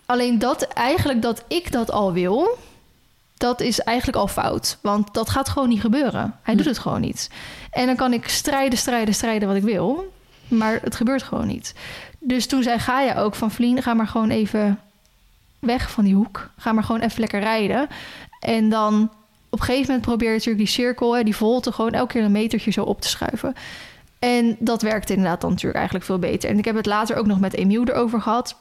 Alleen 0.06 0.40
dat 0.40 0.62
eigenlijk 0.62 1.22
dat 1.22 1.44
ik 1.48 1.72
dat 1.72 1.92
al 1.92 2.14
wil, 2.14 2.58
dat 3.38 3.62
is 3.62 3.80
eigenlijk 3.80 4.18
al 4.18 4.28
fout. 4.28 4.78
Want 4.82 5.14
dat 5.14 5.30
gaat 5.30 5.50
gewoon 5.50 5.70
niet 5.70 5.82
gebeuren. 5.82 6.40
Hij 6.42 6.56
doet 6.56 6.66
het 6.66 6.80
gewoon 6.80 7.02
niet. 7.02 7.30
En 7.72 7.86
dan 7.86 7.96
kan 7.96 8.14
ik 8.14 8.28
strijden, 8.28 8.78
strijden, 8.78 9.14
strijden 9.14 9.48
wat 9.48 9.58
ik 9.58 9.64
wil. 9.64 10.14
Maar 10.48 10.80
het 10.84 10.96
gebeurt 10.96 11.24
gewoon 11.24 11.48
niet. 11.48 11.74
Dus 12.20 12.48
toen 12.48 12.64
zei 12.64 12.80
Gaia 12.80 13.20
ook 13.20 13.36
van 13.36 13.52
Vlien, 13.52 13.82
ga 13.82 13.94
maar 13.94 14.08
gewoon 14.08 14.30
even 14.30 14.80
weg 15.60 15.92
van 15.92 16.04
die 16.04 16.16
hoek. 16.16 16.50
Ga 16.58 16.72
maar 16.72 16.84
gewoon 16.84 17.02
even 17.02 17.20
lekker 17.20 17.40
rijden. 17.40 17.88
En 18.40 18.70
dan 18.70 19.12
op 19.50 19.60
een 19.60 19.66
gegeven 19.66 19.88
moment 19.88 20.06
probeer 20.06 20.28
je 20.28 20.34
natuurlijk 20.34 20.66
die 20.66 20.74
cirkel, 20.74 21.16
hè, 21.16 21.24
die 21.24 21.36
volte, 21.36 21.72
gewoon 21.72 21.92
elke 21.92 22.14
keer 22.14 22.24
een 22.24 22.32
metertje 22.32 22.72
zo 22.72 22.84
op 22.84 23.02
te 23.02 23.08
schuiven. 23.08 23.56
En 24.22 24.56
dat 24.60 24.82
werkte 24.82 25.14
inderdaad 25.14 25.42
dan 25.42 25.50
natuurlijk 25.50 25.76
eigenlijk 25.76 26.06
veel 26.06 26.20
beter. 26.20 26.50
En 26.50 26.58
ik 26.58 26.66
heb 26.66 26.76
het 26.76 26.86
later 26.86 27.16
ook 27.16 27.26
nog 27.26 27.40
met 27.40 27.54
Emiel 27.54 27.84
erover 27.84 28.22
gehad. 28.22 28.56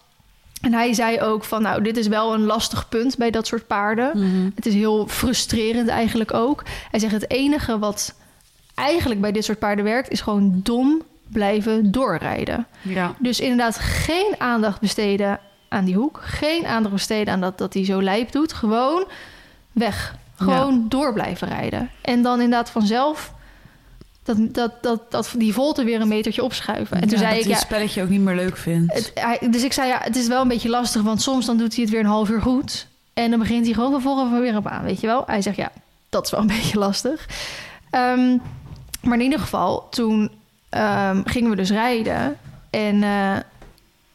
En 0.61 0.73
hij 0.73 0.93
zei 0.93 1.21
ook 1.21 1.45
van, 1.45 1.63
nou, 1.63 1.83
dit 1.83 1.97
is 1.97 2.07
wel 2.07 2.35
een 2.35 2.45
lastig 2.45 2.89
punt 2.89 3.17
bij 3.17 3.31
dat 3.31 3.47
soort 3.47 3.67
paarden. 3.67 4.11
Mhm. 4.19 4.51
Het 4.55 4.67
is 4.67 4.75
heel 4.75 5.07
frustrerend 5.07 5.89
eigenlijk 5.89 6.35
ook. 6.35 6.63
Hij 6.91 7.01
zegt, 7.01 7.13
het 7.13 7.31
enige 7.31 7.79
wat 7.79 8.15
eigenlijk 8.75 9.21
bij 9.21 9.33
dit 9.33 9.45
soort 9.45 9.59
paarden 9.59 9.85
werkt... 9.85 10.11
is 10.11 10.21
gewoon 10.21 10.61
dom 10.63 11.03
blijven 11.29 11.91
doorrijden. 11.91 12.67
Ja. 12.83 13.15
Dus 13.19 13.41
inderdaad 13.41 13.79
geen 13.79 14.35
aandacht 14.39 14.81
besteden 14.81 15.41
aan 15.69 15.85
die 15.85 15.95
hoek. 15.95 16.21
Geen 16.23 16.67
aandacht 16.67 16.95
besteden 16.95 17.33
aan 17.33 17.41
dat, 17.41 17.59
dat 17.59 17.75
hij 17.75 17.85
zo 17.85 18.03
lijp 18.03 18.33
doet. 18.33 18.53
Gewoon 18.53 19.05
weg. 19.73 20.15
Gewoon 20.35 20.87
door 20.89 21.13
blijven 21.13 21.49
rijden. 21.49 21.91
En 22.01 22.23
dan 22.23 22.41
inderdaad 22.41 22.71
vanzelf 22.71 23.33
dat, 24.37 24.55
dat, 24.55 24.83
dat, 24.83 25.11
dat 25.11 25.35
die 25.37 25.53
volte 25.53 25.85
weer 25.85 26.01
een 26.01 26.09
metertje 26.09 26.43
opschuiven. 26.45 26.97
En 27.01 27.09
toen 27.09 27.19
Ja, 27.19 27.25
zei 27.25 27.31
dat 27.31 27.41
ik, 27.43 27.47
ja, 27.47 27.53
het 27.53 27.61
spelletje 27.63 28.03
ook 28.03 28.09
niet 28.09 28.21
meer 28.21 28.35
leuk 28.35 28.57
vindt. 28.57 28.95
het, 28.95 29.11
hij- 29.15 29.49
dus 29.51 29.63
ik 29.65 29.73
zei, 29.73 29.89
ja, 29.89 29.99
het 30.03 30.17
is 30.17 30.27
wel 30.29 30.41
een 30.43 30.49
beetje 30.49 30.69
lastig, 30.69 31.03
want 31.03 31.23
soms 31.23 31.47
dan 31.47 31.57
doet 31.57 31.75
hij 31.75 31.83
het 31.83 31.93
weer 31.93 32.01
een 32.01 32.07
half 32.07 32.29
uur 32.29 32.43
goed. 32.43 32.87
En 33.15 33.31
dan 33.31 33.39
begint 33.39 33.65
hij 33.65 33.75
gewoon 33.75 33.91
vervolgens 33.93 34.41
weer 34.41 34.57
op 34.57 34.67
aan, 34.67 34.85
weet 34.85 35.01
je 35.01 35.07
wel. 35.07 35.23
Hij 35.27 35.43
zegt, 35.43 35.57
ja, 35.57 35.71
dat 36.09 36.25
is 36.25 36.31
wel 36.31 36.41
een 36.41 36.47
beetje 36.57 36.79
lastig. 36.79 37.27
Ehm, 37.91 38.37
maar 39.03 39.19
in 39.19 39.25
ieder 39.25 39.39
geval, 39.41 39.89
toen 39.91 40.31
ehm, 40.69 41.21
gingen 41.25 41.51
we 41.51 41.57
dus 41.57 41.71
rijden. 41.71 42.37
En 42.71 43.03
eh, 43.03 43.37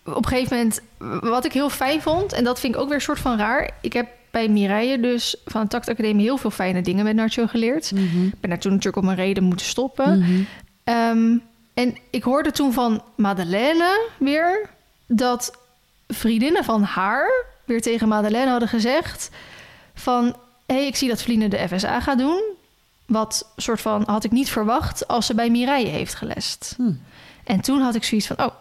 op 0.03 0.15
een 0.25 0.27
gegeven 0.27 0.55
moment, 0.57 0.81
wat 1.23 1.45
ik 1.45 1.51
heel 1.53 1.69
fijn 1.69 2.01
vond... 2.01 2.33
en 2.33 2.43
dat 2.43 2.59
vind 2.59 2.75
ik 2.75 2.79
ook 2.81 2.87
weer 2.87 2.95
een 2.97 3.01
soort 3.01 3.19
van 3.19 3.37
raar... 3.37 3.69
ik 3.81 3.93
heb 3.93 4.07
bij 4.35 4.47
Mireille 4.47 4.99
dus 4.99 5.35
van 5.45 5.61
de 5.61 5.67
Tact 5.67 5.89
Academie... 5.89 6.25
heel 6.25 6.37
veel 6.37 6.51
fijne 6.51 6.81
dingen 6.81 7.03
met 7.03 7.15
Nacho 7.15 7.47
geleerd. 7.47 7.91
Mhm. 7.91 8.25
Ik 8.25 8.39
ben 8.39 8.49
daar 8.49 8.59
toen 8.59 8.71
natuurlijk 8.71 8.97
op 8.97 9.03
mijn 9.03 9.17
reden 9.17 9.43
moeten 9.43 9.65
stoppen. 9.65 10.19
Mhm. 10.19 10.41
Ehm, 10.83 11.37
en 11.73 11.97
ik 12.09 12.23
hoorde 12.23 12.51
toen 12.51 12.73
van 12.73 13.03
Madeleine 13.15 14.09
weer 14.17 14.69
dat 15.07 15.57
vriendinnen 16.07 16.63
van 16.63 16.83
haar 16.83 17.45
weer 17.65 17.81
tegen 17.81 18.07
Madeleine 18.07 18.49
hadden 18.49 18.69
gezegd 18.69 19.29
van 19.93 20.23
hé, 20.65 20.75
hey, 20.75 20.87
ik 20.87 20.95
zie 20.95 21.09
dat 21.09 21.21
Vliene 21.21 21.47
de 21.47 21.67
FSA 21.67 21.99
gaat 21.99 22.17
doen. 22.17 22.43
Wat 23.05 23.51
soort 23.55 23.81
van 23.81 24.03
had 24.05 24.23
ik 24.23 24.31
niet 24.31 24.49
verwacht 24.49 25.07
als 25.07 25.25
ze 25.25 25.35
bij 25.35 25.49
Mireille 25.49 25.89
heeft 25.89 26.15
gelest. 26.15 26.73
Hm. 26.77 26.91
En 27.43 27.61
toen 27.61 27.81
had 27.81 27.95
ik 27.95 28.03
zoiets 28.03 28.27
van 28.27 28.39
oh, 28.39 28.53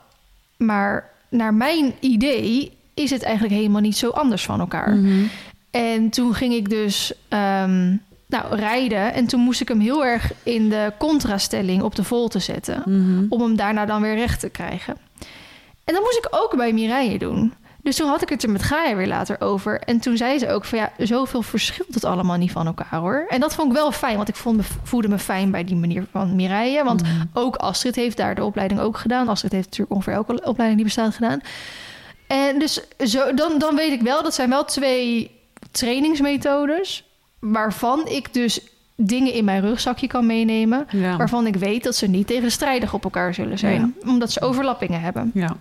maar 0.56 1.10
naar 1.28 1.54
mijn 1.54 1.94
idee 2.00 2.76
is 2.94 3.10
het 3.10 3.22
eigenlijk 3.22 3.54
helemaal 3.54 3.80
niet 3.80 3.96
zo 3.96 4.10
anders 4.10 4.44
van 4.44 4.60
elkaar. 4.60 4.94
Mhm. 4.94 5.24
En 5.74 6.10
toen 6.10 6.34
ging 6.34 6.54
ik 6.54 6.68
dus 6.70 7.12
ehm, 7.28 7.96
nou, 8.26 8.56
rijden. 8.56 9.12
En 9.14 9.26
toen 9.26 9.40
moest 9.40 9.60
ik 9.60 9.68
hem 9.68 9.80
heel 9.80 10.04
erg 10.04 10.32
in 10.42 10.68
de 10.68 10.92
contrastelling 10.98 11.82
op 11.82 11.94
de 11.94 12.04
volte 12.04 12.38
zetten. 12.38 12.82
Mhm. 12.86 13.26
Om 13.28 13.40
hem 13.40 13.56
daarna 13.56 13.86
dan 13.86 14.02
weer 14.02 14.14
recht 14.14 14.40
te 14.40 14.48
krijgen. 14.48 14.96
En 15.84 15.94
dat 15.94 16.02
moest 16.02 16.16
ik 16.18 16.28
ook 16.30 16.56
bij 16.56 16.72
Mireille 16.72 17.18
doen. 17.18 17.52
Dus 17.82 17.96
toen 17.96 18.08
had 18.08 18.22
ik 18.22 18.28
het 18.28 18.42
er 18.42 18.50
met 18.50 18.62
Gaia 18.62 18.96
weer 18.96 19.06
later 19.06 19.40
over. 19.40 19.80
En 19.80 20.00
toen 20.00 20.16
zei 20.16 20.38
ze 20.38 20.48
ook 20.48 20.64
van 20.64 20.78
ja, 20.78 20.92
zoveel 20.98 21.42
verschilt 21.42 21.94
het 21.94 22.04
allemaal 22.04 22.36
niet 22.36 22.52
van 22.52 22.66
elkaar 22.66 23.00
hoor. 23.00 23.24
En 23.28 23.40
dat 23.40 23.54
vond 23.54 23.68
ik 23.68 23.76
wel 23.76 23.92
fijn, 23.92 24.16
want 24.16 24.28
ik 24.28 24.36
vond 24.36 24.56
me, 24.56 24.62
voelde 24.82 25.08
me 25.08 25.18
fijn 25.18 25.50
bij 25.50 25.64
die 25.64 25.76
manier 25.76 26.06
van 26.12 26.36
Mireille. 26.36 26.84
Want 26.84 27.02
Mhm. 27.02 27.12
ook 27.32 27.56
Astrid 27.56 27.94
heeft 27.94 28.16
daar 28.16 28.34
de 28.34 28.44
opleiding 28.44 28.80
ook 28.80 28.96
gedaan. 28.96 29.28
Astrid 29.28 29.52
heeft 29.52 29.64
natuurlijk 29.64 29.92
ongeveer 29.92 30.12
elke 30.12 30.32
opleiding 30.44 30.74
die 30.74 30.84
bestaat 30.84 31.14
gedaan. 31.14 31.40
En 32.26 32.58
dus 32.58 32.80
zo, 33.04 33.34
dan, 33.34 33.58
dan 33.58 33.74
weet 33.76 33.92
ik 33.92 34.02
wel, 34.02 34.22
dat 34.22 34.34
zijn 34.34 34.48
wel 34.50 34.64
twee 34.64 35.30
trainingsmethodes... 35.74 37.04
waarvan 37.38 38.06
ik 38.08 38.34
dus 38.34 38.60
dingen 38.96 39.32
in 39.32 39.44
mijn 39.44 39.60
rugzakje 39.60 40.06
kan 40.06 40.26
meenemen... 40.26 40.86
Ja. 40.90 41.16
waarvan 41.16 41.46
ik 41.46 41.56
weet 41.56 41.84
dat 41.84 41.96
ze 41.96 42.06
niet 42.06 42.26
tegenstrijdig 42.26 42.94
op 42.94 43.04
elkaar 43.04 43.34
zullen 43.34 43.58
zijn. 43.58 43.94
Omdat 44.06 44.32
ze 44.32 44.40
overlappingen 44.40 45.00
hebben. 45.00 45.30
ja. 45.34 45.56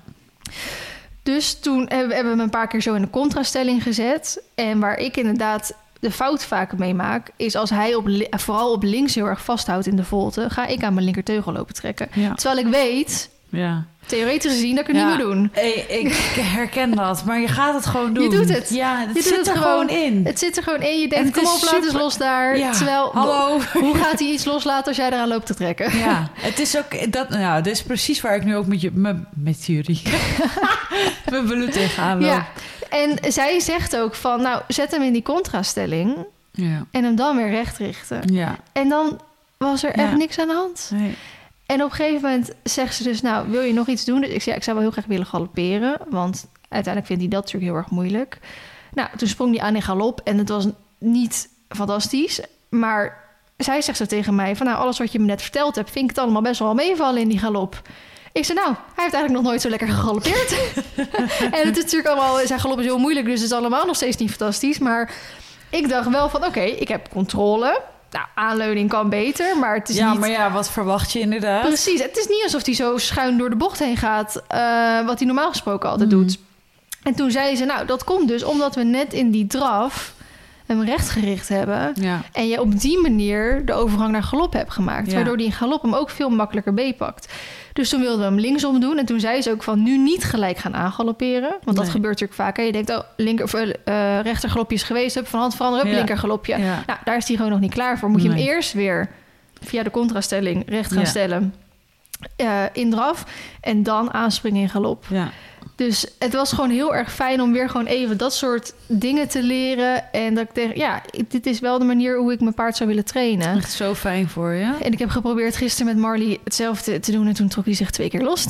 Dus 1.24 1.60
toen 1.60 1.86
hebben 1.90 2.10
we 2.10 2.16
hem 2.16 2.40
een 2.40 2.50
paar 2.50 2.68
keer 2.68 2.82
zo 2.82 2.94
in 2.94 3.02
de 3.02 3.10
contrastelling 3.10 3.84
gezet. 3.84 4.44
En 4.56 4.80
waar 4.80 4.98
ik 4.98 5.18
inderdaad 5.18 5.76
de 6.00 6.12
fout 6.12 6.46
vaak 6.46 6.78
mee 6.78 6.94
maak... 6.94 7.32
is 7.36 7.56
als 7.56 7.70
hij 7.70 7.96
op, 7.96 8.10
vooral 8.30 8.72
op 8.72 8.84
links 8.84 9.16
heel 9.16 9.26
erg 9.26 9.44
vasthoudt 9.44 9.88
in 9.88 9.96
de 9.96 10.04
volte... 10.04 10.50
ga 10.50 10.66
ik 10.66 10.84
aan 10.84 10.94
mijn 10.94 11.06
linkerteugel 11.06 11.52
lopen 11.52 11.74
trekken. 11.74 12.08
Ja. 12.14 12.34
Terwijl 12.34 12.66
ik 12.66 12.72
weet, 12.72 13.30
ja. 13.50 13.86
Theoretisch 14.06 14.52
gezien, 14.52 14.76
dat 14.76 14.88
het 14.88 14.96
Ja. 14.96 15.08
niet 15.08 15.18
moet 15.18 15.26
doen. 15.34 15.50
Hey, 15.54 15.72
ik 15.72 16.14
herken 16.40 16.96
dat, 16.96 17.26
maar 17.26 17.40
je 17.40 17.48
gaat 17.48 17.74
het 17.74 17.86
gewoon 17.86 18.14
doen. 18.14 18.24
Je 18.24 18.30
doet 18.38 18.50
het. 18.50 18.70
Ja, 18.70 18.98
het 18.98 19.08
Je 19.08 19.14
doet 19.14 19.24
zit 19.24 19.38
het 19.38 19.48
er 19.48 19.56
gewoon 19.58 19.90
in. 19.90 20.26
Het 20.26 20.40
zit 20.40 20.58
er 20.58 20.64
gewoon 20.64 20.82
in. 20.82 20.98
Je 20.98 21.04
En 21.04 21.10
denkt, 21.10 21.32
kom 21.38 21.46
op, 21.48 21.62
laat 21.72 21.84
eens 21.84 21.94
los 21.94 22.18
daar. 22.18 22.58
Ja, 22.58 22.72
Terwijl, 22.72 23.10
hallo. 23.14 23.60
hoe 23.74 23.96
gaat 24.04 24.20
hij 24.20 24.28
iets 24.28 24.46
loslaten 24.46 24.88
als 24.88 24.98
jij 24.98 25.08
eraan 25.08 25.28
loopt 25.28 25.46
te 25.46 25.54
trekken? 25.56 25.98
Ja, 25.98 26.30
het 26.34 26.60
is 26.60 26.78
ook 26.78 27.12
dat. 27.14 27.30
Nou, 27.30 27.62
dit 27.62 27.74
is 27.74 27.84
precies 27.84 28.22
waar 28.22 28.36
ik 28.36 28.44
nu 28.44 28.56
ook 28.56 28.66
met 28.66 28.82
je, 28.82 28.92
met, 28.94 29.16
met 29.34 29.66
jullie, 29.66 30.02
mijn 31.32 31.48
belut 31.48 31.72
tegenaan 31.72 32.20
loop. 32.22 32.30
Ja. 32.30 32.48
En 32.90 33.32
zij 33.32 33.60
zegt 33.60 33.98
ook 33.98 34.16
van, 34.16 34.42
nou, 34.42 34.62
zet 34.68 34.92
hem 34.92 35.02
in 35.02 35.14
die 35.14 35.24
contrastelling 35.24 36.16
ja, 36.52 36.86
en 36.92 37.04
hem 37.04 37.16
dan 37.16 37.36
weer 37.38 37.50
recht 37.50 37.78
richten. 37.78 38.34
ja. 38.34 38.56
En 38.72 38.90
dan 38.90 39.20
was 39.58 39.84
er 39.84 39.92
echt 39.92 40.16
niks 40.18 40.40
aan 40.40 40.48
de 40.48 40.54
hand. 40.54 40.90
Nee. 40.94 41.16
En 41.74 41.84
op 41.84 41.90
een 41.90 41.96
gegeven 41.96 42.22
moment 42.22 42.52
zegt 42.64 42.96
ze 42.96 43.04
dus, 43.04 43.22
nou, 43.22 43.50
wil 43.50 43.62
je 43.62 43.74
nog 43.74 43.88
iets 43.88 44.06
doen? 44.06 44.22
Dus 44.22 44.30
ik 44.30 44.42
zei, 44.42 44.50
ja, 44.50 44.56
ik 44.56 44.64
zou 44.64 44.76
wel 44.76 44.86
heel 44.86 44.94
graag 44.94 45.06
willen 45.06 45.26
galopperen, 45.26 45.98
want 46.10 46.48
uiteindelijk 46.70 47.06
vindt 47.06 47.22
hij 47.22 47.32
dat 47.32 47.42
natuurlijk 47.44 47.72
heel 47.72 47.82
erg 47.82 47.90
moeilijk. 47.90 48.40
Nou, 48.94 49.10
toen 49.18 49.28
sprong 49.28 49.56
hij 49.56 49.66
aan 49.66 49.76
in 49.76 49.82
galop 49.82 50.22
en 50.24 50.38
het 50.38 50.50
was 50.50 50.68
niet 50.98 51.50
fantastisch, 51.70 52.42
maar 52.70 53.24
zij 53.58 53.82
zegt 53.82 53.98
zo 53.98 54.06
tegen 54.06 54.36
mij 54.36 54.56
van, 54.56 54.66
nou, 54.66 54.78
alles 54.78 54.98
wat 54.98 55.12
je 55.12 55.20
me 55.20 55.26
net 55.26 55.42
verteld 55.42 55.76
hebt, 55.76 55.92
vind 55.92 56.04
ik 56.04 56.16
het 56.16 56.20
allemaal 56.20 56.42
best 56.42 56.60
wel 56.60 56.74
meevallen 56.74 57.22
in 57.22 57.30
die 57.30 57.40
galop. 57.40 57.82
Ik 58.32 58.46
zei, 58.46 58.60
nou, 58.60 58.74
hij 58.74 59.04
heeft 59.04 59.14
eigenlijk 59.14 59.34
nog 59.34 59.44
nooit 59.44 59.62
zo 59.62 59.70
lekker 59.70 59.88
gegalopeerd. 59.88 60.52
en 61.58 61.68
het 61.68 61.78
is 61.78 61.84
natuurlijk 61.84 62.08
allemaal, 62.08 62.38
zijn 62.46 62.60
galop 62.60 62.80
is 62.80 62.86
heel 62.86 62.98
moeilijk, 62.98 63.26
dus 63.26 63.42
het 63.42 63.52
is 63.52 63.58
allemaal 63.58 63.86
nog 63.86 63.96
steeds 63.96 64.18
niet 64.18 64.30
fantastisch. 64.30 64.80
Maar 64.80 65.14
ik 65.70 65.90
dacht 65.90 66.10
wel 66.10 66.30
van, 66.30 66.46
oké, 66.46 66.62
ik 66.62 66.88
heb 66.88 67.10
controle. 67.10 67.82
Nou, 68.14 68.26
aanleuning 68.36 68.90
kan 68.90 69.10
beter, 69.10 69.58
maar 69.58 69.76
het 69.76 69.90
is 69.90 69.96
Ja, 69.96 70.12
niet... 70.12 70.20
maar 70.20 70.30
ja, 70.30 70.52
wat 70.52 70.70
verwacht 70.72 71.12
je 71.12 71.20
inderdaad? 71.20 71.62
Precies, 71.62 72.02
het 72.02 72.18
is 72.18 72.28
niet 72.28 72.44
alsof 72.44 72.66
hij 72.66 72.74
zo 72.76 72.98
schuin 72.98 73.38
door 73.38 73.50
de 73.50 73.56
bocht 73.56 73.80
heen 73.80 73.98
gaat, 73.98 74.42
eh, 74.48 75.06
wat 75.06 75.18
hij 75.18 75.28
normaal 75.28 75.50
gesproken 75.50 75.90
altijd 75.90 76.10
Mhm. 76.12 76.20
doet. 76.20 76.38
En 77.04 77.16
toen 77.16 77.32
zei 77.32 77.56
ze, 77.56 77.66
nou, 77.66 77.86
dat 77.86 78.04
komt 78.04 78.28
dus 78.28 78.44
omdat 78.44 78.76
we 78.76 78.84
net 78.84 79.14
in 79.14 79.32
die 79.32 79.48
draf 79.48 80.14
hem 80.66 80.82
rechtgericht 80.84 81.50
hebben. 81.50 81.92
Ja. 82.00 82.22
En 82.32 82.48
je 82.48 82.62
op 82.62 82.80
die 82.80 83.00
manier 83.02 83.66
de 83.66 83.74
overgang 83.74 84.12
naar 84.12 84.24
galop 84.24 84.54
hebt 84.54 84.72
gemaakt. 84.72 85.08
Ja. 85.10 85.16
Waardoor 85.16 85.38
die 85.38 85.46
in 85.46 85.52
galop 85.52 85.82
hem 85.82 85.94
ook 85.94 86.10
veel 86.10 86.30
makkelijker 86.30 86.74
beetpakt. 86.74 87.34
Dus 87.74 87.90
toen 87.90 88.00
wilden 88.02 88.20
we 88.20 88.26
hem 88.26 88.40
linksom 88.40 88.80
doen. 88.80 88.98
En 88.98 89.06
toen 89.06 89.20
zei 89.20 89.42
ze 89.42 89.52
ook 89.52 89.64
van 89.64 89.84
nu 89.84 89.98
niet 89.98 90.24
gelijk 90.24 90.58
gaan 90.58 90.76
aangalopperen. 90.76 91.56
Want 91.64 91.78
dat 91.78 91.90
gebeurt 91.90 92.14
natuurlijk 92.20 92.40
vaak. 92.40 92.58
Hè? 92.58 92.64
Je 92.64 92.72
denkt, 92.72 92.90
oh, 92.90 93.00
linker, 93.18 93.46
of, 93.46 93.54
eh, 93.54 94.20
rechter 94.22 94.50
galopje 94.50 94.76
is 94.76 94.84
geweest. 94.84 95.16
Heb 95.16 95.28
van 95.28 95.40
hand 95.40 95.56
veranderen, 95.56 95.88
Ja. 95.90 95.96
linker 95.96 96.18
galopje. 96.18 96.58
Nou, 96.58 97.00
daar 97.04 97.18
is 97.18 97.28
hij 97.28 97.36
gewoon 97.36 97.52
nog 97.52 97.60
niet 97.60 97.74
klaar 97.74 98.00
voor. 98.00 98.10
Moet 98.10 98.22
je 98.24 98.30
hem 98.30 98.38
eerst 98.38 98.74
weer 98.74 99.10
via 99.62 99.84
de 99.84 99.92
contrastelling 99.92 100.64
recht 100.70 100.92
gaan 100.94 101.06
stellen. 101.06 101.54
eh, 102.36 102.62
in 102.74 102.90
draf. 102.92 103.26
En 103.62 103.84
dan 103.84 104.14
aanspringen 104.14 104.62
in 104.62 104.70
galop. 104.70 105.06
ja. 105.10 105.30
Dus 105.76 106.06
het 106.20 106.34
was 106.34 106.54
gewoon 106.54 106.70
heel 106.70 106.96
erg 106.96 107.14
fijn 107.14 107.42
om 107.42 107.52
weer 107.52 107.70
gewoon 107.70 107.86
even 107.86 108.18
dat 108.18 108.34
soort 108.34 108.74
dingen 108.88 109.28
te 109.28 109.44
leren. 109.44 110.12
En 110.12 110.34
dat 110.34 110.44
ik 110.44 110.56
denk, 110.56 110.76
ja, 110.76 111.02
dit 111.28 111.46
is 111.46 111.60
wel 111.60 111.80
de 111.80 111.86
manier 111.86 112.18
hoe 112.18 112.32
ik 112.34 112.40
mijn 112.40 112.54
paard 112.54 112.76
zou 112.76 112.90
willen 112.90 113.06
trainen. 113.06 113.58
Echt 113.58 113.72
zo 113.72 113.94
fijn 113.94 114.30
voor 114.30 114.52
je. 114.52 114.74
En 114.82 114.92
ik 114.92 115.00
heb 115.00 115.10
geprobeerd 115.10 115.56
gisteren 115.56 115.94
met 115.94 116.04
Marley 116.04 116.40
hetzelfde 116.44 117.00
te 117.00 117.12
doen. 117.12 117.28
En 117.28 117.34
toen 117.34 117.48
trok 117.48 117.66
hij 117.66 117.74
zich 117.74 117.92
twee 117.92 118.10
keer 118.10 118.22
los. 118.22 118.48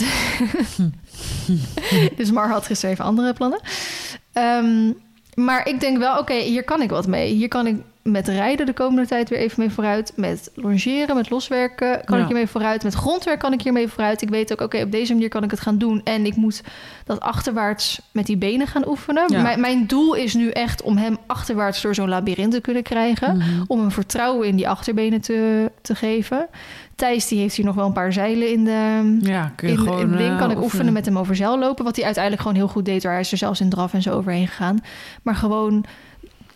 dus 2.18 2.32
Mar 2.32 2.50
had 2.50 2.66
gisteren 2.66 2.94
even 2.94 3.06
andere 3.06 3.34
plannen. 3.34 3.60
Ehm, 4.34 4.92
maar 5.36 5.68
ik 5.68 5.80
denk 5.80 5.98
wel, 5.98 6.18
oké, 6.18 6.34
hier 6.34 6.64
kan 6.64 6.82
ik 6.82 6.90
wat 6.90 7.08
mee. 7.08 7.34
Hier 7.34 7.48
kan 7.48 7.68
ik 7.68 7.76
met 8.04 8.28
rijden 8.28 8.66
de 8.66 8.74
komende 8.74 9.08
tijd 9.08 9.30
weer 9.30 9.40
even 9.40 9.60
mee 9.60 9.70
vooruit. 9.70 10.14
Met 10.16 10.52
longeren, 10.56 11.16
met 11.16 11.30
loswerken 11.30 12.02
kan 12.06 12.16
Ja. 12.18 12.22
ik 12.22 12.28
hiermee 12.30 12.48
vooruit. 12.48 12.84
Met 12.84 12.94
grondwerk 12.94 13.40
kan 13.40 13.54
ik 13.54 13.62
hiermee 13.62 13.88
vooruit. 13.88 14.22
Ik 14.22 14.30
weet 14.30 14.52
ook, 14.52 14.62
oké, 14.62 14.82
op 14.82 14.92
deze 14.92 15.14
manier 15.14 15.30
kan 15.30 15.44
ik 15.44 15.52
het 15.52 15.60
gaan 15.60 15.78
doen. 15.78 16.02
En 16.04 16.26
ik 16.26 16.36
moet 16.36 16.62
dat 17.06 17.20
achterwaarts 17.20 18.02
met 18.12 18.26
die 18.26 18.38
benen 18.38 18.68
gaan 18.68 18.88
oefenen. 18.88 19.24
Ja. 19.28 19.56
Mijn, 19.58 19.88
doel 19.88 20.14
is 20.14 20.34
nu 20.34 20.50
echt 20.50 20.82
om 20.82 20.98
hem 20.98 21.18
achterwaarts 21.28 21.82
door 21.82 21.96
zo'n 21.96 22.10
labyrint 22.10 22.52
te 22.54 22.62
kunnen 22.62 22.84
krijgen 22.84 23.38
Mhm. 23.38 23.64
om 23.68 23.80
hem 23.80 23.92
vertrouwen 23.92 24.48
in 24.48 24.56
die 24.56 24.70
achterbenen 24.70 25.22
te, 25.22 25.72
te 25.82 25.96
geven. 25.96 26.48
Thijs 26.96 27.28
die 27.28 27.40
heeft 27.40 27.56
hier 27.56 27.66
nog 27.66 27.76
wel 27.76 27.86
een 27.86 27.94
paar 27.94 28.14
zeilen 28.14 28.50
in 28.52 28.64
de, 28.64 29.18
Ja, 29.22 29.52
kun 29.56 29.68
je 29.68 29.74
in, 29.74 29.80
gewoon... 29.80 30.00
in 30.00 30.18
ding. 30.18 30.30
eh, 30.32 30.38
Kan 30.38 30.52
ik 30.52 30.62
oefenen 30.62 30.94
met 30.94 31.06
hem 31.06 31.18
over 31.18 31.36
zeil 31.36 31.60
lopen. 31.60 31.86
Wat 31.86 31.96
hij 31.96 32.06
uiteindelijk 32.06 32.44
gewoon 32.44 32.58
heel 32.58 32.68
goed 32.68 32.86
deed. 32.86 33.04
Waar 33.04 33.12
hij 33.12 33.22
is 33.22 33.32
er 33.32 33.38
zelfs 33.38 33.62
in 33.62 33.70
draf 33.70 33.94
en 33.94 34.02
zo 34.02 34.12
overheen 34.14 34.48
gegaan. 34.48 34.80
Maar 35.24 35.36
gewoon 35.36 35.86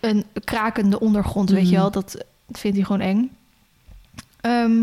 een 0.00 0.24
krakende 0.44 1.00
ondergrond, 1.00 1.50
weet 1.50 1.68
je 1.68 1.72
Mhm. 1.72 1.80
wel. 1.80 1.90
Dat 1.90 2.24
vindt 2.50 2.76
hij 2.76 2.86
gewoon 2.86 3.00
eng. 3.00 3.30
Ehm, 4.40 4.80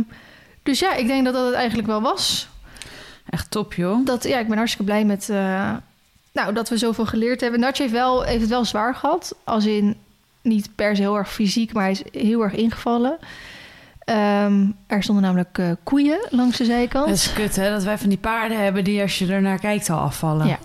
dus 0.64 0.80
ja, 0.80 0.94
ik 0.94 1.08
denk 1.08 1.26
dat 1.26 1.34
dat 1.34 1.46
het 1.46 1.54
eigenlijk 1.56 1.88
wel 1.88 2.02
was. 2.02 2.48
Echt 3.30 3.52
top, 3.52 3.74
joh. 3.74 4.06
Dat, 4.06 4.24
ja, 4.24 4.40
ik 4.40 4.48
ben 4.48 4.58
hartstikke 4.58 4.86
blij 4.92 5.06
met... 5.06 5.30
eh, 5.30 5.72
nou, 6.32 6.54
dat 6.54 6.70
we 6.70 6.78
zoveel 6.78 7.06
geleerd 7.06 7.42
hebben. 7.42 7.60
Natje 7.60 7.84
heeft, 7.84 7.96
wel, 7.96 8.24
heeft 8.24 8.42
het 8.42 8.50
wel 8.50 8.66
zwaar 8.66 8.96
gehad. 8.96 9.36
Als 9.44 9.66
in 9.66 9.96
niet 10.42 10.70
per 10.76 10.96
se 10.96 11.02
heel 11.02 11.18
erg 11.18 11.32
fysiek, 11.32 11.74
maar 11.74 11.84
hij 11.84 11.92
is 11.92 12.04
heel 12.22 12.42
erg 12.42 12.54
ingevallen. 12.54 13.18
Ehm, 14.00 14.66
er 14.88 15.04
stonden 15.04 15.24
namelijk 15.24 15.58
eh, 15.58 15.72
koeien 15.84 16.28
langs 16.30 16.58
de 16.58 16.66
zijkant. 16.66 17.06
Het 17.10 17.16
is 17.16 17.34
kut, 17.34 17.56
hè? 17.56 17.70
Dat 17.70 17.84
wij 17.84 17.98
van 17.98 18.10
die 18.10 18.18
paarden 18.18 18.64
hebben 18.64 18.84
die 18.84 19.02
als 19.02 19.20
je 19.20 19.34
er 19.34 19.42
naar 19.42 19.60
kijkt 19.60 19.90
al 19.90 20.00
afvallen. 20.00 20.48
Ja. 20.48 20.60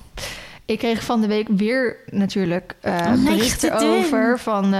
Ik 0.71 0.79
kreeg 0.79 1.05
van 1.05 1.21
de 1.21 1.27
week 1.27 1.49
weer 1.49 1.97
natuurlijk 2.07 2.75
eh 2.81 3.13
berichten 3.25 3.73
over 3.73 4.39
van... 4.39 4.75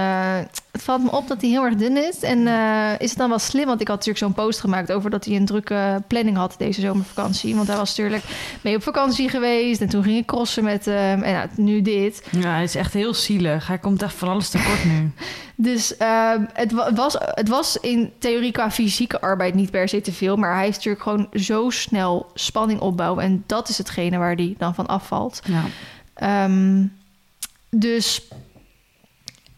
eh, 0.71 0.81
het 0.81 0.83
valt 0.83 1.03
me 1.03 1.11
op 1.11 1.27
dat 1.27 1.41
hij 1.41 1.49
heel 1.49 1.63
erg 1.63 1.75
dun 1.75 1.97
is. 1.97 2.19
En 2.19 2.47
eh, 2.47 2.91
is 2.99 3.09
het 3.09 3.17
dan 3.19 3.29
wel 3.29 3.39
slim? 3.39 3.65
Want 3.65 3.81
ik 3.81 3.87
had 3.87 3.97
natuurlijk 3.97 4.25
zo'n 4.25 4.45
post 4.45 4.59
gemaakt 4.59 4.91
over 4.91 5.09
dat 5.09 5.25
hij 5.25 5.35
een 5.35 5.45
drukke 5.45 6.03
planning 6.07 6.37
had 6.37 6.55
deze 6.57 6.81
zomervakantie. 6.81 7.55
Want 7.55 7.67
hij 7.67 7.77
was 7.77 7.89
natuurlijk 7.97 8.23
mee 8.61 8.75
op 8.75 8.83
vakantie 8.83 9.29
geweest. 9.29 9.81
En 9.81 9.89
toen 9.89 10.03
ging 10.03 10.17
ik 10.17 10.25
crossen 10.25 10.63
met 10.63 10.85
hem. 10.85 11.21
En 11.23 11.33
nou, 11.33 11.47
nu 11.55 11.81
dit. 11.81 12.23
Ja, 12.31 12.51
hij 12.53 12.63
is 12.63 12.75
echt 12.75 12.93
heel 12.93 13.13
zielig. 13.13 13.67
Hij 13.67 13.77
komt 13.77 14.01
echt 14.01 14.13
van 14.15 14.27
alles 14.29 14.49
tekort 14.49 14.85
nu. 14.85 15.11
Dus 15.55 15.97
ehm, 15.97 16.43
het, 16.53 16.71
wa- 16.71 16.93
was, 16.93 17.15
het 17.19 17.47
was 17.47 17.77
in 17.77 18.11
theorie 18.19 18.51
qua 18.51 18.71
fysieke 18.71 19.21
arbeid 19.21 19.53
niet 19.53 19.71
per 19.71 19.87
se 19.89 20.01
te 20.01 20.11
veel. 20.11 20.35
Maar 20.35 20.53
hij 20.55 20.63
heeft 20.63 20.75
natuurlijk 20.75 21.03
gewoon 21.03 21.27
zo 21.33 21.69
snel 21.69 22.31
spanning 22.33 22.79
opbouwen. 22.79 23.23
En 23.23 23.43
dat 23.45 23.69
is 23.69 23.77
hetgene 23.77 24.17
waar 24.17 24.35
hij 24.35 24.55
dan 24.57 24.75
van 24.75 24.87
afvalt. 24.87 25.41
Ja. 25.45 25.63
Ehm, 26.13 26.83
dus 27.69 28.21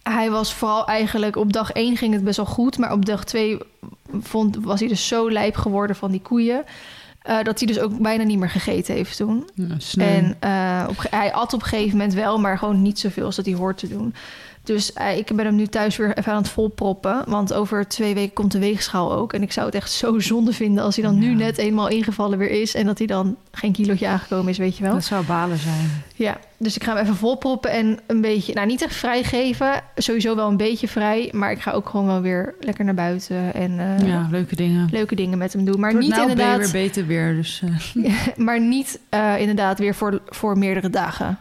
hij 0.04 0.30
was 0.32 0.54
vooral 0.54 0.86
eigenlijk 0.88 1.36
op 1.36 1.54
dag 1.54 1.72
1 1.72 1.98
ging 1.98 2.14
het 2.14 2.24
best 2.24 2.38
wel 2.38 2.46
goed, 2.46 2.78
maar 2.78 2.92
op 2.92 3.06
dag 3.06 3.24
2 3.24 3.58
vond, 4.22 4.58
was 4.62 4.80
hij 4.80 4.90
dus 4.90 5.08
zo 5.08 5.32
lijp 5.32 5.56
geworden 5.56 5.96
van 5.96 6.12
die 6.12 6.22
koeien. 6.22 6.64
eh, 7.22 7.44
dat 7.44 7.60
hij 7.60 7.68
dus 7.68 7.80
ook 7.80 7.98
bijna 8.00 8.24
niet 8.24 8.40
meer 8.40 8.50
gegeten 8.50 8.94
heeft 8.96 9.18
toen. 9.18 9.50
Ja. 9.56 10.06
En 10.06 10.36
eh, 10.40 10.86
op, 10.90 11.06
hij 11.10 11.34
at 11.34 11.54
op 11.54 11.62
een 11.62 11.68
gegeven 11.68 11.98
moment 11.98 12.14
wel, 12.14 12.40
maar 12.40 12.58
gewoon 12.58 12.82
niet 12.82 13.00
zoveel 13.00 13.26
als 13.26 13.36
dat 13.36 13.46
hij 13.46 13.56
hoort 13.56 13.78
te 13.78 13.88
doen. 13.88 14.14
Dus 14.64 14.94
eh, 14.94 15.18
ik 15.18 15.36
ben 15.36 15.46
hem 15.46 15.56
nu 15.56 15.68
thuis 15.68 15.98
weer 15.98 16.18
even 16.18 16.32
aan 16.32 16.42
het 16.42 16.50
volproppen. 16.50 17.24
Want 17.28 17.54
over 17.54 17.88
twee 17.88 18.14
weken 18.14 18.34
komt 18.34 18.52
de 18.52 18.60
weegschaal 18.60 19.14
ook. 19.14 19.34
En 19.34 19.42
ik 19.42 19.52
zou 19.52 19.66
het 19.66 19.76
echt 19.76 19.92
zo 19.92 20.20
zonde 20.20 20.54
vinden 20.54 20.84
als 20.84 20.96
hij 20.96 21.06
dan 21.06 21.20
nu 21.20 21.34
net 21.34 21.58
eenmaal 21.58 21.88
ingevallen 21.88 22.38
weer 22.38 22.50
is. 22.62 22.76
En 22.76 22.86
dat 22.86 22.98
hij 22.98 23.08
dan 23.08 23.36
geen 23.52 23.72
kilootje 23.72 24.08
aangekomen 24.08 24.52
is, 24.52 24.58
weet 24.58 24.78
je 24.78 24.84
wel. 24.84 24.94
Dat 24.94 25.04
zou 25.04 25.26
balen 25.26 25.58
zijn. 25.58 26.04
Ja, 26.16 26.38
dus 26.64 26.76
ik 26.76 26.84
ga 26.84 26.94
hem 26.94 27.04
even 27.04 27.16
volproppen 27.16 27.72
en 27.72 28.00
een 28.08 28.22
beetje, 28.22 28.54
nou 28.54 28.68
niet 28.68 28.82
echt 28.82 28.96
vrijgeven, 28.96 29.82
sowieso 29.96 30.36
wel 30.36 30.48
een 30.48 30.58
beetje 30.58 30.88
vrij, 30.88 31.30
maar 31.32 31.52
ik 31.52 31.62
ga 31.62 31.72
ook 31.72 31.90
gewoon 31.90 32.06
wel 32.06 32.22
weer 32.22 32.56
lekker 32.60 32.86
naar 32.86 32.94
buiten 32.94 33.54
en 33.54 33.80
eh, 33.80 34.08
ja, 34.08 34.28
leuke 34.32 34.56
dingen. 34.56 34.88
leuke 34.92 35.16
dingen 35.16 35.38
met 35.38 35.54
hem 35.54 35.66
doen. 35.66 35.80
Maar 35.80 35.96
niet 35.96 36.10
nou 36.10 36.22
inderdaad, 36.22 36.58
weer 36.58 36.72
beter 36.72 37.08
weer. 37.08 37.36
Dus, 37.36 37.64
eh, 37.96 38.14
maar 38.46 38.62
niet 38.62 39.00
eh, 39.10 39.40
inderdaad 39.40 39.80
weer 39.80 39.96
voor, 39.96 40.22
voor 40.26 40.58
meerdere 40.58 40.90
dagen 40.90 41.38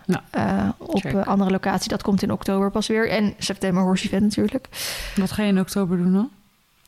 op 0.78 1.04
een 1.04 1.24
andere 1.24 1.50
locatie. 1.50 1.88
Dat 1.88 2.02
komt 2.02 2.22
in 2.22 2.32
oktober 2.32 2.70
pas 2.70 2.86
weer 2.86 3.10
en 3.10 3.34
september 3.38 3.82
Horse 3.82 4.06
Event 4.06 4.22
natuurlijk. 4.22 4.68
wat 5.14 5.32
ga 5.32 5.42
je 5.42 5.48
in 5.48 5.60
oktober 5.60 5.96
doen 5.96 6.12
dan? 6.12 6.30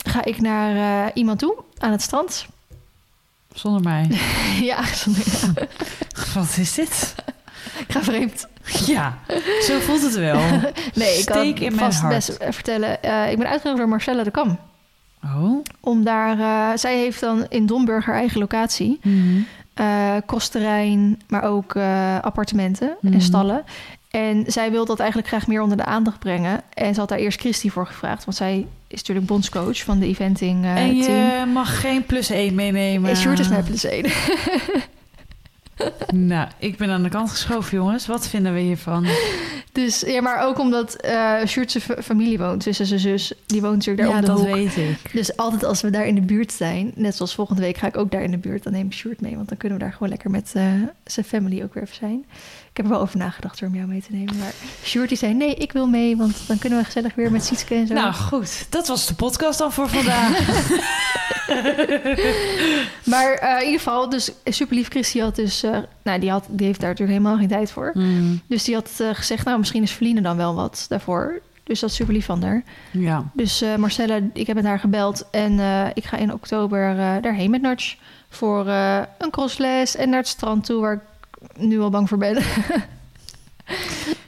Ga 0.07 0.25
ik 0.25 0.41
naar 0.41 1.11
iemand 1.15 1.39
toe 1.39 1.57
aan 1.79 1.91
het 1.91 2.03
strand? 2.03 2.47
Zonder 3.55 3.83
mij. 3.83 4.07
ja, 4.61 4.85
ja, 5.05 5.53
wat 6.35 6.57
is 6.57 6.75
dit? 6.75 7.15
Ik 7.87 7.93
ga 7.95 8.03
vreemd. 8.03 8.47
Ja, 8.87 9.19
zo 9.63 9.79
voelt 9.79 10.03
het 10.03 10.15
wel. 10.15 10.41
Nee, 10.95 11.19
ik 11.19 11.25
kan 11.25 11.37
Steek 11.37 11.61
in 11.61 11.75
mijn 11.75 11.79
vast 11.93 12.01
hart. 12.01 12.15
best 12.15 12.29
eh, 12.29 12.53
vertellen. 12.53 13.03
Eh, 13.03 13.31
ik 13.31 13.39
ben 13.39 13.47
uitgenodigd 13.49 13.77
door 13.79 13.89
Marcella 13.89 14.23
de 14.23 14.31
Kam. 14.31 14.59
Oh. 15.25 15.63
Om 15.81 16.05
daar, 16.05 16.39
eh, 16.39 16.79
zij 16.79 16.97
heeft 16.99 17.21
dan 17.21 17.47
in 17.49 17.67
Domburg 17.67 18.05
haar 18.05 18.17
eigen 18.17 18.39
locatie. 18.41 18.99
Mhm. 19.03 19.41
eh 19.75 20.15
kostterrein, 20.27 21.21
maar 21.29 21.43
ook 21.43 21.77
appartementen 22.21 22.97
Mhm. 23.01 23.13
en 23.15 23.21
stallen. 23.21 23.65
En 24.11 24.45
zij 24.47 24.71
wil 24.71 24.85
dat 24.85 24.99
eigenlijk 24.99 25.29
graag 25.29 25.47
meer 25.47 25.61
onder 25.63 25.77
de 25.77 25.85
aandacht 25.85 26.19
brengen. 26.19 26.61
En 26.75 26.95
ze 26.95 27.01
had 27.01 27.09
daar 27.09 27.19
eerst 27.19 27.41
Christy 27.41 27.71
voor 27.71 27.87
gevraagd. 27.87 28.25
Want 28.25 28.37
zij 28.37 28.67
is 28.89 28.99
natuurlijk 28.99 29.27
bondscoach 29.27 29.83
van 29.83 29.99
de 29.99 30.07
eventing 30.07 30.65
eh, 30.65 30.77
en 30.77 30.97
je 30.97 31.05
team. 31.05 31.49
mag 31.53 31.81
geen 31.81 32.05
plus 32.07 32.31
1 32.31 32.55
meenemen. 32.55 33.11
En 33.11 33.17
Sjoerd 33.17 33.39
is 33.39 33.49
mijn 33.49 33.65
plus 33.65 33.85
één. 33.85 34.05
Nou, 36.15 36.49
ik 36.59 36.77
ben 36.77 36.91
aan 36.91 37.03
de 37.03 37.09
kant 37.09 37.31
geschoven, 37.31 37.77
jongens. 37.79 38.07
Wat 38.07 38.29
vinden 38.29 38.55
we 38.55 38.61
hiervan? 38.61 39.07
Dus 39.73 40.01
ja, 40.01 40.21
maar 40.21 40.45
ook 40.47 40.59
omdat 40.59 40.97
Sjoerd 41.47 41.71
zijn 41.71 41.83
fa- 41.85 42.03
familie 42.03 42.39
woont. 42.39 42.65
Dus 42.65 42.77
zijn 42.77 42.99
zus, 43.01 43.33
die 43.47 43.61
woont 43.61 43.75
natuurlijk 43.77 44.07
daar 44.07 44.17
ja, 44.17 44.21
om 44.21 44.27
de 44.27 44.27
dat 44.27 44.39
hoek. 44.47 44.55
weet 44.55 44.77
ik. 44.77 45.13
Dus 45.13 45.37
altijd 45.37 45.65
als 45.65 45.81
we 45.81 45.91
daar 45.91 46.07
in 46.07 46.15
de 46.15 46.21
buurt 46.21 46.53
zijn, 46.53 46.93
net 46.95 47.17
zoals 47.17 47.35
volgende 47.35 47.63
week 47.63 47.77
ga 47.77 47.87
ik 47.87 47.97
ook 47.97 48.11
daar 48.11 48.23
in 48.23 48.31
de 48.31 48.39
buurt, 48.39 48.63
dan 48.63 48.73
neem 48.73 48.87
ik 48.87 48.93
Sjoerd 48.93 49.21
mee. 49.21 49.37
Want 49.37 49.49
dan 49.49 49.57
kunnen 49.57 49.79
we 49.79 49.85
daar 49.85 49.93
gewoon 49.93 50.09
lekker 50.09 50.31
met 50.31 50.53
eh, 50.55 50.63
zijn 51.05 51.27
family 51.27 51.63
ook 51.63 51.75
weer 51.75 51.83
even 51.83 51.97
zijn. 51.97 52.25
Ik 52.75 52.81
heb 52.83 52.89
er 52.89 52.93
wel 52.93 53.03
over 53.03 53.19
nagedacht 53.19 53.59
door 53.61 53.69
om 53.69 53.75
jou 53.75 53.89
mee 53.89 54.03
te 54.03 54.13
nemen. 54.13 54.39
Maar 54.39 54.53
die 55.09 55.17
zei, 55.17 55.35
nee, 55.35 55.55
ik 55.55 55.73
wil 55.73 55.87
mee, 55.87 56.17
want 56.17 56.47
dan 56.47 56.59
kunnen 56.59 56.79
we 56.79 56.85
gezellig 56.85 57.15
weer 57.15 57.31
met 57.31 57.45
Sietske 57.45 57.75
en 57.75 57.87
zo. 57.87 57.95
Nou 57.95 58.13
goed, 58.13 58.67
dat 58.71 58.89
was 58.89 59.07
de 59.07 59.15
podcast 59.15 59.59
dan 59.59 59.73
voor 59.73 59.89
vandaag. 59.89 60.39
Maar 63.05 63.33
eh, 63.33 63.51
in 63.59 63.65
ieder 63.65 63.79
geval, 63.79 64.09
dus 64.09 64.31
super 64.45 64.77
lief 64.77 65.13
had 65.21 65.37
dus, 65.37 65.63
eh, 65.63 65.79
nou 66.03 66.21
die, 66.21 66.31
had, 66.31 66.47
die 66.49 66.67
heeft 66.67 66.81
daar 66.81 66.91
natuurlijk 66.91 67.19
helemaal 67.19 67.39
geen 67.39 67.49
tijd 67.49 67.71
voor. 67.71 67.91
Mm, 67.95 68.41
Dus 68.47 68.65
die 68.65 68.75
had 68.75 68.91
eh, 68.99 69.09
gezegd, 69.13 69.45
nou 69.45 69.59
misschien 69.59 69.83
is 69.83 69.91
Feline 69.91 70.21
dan 70.21 70.37
wel 70.37 70.55
wat 70.55 70.87
daarvoor. 70.89 71.41
Dus 71.65 71.81
dat 71.81 71.91
is 71.91 71.97
super 71.97 72.15
lief 72.15 72.25
van 72.25 72.43
haar. 72.43 72.63
ja. 72.91 73.25
Dus 73.33 73.65
Marcella, 73.77 74.19
ik 74.33 74.47
heb 74.47 74.57
met 74.57 74.65
haar 74.65 74.79
gebeld 74.79 75.27
en 75.31 75.59
ik 75.95 76.05
ga 76.05 76.17
in 76.17 76.33
oktober 76.33 76.95
daarheen 77.23 77.51
met 77.51 77.63
Nudge 77.63 77.97
voor 78.29 78.67
een 79.19 79.31
crossles 79.31 79.97
en 79.97 80.09
naar 80.09 80.19
het 80.19 80.29
strand 80.29 80.65
toe, 80.65 80.81
waar 80.81 80.93
ik 80.95 81.01
nu 81.57 81.81
al 81.81 81.91
bang 81.91 82.09
voor 82.09 82.19
ben. 82.19 82.37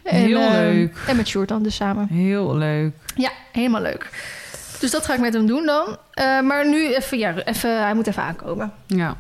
En, 0.03 0.17
Heel 0.17 0.41
eh, 0.41 0.51
leuk. 0.51 0.97
En 1.07 1.17
met 1.17 1.29
Sjoerd 1.29 1.49
dan 1.49 1.63
dus 1.63 1.75
samen. 1.75 2.09
Heel 2.09 2.57
leuk. 2.57 2.95
Ja, 3.15 3.31
helemaal 3.53 3.81
leuk. 3.81 4.11
Dus 4.81 4.91
dat 4.91 5.05
ga 5.05 5.15
ik 5.15 5.21
met 5.21 5.35
hem 5.35 5.47
doen 5.47 5.67
dan. 5.67 5.97
Eh, 6.13 6.41
maar 6.41 6.69
nu 6.69 6.95
even, 6.95 7.19
ja, 7.19 7.35
even, 7.45 7.83
hij 7.83 7.95
moet 7.95 8.07
even 8.07 8.23
aankomen. 8.23 8.73
Ja. 8.87 9.17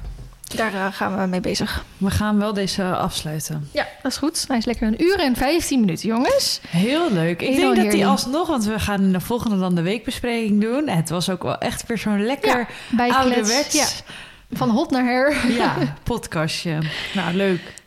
Daar 0.54 0.74
eh, 0.74 0.86
gaan 0.90 1.20
we 1.20 1.26
mee 1.26 1.40
bezig. 1.40 1.84
We 1.96 2.10
gaan 2.10 2.38
wel 2.38 2.52
deze 2.52 2.84
afsluiten. 2.84 3.68
Ja, 3.72 3.86
dat 4.02 4.12
is 4.12 4.18
goed. 4.18 4.44
Hij 4.48 4.56
is 4.56 4.64
lekker 4.64 4.86
een 4.86 5.02
uur 5.02 5.18
en 5.18 5.36
15 5.36 5.80
minuten, 5.80 6.08
jongens. 6.08 6.60
Heel 6.68 7.12
leuk. 7.12 7.42
Ik 7.42 7.48
Heel 7.48 7.74
denk 7.74 7.76
dat 7.76 7.90
die 7.94 8.06
alsnog, 8.06 8.48
want 8.48 8.64
we 8.64 8.78
gaan 8.78 9.12
de 9.12 9.20
volgende 9.20 9.58
dan 9.58 9.74
de 9.74 9.82
weekbespreking 9.82 10.60
doen. 10.60 10.88
Het 10.88 11.08
was 11.08 11.30
ook 11.30 11.42
wel 11.42 11.58
echt 11.58 11.86
weer 11.86 11.98
zo'n 11.98 12.26
lekker 12.26 12.68
Ja, 12.96 13.08
ouderwets 13.08 13.74
Ja, 13.74 13.86
van 14.52 14.70
hot 14.70 14.90
naar 14.90 15.04
her. 15.04 15.52
ja, 15.52 15.74
podcastje. 16.02 16.78
Nou, 17.14 17.34
leuk. 17.34 17.60